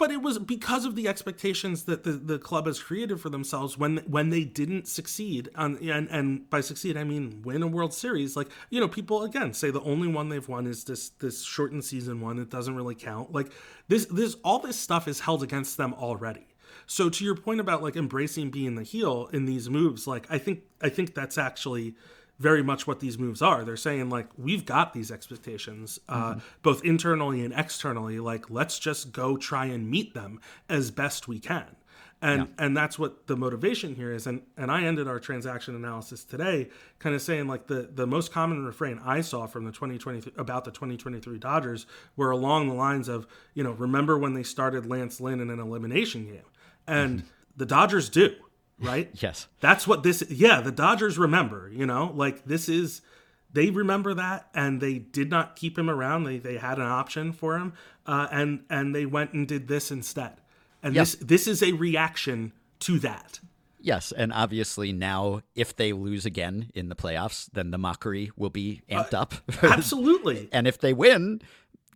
But 0.03 0.11
it 0.11 0.21
was 0.21 0.37
because 0.37 0.83
of 0.83 0.97
the 0.97 1.07
expectations 1.07 1.85
that 1.85 2.03
the, 2.03 2.11
the 2.11 2.37
club 2.37 2.65
has 2.65 2.83
created 2.83 3.21
for 3.21 3.29
themselves 3.29 3.77
when 3.77 3.99
when 3.99 4.31
they 4.31 4.43
didn't 4.43 4.85
succeed 4.85 5.47
on 5.55 5.77
and 5.77 6.09
and 6.09 6.49
by 6.49 6.59
succeed 6.59 6.97
I 6.97 7.05
mean 7.05 7.41
win 7.45 7.63
a 7.63 7.67
World 7.67 7.93
Series. 7.93 8.35
Like 8.35 8.49
you 8.69 8.81
know 8.81 8.89
people 8.89 9.23
again 9.23 9.53
say 9.53 9.71
the 9.71 9.79
only 9.79 10.09
one 10.09 10.27
they've 10.27 10.45
won 10.45 10.67
is 10.67 10.83
this 10.83 11.07
this 11.07 11.43
shortened 11.43 11.85
season 11.85 12.19
one. 12.19 12.37
It 12.37 12.49
doesn't 12.49 12.75
really 12.75 12.95
count. 12.95 13.31
Like 13.31 13.49
this 13.87 14.03
this 14.07 14.35
all 14.43 14.59
this 14.59 14.77
stuff 14.77 15.07
is 15.07 15.21
held 15.21 15.41
against 15.41 15.77
them 15.77 15.93
already. 15.93 16.47
So 16.85 17.09
to 17.09 17.23
your 17.23 17.35
point 17.35 17.61
about 17.61 17.81
like 17.81 17.95
embracing 17.95 18.49
being 18.49 18.75
the 18.75 18.83
heel 18.83 19.29
in 19.31 19.45
these 19.45 19.69
moves 19.69 20.05
like 20.05 20.27
I 20.29 20.37
think 20.37 20.63
I 20.81 20.89
think 20.89 21.15
that's 21.15 21.37
actually 21.37 21.95
very 22.43 22.61
much 22.61 22.85
what 22.85 22.99
these 22.99 23.17
moves 23.17 23.41
are. 23.41 23.63
They're 23.63 23.77
saying 23.77 24.09
like 24.09 24.27
we've 24.37 24.65
got 24.65 24.93
these 24.93 25.09
expectations, 25.09 25.97
uh, 26.09 26.35
both 26.61 26.83
internally 26.83 27.43
and 27.43 27.53
externally. 27.53 28.19
Like 28.19 28.49
let's 28.49 28.77
just 28.77 29.13
go 29.13 29.37
try 29.37 29.65
and 29.65 29.89
meet 29.89 30.13
them 30.13 30.41
as 30.67 30.91
best 30.91 31.27
we 31.27 31.39
can, 31.39 31.77
and 32.21 32.49
and 32.59 32.75
that's 32.75 32.99
what 32.99 33.27
the 33.27 33.37
motivation 33.37 33.95
here 33.95 34.11
is. 34.11 34.27
And 34.27 34.41
and 34.57 34.69
I 34.69 34.83
ended 34.83 35.07
our 35.07 35.19
transaction 35.21 35.73
analysis 35.73 36.25
today, 36.25 36.67
kind 36.99 37.15
of 37.15 37.21
saying 37.21 37.47
like 37.47 37.67
the 37.67 37.89
the 37.93 38.05
most 38.05 38.33
common 38.33 38.65
refrain 38.65 38.99
I 39.03 39.21
saw 39.21 39.47
from 39.47 39.63
the 39.63 39.71
2023 39.71 40.33
about 40.37 40.65
the 40.65 40.71
2023 40.71 41.39
Dodgers 41.39 41.85
were 42.17 42.31
along 42.31 42.67
the 42.67 42.75
lines 42.75 43.07
of 43.07 43.25
you 43.53 43.63
know 43.63 43.71
remember 43.71 44.17
when 44.17 44.33
they 44.33 44.43
started 44.43 44.85
Lance 44.85 45.21
Lynn 45.21 45.39
in 45.39 45.49
an 45.49 45.59
elimination 45.59 46.25
game, 46.25 46.49
and 46.85 47.23
the 47.55 47.65
Dodgers 47.65 48.09
do 48.09 48.35
right. 48.83 49.09
Yes, 49.21 49.47
That's 49.59 49.87
what 49.87 50.03
this 50.03 50.23
yeah, 50.29 50.61
the 50.61 50.71
Dodgers 50.71 51.17
remember, 51.17 51.69
you 51.73 51.85
know? 51.85 52.11
Like 52.13 52.45
this 52.45 52.67
is 52.69 53.01
they 53.51 53.69
remember 53.69 54.13
that 54.15 54.49
and 54.53 54.81
they 54.81 54.97
did 54.99 55.29
not 55.29 55.55
keep 55.55 55.77
him 55.77 55.89
around. 55.89 56.23
They 56.25 56.37
they 56.39 56.57
had 56.57 56.77
an 56.77 56.87
option 56.87 57.33
for 57.33 57.57
him. 57.57 57.73
Uh, 58.05 58.27
and 58.31 58.63
and 58.69 58.93
they 58.93 59.05
went 59.05 59.33
and 59.33 59.47
did 59.47 59.67
this 59.67 59.91
instead. 59.91 60.33
And 60.81 60.95
this 60.95 61.15
this 61.15 61.47
is 61.47 61.63
a 61.63 61.71
reaction 61.71 62.51
to 62.79 62.99
that. 62.99 63.39
yes, 63.79 64.11
and 64.11 64.33
obviously 64.33 64.91
now, 64.91 65.41
if 65.55 65.73
they 65.75 65.93
lose 65.93 66.25
again 66.25 66.69
in 66.75 66.89
the 66.89 66.95
playoffs, 66.95 67.49
then 67.53 67.71
the 67.71 67.77
mockery 67.77 68.31
will 68.35 68.49
be 68.49 68.81
amped 68.89 69.13
up. 69.13 69.33
Absolutely. 69.63 70.49
and 70.51 70.67
if 70.67 70.77
they 70.79 70.91
win, 70.93 71.41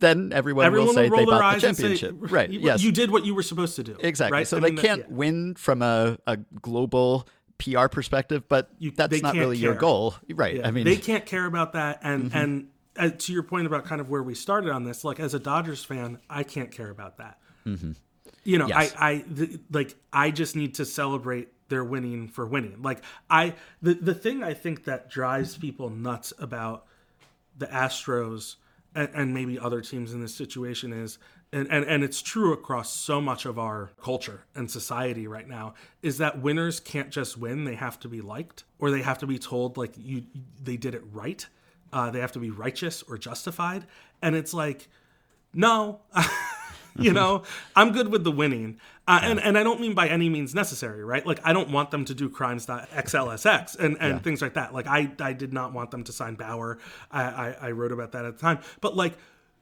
then 0.00 0.32
everyone, 0.32 0.66
Everyone 0.66 0.88
will 0.88 0.94
say 0.94 1.08
will 1.08 1.16
they 1.18 1.24
bought 1.24 1.60
the 1.60 1.66
and 1.68 1.76
say, 1.76 1.82
championship. 1.96 2.14
right? 2.32 2.48
You, 2.50 2.60
Yes, 2.60 2.82
you 2.82 2.92
did 2.92 3.10
what 3.10 3.24
you 3.24 3.34
were 3.34 3.42
supposed 3.42 3.76
to 3.76 3.82
do. 3.84 3.96
exactly. 4.00 4.36
Right? 4.38 4.46
So 4.48 4.56
I 4.56 4.60
they 4.60 4.70
mean, 4.70 4.78
can't 4.78 5.00
yeah. 5.00 5.06
win 5.14 5.54
from 5.54 5.82
a, 5.82 6.18
a 6.26 6.36
global 6.36 7.28
PR 7.58 7.88
perspective, 7.88 8.48
but 8.48 8.70
You- 8.78 8.92
that's 8.92 9.20
not 9.22 9.34
really 9.34 9.56
your 9.58 9.74
goal, 9.74 10.14
right? 10.34 10.56
Yeah, 10.56 10.68
I 10.68 10.70
mean, 10.70 10.84
they 10.84 10.96
can't 10.96 11.26
care 11.26 11.44
about 11.46 11.72
that. 11.72 12.00
And 12.02 12.32
and 12.34 12.68
uh, 12.96 13.10
to 13.10 13.32
your 13.32 13.42
point 13.44 13.66
about 13.66 13.84
kind 13.84 14.00
of 14.00 14.08
where 14.10 14.22
we 14.22 14.34
started 14.34 14.70
on 14.70 14.84
this, 14.84 15.04
like 15.04 15.20
as 15.20 15.34
a 15.34 15.38
Dodgers 15.38 15.84
fan, 15.84 16.18
I 16.30 16.42
can't 16.42 16.70
care 16.70 16.90
about 16.90 17.18
that. 17.18 17.38
You 18.44 18.56
know, 18.58 18.66
Yes. 18.68 18.94
I 18.96 19.10
I 19.10 19.24
like 19.70 19.94
I 20.12 20.30
just 20.30 20.56
need 20.56 20.76
to 20.76 20.84
celebrate 20.84 21.48
their 21.68 21.84
winning 21.84 22.28
for 22.28 22.46
winning. 22.46 22.80
Like 22.82 23.02
I 23.28 23.54
the 23.82 23.94
the 23.94 24.14
thing 24.14 24.42
I 24.42 24.54
think 24.54 24.84
that 24.84 25.10
drives 25.10 25.56
people 25.58 25.90
nuts 25.90 26.32
about 26.38 26.86
the 27.58 27.66
Astros 27.66 28.54
and, 28.94 29.08
and 29.14 29.34
maybe 29.34 29.58
other 29.58 29.80
teams 29.80 30.12
in 30.12 30.20
this 30.20 30.34
situation 30.34 30.92
is 30.92 31.18
and, 31.52 31.66
and 31.70 31.84
and 31.84 32.04
it's 32.04 32.20
true 32.20 32.52
across 32.52 32.94
so 32.94 33.20
much 33.20 33.46
of 33.46 33.58
our 33.58 33.90
culture 34.02 34.44
and 34.54 34.70
society 34.70 35.26
right 35.26 35.48
now 35.48 35.74
is 36.02 36.18
that 36.18 36.40
winners 36.42 36.78
can't 36.78 37.10
just 37.10 37.38
win 37.38 37.64
they 37.64 37.74
have 37.74 37.98
to 38.00 38.08
be 38.08 38.20
liked 38.20 38.64
or 38.78 38.90
they 38.90 39.02
have 39.02 39.18
to 39.18 39.26
be 39.26 39.38
told 39.38 39.76
like 39.76 39.92
you 39.96 40.24
they 40.62 40.76
did 40.76 40.94
it 40.94 41.02
right. 41.12 41.46
Uh, 41.90 42.10
they 42.10 42.20
have 42.20 42.32
to 42.32 42.38
be 42.38 42.50
righteous 42.50 43.02
or 43.02 43.16
justified. 43.16 43.86
And 44.20 44.36
it's 44.36 44.52
like 44.52 44.88
no 45.54 46.00
you 47.06 47.12
know 47.12 47.42
i'm 47.76 47.92
good 47.92 48.08
with 48.08 48.24
the 48.24 48.30
winning 48.32 48.78
uh, 49.06 49.20
and, 49.22 49.40
and 49.40 49.56
i 49.56 49.62
don't 49.62 49.80
mean 49.80 49.94
by 49.94 50.08
any 50.08 50.28
means 50.28 50.54
necessary 50.54 51.04
right 51.04 51.26
like 51.26 51.40
i 51.44 51.52
don't 51.52 51.70
want 51.70 51.90
them 51.90 52.04
to 52.04 52.14
do 52.14 52.28
crimes.xlsx 52.28 53.78
and, 53.78 53.96
and 54.00 54.14
Yeah. 54.14 54.18
things 54.18 54.42
like 54.42 54.54
that 54.54 54.74
like 54.74 54.86
I, 54.86 55.10
I 55.20 55.32
did 55.32 55.52
not 55.52 55.72
want 55.72 55.90
them 55.90 56.04
to 56.04 56.12
sign 56.12 56.34
bauer 56.34 56.78
I, 57.10 57.22
I, 57.22 57.56
I 57.62 57.70
wrote 57.70 57.92
about 57.92 58.12
that 58.12 58.24
at 58.24 58.34
the 58.36 58.40
time 58.40 58.60
but 58.80 58.96
like 58.96 59.14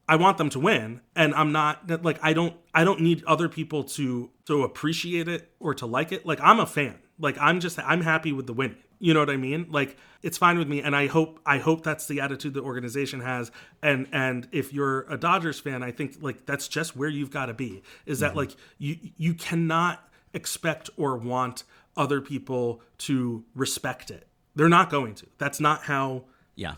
I 0.08 0.14
want 0.14 0.38
them 0.38 0.50
to 0.50 0.60
win, 0.60 1.00
and 1.16 1.34
I'm 1.34 1.50
not 1.50 1.90
like 2.04 2.20
I 2.22 2.32
don't 2.32 2.54
I 2.72 2.84
don't 2.84 3.00
need 3.00 3.24
other 3.24 3.48
people 3.48 3.82
to 3.82 4.30
to 4.44 4.62
appreciate 4.62 5.26
it 5.26 5.50
or 5.58 5.74
to 5.74 5.86
like 5.86 6.12
it. 6.12 6.24
Like 6.24 6.38
I'm 6.40 6.60
a 6.60 6.66
fan. 6.66 6.94
Like 7.18 7.36
I'm 7.40 7.58
just 7.58 7.76
I'm 7.80 8.02
happy 8.02 8.30
with 8.30 8.46
the 8.46 8.52
winning. 8.52 8.76
You 8.98 9.14
know 9.14 9.20
what 9.20 9.30
I 9.30 9.36
mean? 9.36 9.66
Like 9.70 9.96
it's 10.22 10.38
fine 10.38 10.58
with 10.58 10.68
me, 10.68 10.80
and 10.80 10.96
I 10.96 11.06
hope 11.06 11.40
I 11.46 11.58
hope 11.58 11.82
that's 11.82 12.06
the 12.06 12.20
attitude 12.20 12.54
the 12.54 12.62
organization 12.62 13.20
has. 13.20 13.50
And 13.82 14.08
and 14.12 14.48
if 14.52 14.72
you're 14.72 15.02
a 15.10 15.16
Dodgers 15.16 15.60
fan, 15.60 15.82
I 15.82 15.90
think 15.92 16.16
like 16.20 16.46
that's 16.46 16.68
just 16.68 16.96
where 16.96 17.08
you've 17.08 17.30
got 17.30 17.46
to 17.46 17.54
be. 17.54 17.82
Is 18.06 18.20
that 18.20 18.30
mm-hmm. 18.30 18.38
like 18.38 18.56
you 18.78 18.96
you 19.16 19.34
cannot 19.34 20.08
expect 20.32 20.90
or 20.96 21.16
want 21.16 21.64
other 21.96 22.20
people 22.20 22.82
to 22.98 23.44
respect 23.54 24.10
it. 24.10 24.26
They're 24.54 24.68
not 24.68 24.90
going 24.90 25.14
to. 25.16 25.26
That's 25.38 25.60
not 25.60 25.82
how 25.82 26.24
Yeah. 26.54 26.74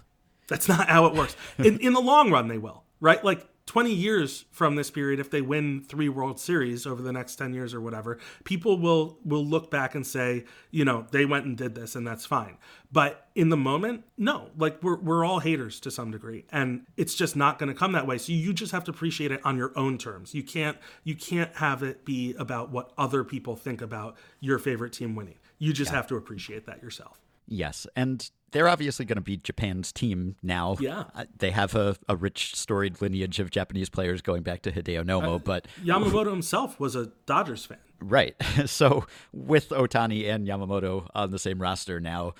that's 0.48 0.68
not 0.68 0.88
how 0.88 1.06
it 1.06 1.14
works. 1.14 1.36
In 1.58 1.78
in 1.78 1.92
the 1.92 2.00
long 2.00 2.30
run, 2.30 2.48
they 2.48 2.58
will, 2.58 2.84
right? 3.00 3.22
Like 3.24 3.46
20 3.68 3.92
years 3.92 4.46
from 4.50 4.76
this 4.76 4.90
period, 4.90 5.20
if 5.20 5.30
they 5.30 5.42
win 5.42 5.84
three 5.86 6.08
World 6.08 6.40
Series 6.40 6.86
over 6.86 7.02
the 7.02 7.12
next 7.12 7.36
10 7.36 7.52
years 7.52 7.74
or 7.74 7.82
whatever, 7.82 8.18
people 8.44 8.78
will 8.78 9.18
will 9.26 9.44
look 9.44 9.70
back 9.70 9.94
and 9.94 10.06
say, 10.06 10.46
you 10.70 10.86
know, 10.86 11.06
they 11.10 11.26
went 11.26 11.44
and 11.44 11.54
did 11.54 11.74
this, 11.74 11.94
and 11.94 12.06
that's 12.06 12.24
fine. 12.24 12.56
But 12.90 13.28
in 13.34 13.50
the 13.50 13.58
moment, 13.58 14.04
no. 14.16 14.50
Like 14.56 14.82
we're 14.82 14.96
we're 14.96 15.22
all 15.22 15.40
haters 15.40 15.80
to 15.80 15.90
some 15.90 16.10
degree, 16.10 16.46
and 16.50 16.86
it's 16.96 17.14
just 17.14 17.36
not 17.36 17.58
going 17.58 17.68
to 17.68 17.78
come 17.78 17.92
that 17.92 18.06
way. 18.06 18.16
So 18.16 18.32
you 18.32 18.54
just 18.54 18.72
have 18.72 18.84
to 18.84 18.90
appreciate 18.90 19.32
it 19.32 19.44
on 19.44 19.58
your 19.58 19.72
own 19.76 19.98
terms. 19.98 20.34
You 20.34 20.42
can't 20.42 20.78
you 21.04 21.14
can't 21.14 21.54
have 21.56 21.82
it 21.82 22.06
be 22.06 22.34
about 22.38 22.70
what 22.70 22.92
other 22.96 23.22
people 23.22 23.54
think 23.54 23.82
about 23.82 24.16
your 24.40 24.58
favorite 24.58 24.94
team 24.94 25.14
winning. 25.14 25.36
You 25.58 25.74
just 25.74 25.90
have 25.90 26.06
to 26.06 26.16
appreciate 26.16 26.64
that 26.64 26.82
yourself. 26.82 27.20
Yes, 27.46 27.86
and 27.94 28.30
they're 28.50 28.68
obviously 28.68 29.04
going 29.04 29.16
to 29.16 29.22
be 29.22 29.36
Japan's 29.36 29.92
team 29.92 30.36
now. 30.42 30.76
Yeah. 30.80 31.04
Uh, 31.14 31.24
they 31.38 31.50
have 31.50 31.74
a, 31.74 31.96
a 32.08 32.16
rich, 32.16 32.54
storied 32.54 33.00
lineage 33.00 33.38
of 33.38 33.50
Japanese 33.50 33.88
players 33.88 34.22
going 34.22 34.42
back 34.42 34.62
to 34.62 34.72
Hideo 34.72 35.04
Nomo, 35.04 35.42
but 35.42 35.66
Yamamoto 35.84 36.30
himself 36.30 36.80
was 36.80 36.96
a 36.96 37.10
Dodgers 37.26 37.64
fan. 37.64 37.78
Right. 38.00 38.34
So 38.66 39.06
with 39.32 39.70
Ohtani 39.70 40.28
and 40.28 40.46
Yamamoto 40.46 41.08
on 41.14 41.30
the 41.30 41.38
same 41.38 41.60
roster 41.60 42.00
now, 42.00 42.34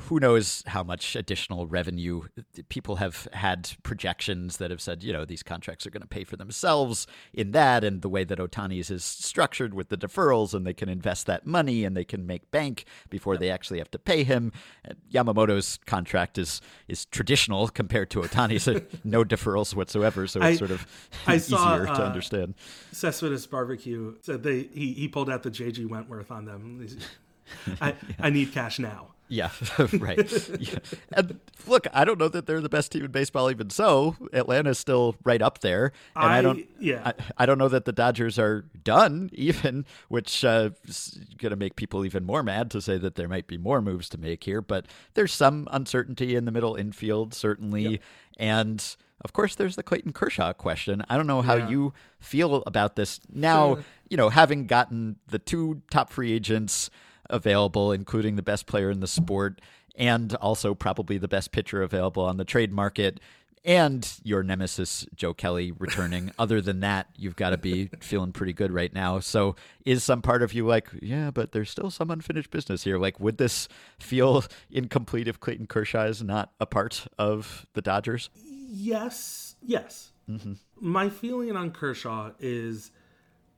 who 0.00 0.20
knows 0.20 0.62
how 0.66 0.82
much 0.82 1.16
additional 1.16 1.66
revenue 1.66 2.22
people 2.68 2.96
have 2.96 3.26
had 3.32 3.70
projections 3.82 4.58
that 4.58 4.70
have 4.70 4.80
said, 4.80 5.02
you 5.02 5.12
know, 5.12 5.24
these 5.24 5.42
contracts 5.42 5.86
are 5.86 5.90
going 5.90 6.02
to 6.02 6.06
pay 6.06 6.24
for 6.24 6.36
themselves 6.36 7.06
in 7.32 7.52
that 7.52 7.82
and 7.82 8.02
the 8.02 8.08
way 8.08 8.24
that 8.24 8.38
Ohtani's 8.38 8.90
is 8.90 9.04
structured 9.04 9.74
with 9.74 9.88
the 9.88 9.96
deferrals 9.96 10.54
and 10.54 10.66
they 10.66 10.74
can 10.74 10.88
invest 10.88 11.26
that 11.26 11.46
money 11.46 11.84
and 11.84 11.96
they 11.96 12.04
can 12.04 12.26
make 12.26 12.50
bank 12.50 12.84
before 13.08 13.36
they 13.36 13.50
actually 13.50 13.78
have 13.78 13.90
to 13.90 13.98
pay 13.98 14.22
him. 14.24 14.52
And 14.84 14.96
Yamamoto's 15.12 15.78
contract 15.86 16.38
is 16.38 16.60
is 16.88 17.06
traditional 17.06 17.68
compared 17.68 18.10
to 18.10 18.20
Ohtani's, 18.20 18.68
uh, 18.68 18.80
no 19.04 19.24
deferrals 19.24 19.74
whatsoever, 19.74 20.26
so 20.26 20.40
it's 20.40 20.46
I- 20.46 20.56
sort 20.56 20.70
of 20.70 20.86
I 21.26 21.34
easier 21.36 21.58
saw, 21.58 21.78
to 21.78 22.02
uh, 22.02 22.06
understand. 22.06 22.54
Cespedes 22.92 23.46
Barbecue 23.46 24.16
said 24.22 24.42
they 24.42 24.68
he, 24.72 24.92
he 24.92 25.08
pulled 25.08 25.30
out 25.30 25.42
the 25.42 25.50
JG 25.50 25.88
Wentworth 25.88 26.30
on 26.30 26.44
them. 26.44 26.86
I, 27.80 27.94
I 28.18 28.30
need 28.30 28.52
cash 28.52 28.78
now. 28.78 29.15
Yeah, 29.28 29.50
right. 29.98 30.18
Yeah. 30.60 30.78
And 31.12 31.40
look, 31.66 31.86
I 31.92 32.04
don't 32.04 32.18
know 32.18 32.28
that 32.28 32.46
they're 32.46 32.60
the 32.60 32.68
best 32.68 32.92
team 32.92 33.04
in 33.04 33.10
baseball. 33.10 33.50
Even 33.50 33.70
so, 33.70 34.14
Atlanta's 34.32 34.78
still 34.78 35.16
right 35.24 35.42
up 35.42 35.60
there, 35.60 35.92
and 36.14 36.24
I, 36.32 36.38
I- 36.38 36.42
don't. 36.42 36.66
yeah. 36.78 37.02
I, 37.04 37.14
I 37.38 37.46
don't 37.46 37.58
know 37.58 37.68
that 37.68 37.84
the 37.86 37.92
Dodgers 37.92 38.38
are 38.38 38.66
done, 38.84 39.30
even, 39.34 39.84
which 40.08 40.44
uh, 40.44 40.70
is 40.86 41.18
going 41.38 41.50
to 41.50 41.56
make 41.56 41.76
people 41.76 42.04
even 42.04 42.24
more 42.24 42.42
mad 42.42 42.70
to 42.72 42.80
say 42.80 42.98
that 42.98 43.16
there 43.16 43.28
might 43.28 43.46
be 43.48 43.58
more 43.58 43.80
moves 43.82 44.08
to 44.10 44.18
make 44.18 44.44
here. 44.44 44.60
But 44.62 44.86
there's 45.14 45.32
some 45.32 45.66
uncertainty 45.72 46.36
in 46.36 46.44
the 46.44 46.52
middle 46.52 46.74
infield, 46.76 47.34
certainly, 47.34 48.00
and. 48.36 48.96
Of 49.24 49.32
course, 49.32 49.54
there's 49.54 49.76
the 49.76 49.82
Clayton 49.82 50.12
Kershaw 50.12 50.52
question. 50.52 51.02
I 51.08 51.16
don't 51.16 51.26
know 51.26 51.40
how 51.40 51.54
Yeah. 51.54 51.68
you 51.70 51.94
feel 52.20 52.62
about 52.66 52.96
this 52.96 53.18
now. 53.32 53.78
You 54.10 54.18
know, 54.18 54.28
having 54.28 54.66
gotten 54.66 55.16
the 55.28 55.38
two 55.38 55.80
top 55.90 56.10
free 56.12 56.32
agents 56.34 56.90
available, 57.30 57.92
including 57.92 58.36
the 58.36 58.42
best 58.42 58.66
player 58.66 58.90
in 58.90 59.00
the 59.00 59.06
sport, 59.06 59.60
and 59.96 60.34
also 60.36 60.74
probably 60.74 61.18
the 61.18 61.28
best 61.28 61.52
pitcher 61.52 61.82
available 61.82 62.24
on 62.24 62.36
the 62.36 62.44
trade 62.44 62.72
market, 62.72 63.20
and 63.64 64.20
your 64.22 64.44
nemesis 64.44 65.04
Joe 65.16 65.34
Kelly 65.34 65.72
returning. 65.72 66.30
Other 66.38 66.60
than 66.60 66.80
that, 66.80 67.08
you've 67.16 67.34
got 67.34 67.50
to 67.50 67.58
be 67.58 67.90
feeling 68.00 68.32
pretty 68.32 68.52
good 68.52 68.70
right 68.70 68.94
now. 68.94 69.18
So, 69.18 69.56
is 69.84 70.04
some 70.04 70.22
part 70.22 70.42
of 70.42 70.54
you 70.54 70.64
like, 70.66 70.88
yeah, 71.02 71.32
but 71.32 71.52
there's 71.52 71.70
still 71.70 71.90
some 71.90 72.10
unfinished 72.10 72.50
business 72.50 72.84
here? 72.84 72.98
Like, 72.98 73.18
would 73.18 73.38
this 73.38 73.68
feel 73.98 74.44
incomplete 74.70 75.26
if 75.26 75.40
Clayton 75.40 75.66
Kershaw 75.66 76.04
is 76.04 76.22
not 76.22 76.52
a 76.60 76.66
part 76.66 77.06
of 77.18 77.66
the 77.74 77.82
Dodgers? 77.82 78.30
Yes, 78.34 79.56
yes. 79.60 80.12
Mm-hmm. 80.30 80.54
My 80.80 81.08
feeling 81.08 81.56
on 81.56 81.72
Kershaw 81.72 82.30
is 82.38 82.92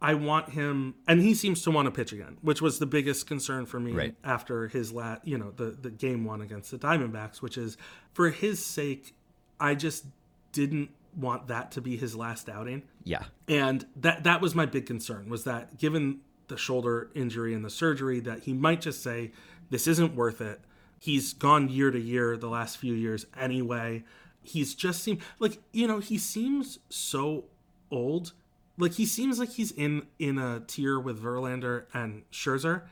I 0.01 0.15
want 0.15 0.51
him, 0.51 0.95
and 1.09 1.21
he 1.21 1.35
seems 1.35 1.63
to 1.63 1.71
want 1.73 1.87
to 1.87 1.91
pitch 1.91 2.13
again, 2.13 2.39
which 2.41 2.63
was 2.63 2.79
the 2.79 2.87
biggest 2.87 3.27
concern 3.27 3.67
for 3.67 3.81
me 3.81 3.93
Right. 3.93 4.15
after 4.23 4.69
his 4.69 4.93
last, 4.93 5.27
you 5.27 5.37
know, 5.39 5.51
the 5.57 5.71
the 5.71 5.91
game 5.91 6.25
one 6.25 6.41
against 6.41 6.71
the 6.71 6.79
Diamondbacks, 6.79 7.43
which 7.43 7.59
is 7.59 7.77
for 8.13 8.31
his 8.31 8.65
sake, 8.65 9.15
I 9.59 9.75
just 9.75 10.05
didn't 10.53 10.91
want 11.17 11.49
that 11.49 11.73
to 11.73 11.81
be 11.81 11.97
his 11.97 12.15
last 12.15 12.49
outing. 12.49 12.83
Yeah. 13.03 13.25
and 13.49 13.87
that 13.97 14.23
that 14.25 14.41
was 14.41 14.55
my 14.55 14.67
big 14.67 14.87
concern 14.87 15.29
was 15.29 15.45
that 15.45 15.79
given 15.79 16.21
the 16.49 16.57
shoulder 16.57 17.11
injury 17.15 17.55
and 17.55 17.65
the 17.65 17.71
surgery 17.71 18.21
that 18.21 18.41
he 18.41 18.53
might 18.53 18.81
just 18.83 19.03
say 19.03 19.33
this 19.71 19.87
isn't 19.87 20.15
worth 20.15 20.41
it 20.41 20.61
he's 20.99 21.33
gone 21.33 21.69
year 21.69 21.91
to 21.91 21.99
year 21.99 22.37
the 22.37 22.49
last 22.49 22.77
few 22.79 22.93
years 22.95 23.25
anyway 23.39 24.03
he's 24.43 24.75
just 24.75 25.03
seemed 25.03 25.21
like 25.39 25.59
you 25.73 25.87
know 25.87 25.99
he 25.99 26.19
seems 26.19 26.79
so 26.91 27.45
old 27.91 28.33
like 28.79 28.93
he 28.93 29.05
seems 29.07 29.39
like 29.39 29.51
he's 29.51 29.73
in 29.73 30.07
in 30.19 30.39
a 30.39 30.61
tier 30.67 30.99
with 30.99 31.23
Verlander 31.23 31.85
and 31.93 32.23
Scherzer 32.31 32.83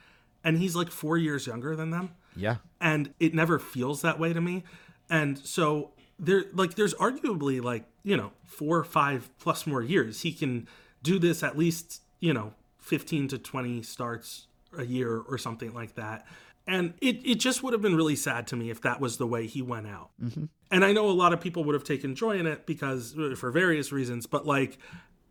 and 0.45 0.59
he's 0.59 0.77
like 0.77 0.91
4 0.91 1.17
years 1.19 1.47
younger 1.47 1.75
than 1.75 1.91
them. 1.91 2.11
Yeah. 2.39 2.57
and 2.83 3.15
it 3.19 3.33
never 3.35 3.59
feels 3.59 4.03
that 4.03 4.19
way 4.19 4.35
to 4.35 4.41
me. 4.43 4.63
And 5.09 5.39
so 5.39 5.93
there 6.19 6.45
like 6.53 6.75
there's 6.75 6.95
arguably 6.95 7.63
like 7.63 7.85
you 8.03 8.17
know 8.17 8.33
four 8.45 8.79
or 8.79 8.85
five 8.85 9.31
plus 9.39 9.67
more 9.67 9.83
years. 9.83 10.21
He 10.23 10.33
can 10.33 10.69
do 11.03 11.19
this 11.19 11.43
at 11.43 11.57
least 11.57 12.03
you 12.21 12.35
know 12.35 12.53
15 12.81 13.29
to 13.29 13.39
20 13.39 13.83
starts 13.83 14.47
a 14.77 14.85
year 14.85 15.19
or 15.19 15.39
something 15.39 15.73
like 15.73 15.95
that. 15.95 16.27
And 16.69 16.95
it, 17.01 17.21
it 17.25 17.37
just 17.37 17.63
would 17.63 17.73
have 17.73 17.83
been 17.83 17.95
really 17.95 18.17
sad 18.17 18.49
to 18.49 18.57
me 18.57 18.71
if 18.71 18.81
that 18.83 19.01
was 19.01 19.19
the 19.19 19.27
way 19.27 19.47
he 19.47 19.63
went 19.63 19.87
out. 19.87 20.11
Mm-hmm. 20.23 20.45
And 20.71 20.85
i 20.85 20.93
know 20.93 21.09
a 21.09 21.13
lot 21.13 21.33
of 21.33 21.41
people 21.41 21.65
would 21.65 21.75
have 21.75 21.85
taken 21.85 22.15
joy 22.15 22.39
in 22.39 22.47
it 22.47 22.67
because 22.67 23.17
uh, 23.19 23.35
for 23.37 23.51
various 23.51 23.93
reasons 23.93 24.27
but 24.27 24.47
like 24.47 24.79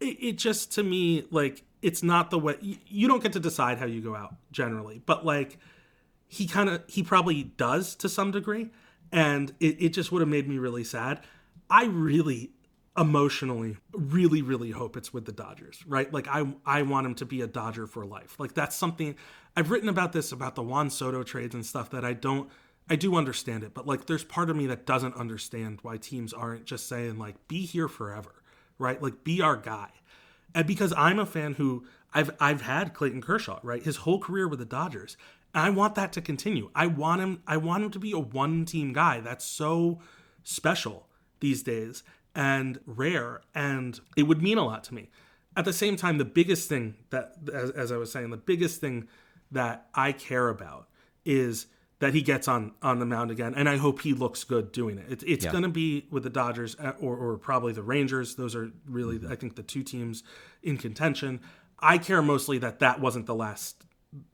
it, 0.08 0.38
just 0.38 0.72
to 0.74 0.84
me 0.84 1.26
like 1.32 1.64
it's 1.82 2.02
not 2.02 2.30
the 2.32 2.40
way 2.40 2.56
you, 2.62 2.78
you 2.88 3.08
don't 3.08 3.22
get 3.22 3.34
to 3.34 3.40
decide 3.40 3.78
how 3.78 3.86
you 3.86 4.02
go 4.02 4.16
out 4.16 4.36
generally 4.52 5.02
but 5.06 5.26
like 5.26 5.58
he 6.28 6.48
kind 6.48 6.70
of 6.70 6.84
he 6.88 7.04
probably 7.04 7.44
does 7.44 7.96
to 7.96 8.10
some 8.10 8.32
degree 8.32 8.70
and 9.12 9.54
it, 9.60 9.78
it 9.80 9.90
just 9.90 10.12
would 10.12 10.22
have 10.22 10.30
made 10.30 10.48
me 10.48 10.58
really 10.58 10.84
sad. 10.84 11.22
I 11.70 11.86
really 11.86 12.52
emotionally 12.98 13.76
really 13.92 14.42
really 14.42 14.72
hope 14.72 14.96
it's 14.96 15.14
with 15.14 15.26
the 15.26 15.32
dodgers 15.34 15.84
right? 15.86 16.14
Like 16.14 16.30
i 16.30 16.46
i 16.66 16.82
want 16.82 17.06
him 17.06 17.14
to 17.16 17.26
be 17.26 17.42
a 17.42 17.48
dodger 17.48 17.88
for 17.88 18.06
life. 18.06 18.40
Like 18.40 18.54
that's 18.54 18.76
something 18.76 19.16
i've 19.58 19.70
written 19.70 19.90
about 19.90 20.14
this 20.14 20.32
about 20.32 20.56
the 20.56 20.64
juan 20.64 20.90
soto 20.90 21.24
trades 21.24 21.56
and 21.56 21.66
stuff 21.66 21.90
that 21.90 22.06
i 22.06 22.14
don't 22.14 22.50
i 22.90 22.96
do 22.96 23.16
understand 23.16 23.64
it 23.64 23.74
but 23.74 23.86
like 23.86 24.06
there's 24.06 24.24
part 24.24 24.50
of 24.50 24.56
me 24.56 24.66
that 24.68 24.86
doesn't 24.86 25.16
understand 25.16 25.80
why 25.82 25.98
teams 25.98 26.34
aren't 26.34 26.66
just 26.66 26.88
saying 26.88 27.18
like 27.18 27.36
be 27.48 27.66
here 27.66 27.88
forever 27.88 28.44
right 28.78 29.02
like 29.02 29.24
be 29.24 29.42
our 29.42 29.56
guy 29.56 29.90
and 30.56 30.66
because 30.66 30.94
I'm 30.96 31.20
a 31.20 31.26
fan 31.26 31.54
who 31.56 31.86
I've 32.14 32.32
I've 32.40 32.62
had 32.62 32.94
Clayton 32.94 33.22
Kershaw, 33.22 33.60
right? 33.62 33.84
His 33.84 33.98
whole 33.98 34.20
career 34.20 34.48
with 34.48 34.60
the 34.60 34.66
Dodgers. 34.66 35.18
And 35.54 35.64
I 35.66 35.70
want 35.70 35.96
that 35.96 36.14
to 36.14 36.22
continue. 36.22 36.72
I 36.74 36.88
want 36.88 37.22
him 37.22 37.44
I 37.46 37.58
want 37.58 37.84
him 37.84 37.92
to 37.92 38.00
be 38.00 38.14
a 38.14 38.20
one-team 38.20 38.94
guy. 38.94 39.20
That's 39.20 39.46
so 39.46 40.00
special 40.44 41.08
these 41.42 41.62
days 41.62 42.04
and 42.34 42.80
rare 42.86 43.42
and 43.54 44.00
it 44.16 44.24
would 44.24 44.42
mean 44.42 44.58
a 44.58 44.66
lot 44.66 44.84
to 44.86 44.94
me. 44.94 45.10
At 45.58 45.66
the 45.66 45.74
same 45.74 45.96
time, 45.96 46.18
the 46.18 46.26
biggest 46.26 46.68
thing 46.68 46.96
that 47.10 47.34
as, 47.54 47.72
as 47.72 47.92
I 47.92 47.98
was 47.98 48.12
saying, 48.12 48.30
the 48.30 48.38
biggest 48.38 48.82
thing 48.82 49.08
that 49.52 49.88
I 49.94 50.12
care 50.14 50.50
about 50.50 50.88
is 51.26 51.68
that 52.00 52.14
he 52.14 52.22
gets 52.22 52.48
on 52.48 52.74
on 52.82 53.00
the 53.00 53.06
mound 53.06 53.32
again, 53.32 53.54
and 53.56 53.70
I 53.70 53.78
hope 53.78 54.02
he 54.02 54.14
looks 54.14 54.44
good 54.44 54.72
doing 54.72 54.98
it. 54.98 55.06
It's 55.10 55.24
it's 55.26 55.46
Yeah. 55.46 55.52
going 55.52 55.64
to 55.64 55.70
be 55.70 56.08
with 56.12 56.24
the 56.24 56.30
Dodgers 56.30 56.76
uh, 56.80 56.94
or 57.00 57.16
or 57.16 57.38
probably 57.38 57.74
the 57.74 57.84
Rangers. 57.84 58.36
Those 58.36 58.56
are 58.56 58.72
really 58.88 59.20
I 59.30 59.36
think 59.36 59.56
the 59.56 59.64
two 59.64 59.84
teams 59.84 60.24
in 60.64 60.78
contention. 60.78 61.40
I 61.80 61.98
care 61.98 62.22
mostly 62.22 62.58
that 62.60 62.80
that 62.80 63.00
wasn't 63.00 63.26
the 63.26 63.36
last 63.36 63.84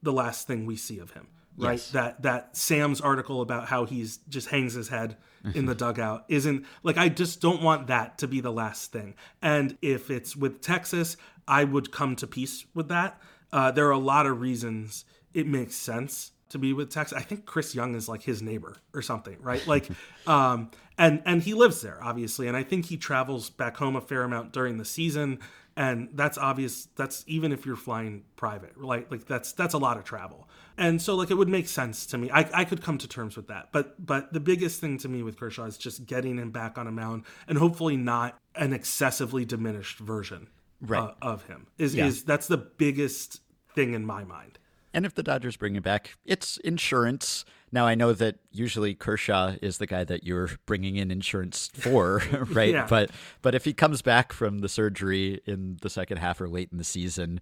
the 0.04 0.14
last 0.14 0.48
thing 0.48 0.66
we 0.66 0.76
see 0.76 1.00
of 1.00 1.12
him. 1.12 1.28
Right, 1.58 1.74
Yes. 1.74 1.92
that 1.92 2.22
that 2.24 2.56
Sam's 2.58 3.02
article 3.02 3.42
about 3.42 3.68
how 3.68 3.86
he's 3.86 4.18
just 4.30 4.48
hangs 4.50 4.74
his 4.74 4.88
head 4.88 5.18
in 5.54 5.66
the 5.66 5.76
dugout 5.76 6.24
isn't 6.30 6.66
like 6.82 6.98
I 6.98 7.10
just 7.10 7.42
don't 7.42 7.62
want 7.62 7.88
that 7.88 8.18
to 8.20 8.28
be 8.28 8.40
the 8.42 8.52
last 8.52 8.92
thing. 8.92 9.16
And 9.42 9.78
if 9.82 10.10
it's 10.10 10.36
with 10.36 10.62
Texas, 10.62 11.18
I 11.48 11.64
would 11.66 11.92
come 11.92 12.16
to 12.18 12.28
peace 12.28 12.66
with 12.74 12.88
that. 12.88 13.20
Uh, 13.52 13.70
there 13.70 13.86
are 13.88 13.92
a 13.92 13.98
lot 13.98 14.26
of 14.28 14.40
reasons 14.40 15.04
it 15.34 15.46
makes 15.46 15.76
sense 15.76 16.32
to 16.52 16.60
be 16.60 16.72
with 16.74 16.90
Texas. 16.90 17.18
I 17.18 17.22
think 17.22 17.46
Chris 17.46 17.76
Young 17.76 17.96
is 17.96 18.08
like 18.08 18.24
his 18.24 18.42
neighbor 18.42 18.78
or 18.94 19.02
something, 19.02 19.38
right? 19.42 19.66
Like, 19.68 19.90
um, 20.28 20.72
and 20.98 21.22
and 21.26 21.42
he 21.44 21.54
lives 21.54 21.82
there 21.82 22.00
obviously, 22.04 22.48
and 22.48 22.56
I 22.56 22.64
think 22.64 22.86
he 22.86 22.98
travels 22.98 23.50
back 23.50 23.78
home 23.78 23.96
a 23.96 24.02
fair 24.02 24.24
amount 24.24 24.54
during 24.54 24.78
the 24.78 24.86
season, 24.86 25.40
and 25.76 26.10
that's 26.14 26.38
obvious. 26.38 26.88
That's 26.96 27.24
even 27.28 27.52
if 27.52 27.66
you're 27.66 27.76
flying 27.76 28.24
private, 28.36 28.80
like 28.82 29.10
like 29.12 29.26
that's 29.26 29.52
that's 29.54 29.74
a 29.74 29.78
lot 29.78 29.98
of 29.98 30.04
travel, 30.04 30.48
and 30.78 31.02
so 31.02 31.16
like 31.16 31.32
it 31.32 31.36
would 31.36 31.50
make 31.50 31.68
sense 31.68 32.06
to 32.08 32.18
me. 32.18 32.30
I 32.32 32.48
I 32.54 32.66
could 32.66 32.82
come 32.82 32.98
to 33.00 33.08
terms 33.08 33.36
with 33.36 33.48
that, 33.48 33.70
but 33.72 34.06
but 34.06 34.32
the 34.34 34.40
biggest 34.40 34.80
thing 34.82 34.98
to 35.00 35.10
me 35.10 35.24
with 35.24 35.40
Kershaw 35.40 35.66
is 35.66 35.78
just 35.78 36.06
getting 36.06 36.38
him 36.38 36.52
back 36.52 36.78
on 36.78 36.88
a 36.88 36.92
mound, 36.92 37.24
and 37.48 37.58
hopefully 37.58 37.98
not 37.98 38.38
an 38.56 38.74
excessively 38.74 39.46
diminished 39.46 40.00
version 40.00 40.48
Right. 40.82 41.00
uh, 41.04 41.14
of 41.22 41.44
him. 41.46 41.68
Is 41.78 41.96
Yeah. 41.96 42.08
is 42.08 42.24
that's 42.24 42.48
the 42.48 42.58
biggest 42.58 43.42
thing 43.74 43.94
in 43.94 44.06
my 44.06 44.24
mind. 44.26 44.58
And 44.94 45.06
if 45.06 45.14
the 45.16 45.24
Dodgers 45.24 45.56
bring 45.58 45.76
him 45.76 45.84
back, 45.84 46.16
it's 46.26 46.58
insurance. 46.58 47.46
Now, 47.72 47.88
I 47.88 47.96
know 47.96 48.12
that 48.14 48.36
usually 48.52 48.94
Kershaw 48.94 49.56
is 49.62 49.78
the 49.78 49.88
guy 49.88 50.04
that 50.04 50.26
you're 50.26 50.50
bringing 50.66 50.98
in 50.98 51.10
insurance 51.12 51.70
for, 51.74 52.22
right? 52.52 52.74
Yeah. 52.74 52.88
But 52.90 53.12
but 53.42 53.56
if 53.56 53.64
he 53.66 53.74
comes 53.74 54.02
back 54.02 54.34
from 54.34 54.60
the 54.60 54.68
surgery 54.70 55.40
in 55.46 55.78
the 55.82 55.90
second 55.90 56.18
half 56.18 56.42
or 56.42 56.50
late 56.50 56.70
in 56.72 56.78
the 56.78 56.84
season, 56.84 57.40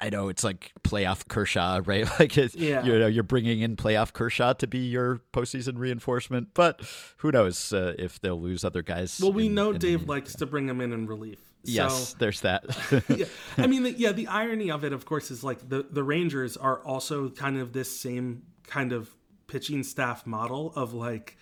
I 0.00 0.10
know 0.10 0.28
it's 0.28 0.44
like 0.44 0.72
playoff 0.82 1.28
Kershaw, 1.28 1.80
right? 1.86 2.06
Like 2.20 2.36
it's, 2.36 2.54
Yeah. 2.54 2.84
you 2.84 2.98
know, 2.98 3.06
you're 3.06 3.22
bringing 3.22 3.60
in 3.60 3.76
playoff 3.76 4.12
Kershaw 4.12 4.52
to 4.54 4.66
be 4.66 4.80
your 4.80 5.22
postseason 5.32 5.78
reinforcement, 5.78 6.48
but 6.52 6.82
who 7.18 7.30
knows 7.30 7.72
uh, 7.72 7.94
if 7.98 8.20
they'll 8.20 8.40
lose 8.40 8.64
other 8.64 8.82
guys? 8.82 9.18
Well, 9.22 9.32
we 9.32 9.46
in- 9.46 9.54
know 9.54 9.70
in- 9.70 9.78
Dave 9.78 10.08
likes 10.08 10.34
to 10.34 10.44
bring 10.46 10.68
him 10.68 10.80
in 10.82 10.92
in 10.92 11.06
relief. 11.06 11.38
Yes, 11.64 12.10
So, 12.10 12.16
there's 12.18 12.40
that. 12.40 12.64
yeah. 13.08 13.26
I 13.56 13.66
mean, 13.66 13.84
the, 13.84 13.92
yeah, 13.92 14.12
the 14.12 14.26
irony 14.26 14.70
of 14.70 14.84
it, 14.84 14.92
of 14.92 15.04
course, 15.04 15.30
is 15.30 15.44
like 15.44 15.68
the, 15.68 15.86
the 15.88 16.02
Rangers 16.02 16.56
are 16.56 16.80
also 16.84 17.28
kind 17.30 17.58
of 17.58 17.72
this 17.72 18.00
same 18.00 18.42
kind 18.66 18.92
of 18.92 19.14
pitching 19.46 19.82
staff 19.82 20.26
model 20.26 20.72
of 20.74 20.92
like, 20.94 21.36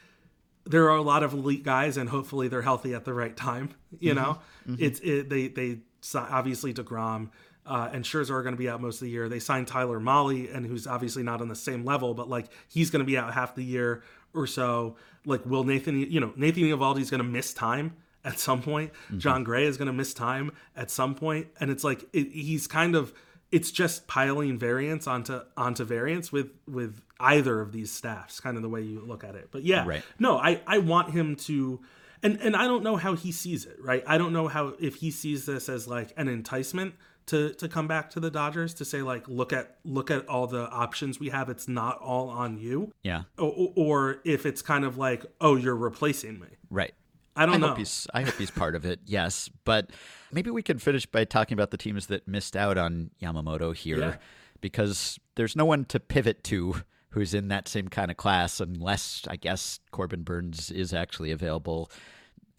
there 0.67 0.91
are 0.91 0.97
a 0.97 1.03
lot 1.03 1.23
of 1.23 1.33
elite 1.33 1.65
guys 1.65 1.97
and 1.97 2.09
hopefully 2.09 2.49
they're 2.49 2.63
healthy 2.63 2.95
at 2.95 3.05
the 3.05 3.15
right 3.15 3.37
time. 3.37 3.71
You 3.99 4.15
know, 4.15 4.39
it's, 4.79 5.01
it, 5.01 5.29
they, 5.31 5.49
they, 5.49 5.79
obviously 6.15 6.73
DeGrom, 6.75 7.31
uh, 7.67 7.89
and 7.93 8.05
Scherzer 8.05 8.31
are 8.31 8.43
going 8.43 8.55
to 8.55 8.59
be 8.59 8.69
out 8.69 8.81
most 8.81 8.97
of 8.97 9.01
the 9.03 9.11
year. 9.11 9.29
They 9.29 9.39
signed 9.39 9.69
Tyler 9.69 10.01
Mahle, 10.01 10.53
and 10.53 10.67
who's 10.67 10.87
obviously 10.87 11.23
not 11.23 11.41
on 11.41 11.49
the 11.49 11.55
same 11.55 11.85
level, 11.85 12.15
but 12.15 12.29
like 12.29 12.47
he's 12.69 12.91
going 12.91 13.01
to 13.01 13.07
be 13.07 13.17
out 13.17 13.33
half 13.33 13.55
the 13.55 13.63
year 13.63 14.03
or 14.35 14.47
so. 14.47 14.97
Like, 15.25 15.45
will 15.45 15.65
Nathan, 15.65 15.99
you 16.11 16.21
know, 16.21 16.33
Nathan 16.37 16.63
Eovaldi 16.65 17.01
is 17.01 17.11
going 17.11 17.23
to 17.23 17.29
miss 17.29 17.53
time 17.53 17.97
at 18.25 18.39
some 18.39 18.63
point. 18.63 18.93
Mm-hmm. 19.07 19.19
Jon 19.19 19.45
Gray 19.45 19.65
is 19.67 19.77
going 19.77 19.87
to 19.87 19.93
miss 19.93 20.13
time 20.15 20.53
at 20.77 20.91
some 20.91 21.15
point, 21.15 21.49
and 21.59 21.71
it's 21.71 21.85
like 21.85 22.05
it, 22.13 22.29
he's 22.33 22.67
kind 22.67 22.95
of 22.95 23.13
it's 23.53 23.71
just 23.73 24.07
piling 24.07 24.59
variance 24.59 25.07
onto 25.07 25.41
onto 25.57 25.85
variance 25.85 26.31
with 26.31 26.51
with 26.69 27.03
either 27.19 27.61
of 27.61 27.73
these 27.73 27.91
staffs, 27.91 28.41
kind 28.41 28.57
of 28.57 28.63
the 28.63 28.69
way 28.69 28.81
you 28.83 29.01
look 29.01 29.25
at 29.25 29.35
it. 29.35 29.49
But 29.51 29.65
yeah, 29.65 29.85
Right. 29.87 30.03
no, 30.19 30.39
I 30.39 30.61
I 30.67 30.79
want 30.79 31.11
him 31.13 31.37
to. 31.37 31.81
And, 32.23 32.39
and 32.43 32.55
I 32.55 32.67
don't 32.67 32.85
know 32.85 32.97
how 32.97 33.15
he 33.15 33.33
sees 33.33 33.65
it, 33.65 33.79
right? 33.81 34.05
I 34.07 34.19
don't 34.19 34.35
know 34.35 34.47
how 34.47 34.75
if 34.79 34.97
he 34.97 35.11
sees 35.11 35.47
this 35.47 35.71
as 35.71 35.89
like 35.89 36.13
an 36.19 36.29
enticement 36.29 36.95
to 37.27 37.55
to 37.55 37.67
come 37.67 37.89
back 37.89 38.11
to 38.11 38.21
the 38.21 38.31
Dodgers 38.31 38.75
to 38.75 38.85
say 38.85 39.01
like 39.01 39.27
look 39.27 39.55
at 39.55 39.77
look 39.85 40.11
at 40.11 40.29
all 40.29 40.47
the 40.47 40.69
options 40.69 41.19
we 41.19 41.31
have. 41.31 41.49
It's 41.49 41.67
not 41.67 41.99
all 41.99 42.29
on 42.29 42.59
you, 42.59 42.93
yeah, 43.03 43.23
or, 43.39 43.73
or 43.75 44.21
if 44.27 44.45
it's 44.45 44.61
kind 44.61 44.85
of 44.85 44.99
like 44.99 45.25
oh 45.41 45.57
you're 45.57 45.75
replacing 45.77 46.39
me. 46.41 46.49
right. 46.69 46.93
I 47.41 47.47
don't 47.47 47.57
I 47.57 47.59
know. 47.59 47.69
hope 47.69 47.79
he's 47.79 48.07
I 48.15 48.23
hope 48.23 48.35
he's 48.35 48.51
part 48.51 48.75
of 48.75 48.85
it. 48.85 49.01
Yes, 49.07 49.49
but 49.65 49.91
maybe 50.33 50.51
we 50.51 50.63
can 50.63 50.79
finish 50.79 51.07
by 51.07 51.25
talking 51.25 51.55
about 51.57 51.71
the 51.71 51.77
teams 51.79 52.07
that 52.09 52.29
missed 52.29 52.57
out 52.57 52.77
on 52.79 53.11
Yamamoto 53.23 53.75
here, 53.75 53.99
Yeah. 53.99 54.17
because 54.61 55.19
there's 55.37 55.57
no 55.57 55.65
one 55.65 55.85
to 55.87 55.99
pivot 55.99 56.45
to 56.45 56.83
who's 57.11 57.35
in 57.35 57.49
that 57.49 57.67
same 57.67 57.89
kind 57.89 58.11
of 58.11 58.17
class, 58.17 58.61
unless 58.61 59.25
I 59.29 59.37
guess 59.37 59.81
Corbin 59.91 60.23
Burnes 60.23 60.71
is 60.71 60.93
actually 60.95 61.31
available. 61.33 61.91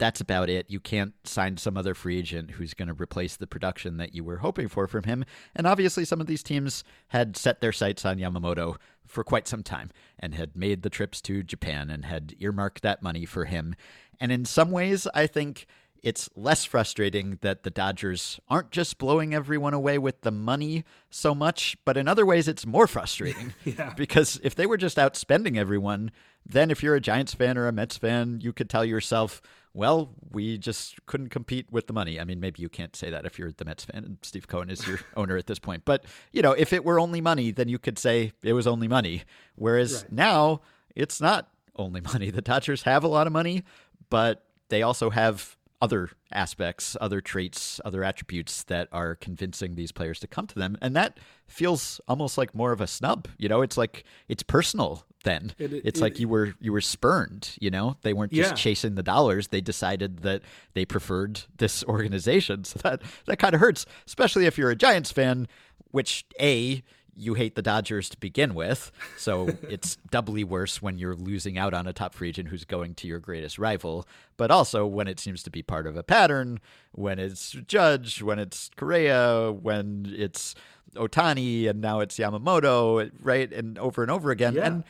That's 0.02 0.20
about 0.20 0.50
it. 0.50 0.66
You 0.68 0.80
can't 0.80 1.14
sign 1.22 1.58
some 1.58 1.76
other 1.76 1.94
free 1.94 2.18
agent 2.18 2.50
who's 2.50 2.74
going 2.74 2.88
to 2.88 3.00
replace 3.00 3.36
the 3.36 3.46
production 3.46 3.98
that 3.98 4.16
you 4.16 4.24
were 4.24 4.38
hoping 4.38 4.66
for 4.66 4.88
from 4.88 5.04
him. 5.04 5.24
And 5.54 5.64
obviously, 5.64 6.04
some 6.04 6.20
of 6.20 6.26
these 6.26 6.42
teams 6.42 6.82
had 7.10 7.36
set 7.36 7.60
their 7.60 7.70
sights 7.70 8.04
on 8.04 8.18
Yamamoto 8.18 8.78
for 9.06 9.22
quite 9.22 9.46
some 9.46 9.62
time 9.62 9.92
and 10.18 10.34
had 10.34 10.56
made 10.56 10.82
the 10.82 10.90
trips 10.90 11.20
to 11.22 11.44
Japan 11.44 11.88
and 11.88 12.04
had 12.04 12.34
earmarked 12.40 12.82
that 12.82 13.00
money 13.00 13.24
for 13.24 13.44
him. 13.44 13.76
And 14.18 14.32
in 14.32 14.44
some 14.44 14.72
ways, 14.72 15.06
I 15.14 15.28
think 15.28 15.66
it's 16.02 16.28
less 16.34 16.64
frustrating 16.64 17.38
that 17.42 17.62
the 17.62 17.70
Dodgers 17.70 18.40
aren't 18.48 18.72
just 18.72 18.98
blowing 18.98 19.32
everyone 19.32 19.72
away 19.72 19.98
with 19.98 20.22
the 20.22 20.32
money 20.32 20.82
so 21.10 21.32
much, 21.32 21.76
but 21.84 21.96
in 21.96 22.08
other 22.08 22.26
ways, 22.26 22.48
it's 22.48 22.66
more 22.66 22.88
frustrating. 22.88 23.54
Yeah. 23.64 23.94
Because 23.96 24.40
if 24.42 24.56
they 24.56 24.66
were 24.66 24.76
just 24.76 24.96
outspending 24.96 25.56
everyone, 25.56 26.10
then 26.44 26.72
if 26.72 26.82
you're 26.82 26.96
a 26.96 27.00
Giants 27.00 27.34
fan 27.34 27.56
or 27.56 27.68
a 27.68 27.72
Mets 27.72 27.96
fan, 27.96 28.40
you 28.42 28.52
could 28.52 28.68
tell 28.68 28.84
yourself, 28.84 29.40
well, 29.74 30.10
we 30.30 30.58
just 30.58 31.04
couldn't 31.06 31.28
compete 31.30 31.66
with 31.70 31.86
the 31.86 31.92
money. 31.92 32.20
I 32.20 32.24
mean, 32.24 32.40
maybe 32.40 32.60
you 32.60 32.68
can't 32.68 32.94
say 32.94 33.08
that 33.10 33.24
if 33.24 33.38
you're 33.38 33.52
the 33.52 33.64
Mets 33.64 33.84
fan 33.84 34.04
and 34.04 34.18
Steve 34.22 34.46
Cohen 34.48 34.68
is 34.70 34.86
your 34.86 35.00
owner 35.16 35.36
at 35.36 35.46
this 35.46 35.58
point. 35.58 35.84
But, 35.84 36.04
you 36.32 36.42
know, 36.42 36.52
if 36.52 36.72
it 36.72 36.84
were 36.84 37.00
only 37.00 37.20
money, 37.20 37.50
then 37.52 37.68
you 37.68 37.78
could 37.78 37.98
say 37.98 38.32
it 38.42 38.52
was 38.52 38.66
only 38.66 38.88
money. 38.88 39.22
Whereas 39.56 40.02
Right. 40.02 40.12
now 40.12 40.60
it's 40.94 41.20
not 41.20 41.48
only 41.76 42.00
money. 42.02 42.30
The 42.30 42.42
Dodgers 42.42 42.82
have 42.82 43.02
a 43.02 43.08
lot 43.08 43.26
of 43.26 43.32
money, 43.32 43.62
but 44.10 44.44
they 44.68 44.82
also 44.82 45.08
have 45.10 45.56
other 45.82 46.10
aspects, 46.32 46.96
other 47.00 47.20
traits, 47.20 47.80
other 47.84 48.04
attributes 48.04 48.62
that 48.64 48.88
are 48.92 49.16
convincing 49.16 49.74
these 49.74 49.90
players 49.92 50.20
to 50.20 50.26
come 50.28 50.46
to 50.46 50.54
them. 50.54 50.78
And 50.80 50.94
that 50.96 51.18
feels 51.48 52.00
almost 52.06 52.38
like 52.38 52.54
more 52.54 52.70
of 52.72 52.80
a 52.80 52.86
snub. 52.86 53.26
You 53.36 53.48
know, 53.48 53.60
it's 53.62 53.76
like 53.76 54.04
it's 54.28 54.42
personal 54.44 55.04
then. 55.24 55.52
It- 55.58 55.72
it- 55.72 55.82
it's 55.84 55.98
it- 55.98 56.02
like 56.02 56.18
you 56.20 56.28
were 56.28 56.54
you 56.60 56.72
were 56.72 56.80
spurned, 56.80 57.56
you 57.60 57.68
know? 57.70 57.96
They 58.02 58.12
weren't 58.12 58.32
just 58.32 58.50
Yeah. 58.52 58.54
chasing 58.54 58.94
the 58.94 59.02
dollars. 59.02 59.48
They 59.48 59.60
decided 59.60 60.18
that 60.22 60.42
they 60.74 60.84
preferred 60.84 61.42
this 61.58 61.82
organization. 61.88 62.62
So 62.64 62.78
that 62.84 63.02
that 63.26 63.38
kind 63.38 63.52
of 63.54 63.60
hurts, 63.60 63.84
especially 64.06 64.46
if 64.46 64.56
you're 64.56 64.70
a 64.70 64.76
Giants 64.76 65.10
fan, 65.10 65.48
which 65.90 66.24
A 66.40 66.82
you 67.16 67.34
hate 67.34 67.54
the 67.54 67.62
Dodgers 67.62 68.08
to 68.10 68.16
begin 68.16 68.54
with, 68.54 68.90
so 69.16 69.48
it's 69.68 69.96
doubly 70.10 70.44
worse 70.44 70.80
when 70.80 70.98
you're 70.98 71.14
losing 71.14 71.58
out 71.58 71.74
on 71.74 71.86
a 71.86 71.92
top 71.92 72.14
free 72.14 72.28
agent 72.28 72.48
who's 72.48 72.64
going 72.64 72.94
to 72.94 73.06
your 73.06 73.18
greatest 73.18 73.58
rival. 73.58 74.06
But 74.36 74.50
also 74.50 74.86
when 74.86 75.08
it 75.08 75.20
seems 75.20 75.42
to 75.44 75.50
be 75.50 75.62
part 75.62 75.86
of 75.86 75.96
a 75.96 76.02
pattern, 76.02 76.60
when 76.92 77.18
it's 77.18 77.52
Judge, 77.52 78.22
when 78.22 78.38
it's 78.38 78.70
Correa, 78.76 79.52
when 79.52 80.14
it's 80.16 80.54
Ohtani, 80.94 81.68
and 81.68 81.80
now 81.80 82.00
it's 82.00 82.18
Yamamoto, 82.18 83.10
right? 83.20 83.52
And 83.52 83.78
over 83.78 84.02
and 84.02 84.10
over 84.10 84.30
again. 84.30 84.54
Yeah. 84.54 84.66
And 84.66 84.84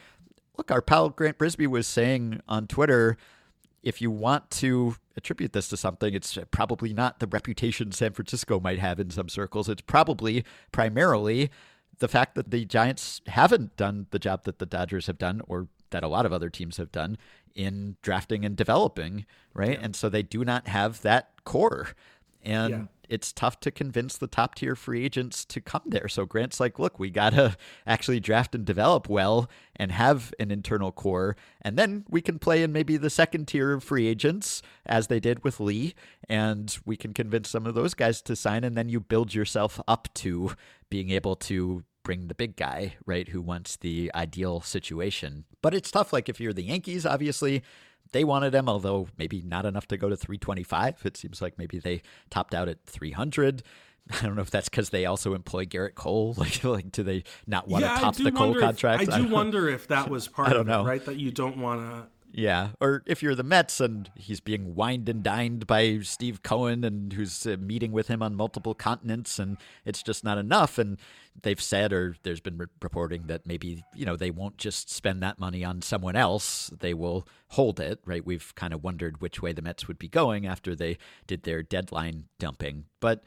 look, 0.57 0.71
our 0.71 0.83
pal 0.83 1.11
Grant 1.11 1.39
Brisbee 1.39 1.67
was 1.67 1.87
saying 1.87 2.41
on 2.49 2.67
Twitter 2.67 3.17
if 3.83 4.01
you 4.01 4.11
want 4.11 4.51
to 4.51 4.97
attribute 5.17 5.53
this 5.53 5.69
to 5.69 5.77
something, 5.77 6.15
it's 6.15 6.39
probably 6.51 6.93
not 6.93 7.19
the 7.19 7.27
reputation 7.27 7.93
San 7.93 8.13
Francisco 8.13 8.61
might 8.61 8.79
have 8.79 9.01
in 9.01 9.11
some 9.11 9.29
circles. 9.29 9.69
It's 9.69 9.83
probably 9.83 10.45
primarily 10.71 11.51
the 12.03 12.09
fact 12.09 12.35
that 12.35 12.51
the 12.51 12.65
Giants 12.65 13.23
haven't 13.29 13.77
done 13.77 14.07
the 14.11 14.19
job 14.19 14.43
that 14.43 14.59
the 14.59 14.67
Dodgers 14.67 15.07
have 15.07 15.19
done, 15.19 15.41
or 15.47 15.69
that 15.91 16.03
a 16.03 16.09
lot 16.09 16.27
of 16.27 16.33
other 16.33 16.51
teams 16.51 16.79
have 16.79 16.91
done 16.91 17.17
in 17.55 17.97
drafting 18.03 18.45
and 18.45 18.57
developing, 18.57 19.25
right? 19.55 19.79
And 19.81 19.95
so 19.95 20.09
they 20.09 20.23
do 20.23 20.45
not 20.45 20.67
have 20.67 21.01
that 21.03 21.31
core. 21.45 21.91
And 22.45 22.71
Yeah. 22.71 22.85
it's 23.09 23.33
tough 23.33 23.61
to 23.61 23.71
convince 23.71 24.17
the 24.19 24.27
top 24.27 24.57
tier 24.57 24.75
free 24.75 25.05
agents 25.05 25.45
to 25.45 25.61
come 25.61 25.83
there. 25.87 26.09
So 26.09 26.25
Grant's 26.25 26.59
like, 26.59 26.79
look, 26.81 26.99
we 26.99 27.09
got 27.11 27.31
to 27.35 27.57
actually 27.87 28.19
draft 28.19 28.55
and 28.57 28.65
develop 28.65 29.09
well 29.09 29.49
and 29.77 29.93
have 29.93 30.35
an 30.41 30.51
internal 30.51 30.91
core. 30.91 31.37
And 31.61 31.79
then 31.79 32.05
we 32.09 32.21
can 32.21 32.41
play 32.41 32.65
in 32.65 32.73
maybe 32.73 32.97
the 32.97 33.11
second 33.11 33.47
tier 33.47 33.75
of 33.75 33.85
free 33.85 34.09
agents, 34.09 34.61
as 34.87 35.07
they 35.07 35.21
did 35.21 35.45
with 35.45 35.61
Lee. 35.61 35.95
And 36.29 36.77
we 36.85 36.97
can 36.97 37.13
convince 37.13 37.49
some 37.49 37.67
of 37.67 37.75
those 37.75 37.95
guys 37.95 38.23
to 38.23 38.35
sign. 38.35 38.65
And 38.65 38.77
then 38.77 38.89
you 38.89 38.99
build 38.99 39.35
yourself 39.35 39.81
up 39.87 40.09
to 40.15 40.57
being 40.91 41.11
able 41.11 41.37
to 41.37 41.85
bring 42.03 42.29
the 42.29 42.35
big 42.35 42.57
guy, 42.57 42.95
right, 43.07 43.29
who 43.29 43.41
wants 43.41 43.77
the 43.77 44.11
ideal 44.15 44.61
situation. 44.61 45.45
But 45.63 45.75
it's 45.75 45.91
tough. 45.91 46.13
Like 46.13 46.29
if 46.29 46.41
you're 46.41 46.53
the 46.53 46.63
Yankees, 46.65 47.07
obviously 47.07 47.63
they 48.13 48.25
wanted 48.25 48.55
him, 48.55 48.69
although 48.69 49.09
maybe 49.19 49.43
not 49.43 49.65
enough 49.67 49.87
to 49.89 49.97
go 49.97 50.09
to 50.09 50.17
325. 50.17 51.03
It 51.05 51.17
seems 51.17 51.41
like 51.41 51.59
maybe 51.59 51.79
they 51.79 52.03
topped 52.31 52.55
out 52.55 52.69
at 52.69 52.85
300. 52.87 53.63
I 54.11 54.23
don't 54.27 54.35
know 54.35 54.43
if 54.43 54.51
that's 54.51 54.69
because 54.69 54.91
they 54.91 55.07
also 55.07 55.35
employ 55.35 55.65
Gerrit 55.65 55.95
Cole. 55.95 56.35
Like, 56.39 56.65
like 56.65 56.93
do 56.93 57.03
they 57.03 57.23
not 57.47 57.69
want 57.69 57.85
yeah, 57.85 57.91
to 57.91 57.95
I 57.97 58.01
top 58.01 58.17
the 58.17 58.33
Cole 58.33 58.55
if- 58.57 58.61
contract? 58.61 59.09
I 59.09 59.19
do 59.21 59.29
wonder 59.29 59.69
if 59.69 59.89
that 59.89 60.11
was 60.11 60.29
part 60.29 60.49
I 60.49 60.53
don't 60.53 60.63
of 60.63 60.67
know. 60.67 60.81
it, 60.83 60.89
right? 60.89 61.05
That 61.05 61.17
you 61.17 61.31
don't 61.31 61.59
want 61.59 61.81
to. 61.83 62.09
Yeah, 62.35 62.71
or 62.81 63.03
if 63.07 63.23
you're 63.23 63.35
the 63.35 63.43
Mets 63.43 63.79
and 63.79 64.11
he's 64.15 64.41
being 64.41 64.75
wined 64.75 65.07
and 65.11 65.23
dined 65.23 65.67
by 65.67 65.99
Steve 65.99 66.43
Cohen 66.43 66.83
and 66.83 67.13
who's 67.13 67.47
uh, 67.47 67.57
meeting 67.61 67.93
with 67.93 68.09
him 68.09 68.23
on 68.23 68.35
multiple 68.35 68.75
continents 68.75 69.39
and 69.39 69.59
it's 69.85 70.03
just 70.03 70.25
not 70.25 70.39
enough 70.39 70.79
and 70.79 70.99
they've 71.43 71.61
said 71.61 71.93
or 71.93 72.17
there's 72.23 72.41
been 72.41 72.57
re- 72.57 72.67
reporting 72.81 73.27
that 73.27 73.47
maybe, 73.47 73.85
you 73.95 74.07
know, 74.07 74.17
they 74.17 74.31
won't 74.31 74.57
just 74.57 74.89
spend 74.89 75.23
that 75.23 75.39
money 75.39 75.63
on 75.63 75.83
someone 75.83 76.17
else, 76.17 76.71
they 76.81 76.95
will 76.95 77.29
hold 77.49 77.79
it, 77.79 78.01
right? 78.07 78.25
We've 78.25 78.55
kind 78.55 78.73
of 78.73 78.83
wondered 78.83 79.21
which 79.21 79.43
way 79.43 79.53
the 79.53 79.63
Mets 79.63 79.87
would 79.87 79.99
be 79.99 80.09
going 80.09 80.47
after 80.47 80.75
they 80.75 80.97
did 81.27 81.43
their 81.43 81.63
deadline 81.63 82.25
dumping. 82.39 82.87
But 83.01 83.25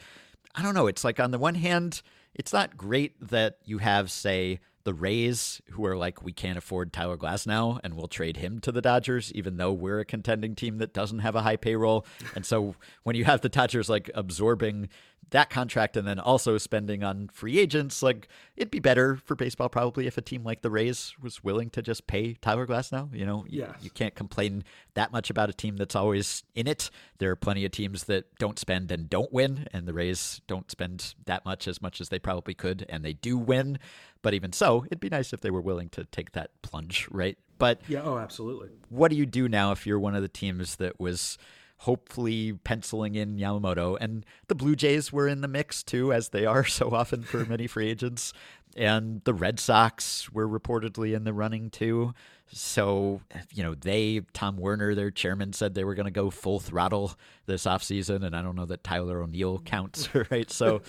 I 0.56 0.64
don't 0.64 0.74
know, 0.74 0.88
it's 0.88 1.04
like 1.04 1.20
on 1.20 1.30
the 1.30 1.38
one 1.38 1.56
hand, 1.56 2.02
it's 2.34 2.54
not 2.54 2.76
great 2.76 3.14
that 3.30 3.60
you 3.66 3.78
have 3.78 4.10
say 4.10 4.62
the 4.86 4.94
Rays, 4.94 5.62
who 5.72 5.86
are 5.86 5.98
like, 5.98 6.24
we 6.24 6.32
can't 6.32 6.58
afford 6.58 6.94
Tyler 6.94 7.18
Glasnow, 7.18 7.80
and 7.84 7.96
we'll 7.96 8.08
trade 8.08 8.38
him 8.38 8.60
to 8.60 8.72
the 8.72 8.82
Dodgers, 8.82 9.32
even 9.34 9.58
though 9.58 9.74
we're 9.74 10.00
a 10.00 10.06
contending 10.06 10.56
team 10.56 10.78
that 10.78 10.94
doesn't 10.94 11.20
have 11.20 11.36
a 11.36 11.42
high 11.42 11.58
payroll. 11.58 12.06
And 12.36 12.46
so 12.46 12.76
when 13.04 13.16
you 13.16 13.26
have 13.26 13.42
the 13.42 13.50
Dodgers 13.50 13.90
like 13.90 14.10
absorbing 14.16 14.90
that 15.32 15.50
contract 15.50 15.98
and 15.98 16.08
then 16.08 16.20
also 16.20 16.60
spending 16.60 17.04
on 17.04 17.30
free 17.34 17.58
agents, 17.58 18.04
like 18.04 18.28
it'd 18.56 18.70
be 18.70 18.80
better 18.80 19.16
for 19.16 19.36
baseball 19.36 19.70
probably 19.70 20.06
if 20.06 20.20
a 20.20 20.22
team 20.22 20.44
like 20.44 20.62
the 20.62 20.70
Rays 20.70 21.16
was 21.20 21.44
willing 21.44 21.72
to 21.72 21.82
just 21.82 22.06
pay 22.06 22.36
Tyler 22.36 22.68
Glasnow. 22.68 23.12
You 23.12 23.26
know, 23.26 23.44
you, 23.50 23.62
you 23.82 23.90
can't 23.90 24.14
complain 24.14 24.64
that 24.94 25.12
much 25.12 25.32
about 25.32 25.50
a 25.50 25.54
team 25.54 25.78
that's 25.78 25.96
always 25.96 26.44
in 26.54 26.68
it. 26.68 26.92
There 27.18 27.32
are 27.32 27.36
plenty 27.36 27.66
of 27.66 27.72
teams 27.72 28.04
that 28.04 28.36
don't 28.38 28.60
spend 28.60 28.92
and 28.92 29.10
don't 29.10 29.34
win, 29.34 29.68
and 29.74 29.88
the 29.88 29.94
Rays 29.94 30.42
don't 30.46 30.70
spend 30.70 31.16
that 31.26 31.44
much 31.44 31.68
as 31.68 31.82
much 31.82 32.00
as 32.00 32.10
they 32.10 32.20
probably 32.20 32.54
could, 32.54 32.86
and 32.88 33.04
they 33.04 33.14
do 33.14 33.36
win. 33.36 33.80
But 34.26 34.34
even 34.34 34.54
so, 34.54 34.84
it'd 34.88 35.00
be 35.00 35.10
nice 35.10 35.34
if 35.34 35.42
they 35.42 35.52
were 35.52 35.62
willing 35.62 35.90
to 35.90 36.04
take 36.06 36.32
that 36.32 36.50
plunge, 36.64 37.08
right? 37.12 37.38
But 37.60 37.80
Yeah. 37.88 38.02
Oh, 38.04 38.18
absolutely. 38.18 38.70
what 38.90 39.12
do 39.12 39.16
you 39.16 39.28
do 39.28 39.48
now 39.48 39.72
if 39.72 39.86
you're 39.86 40.00
one 40.00 40.16
of 40.16 40.24
the 40.24 40.28
teams 40.28 40.78
that 40.78 41.00
was 41.00 41.38
hopefully 41.78 42.54
penciling 42.64 43.14
in 43.14 43.38
Yamamoto? 43.38 43.96
And 44.02 44.26
the 44.48 44.56
Blue 44.56 44.76
Jays 44.76 45.14
were 45.14 45.28
in 45.28 45.42
the 45.42 45.48
mix 45.48 45.84
too, 45.84 46.12
as 46.12 46.30
they 46.30 46.44
are 46.44 46.66
so 46.80 46.90
often 46.90 47.22
for 47.22 47.46
many 47.46 47.68
free 47.68 47.88
agents. 47.88 48.34
And 48.76 49.22
the 49.26 49.34
Red 49.36 49.60
Sox 49.60 50.32
were 50.32 50.50
reportedly 50.50 51.16
in 51.16 51.24
the 51.24 51.32
running 51.32 51.70
too. 51.70 52.16
So, 52.52 53.22
you 53.54 53.62
know, 53.62 53.76
they, 53.76 54.22
Tom 54.34 54.58
Werner, 54.58 54.96
their 54.96 55.12
chairman, 55.12 55.54
said 55.54 55.76
they 55.76 55.84
were 55.84 55.94
going 55.94 56.06
to 56.06 56.12
go 56.12 56.32
full 56.32 56.60
throttle 56.60 57.14
this 57.46 57.66
offseason. 57.66 58.26
And 58.26 58.36
I 58.36 58.42
don't 58.42 58.56
know 58.56 58.66
that 58.66 58.84
Tyler 58.84 59.22
O'Neill 59.22 59.60
counts, 59.60 60.10
right? 60.32 60.50
So, 60.50 60.82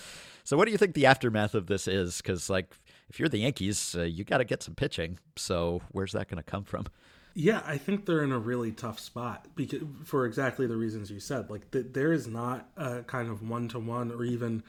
so 0.43 0.57
what 0.57 0.65
do 0.65 0.71
you 0.71 0.77
think 0.79 0.95
the 0.95 1.05
aftermath 1.05 1.53
of 1.53 1.67
this 1.67 1.87
is? 1.87 2.17
Because, 2.17 2.49
like, 2.49 2.73
if 3.09 3.19
you're 3.19 3.29
the 3.29 3.39
Yankees, 3.39 3.95
uh, 3.97 4.03
you 4.03 4.23
got 4.23 4.39
to 4.39 4.43
get 4.45 4.61
some 4.63 4.75
pitching. 4.75 5.19
So, 5.35 5.81
where's 5.91 6.11
that 6.13 6.27
going 6.27 6.37
to 6.43 6.49
come 6.49 6.63
from? 6.63 6.85
Yeah, 7.33 7.61
I 7.65 7.77
think 7.77 8.05
they're 8.07 8.23
in 8.23 8.31
a 8.31 8.39
really 8.39 8.71
tough 8.71 8.99
spot 8.99 9.45
because 9.55 9.81
for 10.05 10.25
exactly 10.25 10.65
the 10.65 10.75
reasons 10.75 11.11
you 11.11 11.19
said. 11.19 11.51
Like 11.51 11.69
th- 11.71 11.87
there 11.91 12.11
is 12.11 12.27
not 12.27 12.67
a 12.75 13.03
kind 13.03 13.29
of 13.29 13.47
one 13.47 13.67
to 13.69 13.79
one 13.79 14.11
or 14.11 14.23
even 14.25 14.63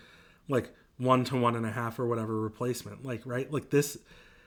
like 0.49 0.71
one 0.99 1.25
to 1.25 1.37
one 1.37 1.57
and 1.57 1.65
a 1.65 1.71
half 1.71 1.99
or 1.99 2.07
whatever 2.07 2.39
replacement. 2.39 3.07
Like 3.07 3.23
right, 3.25 3.51
like 3.51 3.71
this, 3.71 3.97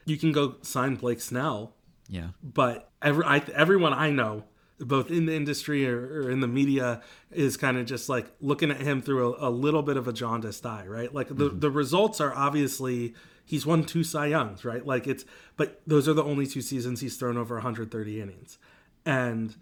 you 0.05 0.17
can 0.17 0.31
go 0.31 0.57
sign 0.61 0.95
Blake 0.97 1.19
Snell, 1.19 1.73
Yeah. 2.09 2.27
but 2.43 2.91
every 3.01 3.25
I, 3.25 3.39
everyone 3.55 3.93
I 3.93 4.11
know, 4.11 4.43
both 4.79 5.09
in 5.09 5.25
the 5.25 5.33
industry 5.35 5.87
or, 5.87 6.21
or 6.21 6.29
in 6.29 6.41
the 6.41 6.47
media, 6.47 7.01
is 7.31 7.57
kind 7.57 7.75
of 7.77 7.87
just 7.87 8.07
like 8.07 8.27
looking 8.39 8.69
at 8.69 8.81
him 8.81 9.01
through 9.01 9.33
a, 9.33 9.49
a 9.49 9.51
little 9.51 9.81
bit 9.81 9.97
of 9.97 10.07
a 10.07 10.13
jaundiced 10.13 10.63
eye, 10.63 10.85
right? 10.85 11.11
Like 11.11 11.29
the 11.35 11.49
the 11.49 11.71
results 11.71 12.21
are 12.21 12.35
obviously 12.35 13.15
he's 13.51 13.65
won 13.65 13.83
two 13.83 14.01
Cy 14.01 14.27
Youngs, 14.27 14.63
right? 14.63 14.85
Like 14.85 15.05
it's 15.05 15.25
but 15.57 15.81
those 15.85 16.07
are 16.07 16.13
the 16.13 16.23
only 16.23 16.47
two 16.47 16.61
seasons 16.61 17.01
he's 17.01 17.17
thrown 17.17 17.37
over 17.37 17.55
130 17.55 18.21
innings, 18.21 18.57
and 19.05 19.55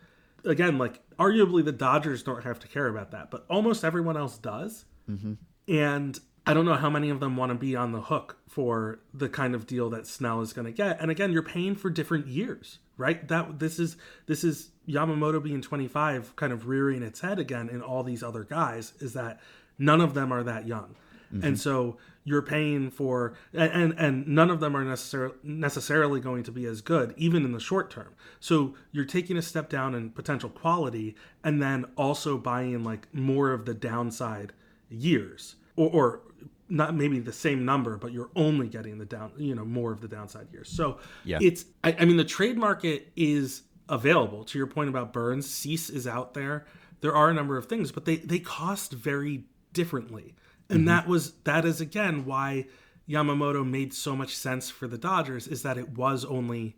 again, 0.46 0.78
like 0.78 1.02
arguably 1.18 1.66
the 1.66 1.72
Dodgers 1.72 2.22
don't 2.22 2.44
have 2.44 2.60
to 2.60 2.68
care 2.68 2.88
about 2.88 3.10
that, 3.12 3.32
but 3.32 3.46
almost 3.50 3.84
everyone 3.84 4.16
else 4.16 4.38
does, 4.38 4.86
mm-hmm. 5.10 5.34
and. 5.68 6.20
I 6.48 6.54
don't 6.54 6.66
know 6.66 6.76
how 6.76 6.90
many 6.90 7.12
of 7.12 7.20
them 7.20 7.38
want 7.38 7.52
to 7.52 7.56
be 7.56 7.76
on 7.76 7.92
the 7.92 8.02
hook 8.02 8.40
for 8.48 9.02
the 9.14 9.30
kind 9.30 9.54
of 9.54 9.68
deal 9.68 9.92
that 9.92 10.08
Snell 10.08 10.42
is 10.42 10.52
going 10.52 10.66
to 10.66 10.72
get. 10.72 11.00
And 11.00 11.12
again, 11.12 11.32
you're 11.32 11.44
paying 11.44 11.76
for 11.76 11.92
different 11.92 12.26
years, 12.26 12.80
right? 12.98 13.28
That 13.28 13.60
this 13.60 13.78
is 13.78 13.98
this 14.26 14.44
is 14.44 14.72
Yamamoto 14.88 15.44
being 15.44 15.62
25 15.62 16.36
kind 16.38 16.52
of 16.52 16.68
rearing 16.68 17.04
its 17.04 17.20
head 17.20 17.38
again 17.38 17.70
in 17.70 17.84
all 17.84 18.02
these 18.02 18.24
other 18.24 18.46
guys 18.46 18.94
is 19.00 19.14
that 19.14 19.40
none 19.78 20.02
of 20.02 20.16
them 20.16 20.32
are 20.32 20.42
that 20.42 20.66
young. 20.66 20.96
And 21.32 21.44
mm-hmm. 21.44 21.56
so 21.56 21.98
you're 22.24 22.42
paying 22.42 22.92
for 22.92 23.34
and, 23.54 23.94
and 23.98 24.28
none 24.28 24.50
of 24.52 24.60
them 24.60 24.76
are 24.76 24.84
necessarily 24.84 25.36
necessarily 25.44 26.20
going 26.20 26.44
to 26.44 26.52
be 26.52 26.66
as 26.66 26.82
good 26.82 27.14
even 27.18 27.46
in 27.46 27.52
the 27.52 27.60
short 27.60 27.90
term. 27.90 28.14
So 28.40 28.76
you're 28.92 29.06
taking 29.06 29.38
a 29.38 29.42
step 29.42 29.70
down 29.70 29.96
in 29.96 30.12
potential 30.12 30.50
quality 30.50 31.16
and 31.44 31.62
then 31.62 31.86
also 31.98 32.38
buying 32.38 32.84
like 32.84 33.14
more 33.14 33.52
of 33.52 33.66
the 33.66 33.74
downside 33.74 34.54
years 34.90 35.56
or, 35.76 35.90
or 35.90 36.22
not 36.68 36.94
maybe 36.94 37.20
the 37.20 37.34
same 37.34 37.66
number, 37.66 37.98
but 37.98 38.12
you're 38.12 38.30
only 38.36 38.68
getting 38.68 39.00
the 39.00 39.06
down, 39.06 39.32
you 39.38 39.56
know, 39.56 39.66
more 39.66 39.92
of 39.92 40.02
the 40.02 40.08
downside 40.08 40.48
years. 40.52 40.70
So 40.70 41.00
Yeah. 41.24 41.40
it's, 41.42 41.66
I, 41.84 41.96
I 42.00 42.06
mean, 42.06 42.18
the 42.18 42.24
trade 42.24 42.58
market 42.58 43.12
is 43.16 43.64
available. 43.88 44.44
To 44.44 44.58
your 44.58 44.68
point 44.68 44.90
about 44.90 45.12
Burnes, 45.12 45.50
Cease 45.50 45.90
is 45.90 46.06
out 46.06 46.36
there. 46.36 46.66
There 47.02 47.16
are 47.16 47.30
a 47.30 47.34
number 47.34 47.58
of 47.58 47.66
things, 47.66 47.92
but 47.92 48.06
they 48.06 48.18
they 48.18 48.40
cost 48.40 48.92
very 48.92 49.46
differently, 49.74 50.36
and 50.70 50.80
mm-hmm. 50.80 50.88
that 50.88 51.08
was 51.08 51.34
that 51.44 51.66
is 51.66 51.82
again 51.82 52.26
why 52.26 52.66
Yamamoto 53.10 53.68
made 53.68 53.94
so 53.94 54.16
much 54.16 54.36
sense 54.36 54.70
for 54.70 54.88
the 54.88 54.98
Dodgers 54.98 55.48
is 55.48 55.64
that 55.64 55.78
it 55.78 55.90
was 55.98 56.24
only 56.26 56.76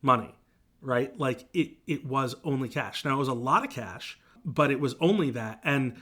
money, 0.00 0.34
right? 0.80 1.18
Like 1.18 1.46
it 1.52 1.72
it 1.86 2.06
was 2.06 2.36
only 2.44 2.68
cash. 2.68 3.04
Now 3.04 3.16
it 3.16 3.18
was 3.18 3.28
a 3.28 3.34
lot 3.34 3.64
of 3.64 3.70
cash, 3.70 4.18
but 4.44 4.70
it 4.70 4.80
was 4.80 4.94
only 5.00 5.30
that. 5.30 5.60
And 5.64 5.96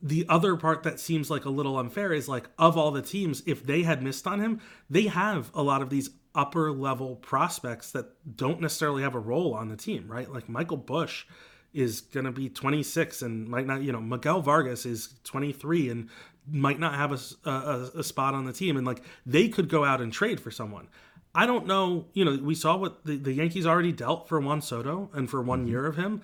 the 0.00 0.26
other 0.28 0.56
part 0.56 0.82
that 0.84 1.00
seems 1.00 1.30
like 1.30 1.44
a 1.44 1.50
little 1.50 1.78
unfair 1.78 2.12
is 2.12 2.28
like 2.28 2.48
of 2.58 2.76
all 2.76 2.90
the 2.90 3.02
teams, 3.02 3.42
if 3.46 3.64
they 3.64 3.82
had 3.82 4.02
missed 4.02 4.26
on 4.26 4.40
him, 4.40 4.60
they 4.88 5.04
have 5.04 5.50
a 5.54 5.62
lot 5.62 5.82
of 5.82 5.90
these 5.90 6.10
upper 6.34 6.70
level 6.70 7.16
prospects 7.16 7.90
that 7.92 8.06
don't 8.36 8.60
necessarily 8.60 9.02
have 9.02 9.14
a 9.14 9.18
role 9.18 9.54
on 9.54 9.68
the 9.68 9.76
team, 9.76 10.06
right? 10.06 10.30
Like 10.32 10.48
Michael 10.48 10.76
Busch 10.76 11.24
is 11.72 12.00
going 12.00 12.26
to 12.26 12.32
be 12.32 12.48
26 12.48 13.22
and 13.22 13.48
might 13.48 13.66
not, 13.66 13.82
you 13.82 13.92
know, 13.92 14.00
Miguel 14.00 14.40
Vargas 14.40 14.86
is 14.86 15.14
23 15.24 15.90
and 15.90 16.08
might 16.50 16.78
not 16.78 16.94
have 16.94 17.12
a 17.12 17.50
a 17.96 18.02
spot 18.02 18.34
on 18.34 18.44
the 18.44 18.52
team. 18.52 18.76
And 18.76 18.86
like 18.86 19.02
they 19.26 19.48
could 19.48 19.68
go 19.68 19.84
out 19.84 20.00
and 20.00 20.12
trade 20.12 20.40
for 20.40 20.50
someone. 20.50 20.88
I 21.34 21.46
don't 21.46 21.66
know, 21.66 22.06
you 22.14 22.24
know, 22.24 22.36
we 22.42 22.54
saw 22.54 22.76
what 22.76 23.04
the, 23.04 23.16
the 23.16 23.32
Yankees 23.32 23.66
already 23.66 23.92
dealt 23.92 24.28
for 24.28 24.40
Juan 24.40 24.62
Soto 24.62 25.10
and 25.12 25.30
for 25.30 25.42
one 25.42 25.60
mm-hmm. 25.60 25.68
year 25.68 25.86
of 25.86 25.96
him. 25.96 26.22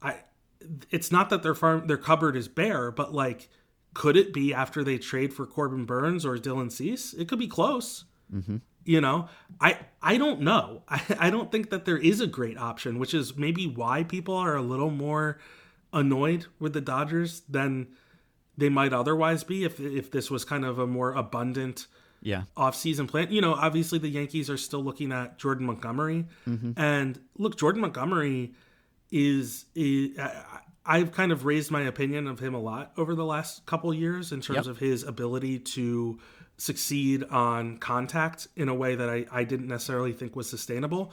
I, 0.00 0.20
it's 0.90 1.12
not 1.12 1.30
that 1.30 1.42
their 1.42 1.54
farm 1.54 1.86
their 1.86 1.96
cupboard 1.96 2.36
is 2.36 2.48
bare, 2.48 2.90
but 2.90 3.12
like, 3.12 3.48
could 3.94 4.16
it 4.16 4.32
be 4.32 4.54
after 4.54 4.84
they 4.84 4.98
trade 4.98 5.34
for 5.34 5.46
Corbin 5.46 5.84
Burnes 5.84 6.24
or 6.24 6.36
Dylan 6.36 6.70
Cease? 6.70 7.12
It 7.14 7.28
could 7.28 7.38
be 7.38 7.48
close. 7.48 8.04
Mm-hmm. 8.32 8.58
You 8.84 9.00
know, 9.00 9.28
I 9.60 9.78
I 10.00 10.16
don't 10.16 10.40
know. 10.40 10.82
I, 10.88 11.02
I 11.18 11.30
don't 11.30 11.50
think 11.50 11.70
that 11.70 11.84
there 11.84 11.98
is 11.98 12.20
a 12.20 12.26
great 12.26 12.56
option, 12.56 12.98
which 12.98 13.14
is 13.14 13.36
maybe 13.36 13.66
why 13.66 14.04
people 14.04 14.34
are 14.36 14.56
a 14.56 14.62
little 14.62 14.90
more 14.90 15.38
annoyed 15.92 16.46
with 16.58 16.72
the 16.72 16.80
Dodgers 16.80 17.42
than 17.48 17.88
they 18.56 18.68
might 18.68 18.92
otherwise 18.92 19.44
be 19.44 19.64
if 19.64 19.78
if 19.80 20.10
this 20.10 20.30
was 20.30 20.44
kind 20.44 20.64
of 20.64 20.78
a 20.78 20.86
more 20.86 21.12
abundant 21.12 21.86
Yeah. 22.22 22.42
offseason 22.56 23.06
plan. 23.08 23.30
You 23.30 23.40
know, 23.40 23.54
obviously 23.54 23.98
the 23.98 24.08
Yankees 24.08 24.48
are 24.50 24.56
still 24.56 24.82
looking 24.82 25.12
at 25.12 25.38
Jordan 25.38 25.66
Montgomery, 25.66 26.26
mm-hmm. 26.48 26.72
and 26.76 27.20
look, 27.36 27.56
Jordan 27.58 27.80
Montgomery 27.82 28.54
is, 29.10 29.66
is 29.74 30.18
I- 30.18 30.60
I've 30.88 31.10
kind 31.12 31.32
of 31.32 31.44
raised 31.44 31.70
my 31.70 31.82
opinion 31.82 32.26
of 32.28 32.38
him 32.38 32.54
a 32.54 32.60
lot 32.60 32.92
over 32.96 33.14
the 33.14 33.24
last 33.24 33.66
couple 33.66 33.92
years 33.92 34.30
in 34.32 34.40
terms 34.40 34.66
Yep. 34.66 34.66
of 34.66 34.78
his 34.78 35.02
ability 35.02 35.58
to 35.76 36.18
succeed 36.58 37.24
on 37.24 37.78
contact 37.78 38.46
in 38.56 38.68
a 38.68 38.74
way 38.74 38.94
that 38.94 39.08
I, 39.10 39.26
I 39.32 39.44
didn't 39.44 39.66
necessarily 39.68 40.12
think 40.12 40.34
was 40.36 40.48
sustainable. 40.48 41.12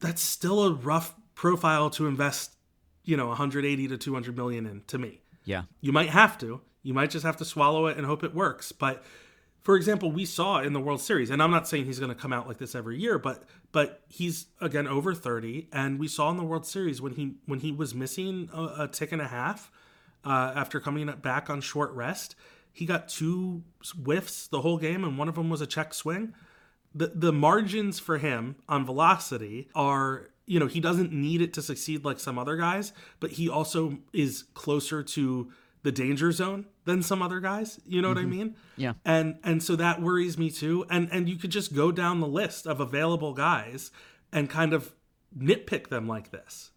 That's 0.00 0.20
still 0.20 0.64
a 0.64 0.72
rough 0.74 1.14
profile 1.34 1.90
to 1.90 2.06
invest, 2.06 2.52
you 3.04 3.16
know, 3.16 3.28
180 3.28 3.88
to 3.88 3.96
200 3.98 4.36
million 4.36 4.66
in 4.66 4.82
to 4.88 4.98
me. 4.98 5.20
Yeah. 5.50 5.62
You 5.80 5.92
might 5.92 6.10
have 6.10 6.38
to. 6.38 6.60
You 6.84 6.94
might 6.94 7.10
just 7.10 7.24
have 7.26 7.36
to 7.38 7.44
swallow 7.44 7.86
it 7.86 7.96
and 7.96 8.06
hope 8.06 8.22
it 8.22 8.34
works. 8.34 8.70
But 8.70 9.02
for 9.62 9.76
example, 9.76 10.12
we 10.12 10.24
saw 10.24 10.60
in 10.60 10.72
the 10.72 10.80
World 10.80 11.00
Series, 11.00 11.28
and 11.28 11.42
I'm 11.42 11.50
not 11.50 11.66
saying 11.66 11.84
he's 11.84 11.98
going 11.98 12.14
to 12.14 12.14
come 12.14 12.32
out 12.32 12.46
like 12.46 12.58
this 12.58 12.74
every 12.74 12.98
year, 12.98 13.18
but 13.18 13.42
but 13.72 14.02
he's 14.08 14.46
again 14.60 14.86
over 14.86 15.12
30, 15.12 15.68
and 15.72 15.98
we 15.98 16.06
saw 16.08 16.30
in 16.30 16.36
the 16.36 16.44
World 16.44 16.66
Series 16.66 17.02
when 17.02 17.12
he 17.14 17.34
when 17.46 17.60
he 17.60 17.72
was 17.72 17.94
missing 17.94 18.48
a, 18.54 18.84
a 18.84 18.88
tick 18.88 19.10
and 19.12 19.20
a 19.20 19.26
half 19.26 19.70
uh, 20.24 20.52
after 20.54 20.80
coming 20.80 21.06
back 21.20 21.50
on 21.50 21.60
short 21.60 21.90
rest, 21.92 22.36
he 22.72 22.86
got 22.86 23.08
two 23.08 23.64
whiffs 24.04 24.46
the 24.46 24.60
whole 24.60 24.78
game, 24.78 25.04
and 25.04 25.18
one 25.18 25.28
of 25.28 25.34
them 25.34 25.50
was 25.50 25.60
a 25.60 25.66
check 25.66 25.92
swing. 25.92 26.32
The 26.94 27.08
the 27.08 27.32
margins 27.32 27.98
for 27.98 28.18
him 28.18 28.54
on 28.68 28.86
velocity 28.86 29.68
are 29.74 30.30
you 30.50 30.58
know 30.58 30.66
he 30.66 30.80
doesn't 30.80 31.12
need 31.12 31.40
it 31.40 31.52
to 31.54 31.62
succeed 31.62 32.04
like 32.04 32.18
some 32.18 32.36
other 32.36 32.56
guys, 32.56 32.92
but 33.20 33.30
he 33.30 33.48
also 33.48 33.98
is 34.12 34.44
closer 34.54 35.00
to 35.04 35.52
the 35.84 35.92
danger 35.92 36.32
zone 36.32 36.66
than 36.86 37.02
some 37.04 37.22
other 37.22 37.38
guys. 37.38 37.78
You 37.86 38.02
know 38.02 38.08
what 38.08 38.18
I 38.18 38.24
mean? 38.24 38.56
Yeah. 38.76 38.94
And 39.04 39.38
and 39.44 39.62
so 39.62 39.76
that 39.76 40.02
worries 40.02 40.36
me 40.36 40.50
too. 40.50 40.84
And 40.90 41.08
and 41.12 41.28
you 41.28 41.36
could 41.36 41.50
just 41.50 41.72
go 41.72 41.92
down 41.92 42.18
the 42.18 42.26
list 42.26 42.66
of 42.66 42.80
available 42.80 43.32
guys 43.32 43.92
and 44.32 44.50
kind 44.50 44.72
of 44.72 44.92
nitpick 45.38 45.88
them 45.88 46.08
like 46.08 46.32
this. 46.32 46.72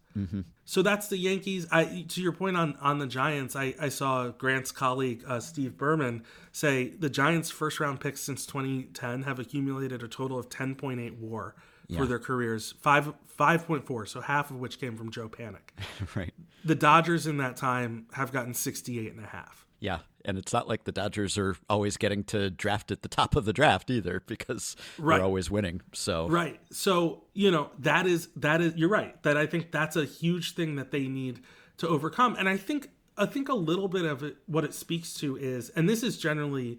So 0.64 0.80
that's 0.80 1.08
the 1.08 1.18
Yankees. 1.18 1.66
I 1.72 2.04
to 2.10 2.22
your 2.22 2.30
point 2.30 2.56
on 2.56 2.76
on 2.80 3.00
the 3.00 3.08
Giants. 3.08 3.56
I 3.56 3.74
I 3.80 3.88
saw 3.88 4.28
Grant's 4.28 4.70
colleague 4.70 5.24
uh, 5.26 5.40
Steve 5.40 5.76
Berman 5.76 6.22
say 6.52 6.90
the 6.90 7.10
Giants' 7.10 7.50
first 7.50 7.80
round 7.80 7.98
picks 7.98 8.20
since 8.20 8.46
2010 8.46 9.24
have 9.24 9.40
accumulated 9.40 10.04
a 10.04 10.08
total 10.08 10.38
of 10.38 10.48
10.8 10.48 11.18
WAR 11.18 11.56
for 11.94 12.06
their 12.06 12.18
careers. 12.18 12.74
Five 12.80 13.12
5.4, 13.38 14.08
so 14.08 14.20
half 14.20 14.50
of 14.50 14.58
which 14.58 14.78
came 14.78 14.96
from 14.96 15.10
Joe 15.10 15.28
Panik. 15.28 15.70
right. 16.14 16.32
The 16.64 16.74
Dodgers 16.76 17.26
in 17.26 17.38
that 17.38 17.56
time 17.56 18.06
have 18.12 18.32
gotten 18.32 18.54
68 18.54 19.12
and 19.12 19.24
a 19.24 19.28
half. 19.28 19.66
Yeah. 19.80 19.98
And 20.24 20.38
it's 20.38 20.52
not 20.52 20.68
like 20.68 20.84
the 20.84 20.92
Dodgers 20.92 21.36
are 21.36 21.56
always 21.68 21.96
getting 21.96 22.24
to 22.24 22.48
draft 22.48 22.90
at 22.90 23.02
the 23.02 23.08
top 23.08 23.36
of 23.36 23.44
the 23.44 23.52
draft 23.52 23.90
either 23.90 24.22
because 24.26 24.76
Right. 24.98 25.16
they're 25.16 25.24
always 25.24 25.50
winning. 25.50 25.82
So 25.92 26.28
Right. 26.28 26.60
So, 26.70 27.24
you 27.34 27.50
know, 27.50 27.70
that 27.80 28.06
is 28.06 28.28
that 28.36 28.60
is 28.62 28.74
you're 28.76 28.88
right. 28.88 29.20
That 29.24 29.36
I 29.36 29.46
think 29.46 29.72
that's 29.72 29.96
a 29.96 30.04
huge 30.04 30.54
thing 30.54 30.76
that 30.76 30.90
they 30.92 31.08
need 31.08 31.40
to 31.78 31.88
overcome. 31.88 32.36
And 32.38 32.48
I 32.48 32.56
think 32.56 32.88
I 33.18 33.26
think 33.26 33.48
a 33.48 33.54
little 33.54 33.88
bit 33.88 34.04
of 34.06 34.22
it 34.22 34.36
what 34.46 34.64
it 34.64 34.72
speaks 34.74 35.12
to 35.14 35.36
is 35.36 35.68
and 35.70 35.88
this 35.88 36.02
is 36.02 36.16
generally 36.16 36.78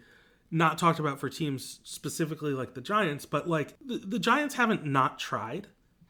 not 0.51 0.77
talked 0.77 0.99
about 0.99 1.19
for 1.19 1.29
teams 1.29 1.79
specifically 1.83 2.53
like 2.53 2.73
the 2.73 2.81
Giants, 2.81 3.25
but 3.25 3.47
like 3.47 3.75
the, 3.85 3.97
the 3.97 4.19
Giants 4.19 4.55
haven't 4.55 4.85
not 4.85 5.19
tried. 5.19 5.67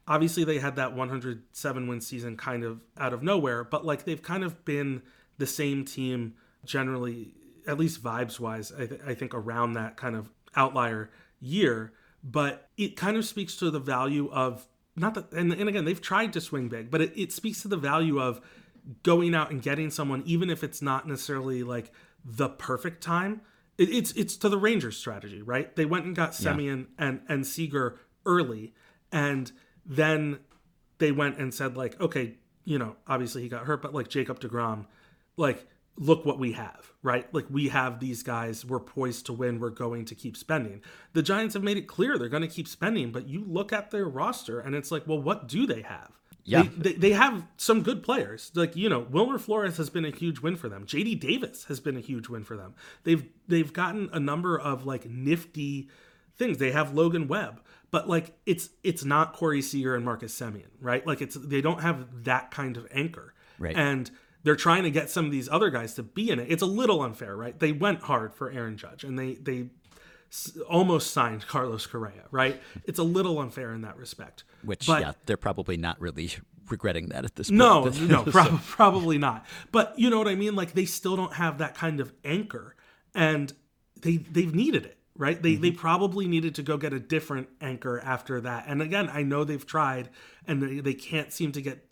Obviously 0.08 0.44
they 0.44 0.60
had 0.60 0.76
that 0.76 0.94
107 0.94 1.88
win 1.88 2.02
season 2.02 2.38
kind 2.38 2.64
of 2.64 2.82
out 2.98 3.14
of 3.14 3.24
nowhere, 3.24 3.64
but 3.64 3.86
like 3.86 4.06
they've 4.06 4.22
kind 4.22 4.44
of 4.44 4.64
been 4.66 5.02
the 5.38 5.48
same 5.48 5.86
team 5.86 6.36
generally 6.64 7.34
at 7.68 7.78
least 7.78 8.04
vibes 8.04 8.40
wise 8.40 8.72
I, 8.72 8.86
th- 8.86 9.02
I 9.06 9.14
think 9.14 9.34
around 9.34 9.74
that 9.74 9.98
kind 9.98 10.16
of 10.16 10.30
outlier 10.56 11.10
year 11.40 11.94
but 12.24 12.70
it 12.78 12.96
kind 12.96 13.18
of 13.18 13.26
speaks 13.26 13.56
to 13.58 13.70
the 13.70 13.80
value 13.80 14.30
of 14.32 14.68
not 14.96 15.14
that 15.16 15.32
and, 15.32 15.52
and 15.54 15.70
again 15.70 15.86
they've 15.86 16.02
tried 16.02 16.34
to 16.34 16.42
swing 16.42 16.70
big 16.70 16.90
but 16.90 17.02
it, 17.02 17.14
it 17.16 17.32
speaks 17.32 17.62
to 17.64 17.68
the 17.68 17.78
value 17.78 18.20
of 18.20 18.42
going 19.04 19.34
out 19.34 19.52
and 19.52 19.62
getting 19.62 19.90
someone 19.90 20.24
even 20.26 20.50
if 20.50 20.64
it's 20.64 20.82
not 20.82 21.08
necessarily 21.08 21.64
like 21.64 21.92
the 22.24 22.50
perfect 22.50 23.04
time 23.04 23.42
it, 23.78 23.90
it's 23.90 24.12
it's 24.14 24.38
to 24.38 24.50
the 24.50 24.58
rangers 24.58 24.98
strategy 24.98 25.42
right? 25.42 25.76
They 25.76 25.86
went 25.86 26.06
and 26.06 26.16
got 26.16 26.32
Semien 26.32 26.88
and 26.98 27.22
and 27.28 27.46
seager 27.46 28.00
early 28.26 28.74
and 29.12 29.52
then 29.86 30.40
they 30.98 31.12
went 31.12 31.38
and 31.38 31.54
said 31.54 31.78
like 31.78 32.00
okay 32.02 32.36
you 32.64 32.80
know 32.80 32.96
obviously 33.08 33.44
he 33.44 33.50
got 33.50 33.66
hurt 33.66 33.82
but 33.82 33.94
like 33.94 34.08
jacob 34.08 34.40
deGrom 34.40 34.88
like 35.38 35.68
look 35.98 36.26
what 36.26 36.40
we 36.40 36.54
have 36.54 36.92
right? 37.06 37.32
Like 37.34 37.46
we 37.52 37.70
have 37.70 38.00
these 38.00 38.24
guys. 38.24 38.66
We're 38.66 38.80
poised 38.80 39.28
to 39.28 39.34
win. 39.34 39.60
We're 39.60 39.70
going 39.70 40.06
to 40.06 40.16
keep 40.16 40.36
spending. 40.36 40.82
The 41.14 41.22
giants 41.22 41.54
have 41.54 41.64
made 41.64 41.78
it 41.78 41.88
clear 41.88 42.18
they're 42.18 42.30
going 42.30 42.42
to 42.42 42.48
keep 42.48 42.68
spending 42.68 43.12
but 43.12 43.30
you 43.30 43.46
look 43.48 43.72
at 43.72 43.92
their 43.92 44.06
roster 44.08 44.60
and 44.60 44.76
it's 44.76 44.92
like 44.92 45.08
well 45.08 45.22
what 45.22 45.48
do 45.48 45.66
they 45.68 45.84
have 45.84 46.20
Yeah. 46.48 46.62
they, 46.78 46.92
they, 46.92 46.94
they 46.94 47.12
have 47.12 47.44
some 47.58 47.82
good 47.82 48.04
players 48.04 48.52
like 48.54 48.76
you 48.76 48.88
know 48.88 49.00
wilmer 49.00 49.40
flores 49.40 49.78
has 49.78 49.90
been 49.90 50.06
a 50.06 50.12
huge 50.12 50.40
win 50.42 50.56
for 50.56 50.70
them 50.70 50.86
jd 50.86 51.20
davis 51.20 51.66
has 51.66 51.80
been 51.80 51.98
a 51.98 52.02
huge 52.02 52.30
win 52.30 52.44
for 52.44 52.56
them 52.56 52.76
they've 53.04 53.26
they've 53.48 53.74
gotten 53.74 54.10
a 54.14 54.20
number 54.20 54.58
of 54.60 54.86
like 54.86 55.06
nifty 55.10 55.90
things 56.38 56.58
they 56.60 56.72
have 56.72 56.94
logan 56.94 57.28
webb 57.28 57.62
but 57.90 58.08
like 58.08 58.38
it's 58.46 58.70
it's 58.84 59.04
not 59.04 59.34
corey 59.34 59.62
seager 59.62 59.96
and 59.96 60.06
marcus 60.06 60.38
Semien, 60.40 60.68
right 60.80 61.06
like 61.08 61.22
it's 61.22 61.36
they 61.36 61.62
don't 61.62 61.82
have 61.82 62.24
that 62.26 62.52
kind 62.52 62.78
of 62.78 62.88
anchor 62.92 63.34
Right. 63.58 63.76
and 63.76 64.12
they're 64.44 64.56
trying 64.56 64.84
to 64.84 64.92
get 64.92 65.10
some 65.10 65.26
of 65.26 65.32
these 65.32 65.50
other 65.50 65.72
guys 65.72 65.96
to 65.96 66.04
be 66.04 66.30
in 66.30 66.40
it. 66.40 66.52
It's 66.52 66.62
a 66.62 66.68
little 66.68 67.02
unfair, 67.02 67.36
right? 67.36 67.58
They 67.58 67.72
went 67.72 68.02
hard 68.04 68.32
for 68.36 68.52
Aaron 68.52 68.78
Judge 68.78 69.04
and 69.04 69.18
they 69.18 69.34
they 69.36 69.70
almost 70.70 71.12
signed 71.12 71.48
Carlos 71.48 71.86
Correa, 71.86 72.24
right? 72.32 72.62
It's 72.86 73.00
a 73.00 73.04
little 73.04 73.40
unfair 73.40 73.74
in 73.74 73.82
that 73.82 73.98
respect. 73.98 74.44
which 74.64 74.88
But- 74.88 75.02
yeah, 75.02 75.12
they're 75.26 75.38
probably 75.38 75.78
not 75.78 76.00
really 76.00 76.32
regretting 76.70 77.10
that 77.10 77.26
at 77.26 77.36
this 77.36 77.50
point. 77.50 77.58
No, 77.60 77.86
no, 78.02 78.24
prob- 78.24 78.62
probably 78.64 79.18
not. 79.18 79.46
But 79.72 79.98
you 79.98 80.10
know 80.10 80.18
what 80.18 80.28
I 80.28 80.36
mean? 80.36 80.56
Like 80.56 80.74
they 80.74 80.86
still 80.86 81.16
don't 81.16 81.34
have 81.34 81.58
that 81.60 81.76
kind 81.76 82.00
of 82.00 82.14
anchor, 82.24 82.76
and 83.14 83.54
they 84.02 84.18
they've 84.18 84.54
needed 84.54 84.86
it, 84.86 84.98
right? 85.16 85.42
They 85.42 85.56
they 85.56 85.70
mm-hmm. 85.70 85.80
probably 85.80 86.28
needed 86.28 86.56
to 86.56 86.64
go 86.64 86.78
get 86.78 86.94
a 86.94 87.00
different 87.00 87.50
anchor 87.62 88.00
after 88.00 88.42
that. 88.42 88.66
And 88.68 88.82
again, 88.82 89.10
I 89.12 89.24
know 89.24 89.44
they've 89.44 89.66
tried, 89.66 90.10
and 90.48 90.62
they, 90.62 90.80
they 90.80 90.94
can't 90.94 91.32
seem 91.32 91.52
to 91.54 91.62
get 91.62 91.86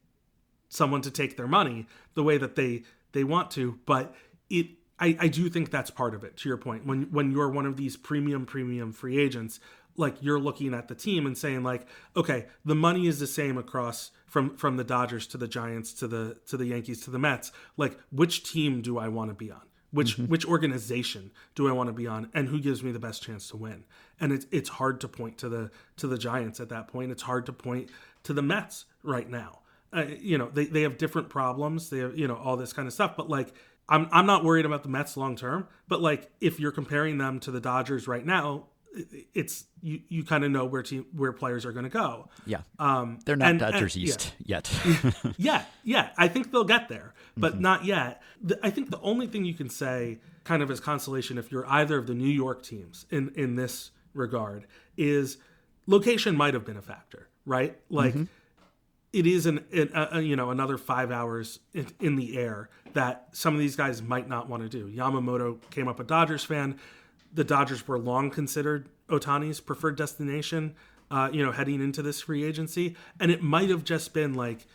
someone 0.69 1.01
to 1.01 1.11
take 1.11 1.37
their 1.37 1.47
money 1.47 1.87
the 2.15 2.23
way 2.23 2.37
that 2.37 2.55
they 2.55 2.83
they 3.13 3.23
want 3.23 3.51
to. 3.51 3.79
But 3.85 4.15
it, 4.49 4.67
I, 4.99 5.17
I 5.19 5.27
do 5.27 5.49
think 5.49 5.71
that's 5.71 5.89
part 5.89 6.13
of 6.13 6.23
it. 6.23 6.37
To 6.37 6.49
your 6.49 6.57
point, 6.57 6.85
when 6.85 7.03
when 7.11 7.31
you're 7.31 7.49
one 7.49 7.65
of 7.65 7.77
these 7.77 7.97
premium 7.97 8.45
premium 8.45 8.91
free 8.91 9.19
agents, 9.19 9.59
like 9.97 10.15
you're 10.21 10.39
looking 10.39 10.73
at 10.73 10.87
the 10.87 10.95
team 10.95 11.25
and 11.25 11.37
saying 11.37 11.63
like, 11.63 11.87
okay, 12.15 12.47
the 12.63 12.75
money 12.75 13.07
is 13.07 13.19
the 13.19 13.27
same 13.27 13.57
across 13.57 14.11
from 14.27 14.55
from 14.55 14.77
the 14.77 14.83
Dodgers 14.83 15.27
to 15.27 15.37
the 15.37 15.47
Giants 15.47 15.93
to 15.93 16.07
the 16.07 16.37
to 16.47 16.57
the 16.57 16.65
Yankees 16.65 17.01
to 17.01 17.11
the 17.11 17.19
Mets. 17.19 17.51
Like, 17.77 17.99
which 18.11 18.49
team 18.49 18.81
do 18.81 18.97
I 18.97 19.07
want 19.07 19.29
to 19.29 19.35
be 19.35 19.51
on? 19.51 19.61
Which 19.91 20.17
which 20.17 20.45
organization 20.45 21.31
do 21.53 21.67
I 21.67 21.71
want 21.71 21.87
to 21.87 21.93
be 21.93 22.07
on, 22.07 22.29
and 22.33 22.47
who 22.47 22.59
gives 22.59 22.83
me 22.83 22.91
the 22.91 22.99
best 22.99 23.21
chance 23.21 23.47
to 23.49 23.57
win? 23.57 23.83
And 24.19 24.31
it's 24.31 24.47
it's 24.51 24.69
hard 24.69 24.99
to 25.01 25.07
point 25.07 25.37
to 25.39 25.49
the 25.49 25.71
to 25.97 26.07
the 26.07 26.17
Giants 26.17 26.59
at 26.59 26.69
that 26.69 26.87
point. 26.87 27.11
It's 27.11 27.23
hard 27.23 27.45
to 27.45 27.53
point 27.53 27.89
to 28.23 28.33
the 28.33 28.41
Mets 28.41 28.85
right 29.03 29.29
now. 29.29 29.59
Uh, 29.95 30.05
you 30.19 30.39
know, 30.39 30.49
they, 30.51 30.65
they 30.65 30.81
have 30.81 30.97
different 30.97 31.29
problems. 31.29 31.91
They 31.91 31.99
have 31.99 32.17
you 32.17 32.27
know 32.27 32.35
all 32.35 32.57
this 32.57 32.73
kind 32.73 32.87
of 32.87 32.93
stuff. 32.93 33.15
But 33.15 33.29
like, 33.29 33.53
I'm 33.89 34.07
I'm 34.11 34.25
not 34.25 34.43
worried 34.43 34.65
about 34.65 34.83
the 34.83 34.89
Mets 34.89 35.17
long 35.17 35.35
term. 35.35 35.67
But 35.87 36.01
like, 36.01 36.31
if 36.41 36.59
you're 36.59 36.71
comparing 36.71 37.17
them 37.17 37.39
to 37.41 37.51
the 37.51 37.59
Dodgers 37.59 38.07
right 38.07 38.25
now, 38.25 38.67
it's 39.33 39.65
you 39.81 40.01
you 40.07 40.23
kind 40.23 40.43
of 40.43 40.51
know 40.51 40.65
where 40.65 40.83
team 40.83 41.05
where 41.15 41.31
players 41.33 41.65
are 41.65 41.71
going 41.71 41.83
to 41.85 41.89
go. 41.89 42.29
Yeah, 42.45 42.61
Um, 42.79 43.19
they're 43.25 43.35
not 43.35 43.49
and- 43.49 43.61
and- 43.61 43.71
Dodgers 43.73 43.95
yeah. 43.97 44.03
East 44.05 44.33
yet. 44.43 44.71
Yeah, 45.37 45.65
yeah. 45.83 46.09
I 46.17 46.27
think 46.27 46.51
they'll 46.51 46.63
get 46.63 46.89
there, 46.89 47.13
but 47.35 47.59
not 47.59 47.85
yet. 47.85 48.21
The, 48.41 48.59
I 48.63 48.69
think 48.69 48.89
the 48.91 48.99
only 49.01 49.27
thing 49.27 49.45
you 49.45 49.53
can 49.55 49.69
say, 49.69 50.19
kind 50.43 50.61
of 50.61 50.69
as 50.71 50.79
consolation, 50.79 51.37
if 51.37 51.51
you're 51.51 51.65
either 51.67 51.97
of 51.97 52.07
the 52.07 52.13
New 52.13 52.29
York 52.29 52.63
teams 52.63 53.05
in 53.09 53.31
in 53.35 53.55
this 53.55 53.91
regard, 54.13 54.67
is 54.95 55.37
location 55.87 56.35
might 56.37 56.53
have 56.53 56.63
been 56.65 56.77
a 56.77 56.81
factor, 56.81 57.27
right? 57.45 57.77
Like. 57.89 58.15
It 59.13 59.27
is 59.27 59.45
an, 59.45 59.63
an 59.71 59.91
a, 59.93 59.97
uh, 59.97 60.15
uh, 60.15 60.19
you 60.19 60.35
know 60.35 60.49
another 60.49 60.77
five 60.77 61.11
hours 61.11 61.59
in, 61.73 61.87
in 61.99 62.15
the 62.15 62.37
air 62.37 62.69
that 62.93 63.27
some 63.31 63.53
of 63.53 63.59
these 63.59 63.75
guys 63.75 64.01
might 64.01 64.27
not 64.27 64.49
want 64.49 64.63
to 64.63 64.69
do. 64.69 64.91
Yamamoto 64.91 65.57
came 65.69 65.87
up 65.87 65.99
a 65.99 66.03
Dodgers 66.03 66.43
fan. 66.43 66.79
The 67.33 67.43
Dodgers 67.43 67.87
were 67.87 67.97
long 67.97 68.29
considered 68.29 68.89
Ohtani's 69.09 69.59
preferred 69.59 69.95
destination. 69.95 70.75
Uh, 71.11 71.29
you 71.31 71.45
know, 71.45 71.51
heading 71.51 71.79
into 71.79 72.01
this 72.01 72.21
free 72.21 72.43
agency, 72.43 72.95
and 73.19 73.29
it 73.29 73.43
might 73.43 73.69
have 73.69 73.83
just 73.83 74.13
been 74.13 74.33
like 74.33 74.65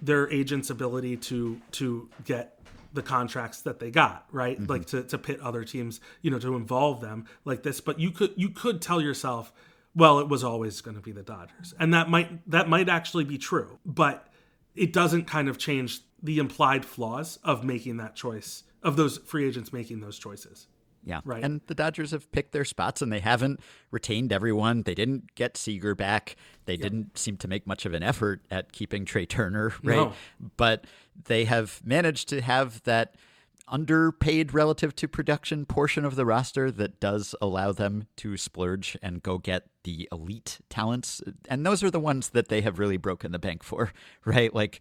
their 0.00 0.30
agent's 0.30 0.70
ability 0.70 1.16
to 1.16 1.60
to 1.72 2.08
get 2.24 2.58
the 2.92 3.02
contracts 3.02 3.60
that 3.62 3.80
they 3.80 3.90
got 3.90 4.24
right 4.30 4.58
mm-hmm. 4.58 4.70
like 4.70 4.86
to, 4.86 5.02
to 5.02 5.18
pit 5.18 5.40
other 5.40 5.64
teams 5.64 6.00
you 6.22 6.30
know 6.30 6.38
to 6.38 6.54
involve 6.54 7.00
them 7.00 7.26
like 7.44 7.62
this 7.62 7.80
but 7.80 7.98
you 7.98 8.10
could 8.10 8.32
you 8.36 8.48
could 8.48 8.80
tell 8.80 9.00
yourself 9.00 9.52
well 9.94 10.18
it 10.18 10.28
was 10.28 10.44
always 10.44 10.80
going 10.80 10.96
to 10.96 11.02
be 11.02 11.12
the 11.12 11.22
dodgers 11.22 11.74
and 11.78 11.94
that 11.94 12.08
might 12.08 12.48
that 12.50 12.68
might 12.68 12.88
actually 12.88 13.24
be 13.24 13.38
true 13.38 13.78
but 13.84 14.28
it 14.74 14.92
doesn't 14.92 15.24
kind 15.24 15.48
of 15.48 15.58
change 15.58 16.00
the 16.22 16.38
implied 16.38 16.84
flaws 16.84 17.38
of 17.44 17.64
making 17.64 17.96
that 17.96 18.14
choice 18.14 18.64
of 18.82 18.96
those 18.96 19.18
free 19.18 19.46
agents 19.46 19.72
making 19.72 20.00
those 20.00 20.18
choices 20.18 20.66
Yeah. 21.06 21.20
Right. 21.24 21.44
And 21.44 21.60
the 21.66 21.74
Dodgers 21.74 22.12
have 22.12 22.30
picked 22.32 22.52
their 22.52 22.64
spots 22.64 23.02
and 23.02 23.12
they 23.12 23.20
haven't 23.20 23.60
retained 23.90 24.32
everyone. 24.32 24.84
They 24.84 24.94
didn't 24.94 25.34
get 25.34 25.56
Seager 25.58 25.94
back. 25.94 26.36
They 26.64 26.78
didn't 26.78 27.18
seem 27.18 27.36
to 27.38 27.48
make 27.48 27.66
much 27.66 27.84
of 27.84 27.92
an 27.92 28.02
effort 28.02 28.40
at 28.50 28.72
keeping 28.72 29.04
Trea 29.04 29.26
Turner, 29.26 29.74
right? 29.82 29.96
No. 29.96 30.12
But 30.56 30.86
they 31.26 31.44
have 31.44 31.82
managed 31.84 32.30
to 32.30 32.40
have 32.40 32.82
that 32.84 33.16
underpaid 33.68 34.52
relative 34.54 34.94
to 34.96 35.08
production 35.08 35.64
portion 35.66 36.04
of 36.04 36.16
the 36.16 36.26
roster 36.26 36.70
that 36.70 37.00
does 37.00 37.34
allow 37.40 37.72
them 37.72 38.06
to 38.16 38.36
splurge 38.36 38.96
and 39.02 39.22
go 39.22 39.38
get 39.38 39.64
the 39.84 40.08
elite 40.12 40.58
talents. 40.68 41.22
And 41.48 41.64
those 41.64 41.82
are 41.82 41.90
the 41.90 42.00
ones 42.00 42.30
that 42.30 42.48
they 42.48 42.60
have 42.62 42.78
really 42.78 42.96
broken 42.96 43.32
the 43.32 43.38
bank 43.38 43.62
for, 43.62 43.92
right? 44.24 44.54
Like 44.54 44.80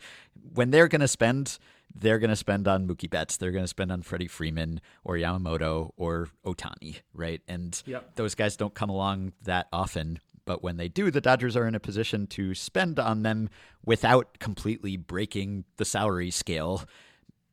when 0.53 0.71
they're 0.71 0.87
going 0.87 1.01
to 1.01 1.07
spend, 1.07 1.57
they're 1.95 2.19
going 2.19 2.29
to 2.29 2.35
spend 2.35 2.67
on 2.67 2.87
Mookie 2.87 3.09
Betts. 3.09 3.37
They're 3.37 3.51
going 3.51 3.63
to 3.63 3.67
spend 3.67 3.91
on 3.91 4.01
Freddie 4.01 4.27
Freeman 4.27 4.81
or 5.03 5.15
Yamamoto 5.15 5.91
or 5.97 6.29
Ohtani, 6.45 7.01
right? 7.13 7.41
And 7.47 7.81
Yep. 7.85 8.15
those 8.15 8.35
guys 8.35 8.57
don't 8.57 8.73
come 8.73 8.89
along 8.89 9.33
that 9.43 9.67
often. 9.71 10.19
But 10.45 10.61
when 10.61 10.75
they 10.75 10.89
do, 10.89 11.09
the 11.09 11.21
Dodgers 11.21 11.55
are 11.55 11.67
in 11.67 11.75
a 11.75 11.79
position 11.79 12.27
to 12.27 12.53
spend 12.53 12.99
on 12.99 13.23
them 13.23 13.49
without 13.85 14.39
completely 14.39 14.97
breaking 14.97 15.63
the 15.77 15.85
salary 15.85 16.31
scale 16.31 16.83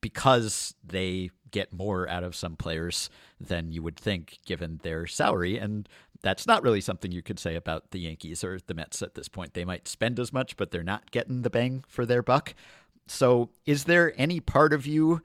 because 0.01 0.75
they 0.85 1.31
get 1.51 1.73
more 1.73 2.09
out 2.09 2.25
of 2.25 2.37
some 2.37 2.57
players 2.57 3.11
than 3.41 3.73
you 3.73 3.83
would 3.83 3.97
think 3.97 4.39
given 4.45 4.81
their 4.83 5.07
salary. 5.07 5.59
And 5.59 5.89
that's 6.23 6.47
not 6.47 6.63
really 6.63 6.81
something 6.81 7.13
you 7.13 7.23
could 7.23 7.39
say 7.39 7.57
about 7.57 7.91
the 7.91 8.01
Yankees 8.01 8.45
or 8.45 8.59
the 8.67 8.75
Mets 8.75 9.03
at 9.03 9.15
this 9.15 9.29
point. 9.29 9.55
They 9.55 9.65
might 9.65 9.89
spend 9.89 10.21
as 10.21 10.33
much, 10.33 10.57
but 10.57 10.71
they're 10.71 10.83
not 10.83 11.11
getting 11.11 11.43
the 11.43 11.51
bang 11.51 11.85
for 11.89 12.07
their 12.07 12.23
buck. 12.23 12.55
So, 13.07 13.51
is 13.67 13.85
there 13.85 14.13
any 14.17 14.39
part 14.39 14.73
of 14.73 14.87
you 14.87 15.23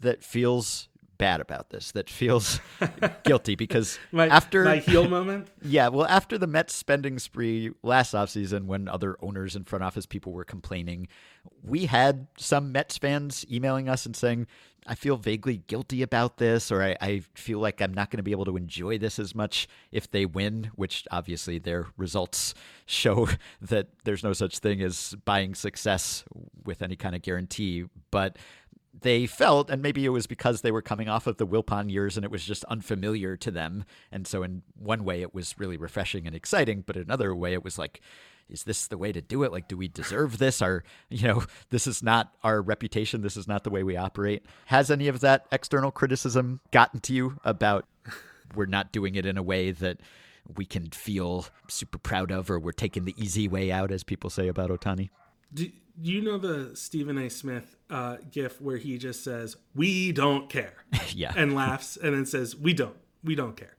that 0.00 0.24
feels 0.24 0.88
bad 1.20 1.40
about 1.40 1.68
this, 1.68 1.92
that 1.92 2.08
feels 2.08 2.58
guilty 3.24 3.54
because 3.54 3.98
My, 4.12 4.26
after 4.26 4.64
my 4.64 4.78
heel 4.78 5.06
moment. 5.16 5.48
yeah, 5.62 5.88
well, 5.88 6.06
after 6.06 6.38
the 6.38 6.46
Mets 6.46 6.74
spending 6.74 7.18
spree 7.18 7.70
last 7.82 8.14
offseason, 8.14 8.64
when 8.64 8.88
other 8.88 9.16
owners 9.20 9.54
and 9.54 9.68
front 9.68 9.84
office 9.84 10.06
people 10.06 10.32
were 10.32 10.44
complaining, 10.44 11.06
we 11.62 11.86
had 11.86 12.26
some 12.38 12.72
Mets 12.72 12.96
fans 12.96 13.44
emailing 13.52 13.88
us 13.88 14.06
and 14.06 14.16
saying, 14.16 14.46
I 14.86 14.94
feel 14.94 15.18
vaguely 15.18 15.58
guilty 15.58 16.00
about 16.00 16.38
this, 16.38 16.72
or 16.72 16.82
I, 16.82 16.96
I 17.02 17.22
feel 17.34 17.58
like 17.58 17.82
I'm 17.82 17.92
not 17.92 18.10
going 18.10 18.16
to 18.16 18.22
be 18.22 18.30
able 18.30 18.46
to 18.46 18.56
enjoy 18.56 18.96
this 18.96 19.18
as 19.18 19.34
much 19.34 19.68
if 19.92 20.10
they 20.10 20.24
win, 20.24 20.70
which 20.74 21.06
obviously 21.10 21.58
their 21.58 21.88
results 21.98 22.54
show 22.86 23.28
that 23.60 23.88
there's 24.04 24.24
no 24.24 24.32
such 24.32 24.58
thing 24.58 24.80
as 24.80 25.14
buying 25.26 25.54
success 25.54 26.24
with 26.64 26.80
any 26.80 26.96
kind 26.96 27.14
of 27.14 27.20
guarantee. 27.20 27.84
But 28.10 28.38
they 28.98 29.26
felt, 29.26 29.70
and 29.70 29.82
maybe 29.82 30.04
it 30.04 30.10
was 30.10 30.26
because 30.26 30.60
they 30.60 30.72
were 30.72 30.82
coming 30.82 31.08
off 31.08 31.26
of 31.26 31.36
the 31.36 31.46
Wilpon 31.46 31.90
years 31.90 32.16
and 32.16 32.24
it 32.24 32.30
was 32.30 32.44
just 32.44 32.64
unfamiliar 32.64 33.36
to 33.36 33.50
them. 33.50 33.84
And 34.10 34.26
so, 34.26 34.42
in 34.42 34.62
one 34.76 35.04
way, 35.04 35.22
it 35.22 35.34
was 35.34 35.54
really 35.58 35.76
refreshing 35.76 36.26
and 36.26 36.34
exciting, 36.34 36.82
but 36.86 36.96
another 36.96 37.34
way, 37.34 37.52
it 37.52 37.64
was 37.64 37.78
like, 37.78 38.00
is 38.50 38.64
this 38.64 38.88
the 38.88 38.98
way 38.98 39.12
to 39.12 39.20
do 39.20 39.42
it? 39.44 39.52
Like, 39.52 39.68
do 39.68 39.76
we 39.76 39.88
deserve 39.88 40.38
this? 40.38 40.60
Or, 40.60 40.84
you 41.08 41.26
know, 41.26 41.44
this 41.70 41.86
is 41.86 42.02
not 42.02 42.34
our 42.42 42.60
reputation. 42.60 43.22
This 43.22 43.36
is 43.36 43.48
not 43.48 43.64
the 43.64 43.70
way 43.70 43.82
we 43.82 43.96
operate. 43.96 44.44
Has 44.66 44.90
any 44.90 45.08
of 45.08 45.20
that 45.20 45.46
external 45.52 45.90
criticism 45.90 46.60
gotten 46.70 47.00
to 47.00 47.14
you 47.14 47.38
about 47.44 47.86
we're 48.54 48.66
not 48.66 48.92
doing 48.92 49.14
it 49.14 49.24
in 49.24 49.38
a 49.38 49.42
way 49.42 49.70
that 49.70 49.98
we 50.56 50.64
can 50.64 50.90
feel 50.90 51.46
super 51.68 51.98
proud 51.98 52.32
of, 52.32 52.50
or 52.50 52.58
we're 52.58 52.72
taking 52.72 53.04
the 53.04 53.14
easy 53.16 53.46
way 53.46 53.70
out, 53.70 53.92
as 53.92 54.02
people 54.02 54.30
say 54.30 54.48
about 54.48 54.70
Ohtani? 54.70 55.10
Do, 55.52 55.66
do 55.66 55.72
you 56.02 56.20
know 56.22 56.38
the 56.38 56.74
Stephen 56.74 57.18
A. 57.18 57.28
Smith 57.28 57.76
uh, 57.90 58.16
gif 58.30 58.60
where 58.60 58.76
he 58.76 58.98
just 58.98 59.22
says, 59.24 59.56
"We 59.74 60.12
don't 60.12 60.48
care," 60.48 60.74
yeah, 61.14 61.32
and 61.36 61.54
laughs, 61.54 61.96
and 61.96 62.14
then 62.14 62.26
says, 62.26 62.56
"We 62.56 62.72
don't, 62.74 62.96
we 63.24 63.34
don't 63.34 63.56
care." 63.56 63.76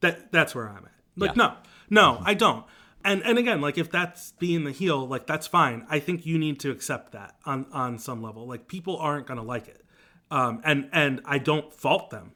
That 0.00 0.32
that's 0.32 0.54
where 0.54 0.68
I'm 0.68 0.84
at. 0.84 0.92
Like, 1.16 1.36
Yeah. 1.36 1.42
no, 1.42 1.54
no, 1.90 2.22
I 2.24 2.34
don't. 2.34 2.64
And 3.04 3.22
and 3.22 3.38
again, 3.38 3.60
like 3.60 3.78
if 3.78 3.90
that's 3.90 4.32
being 4.32 4.64
the 4.64 4.72
heel, 4.72 5.06
like 5.06 5.26
that's 5.26 5.46
fine. 5.46 5.86
I 5.88 5.98
think 6.00 6.26
you 6.26 6.38
need 6.38 6.60
to 6.60 6.70
accept 6.70 7.12
that 7.12 7.36
on 7.46 7.66
on 7.72 7.98
some 7.98 8.22
level. 8.22 8.46
Like 8.46 8.68
people 8.68 8.96
aren't 8.98 9.26
gonna 9.26 9.42
like 9.42 9.68
it, 9.68 9.84
um, 10.30 10.60
and 10.64 10.88
and 10.92 11.20
I 11.24 11.38
don't 11.38 11.72
fault 11.72 12.10
them 12.10 12.32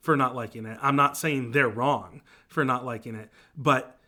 for 0.00 0.16
not 0.16 0.34
liking 0.34 0.64
it. 0.66 0.78
I'm 0.80 0.96
not 0.96 1.16
saying 1.16 1.52
they're 1.52 1.68
wrong 1.68 2.22
for 2.48 2.64
not 2.64 2.84
liking 2.84 3.14
it, 3.14 3.30
but 3.56 3.98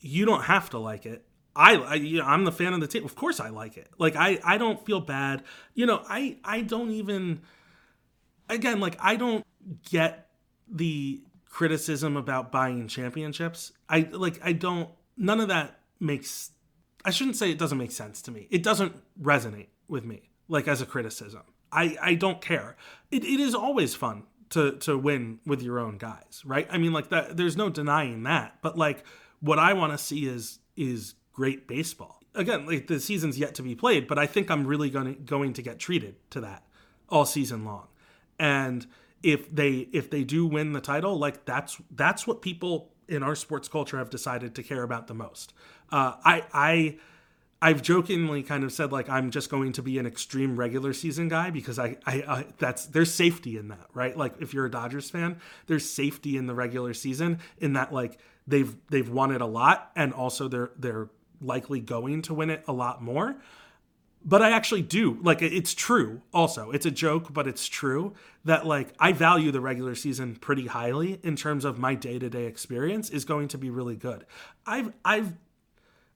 you 0.00 0.24
don't 0.24 0.44
have 0.44 0.70
to 0.70 0.78
like 0.78 1.04
it. 1.06 1.24
I, 1.60 1.74
I 1.74 1.94
you 1.96 2.18
know, 2.18 2.24
I'm 2.24 2.44
the 2.44 2.52
fan 2.52 2.72
of 2.72 2.80
the 2.80 2.86
team. 2.86 3.04
Of 3.04 3.14
course 3.14 3.38
I 3.38 3.50
like 3.50 3.76
it. 3.76 3.88
Like 3.98 4.16
I 4.16 4.40
I 4.42 4.56
don't 4.56 4.84
feel 4.86 5.00
bad. 5.00 5.44
You 5.74 5.84
know, 5.84 6.02
I 6.08 6.38
I 6.42 6.62
don't 6.62 6.90
even 6.90 7.42
again 8.48 8.80
like 8.80 8.96
I 8.98 9.16
don't 9.16 9.44
get 9.90 10.30
the 10.70 11.22
criticism 11.50 12.16
about 12.16 12.50
buying 12.50 12.88
championships. 12.88 13.72
I 13.90 14.08
like 14.10 14.40
I 14.42 14.54
don't 14.54 14.88
none 15.18 15.38
of 15.38 15.48
that 15.48 15.80
makes 16.00 16.52
I 17.04 17.10
shouldn't 17.10 17.36
say 17.36 17.50
it 17.50 17.58
doesn't 17.58 17.76
make 17.76 17.92
sense 17.92 18.22
to 18.22 18.30
me. 18.30 18.48
It 18.50 18.62
doesn't 18.62 18.94
resonate 19.20 19.68
with 19.86 20.06
me 20.06 20.30
like 20.48 20.66
as 20.66 20.80
a 20.80 20.86
criticism. 20.86 21.42
I 21.70 21.98
I 22.00 22.14
don't 22.14 22.40
care. 22.40 22.76
It 23.10 23.22
it 23.22 23.38
is 23.38 23.54
always 23.54 23.94
fun 23.94 24.22
to 24.50 24.78
to 24.78 24.96
win 24.96 25.40
with 25.44 25.60
your 25.60 25.78
own 25.78 25.98
guys, 25.98 26.42
right? 26.46 26.66
I 26.70 26.78
mean 26.78 26.94
like 26.94 27.10
that 27.10 27.36
there's 27.36 27.58
no 27.58 27.68
denying 27.68 28.22
that. 28.22 28.58
But 28.62 28.78
like 28.78 29.04
what 29.40 29.58
I 29.58 29.74
want 29.74 29.92
to 29.92 29.98
see 29.98 30.26
is 30.26 30.60
is 30.74 31.16
great 31.32 31.66
baseball. 31.66 32.20
Again, 32.34 32.66
like 32.66 32.86
the 32.86 33.00
season's 33.00 33.38
yet 33.38 33.54
to 33.56 33.62
be 33.62 33.74
played, 33.74 34.06
but 34.06 34.18
I 34.18 34.26
think 34.26 34.50
I'm 34.50 34.66
really 34.66 34.90
going 34.90 35.14
to, 35.14 35.20
going 35.20 35.52
to 35.54 35.62
get 35.62 35.78
treated 35.78 36.16
to 36.30 36.40
that 36.40 36.64
all 37.08 37.24
season 37.24 37.64
long. 37.64 37.88
And 38.38 38.86
if 39.22 39.54
they 39.54 39.88
if 39.92 40.10
they 40.10 40.24
do 40.24 40.46
win 40.46 40.72
the 40.72 40.80
title, 40.80 41.18
like 41.18 41.44
that's 41.44 41.80
that's 41.90 42.26
what 42.26 42.40
people 42.40 42.92
in 43.08 43.22
our 43.22 43.34
sports 43.34 43.68
culture 43.68 43.98
have 43.98 44.10
decided 44.10 44.54
to 44.54 44.62
care 44.62 44.82
about 44.82 45.08
the 45.08 45.14
most. 45.14 45.52
Uh, 45.90 46.14
I 46.24 46.44
I 46.52 46.98
I've 47.62 47.82
jokingly 47.82 48.42
kind 48.42 48.64
of 48.64 48.72
said 48.72 48.92
like 48.92 49.10
I'm 49.10 49.30
just 49.30 49.50
going 49.50 49.72
to 49.72 49.82
be 49.82 49.98
an 49.98 50.06
extreme 50.06 50.56
regular 50.56 50.94
season 50.94 51.28
guy 51.28 51.50
because 51.50 51.78
I, 51.78 51.96
I, 52.06 52.14
I 52.26 52.46
that's 52.58 52.86
there's 52.86 53.12
safety 53.12 53.58
in 53.58 53.68
that, 53.68 53.86
right? 53.92 54.16
Like 54.16 54.34
if 54.40 54.54
you're 54.54 54.66
a 54.66 54.70
Dodgers 54.70 55.10
fan, 55.10 55.38
there's 55.66 55.88
safety 55.88 56.36
in 56.38 56.46
the 56.46 56.54
regular 56.54 56.94
season 56.94 57.40
in 57.58 57.74
that 57.74 57.92
like 57.92 58.18
they've 58.46 58.74
they've 58.88 59.08
won 59.08 59.32
it 59.32 59.42
a 59.42 59.46
lot 59.46 59.90
and 59.94 60.14
also 60.14 60.48
they're 60.48 60.70
they're 60.78 61.10
likely 61.40 61.80
going 61.80 62.22
to 62.22 62.34
win 62.34 62.50
it 62.50 62.64
a 62.66 62.72
lot 62.72 63.02
more. 63.02 63.36
But 64.22 64.42
I 64.42 64.50
actually 64.50 64.82
do 64.82 65.18
like 65.22 65.40
it's 65.40 65.72
true. 65.72 66.20
Also, 66.34 66.70
it's 66.72 66.84
a 66.84 66.90
joke, 66.90 67.32
but 67.32 67.46
it's 67.46 67.66
true 67.66 68.12
that 68.44 68.66
like 68.66 68.92
I 68.98 69.12
value 69.12 69.50
the 69.50 69.62
regular 69.62 69.94
season 69.94 70.36
pretty 70.36 70.66
highly 70.66 71.20
in 71.22 71.36
terms 71.36 71.64
of 71.64 71.78
my 71.78 71.94
day 71.94 72.18
to 72.18 72.28
day 72.28 72.44
experience 72.44 73.08
is 73.08 73.24
going 73.24 73.48
to 73.48 73.58
be 73.58 73.70
really 73.70 73.96
good. 73.96 74.26
I've 74.66 74.92
I've 75.06 75.32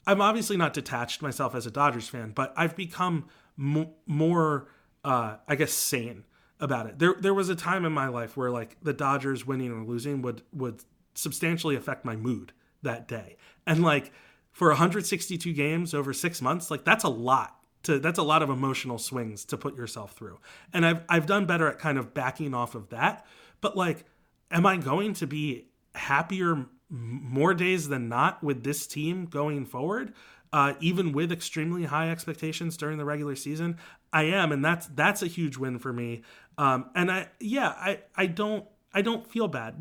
I'm 0.06 0.20
obviously 0.20 0.56
not 0.56 0.74
detached 0.74 1.22
myself 1.22 1.54
as 1.54 1.66
a 1.66 1.70
Dodgers 1.70 2.08
fan, 2.08 2.32
but 2.34 2.52
I've 2.56 2.76
become 2.76 3.26
mo- 3.56 3.94
more, 4.06 4.68
uh, 5.04 5.36
I 5.48 5.54
guess, 5.54 5.72
sane 5.72 6.24
about 6.60 6.86
it. 6.86 6.98
There, 6.98 7.14
there 7.18 7.34
was 7.34 7.48
a 7.48 7.56
time 7.56 7.84
in 7.84 7.92
my 7.92 8.08
life 8.08 8.36
where 8.36 8.50
like 8.50 8.76
the 8.82 8.92
Dodgers 8.92 9.46
winning 9.46 9.72
or 9.72 9.82
losing 9.84 10.22
would 10.22 10.42
would 10.52 10.84
substantially 11.14 11.76
affect 11.76 12.04
my 12.04 12.16
mood 12.16 12.52
that 12.82 13.08
day, 13.08 13.36
and 13.66 13.82
like 13.82 14.12
for 14.54 14.68
162 14.68 15.52
games 15.52 15.92
over 15.92 16.14
six 16.14 16.40
months, 16.40 16.70
like 16.70 16.84
that's 16.84 17.04
a 17.04 17.10
lot. 17.10 17.58
To, 17.82 17.98
that's 17.98 18.18
a 18.18 18.22
lot 18.22 18.42
of 18.42 18.48
emotional 18.48 18.96
swings 18.96 19.44
to 19.44 19.58
put 19.58 19.76
yourself 19.76 20.12
through, 20.12 20.38
and 20.72 20.86
I've 20.86 21.02
I've 21.06 21.26
done 21.26 21.44
better 21.44 21.68
at 21.68 21.78
kind 21.78 21.98
of 21.98 22.14
backing 22.14 22.54
off 22.54 22.74
of 22.74 22.88
that. 22.88 23.26
But 23.60 23.76
like, 23.76 24.06
am 24.50 24.64
I 24.64 24.78
going 24.78 25.12
to 25.14 25.26
be 25.26 25.66
happier 25.94 26.64
more 26.88 27.54
days 27.54 27.88
than 27.88 28.08
not 28.08 28.42
with 28.42 28.62
this 28.62 28.86
team 28.86 29.26
going 29.26 29.66
forward, 29.66 30.12
uh, 30.52 30.74
even 30.80 31.12
with 31.12 31.32
extremely 31.32 31.84
high 31.84 32.10
expectations 32.10 32.76
during 32.76 32.98
the 32.98 33.04
regular 33.04 33.34
season. 33.34 33.76
I 34.12 34.24
am, 34.24 34.52
and 34.52 34.64
that's 34.64 34.86
that's 34.86 35.22
a 35.22 35.26
huge 35.26 35.56
win 35.56 35.78
for 35.78 35.92
me. 35.92 36.22
Um, 36.56 36.90
and 36.94 37.10
I, 37.10 37.28
yeah, 37.40 37.68
I 37.68 38.00
I 38.16 38.26
don't 38.26 38.64
I 38.92 39.02
don't 39.02 39.28
feel 39.28 39.48
bad 39.48 39.78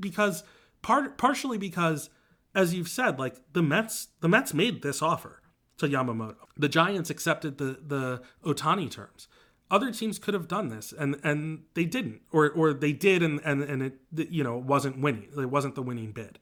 because 0.00 0.44
part 0.82 1.18
partially 1.18 1.58
because, 1.58 2.08
as 2.54 2.74
you've 2.74 2.88
said, 2.88 3.18
like 3.18 3.36
the 3.52 3.62
Mets 3.62 4.08
the 4.20 4.28
Mets 4.28 4.52
made 4.52 4.82
this 4.82 5.02
offer 5.02 5.40
to 5.78 5.88
Yamamoto. 5.88 6.36
The 6.56 6.68
Giants 6.68 7.10
accepted 7.10 7.58
the 7.58 7.78
the 7.84 8.22
Ohtani 8.44 8.90
terms. 8.90 9.28
Other 9.70 9.90
teams 9.90 10.18
could 10.18 10.34
have 10.34 10.48
done 10.48 10.68
this 10.68 10.92
and 10.92 11.18
and 11.24 11.62
they 11.74 11.84
didn't 11.84 12.22
or 12.30 12.50
or 12.50 12.74
they 12.74 12.92
did 12.92 13.22
and 13.22 13.40
and 13.44 13.62
and 13.62 13.82
it 13.82 13.98
you 14.30 14.44
know 14.44 14.56
wasn't 14.58 15.00
winning 15.00 15.28
it 15.36 15.50
wasn't 15.50 15.74
the 15.74 15.82
winning 15.82 16.12
bid. 16.12 16.38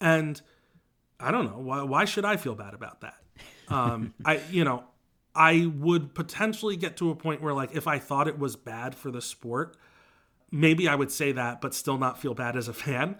And 0.00 0.40
i 1.20 1.30
don't 1.30 1.44
know 1.44 1.58
why, 1.58 1.82
why 1.82 2.04
should 2.04 2.24
i 2.24 2.36
feel 2.36 2.56
bad 2.56 2.74
about 2.74 3.00
that? 3.02 3.14
Um 3.68 4.14
i 4.24 4.40
you 4.50 4.64
know 4.64 4.82
i 5.34 5.70
would 5.78 6.12
potentially 6.14 6.76
get 6.76 6.96
to 6.96 7.10
a 7.10 7.14
point 7.14 7.40
where 7.40 7.54
like 7.54 7.70
if 7.72 7.86
i 7.86 8.00
thought 8.00 8.26
it 8.26 8.38
was 8.38 8.56
bad 8.56 8.96
for 8.96 9.12
the 9.12 9.22
sport 9.22 9.76
maybe 10.50 10.88
i 10.88 10.94
would 10.96 11.12
say 11.12 11.30
that 11.30 11.60
but 11.60 11.72
still 11.72 11.96
not 11.96 12.18
feel 12.20 12.34
bad 12.34 12.56
as 12.56 12.66
a 12.68 12.74
fan. 12.74 13.16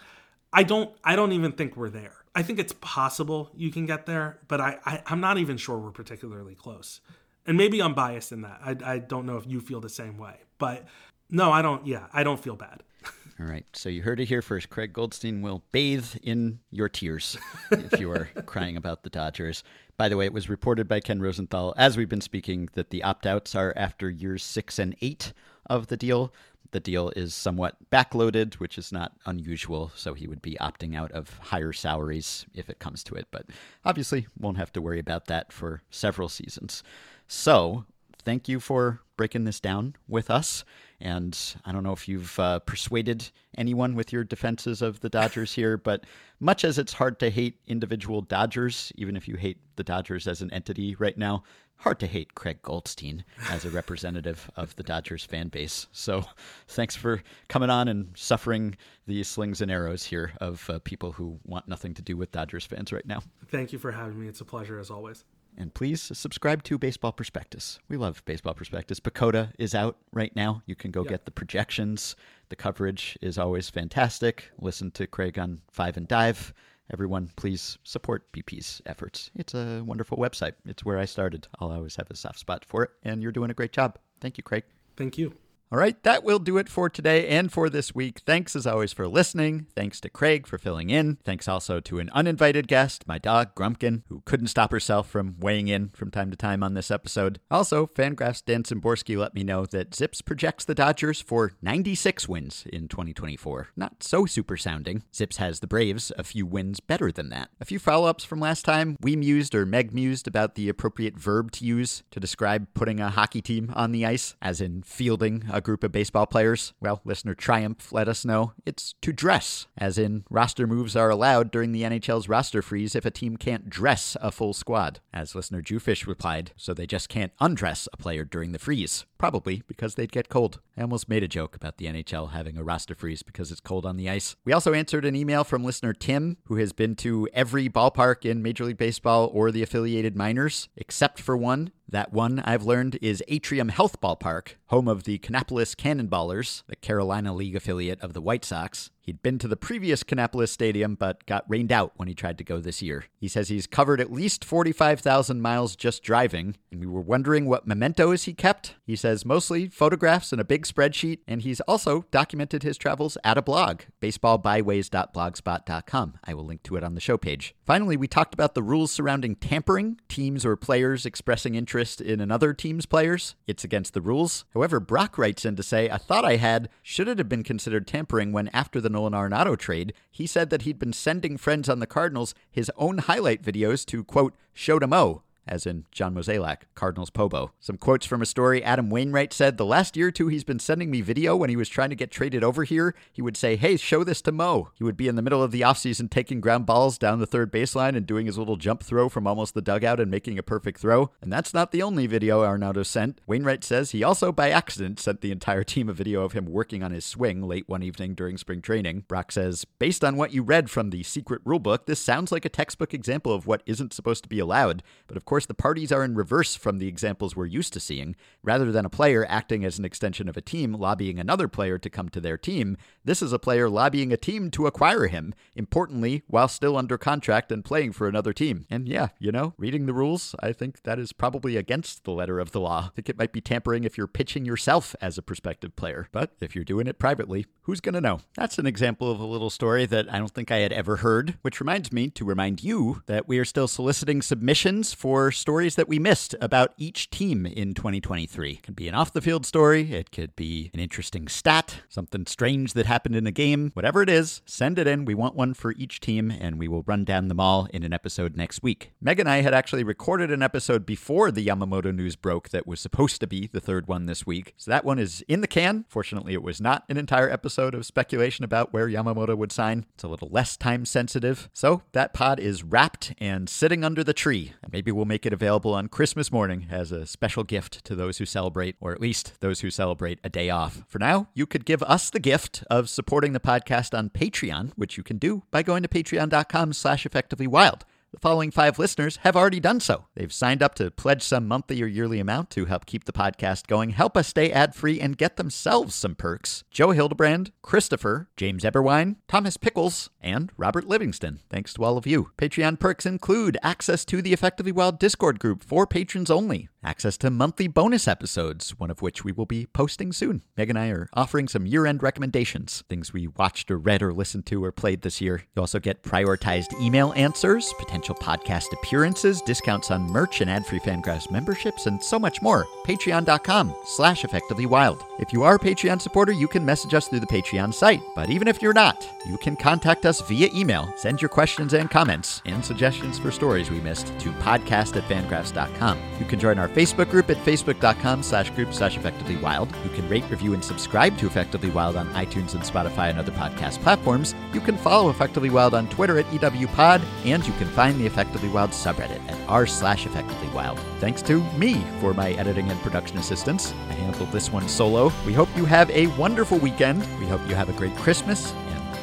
I 0.52 0.64
don't 0.64 0.90
i 1.04 1.14
don't 1.14 1.32
even 1.32 1.52
think 1.52 1.76
we're 1.76 1.88
there 1.88 2.21
i 2.34 2.42
think 2.42 2.58
it's 2.58 2.74
possible 2.80 3.50
you 3.54 3.70
can 3.70 3.86
get 3.86 4.06
there 4.06 4.38
but 4.48 4.60
i, 4.60 4.78
I 4.84 5.02
i'm 5.06 5.20
not 5.20 5.38
even 5.38 5.56
sure 5.56 5.78
we're 5.78 5.90
particularly 5.90 6.54
close 6.54 7.00
and 7.46 7.56
maybe 7.56 7.82
I'm 7.82 7.94
biased 7.94 8.32
in 8.32 8.42
that. 8.42 8.60
I, 8.64 8.76
I 8.94 8.98
don't 8.98 9.26
know 9.26 9.36
if 9.36 9.46
you 9.46 9.60
feel 9.60 9.80
the 9.80 9.88
same 9.88 10.16
way, 10.18 10.40
but 10.58 10.86
no, 11.30 11.50
I 11.50 11.62
don't. 11.62 11.86
Yeah, 11.86 12.06
I 12.12 12.22
don't 12.22 12.40
feel 12.40 12.56
bad. 12.56 12.82
All 13.40 13.46
right. 13.46 13.64
So 13.72 13.88
you 13.88 14.02
heard 14.02 14.20
it 14.20 14.26
here 14.26 14.42
first. 14.42 14.70
Craig 14.70 14.92
Goldstein 14.92 15.42
will 15.42 15.64
bathe 15.72 16.06
in 16.22 16.60
your 16.70 16.88
tears 16.88 17.36
if 17.70 17.98
you 17.98 18.10
are 18.10 18.28
crying 18.46 18.76
about 18.76 19.02
the 19.02 19.10
Dodgers. 19.10 19.64
By 19.96 20.08
the 20.08 20.16
way, 20.16 20.26
it 20.26 20.32
was 20.32 20.48
reported 20.48 20.86
by 20.86 21.00
Ken 21.00 21.20
Rosenthal, 21.20 21.74
as 21.76 21.96
we've 21.96 22.08
been 22.08 22.20
speaking, 22.20 22.68
that 22.74 22.90
the 22.90 23.02
opt 23.02 23.26
outs 23.26 23.54
are 23.54 23.72
after 23.76 24.08
years 24.08 24.44
six 24.44 24.78
and 24.78 24.94
eight 25.00 25.32
of 25.66 25.88
the 25.88 25.96
deal. 25.96 26.32
The 26.72 26.80
deal 26.80 27.10
is 27.14 27.34
somewhat 27.34 27.76
backloaded, 27.90 28.54
which 28.54 28.76
is 28.76 28.92
not 28.92 29.12
unusual, 29.26 29.92
so 29.94 30.14
he 30.14 30.26
would 30.26 30.42
be 30.42 30.56
opting 30.60 30.96
out 30.96 31.12
of 31.12 31.38
higher 31.38 31.72
salaries 31.72 32.46
if 32.54 32.68
it 32.68 32.78
comes 32.78 33.04
to 33.04 33.14
it. 33.14 33.28
But 33.30 33.46
obviously, 33.84 34.26
won't 34.38 34.56
have 34.56 34.72
to 34.72 34.82
worry 34.82 34.98
about 34.98 35.26
that 35.26 35.52
for 35.52 35.82
several 35.90 36.28
seasons. 36.28 36.82
So, 37.28 37.84
thank 38.24 38.48
you 38.48 38.58
for 38.58 39.00
breaking 39.16 39.44
this 39.44 39.60
down 39.60 39.96
with 40.08 40.30
us. 40.30 40.64
And 41.00 41.38
I 41.64 41.72
don't 41.72 41.82
know 41.82 41.92
if 41.92 42.08
you've 42.08 42.38
uh, 42.38 42.60
persuaded 42.60 43.30
anyone 43.58 43.94
with 43.94 44.12
your 44.12 44.24
defenses 44.24 44.82
of 44.82 45.00
the 45.00 45.08
Dodgers 45.08 45.52
here, 45.52 45.76
but 45.76 46.04
much 46.40 46.64
as 46.64 46.78
it's 46.78 46.92
hard 46.92 47.18
to 47.20 47.30
hate 47.30 47.58
individual 47.66 48.22
Dodgers, 48.22 48.92
even 48.96 49.16
if 49.16 49.28
you 49.28 49.36
hate 49.36 49.58
the 49.76 49.84
Dodgers 49.84 50.26
as 50.26 50.42
an 50.42 50.52
entity 50.52 50.94
right 50.94 51.18
now, 51.18 51.42
hard 51.82 51.98
to 51.98 52.06
hate 52.06 52.34
Craig 52.36 52.62
Goldstein 52.62 53.24
as 53.50 53.64
a 53.64 53.70
representative 53.70 54.48
of 54.56 54.74
the 54.76 54.84
Dodgers 54.84 55.24
fan 55.24 55.48
base. 55.48 55.88
So 55.90 56.24
thanks 56.68 56.94
for 56.94 57.22
coming 57.48 57.70
on 57.70 57.88
and 57.88 58.10
suffering 58.14 58.76
the 59.08 59.24
slings 59.24 59.60
and 59.60 59.70
arrows 59.70 60.04
here 60.04 60.32
of 60.40 60.68
uh, 60.70 60.78
people 60.84 61.10
who 61.10 61.40
want 61.44 61.66
nothing 61.66 61.92
to 61.94 62.02
do 62.02 62.16
with 62.16 62.30
Dodgers 62.30 62.64
fans 62.64 62.92
right 62.92 63.04
now. 63.04 63.22
Thank 63.48 63.72
you 63.72 63.80
for 63.80 63.90
having 63.90 64.20
me. 64.20 64.28
It's 64.28 64.40
a 64.40 64.44
pleasure 64.44 64.78
as 64.78 64.90
always. 64.90 65.24
And 65.58 65.74
please 65.74 66.00
subscribe 66.00 66.62
to 66.62 66.78
Baseball 66.78 67.12
Prospectus. 67.12 67.78
We 67.88 67.96
love 67.96 68.24
Baseball 68.24 68.54
Prospectus. 68.54 69.00
PECOTA 69.00 69.52
is 69.58 69.74
out 69.74 69.98
right 70.12 70.34
now. 70.34 70.62
You 70.66 70.74
can 70.74 70.92
go 70.92 71.04
get 71.04 71.24
the 71.24 71.30
projections. 71.30 72.16
The 72.48 72.56
coverage 72.56 73.18
is 73.20 73.38
always 73.38 73.68
fantastic. 73.68 74.50
Listen 74.58 74.90
to 74.92 75.06
Craig 75.06 75.38
on 75.38 75.60
Five 75.70 75.96
and 75.96 76.08
Dive. 76.08 76.54
Everyone, 76.90 77.30
please 77.36 77.78
support 77.84 78.30
BP's 78.32 78.82
efforts. 78.86 79.30
It's 79.34 79.54
a 79.54 79.82
wonderful 79.84 80.18
website. 80.18 80.54
It's 80.66 80.84
where 80.84 80.98
I 80.98 81.04
started. 81.04 81.46
I'll 81.58 81.72
always 81.72 81.96
have 81.96 82.10
a 82.10 82.16
soft 82.16 82.38
spot 82.38 82.64
for 82.64 82.82
it, 82.82 82.90
and 83.02 83.22
you're 83.22 83.32
doing 83.32 83.50
a 83.50 83.54
great 83.54 83.72
job. 83.72 83.98
Thank 84.20 84.36
you, 84.36 84.42
Craig. 84.42 84.64
Thank 84.96 85.16
you. 85.16 85.34
All 85.72 85.78
right, 85.78 85.96
that 86.02 86.22
will 86.22 86.38
do 86.38 86.58
it 86.58 86.68
for 86.68 86.90
today 86.90 87.26
and 87.28 87.50
for 87.50 87.70
this 87.70 87.94
week. 87.94 88.20
Thanks 88.26 88.54
as 88.54 88.66
always 88.66 88.92
for 88.92 89.08
listening. 89.08 89.68
Thanks 89.74 90.02
to 90.02 90.10
Craig 90.10 90.46
for 90.46 90.58
filling 90.58 90.90
in. 90.90 91.16
Thanks 91.24 91.48
also 91.48 91.80
to 91.80 91.98
an 91.98 92.10
uninvited 92.12 92.68
guest, 92.68 93.08
my 93.08 93.16
dog 93.16 93.54
Grumpkin, 93.54 94.02
who 94.10 94.20
couldn't 94.26 94.48
stop 94.48 94.70
herself 94.70 95.08
from 95.08 95.36
weighing 95.40 95.68
in 95.68 95.88
from 95.94 96.10
time 96.10 96.30
to 96.30 96.36
time 96.36 96.62
on 96.62 96.74
this 96.74 96.90
episode. 96.90 97.40
Also, 97.50 97.86
Fangraphs 97.86 98.44
Dan 98.44 98.64
Szymborski 98.64 99.16
let 99.16 99.34
me 99.34 99.44
know 99.44 99.64
that 99.64 99.94
Zips 99.94 100.20
projects 100.20 100.66
the 100.66 100.74
Dodgers 100.74 101.22
for 101.22 101.52
96 101.62 102.28
wins 102.28 102.66
in 102.70 102.86
2024. 102.86 103.68
Not 103.74 104.02
so 104.02 104.26
super 104.26 104.58
sounding. 104.58 105.04
Zips 105.14 105.38
has 105.38 105.60
the 105.60 105.66
Braves 105.66 106.12
a 106.18 106.22
few 106.22 106.44
wins 106.44 106.80
better 106.80 107.10
than 107.10 107.30
that. 107.30 107.48
A 107.62 107.64
few 107.64 107.78
follow 107.78 108.08
ups 108.08 108.24
from 108.24 108.40
last 108.40 108.66
time. 108.66 108.98
We 109.00 109.16
mused 109.16 109.54
or 109.54 109.64
Meg 109.64 109.94
mused 109.94 110.28
about 110.28 110.54
the 110.54 110.68
appropriate 110.68 111.16
verb 111.16 111.50
to 111.52 111.64
use 111.64 112.02
to 112.10 112.20
describe 112.20 112.66
putting 112.74 113.00
a 113.00 113.08
hockey 113.08 113.40
team 113.40 113.72
on 113.74 113.92
the 113.92 114.04
ice, 114.04 114.36
as 114.42 114.60
in 114.60 114.82
fielding 114.82 115.44
a 115.50 115.61
group 115.62 115.82
of 115.84 115.92
baseball 115.92 116.26
players? 116.26 116.74
Well, 116.80 117.00
listener 117.04 117.34
Triumph 117.34 117.92
let 117.92 118.08
us 118.08 118.24
know 118.24 118.52
it's 118.66 118.94
to 119.02 119.12
dress, 119.12 119.66
as 119.78 119.98
in 119.98 120.24
roster 120.28 120.66
moves 120.66 120.96
are 120.96 121.10
allowed 121.10 121.50
during 121.50 121.72
the 121.72 121.82
NHL's 121.82 122.28
roster 122.28 122.62
freeze 122.62 122.94
if 122.94 123.04
a 123.04 123.10
team 123.10 123.36
can't 123.36 123.70
dress 123.70 124.16
a 124.20 124.30
full 124.30 124.52
squad. 124.52 125.00
As 125.12 125.34
listener 125.34 125.62
Jewfish 125.62 126.06
replied, 126.06 126.52
so 126.56 126.74
they 126.74 126.86
just 126.86 127.08
can't 127.08 127.32
undress 127.40 127.88
a 127.92 127.96
player 127.96 128.24
during 128.24 128.52
the 128.52 128.58
freeze. 128.58 129.06
Probably 129.18 129.62
because 129.68 129.94
they'd 129.94 130.10
get 130.10 130.28
cold. 130.28 130.60
I 130.76 130.82
almost 130.82 131.08
made 131.08 131.22
a 131.22 131.28
joke 131.28 131.54
about 131.54 131.78
the 131.78 131.86
NHL 131.86 132.32
having 132.32 132.56
a 132.58 132.64
roster 132.64 132.94
freeze 132.94 133.22
because 133.22 133.52
it's 133.52 133.60
cold 133.60 133.86
on 133.86 133.96
the 133.96 134.10
ice. 134.10 134.34
We 134.44 134.52
also 134.52 134.72
answered 134.72 135.04
an 135.04 135.14
email 135.14 135.44
from 135.44 135.64
listener 135.64 135.92
Tim, 135.92 136.38
who 136.46 136.56
has 136.56 136.72
been 136.72 136.96
to 136.96 137.28
every 137.32 137.68
ballpark 137.68 138.24
in 138.24 138.42
Major 138.42 138.64
League 138.64 138.78
Baseball 138.78 139.30
or 139.32 139.52
the 139.52 139.62
affiliated 139.62 140.16
minors, 140.16 140.68
except 140.76 141.20
for 141.20 141.36
one. 141.36 141.70
That 141.92 142.10
one, 142.10 142.40
I've 142.46 142.62
learned, 142.62 142.98
is 143.02 143.22
Atrium 143.28 143.68
Health 143.68 144.00
Ballpark, 144.00 144.54
home 144.68 144.88
of 144.88 145.04
the 145.04 145.18
Kannapolis 145.18 145.76
Cannonballers, 145.76 146.62
the 146.66 146.74
Carolina 146.74 147.34
League 147.34 147.54
affiliate 147.54 148.00
of 148.00 148.14
the 148.14 148.22
White 148.22 148.46
Sox. 148.46 148.90
He'd 149.02 149.20
been 149.20 149.38
to 149.40 149.48
the 149.48 149.56
previous 149.56 150.04
Kannapolis 150.04 150.50
Stadium, 150.50 150.94
but 150.94 151.26
got 151.26 151.44
rained 151.48 151.72
out 151.72 151.90
when 151.96 152.06
he 152.06 152.14
tried 152.14 152.38
to 152.38 152.44
go 152.44 152.60
this 152.60 152.80
year. 152.80 153.06
He 153.18 153.26
says 153.26 153.48
he's 153.48 153.66
covered 153.66 154.00
at 154.00 154.12
least 154.12 154.44
45,000 154.44 155.40
miles 155.40 155.74
just 155.74 156.04
driving, 156.04 156.54
and 156.70 156.78
we 156.78 156.86
were 156.86 157.00
wondering 157.00 157.46
what 157.46 157.66
mementos 157.66 158.22
he 158.24 158.32
kept. 158.32 158.76
He 158.86 158.94
says 158.94 159.24
mostly 159.24 159.66
photographs 159.66 160.30
and 160.30 160.40
a 160.40 160.44
big 160.44 160.64
spreadsheet, 160.64 161.18
and 161.26 161.42
he's 161.42 161.60
also 161.62 162.04
documented 162.12 162.62
his 162.62 162.78
travels 162.78 163.18
at 163.24 163.36
a 163.36 163.42
blog, 163.42 163.80
baseballbyways.blogspot.com. 164.00 166.18
I 166.22 166.34
will 166.34 166.46
link 166.46 166.62
to 166.62 166.76
it 166.76 166.84
on 166.84 166.94
the 166.94 167.00
show 167.00 167.18
page. 167.18 167.56
Finally, 167.64 167.96
we 167.96 168.06
talked 168.06 168.34
about 168.34 168.54
the 168.54 168.62
rules 168.62 168.92
surrounding 168.92 169.34
tampering, 169.34 169.98
teams 170.08 170.46
or 170.46 170.54
players 170.54 171.04
expressing 171.04 171.56
interest 171.56 172.00
in 172.00 172.20
another 172.20 172.54
team's 172.54 172.86
players. 172.86 173.34
It's 173.48 173.64
against 173.64 173.94
the 173.94 174.00
rules. 174.00 174.44
However, 174.54 174.78
Brock 174.78 175.18
writes 175.18 175.44
in 175.44 175.56
to 175.56 175.62
say, 175.64 175.90
I 175.90 175.98
thought 175.98 176.24
I 176.24 176.36
had, 176.36 176.68
should 176.82 177.08
it 177.08 177.18
have 177.18 177.28
been 177.28 177.42
considered 177.42 177.88
tampering 177.88 178.30
when 178.30 178.46
after 178.48 178.80
the 178.80 178.91
Nolan 178.92 179.12
Arenado 179.12 179.58
trade, 179.58 179.92
he 180.10 180.26
said 180.26 180.50
that 180.50 180.62
he'd 180.62 180.78
been 180.78 180.92
sending 180.92 181.36
friends 181.36 181.68
on 181.68 181.80
the 181.80 181.86
Cardinals 181.86 182.34
his 182.50 182.70
own 182.76 182.98
highlight 182.98 183.42
videos 183.42 183.84
to, 183.86 184.04
quote, 184.04 184.34
show 184.52 184.78
to 184.78 184.86
Mo, 184.86 185.22
as 185.46 185.66
in 185.66 185.84
John 185.90 186.14
Mozeliak, 186.14 186.62
Cardinals 186.74 187.10
Pobo. 187.10 187.52
Some 187.60 187.76
quotes 187.76 188.06
from 188.06 188.22
a 188.22 188.26
story 188.26 188.62
Adam 188.62 188.90
Wainwright 188.90 189.32
said, 189.32 189.56
The 189.56 189.64
last 189.64 189.96
year 189.96 190.08
or 190.08 190.10
two, 190.10 190.28
he's 190.28 190.44
been 190.44 190.58
sending 190.58 190.90
me 190.90 191.00
video 191.00 191.36
when 191.36 191.50
he 191.50 191.56
was 191.56 191.68
trying 191.68 191.90
to 191.90 191.96
get 191.96 192.10
traded 192.10 192.44
over 192.44 192.64
here. 192.64 192.94
He 193.12 193.22
would 193.22 193.36
say, 193.36 193.56
Hey, 193.56 193.76
show 193.76 194.04
this 194.04 194.22
to 194.22 194.32
Mo. 194.32 194.70
He 194.74 194.84
would 194.84 194.96
be 194.96 195.08
in 195.08 195.16
the 195.16 195.22
middle 195.22 195.42
of 195.42 195.50
the 195.50 195.62
offseason 195.62 196.10
taking 196.10 196.40
ground 196.40 196.66
balls 196.66 196.98
down 196.98 197.18
the 197.18 197.26
third 197.26 197.52
baseline 197.52 197.96
and 197.96 198.06
doing 198.06 198.26
his 198.26 198.38
little 198.38 198.56
jump 198.56 198.82
throw 198.82 199.08
from 199.08 199.26
almost 199.26 199.54
the 199.54 199.62
dugout 199.62 200.00
and 200.00 200.10
making 200.10 200.38
a 200.38 200.42
perfect 200.42 200.80
throw. 200.80 201.10
And 201.20 201.32
that's 201.32 201.54
not 201.54 201.72
the 201.72 201.82
only 201.82 202.06
video 202.06 202.42
Arenado 202.42 202.84
sent. 202.84 203.20
Wainwright 203.26 203.64
says 203.64 203.90
he 203.90 204.04
also, 204.04 204.32
by 204.32 204.50
accident, 204.50 205.00
sent 205.00 205.20
the 205.20 205.32
entire 205.32 205.64
team 205.64 205.88
a 205.88 205.92
video 205.92 206.22
of 206.22 206.32
him 206.32 206.46
working 206.46 206.82
on 206.82 206.92
his 206.92 207.04
swing 207.04 207.42
late 207.42 207.68
one 207.68 207.82
evening 207.82 208.14
during 208.14 208.36
spring 208.36 208.62
training. 208.62 209.04
Brock 209.08 209.32
says, 209.32 209.64
Based 209.78 210.04
on 210.04 210.16
what 210.16 210.32
you 210.32 210.42
read 210.42 210.70
from 210.70 210.90
the 210.90 211.02
secret 211.02 211.44
rulebook, 211.44 211.86
this 211.86 212.00
sounds 212.00 212.30
like 212.30 212.44
a 212.44 212.48
textbook 212.48 212.94
example 212.94 213.32
of 213.34 213.46
what 213.46 213.62
isn't 213.66 213.92
supposed 213.92 214.22
to 214.22 214.28
be 214.28 214.38
allowed. 214.38 214.82
But 215.06 215.16
of 215.16 215.24
course, 215.24 215.31
the 215.40 215.54
parties 215.54 215.90
are 215.90 216.04
in 216.04 216.14
reverse 216.14 216.54
from 216.54 216.78
the 216.78 216.88
examples 216.88 217.34
we're 217.34 217.46
used 217.46 217.72
to 217.72 217.80
seeing. 217.80 218.14
Rather 218.42 218.70
than 218.70 218.84
a 218.84 218.90
player 218.90 219.26
acting 219.28 219.64
as 219.64 219.78
an 219.78 219.84
extension 219.84 220.28
of 220.28 220.36
a 220.36 220.40
team 220.40 220.72
lobbying 220.74 221.18
another 221.18 221.48
player 221.48 221.78
to 221.78 221.90
come 221.90 222.08
to 222.10 222.20
their 222.20 222.36
team, 222.36 222.76
this 223.04 223.22
is 223.22 223.32
a 223.32 223.38
player 223.38 223.68
lobbying 223.68 224.12
a 224.12 224.16
team 224.16 224.50
to 224.50 224.66
acquire 224.66 225.06
him, 225.06 225.34
importantly, 225.54 226.22
while 226.26 226.48
still 226.48 226.76
under 226.76 226.98
contract 226.98 227.50
and 227.50 227.64
playing 227.64 227.92
for 227.92 228.06
another 228.06 228.32
team. 228.32 228.66
And 228.70 228.86
yeah, 228.86 229.08
you 229.18 229.32
know, 229.32 229.54
reading 229.56 229.86
the 229.86 229.94
rules, 229.94 230.34
I 230.40 230.52
think 230.52 230.82
that 230.82 230.98
is 230.98 231.12
probably 231.12 231.56
against 231.56 232.04
the 232.04 232.12
letter 232.12 232.38
of 232.38 232.52
the 232.52 232.60
law. 232.60 232.88
I 232.88 232.94
think 232.94 233.08
it 233.08 233.18
might 233.18 233.32
be 233.32 233.40
tampering 233.40 233.84
if 233.84 233.96
you're 233.96 234.06
pitching 234.06 234.44
yourself 234.44 234.94
as 235.00 235.16
a 235.16 235.22
prospective 235.22 235.76
player. 235.76 236.08
But 236.12 236.32
if 236.40 236.54
you're 236.54 236.64
doing 236.64 236.86
it 236.86 236.98
privately, 236.98 237.46
who's 237.62 237.80
going 237.80 237.94
to 237.94 238.00
know? 238.00 238.20
That's 238.34 238.58
an 238.58 238.66
example 238.66 239.10
of 239.10 239.20
a 239.20 239.26
little 239.26 239.50
story 239.50 239.86
that 239.86 240.12
I 240.12 240.18
don't 240.18 240.30
think 240.30 240.50
I 240.50 240.58
had 240.58 240.72
ever 240.72 240.96
heard, 240.96 241.38
which 241.42 241.60
reminds 241.60 241.92
me 241.92 242.10
to 242.10 242.24
remind 242.24 242.62
you 242.62 243.02
that 243.06 243.28
we 243.28 243.38
are 243.38 243.44
still 243.44 243.68
soliciting 243.68 244.20
submissions 244.20 244.92
for 244.92 245.21
stories 245.30 245.76
that 245.76 245.88
we 245.88 245.98
missed 245.98 246.34
about 246.40 246.74
each 246.76 247.10
team 247.10 247.46
in 247.46 247.74
2023. 247.74 248.52
It 248.52 248.62
could 248.62 248.76
be 248.76 248.88
an 248.88 248.94
off 248.94 249.12
the 249.12 249.20
field 249.20 249.46
story, 249.46 249.92
it 249.92 250.10
could 250.10 250.34
be 250.34 250.70
an 250.74 250.80
interesting 250.80 251.28
stat, 251.28 251.82
something 251.88 252.26
strange 252.26 252.72
that 252.72 252.86
happened 252.86 253.14
in 253.14 253.26
a 253.26 253.32
game, 253.32 253.70
whatever 253.74 254.02
it 254.02 254.08
is, 254.08 254.42
send 254.46 254.78
it 254.78 254.86
in. 254.86 255.04
We 255.04 255.14
want 255.14 255.36
one 255.36 255.54
for 255.54 255.72
each 255.72 256.00
team, 256.00 256.30
and 256.30 256.58
we 256.58 256.68
will 256.68 256.82
run 256.82 257.04
down 257.04 257.28
them 257.28 257.40
all 257.40 257.66
in 257.72 257.84
an 257.84 257.92
episode 257.92 258.36
next 258.36 258.62
week. 258.62 258.92
Meg 259.00 259.20
and 259.20 259.28
I 259.28 259.42
had 259.42 259.54
actually 259.54 259.84
recorded 259.84 260.30
an 260.30 260.42
episode 260.42 260.84
before 260.86 261.30
the 261.30 261.46
Yamamoto 261.46 261.94
news 261.94 262.16
broke 262.16 262.48
that 262.48 262.66
was 262.66 262.80
supposed 262.80 263.20
to 263.20 263.26
be 263.26 263.48
the 263.52 263.60
third 263.60 263.86
one 263.86 264.06
this 264.06 264.26
week. 264.26 264.54
So 264.56 264.70
that 264.70 264.84
one 264.84 264.98
is 264.98 265.22
in 265.28 265.40
the 265.40 265.46
can. 265.46 265.84
Fortunately, 265.88 266.32
it 266.32 266.42
was 266.42 266.60
not 266.60 266.84
an 266.88 266.96
entire 266.96 267.30
episode 267.30 267.74
of 267.74 267.86
speculation 267.86 268.44
about 268.44 268.72
where 268.72 268.88
Yamamoto 268.88 269.36
would 269.36 269.52
sign. 269.52 269.86
It's 269.94 270.04
a 270.04 270.08
little 270.08 270.28
less 270.30 270.56
time 270.56 270.84
sensitive. 270.84 271.50
So 271.52 271.82
that 271.92 272.14
pod 272.14 272.40
is 272.40 272.62
wrapped 272.62 273.14
and 273.18 273.48
sitting 273.48 273.84
under 273.84 274.02
the 274.02 274.14
tree. 274.14 274.52
And 274.62 274.72
maybe 274.72 274.90
we'll 274.90 275.04
make 275.12 275.26
it 275.26 275.32
available 275.34 275.74
on 275.74 275.88
Christmas 275.88 276.32
morning 276.32 276.68
as 276.70 276.90
a 276.90 277.04
special 277.04 277.44
gift 277.44 277.84
to 277.84 277.94
those 277.94 278.16
who 278.16 278.24
celebrate, 278.24 278.76
or 278.80 278.92
at 278.92 279.00
least 279.00 279.34
those 279.40 279.60
who 279.60 279.68
celebrate 279.68 280.18
a 280.24 280.30
day 280.30 280.48
off. 280.48 280.84
For 280.88 280.98
now, 280.98 281.28
you 281.34 281.44
could 281.44 281.66
give 281.66 281.82
us 281.82 282.08
the 282.08 282.18
gift 282.18 282.64
of 282.70 282.88
supporting 282.88 283.34
the 283.34 283.38
podcast 283.38 283.92
on 283.92 284.08
Patreon, 284.08 284.72
which 284.74 284.96
you 284.96 285.02
can 285.02 285.18
do 285.18 285.42
by 285.50 285.62
going 285.62 285.82
to 285.82 285.88
patreon.com 285.88 286.72
slash 286.72 287.04
effectivelywild. 287.04 287.82
The 288.12 288.20
following 288.20 288.50
five 288.50 288.78
listeners 288.78 289.18
have 289.22 289.36
already 289.36 289.60
done 289.60 289.80
so. 289.80 290.06
They've 290.14 290.32
signed 290.32 290.62
up 290.62 290.74
to 290.76 290.90
pledge 290.90 291.22
some 291.22 291.46
monthly 291.46 291.82
or 291.82 291.86
yearly 291.86 292.18
amount 292.18 292.48
to 292.50 292.64
help 292.64 292.86
keep 292.86 293.04
the 293.04 293.12
podcast 293.12 293.66
going, 293.66 293.90
help 293.90 294.16
us 294.16 294.28
stay 294.28 294.50
ad 294.50 294.74
free, 294.74 294.98
and 294.98 295.18
get 295.18 295.36
themselves 295.36 295.94
some 295.94 296.14
perks. 296.14 296.64
Joe 296.70 296.92
Hildebrand, 296.92 297.52
Christopher, 297.60 298.28
James 298.38 298.64
Eberwine, 298.64 299.16
Thomas 299.28 299.58
Pickles, 299.58 300.08
and 300.22 300.52
Robert 300.56 300.86
Livingston. 300.86 301.40
Thanks 301.50 301.74
to 301.74 301.84
all 301.84 301.96
of 301.96 302.06
you. 302.06 302.30
Patreon 302.38 302.78
perks 302.78 303.06
include 303.06 303.58
access 303.62 304.04
to 304.06 304.22
the 304.22 304.32
Effectively 304.32 304.72
Wild 304.72 304.98
Discord 304.98 305.38
group 305.38 305.64
for 305.64 305.86
patrons 305.86 306.30
only, 306.30 306.68
access 306.84 307.16
to 307.18 307.30
monthly 307.30 307.68
bonus 307.68 308.06
episodes, 308.06 308.78
one 308.78 308.90
of 308.90 309.02
which 309.02 309.24
we 309.24 309.32
will 309.32 309.46
be 309.46 309.66
posting 309.66 310.12
soon. 310.12 310.42
Meg 310.56 310.70
and 310.70 310.78
I 310.78 310.88
are 310.88 311.08
offering 311.14 311.48
some 311.48 311.66
year 311.66 311.86
end 311.86 312.02
recommendations, 312.02 312.84
things 312.88 313.12
we 313.12 313.26
watched 313.26 313.70
or 313.70 313.78
read 313.78 314.02
or 314.02 314.12
listened 314.12 314.46
to 314.46 314.64
or 314.64 314.72
played 314.72 315.02
this 315.02 315.20
year. 315.20 315.42
You 315.54 315.60
also 315.60 315.78
get 315.78 316.02
prioritized 316.02 316.78
email 316.80 317.12
answers, 317.16 317.72
potential 317.78 318.14
podcast 318.14 318.72
appearances, 318.72 319.42
discounts 319.42 319.90
on 319.90 320.02
merch 320.02 320.40
and 320.40 320.50
ad 320.50 320.66
free 320.66 320.80
Fangraphs 320.80 321.30
memberships, 321.30 321.86
and 321.86 322.02
so 322.02 322.18
much 322.18 322.42
more. 322.42 322.66
Patreon.com 322.84 323.74
slash 323.86 324.24
effectively 324.24 324.66
wild. 324.66 325.04
If 325.18 325.32
you 325.32 325.42
are 325.44 325.54
a 325.54 325.58
Patreon 325.58 326.00
supporter, 326.00 326.32
you 326.32 326.48
can 326.48 326.64
message 326.64 326.94
us 326.94 327.08
through 327.08 327.20
the 327.20 327.26
Patreon 327.26 327.72
site. 327.72 328.02
But 328.14 328.30
even 328.30 328.48
if 328.48 328.60
you're 328.60 328.72
not, 328.72 329.08
you 329.26 329.38
can 329.38 329.56
contact 329.56 330.04
us 330.04 330.11
via 330.20 330.48
email. 330.54 330.92
Send 330.96 331.22
your 331.22 331.28
questions 331.28 331.72
and 331.72 331.90
comments 331.90 332.42
and 332.44 332.64
suggestions 332.64 333.18
for 333.18 333.30
stories 333.30 333.70
we 333.70 333.80
missed 333.80 334.06
to 334.18 334.30
podcast 334.32 334.96
at 334.96 335.08
fangraphs.com. 335.08 335.98
You 336.18 336.26
can 336.26 336.38
join 336.38 336.58
our 336.58 336.68
Facebook 336.68 337.10
group 337.10 337.30
at 337.30 337.36
facebook.com 337.38 338.22
slash 338.22 338.50
group 338.50 338.74
slash 338.74 338.96
effectively 338.96 339.36
wild. 339.36 339.74
You 339.84 339.90
can 339.90 340.08
rate, 340.08 340.24
review, 340.30 340.54
and 340.54 340.64
subscribe 340.64 341.16
to 341.18 341.26
Effectively 341.26 341.70
Wild 341.70 341.96
on 341.96 342.08
iTunes 342.14 342.54
and 342.54 342.62
Spotify 342.62 343.10
and 343.10 343.18
other 343.18 343.32
podcast 343.32 343.80
platforms. 343.82 344.34
You 344.52 344.60
can 344.60 344.76
follow 344.76 345.10
Effectively 345.10 345.50
Wild 345.50 345.74
on 345.74 345.88
Twitter 345.88 346.18
at 346.18 346.26
EWPod, 346.26 347.02
and 347.24 347.46
you 347.46 347.52
can 347.54 347.68
find 347.68 347.98
the 347.98 348.06
Effectively 348.06 348.48
Wild 348.48 348.70
subreddit 348.70 349.20
at 349.28 349.48
r 349.48 349.66
slash 349.66 350.06
effectively 350.06 350.48
wild. 350.48 350.78
Thanks 350.98 351.22
to 351.22 351.42
me 351.54 351.82
for 352.00 352.14
my 352.14 352.32
editing 352.32 352.70
and 352.70 352.80
production 352.80 353.18
assistance. 353.18 353.72
I 353.88 353.94
handled 353.94 354.32
this 354.32 354.50
one 354.50 354.68
solo. 354.68 355.12
We 355.26 355.32
hope 355.32 355.48
you 355.56 355.64
have 355.64 355.90
a 355.90 356.06
wonderful 356.18 356.58
weekend. 356.58 357.00
We 357.20 357.26
hope 357.26 357.40
you 357.48 357.54
have 357.54 357.68
a 357.68 357.72
great 357.74 357.94
Christmas, 357.96 358.52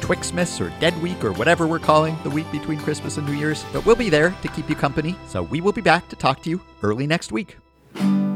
Twixmas 0.00 0.60
or 0.60 0.70
Dead 0.80 1.00
Week 1.02 1.22
or 1.24 1.32
whatever 1.32 1.66
we're 1.66 1.78
calling 1.78 2.16
the 2.22 2.30
week 2.30 2.50
between 2.50 2.78
Christmas 2.80 3.16
and 3.16 3.26
New 3.26 3.34
Year's, 3.34 3.64
but 3.72 3.84
we'll 3.86 3.96
be 3.96 4.10
there 4.10 4.30
to 4.42 4.48
keep 4.48 4.68
you 4.68 4.74
company. 4.74 5.16
So 5.26 5.42
we 5.42 5.60
will 5.60 5.72
be 5.72 5.80
back 5.80 6.08
to 6.08 6.16
talk 6.16 6.42
to 6.42 6.50
you 6.50 6.60
early 6.82 7.06
next 7.06 7.32
week. 7.32 7.56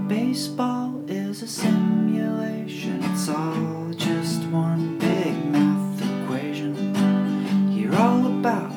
Baseball 0.09 1.03
is 1.09 1.43
a 1.43 1.47
simulation, 1.47 3.03
it's 3.05 3.29
all 3.29 3.91
just 3.97 4.43
one 4.49 4.99
big 4.99 5.45
math 5.47 6.03
equation. 6.23 7.73
You're 7.73 7.97
all 7.97 8.27
about 8.39 8.74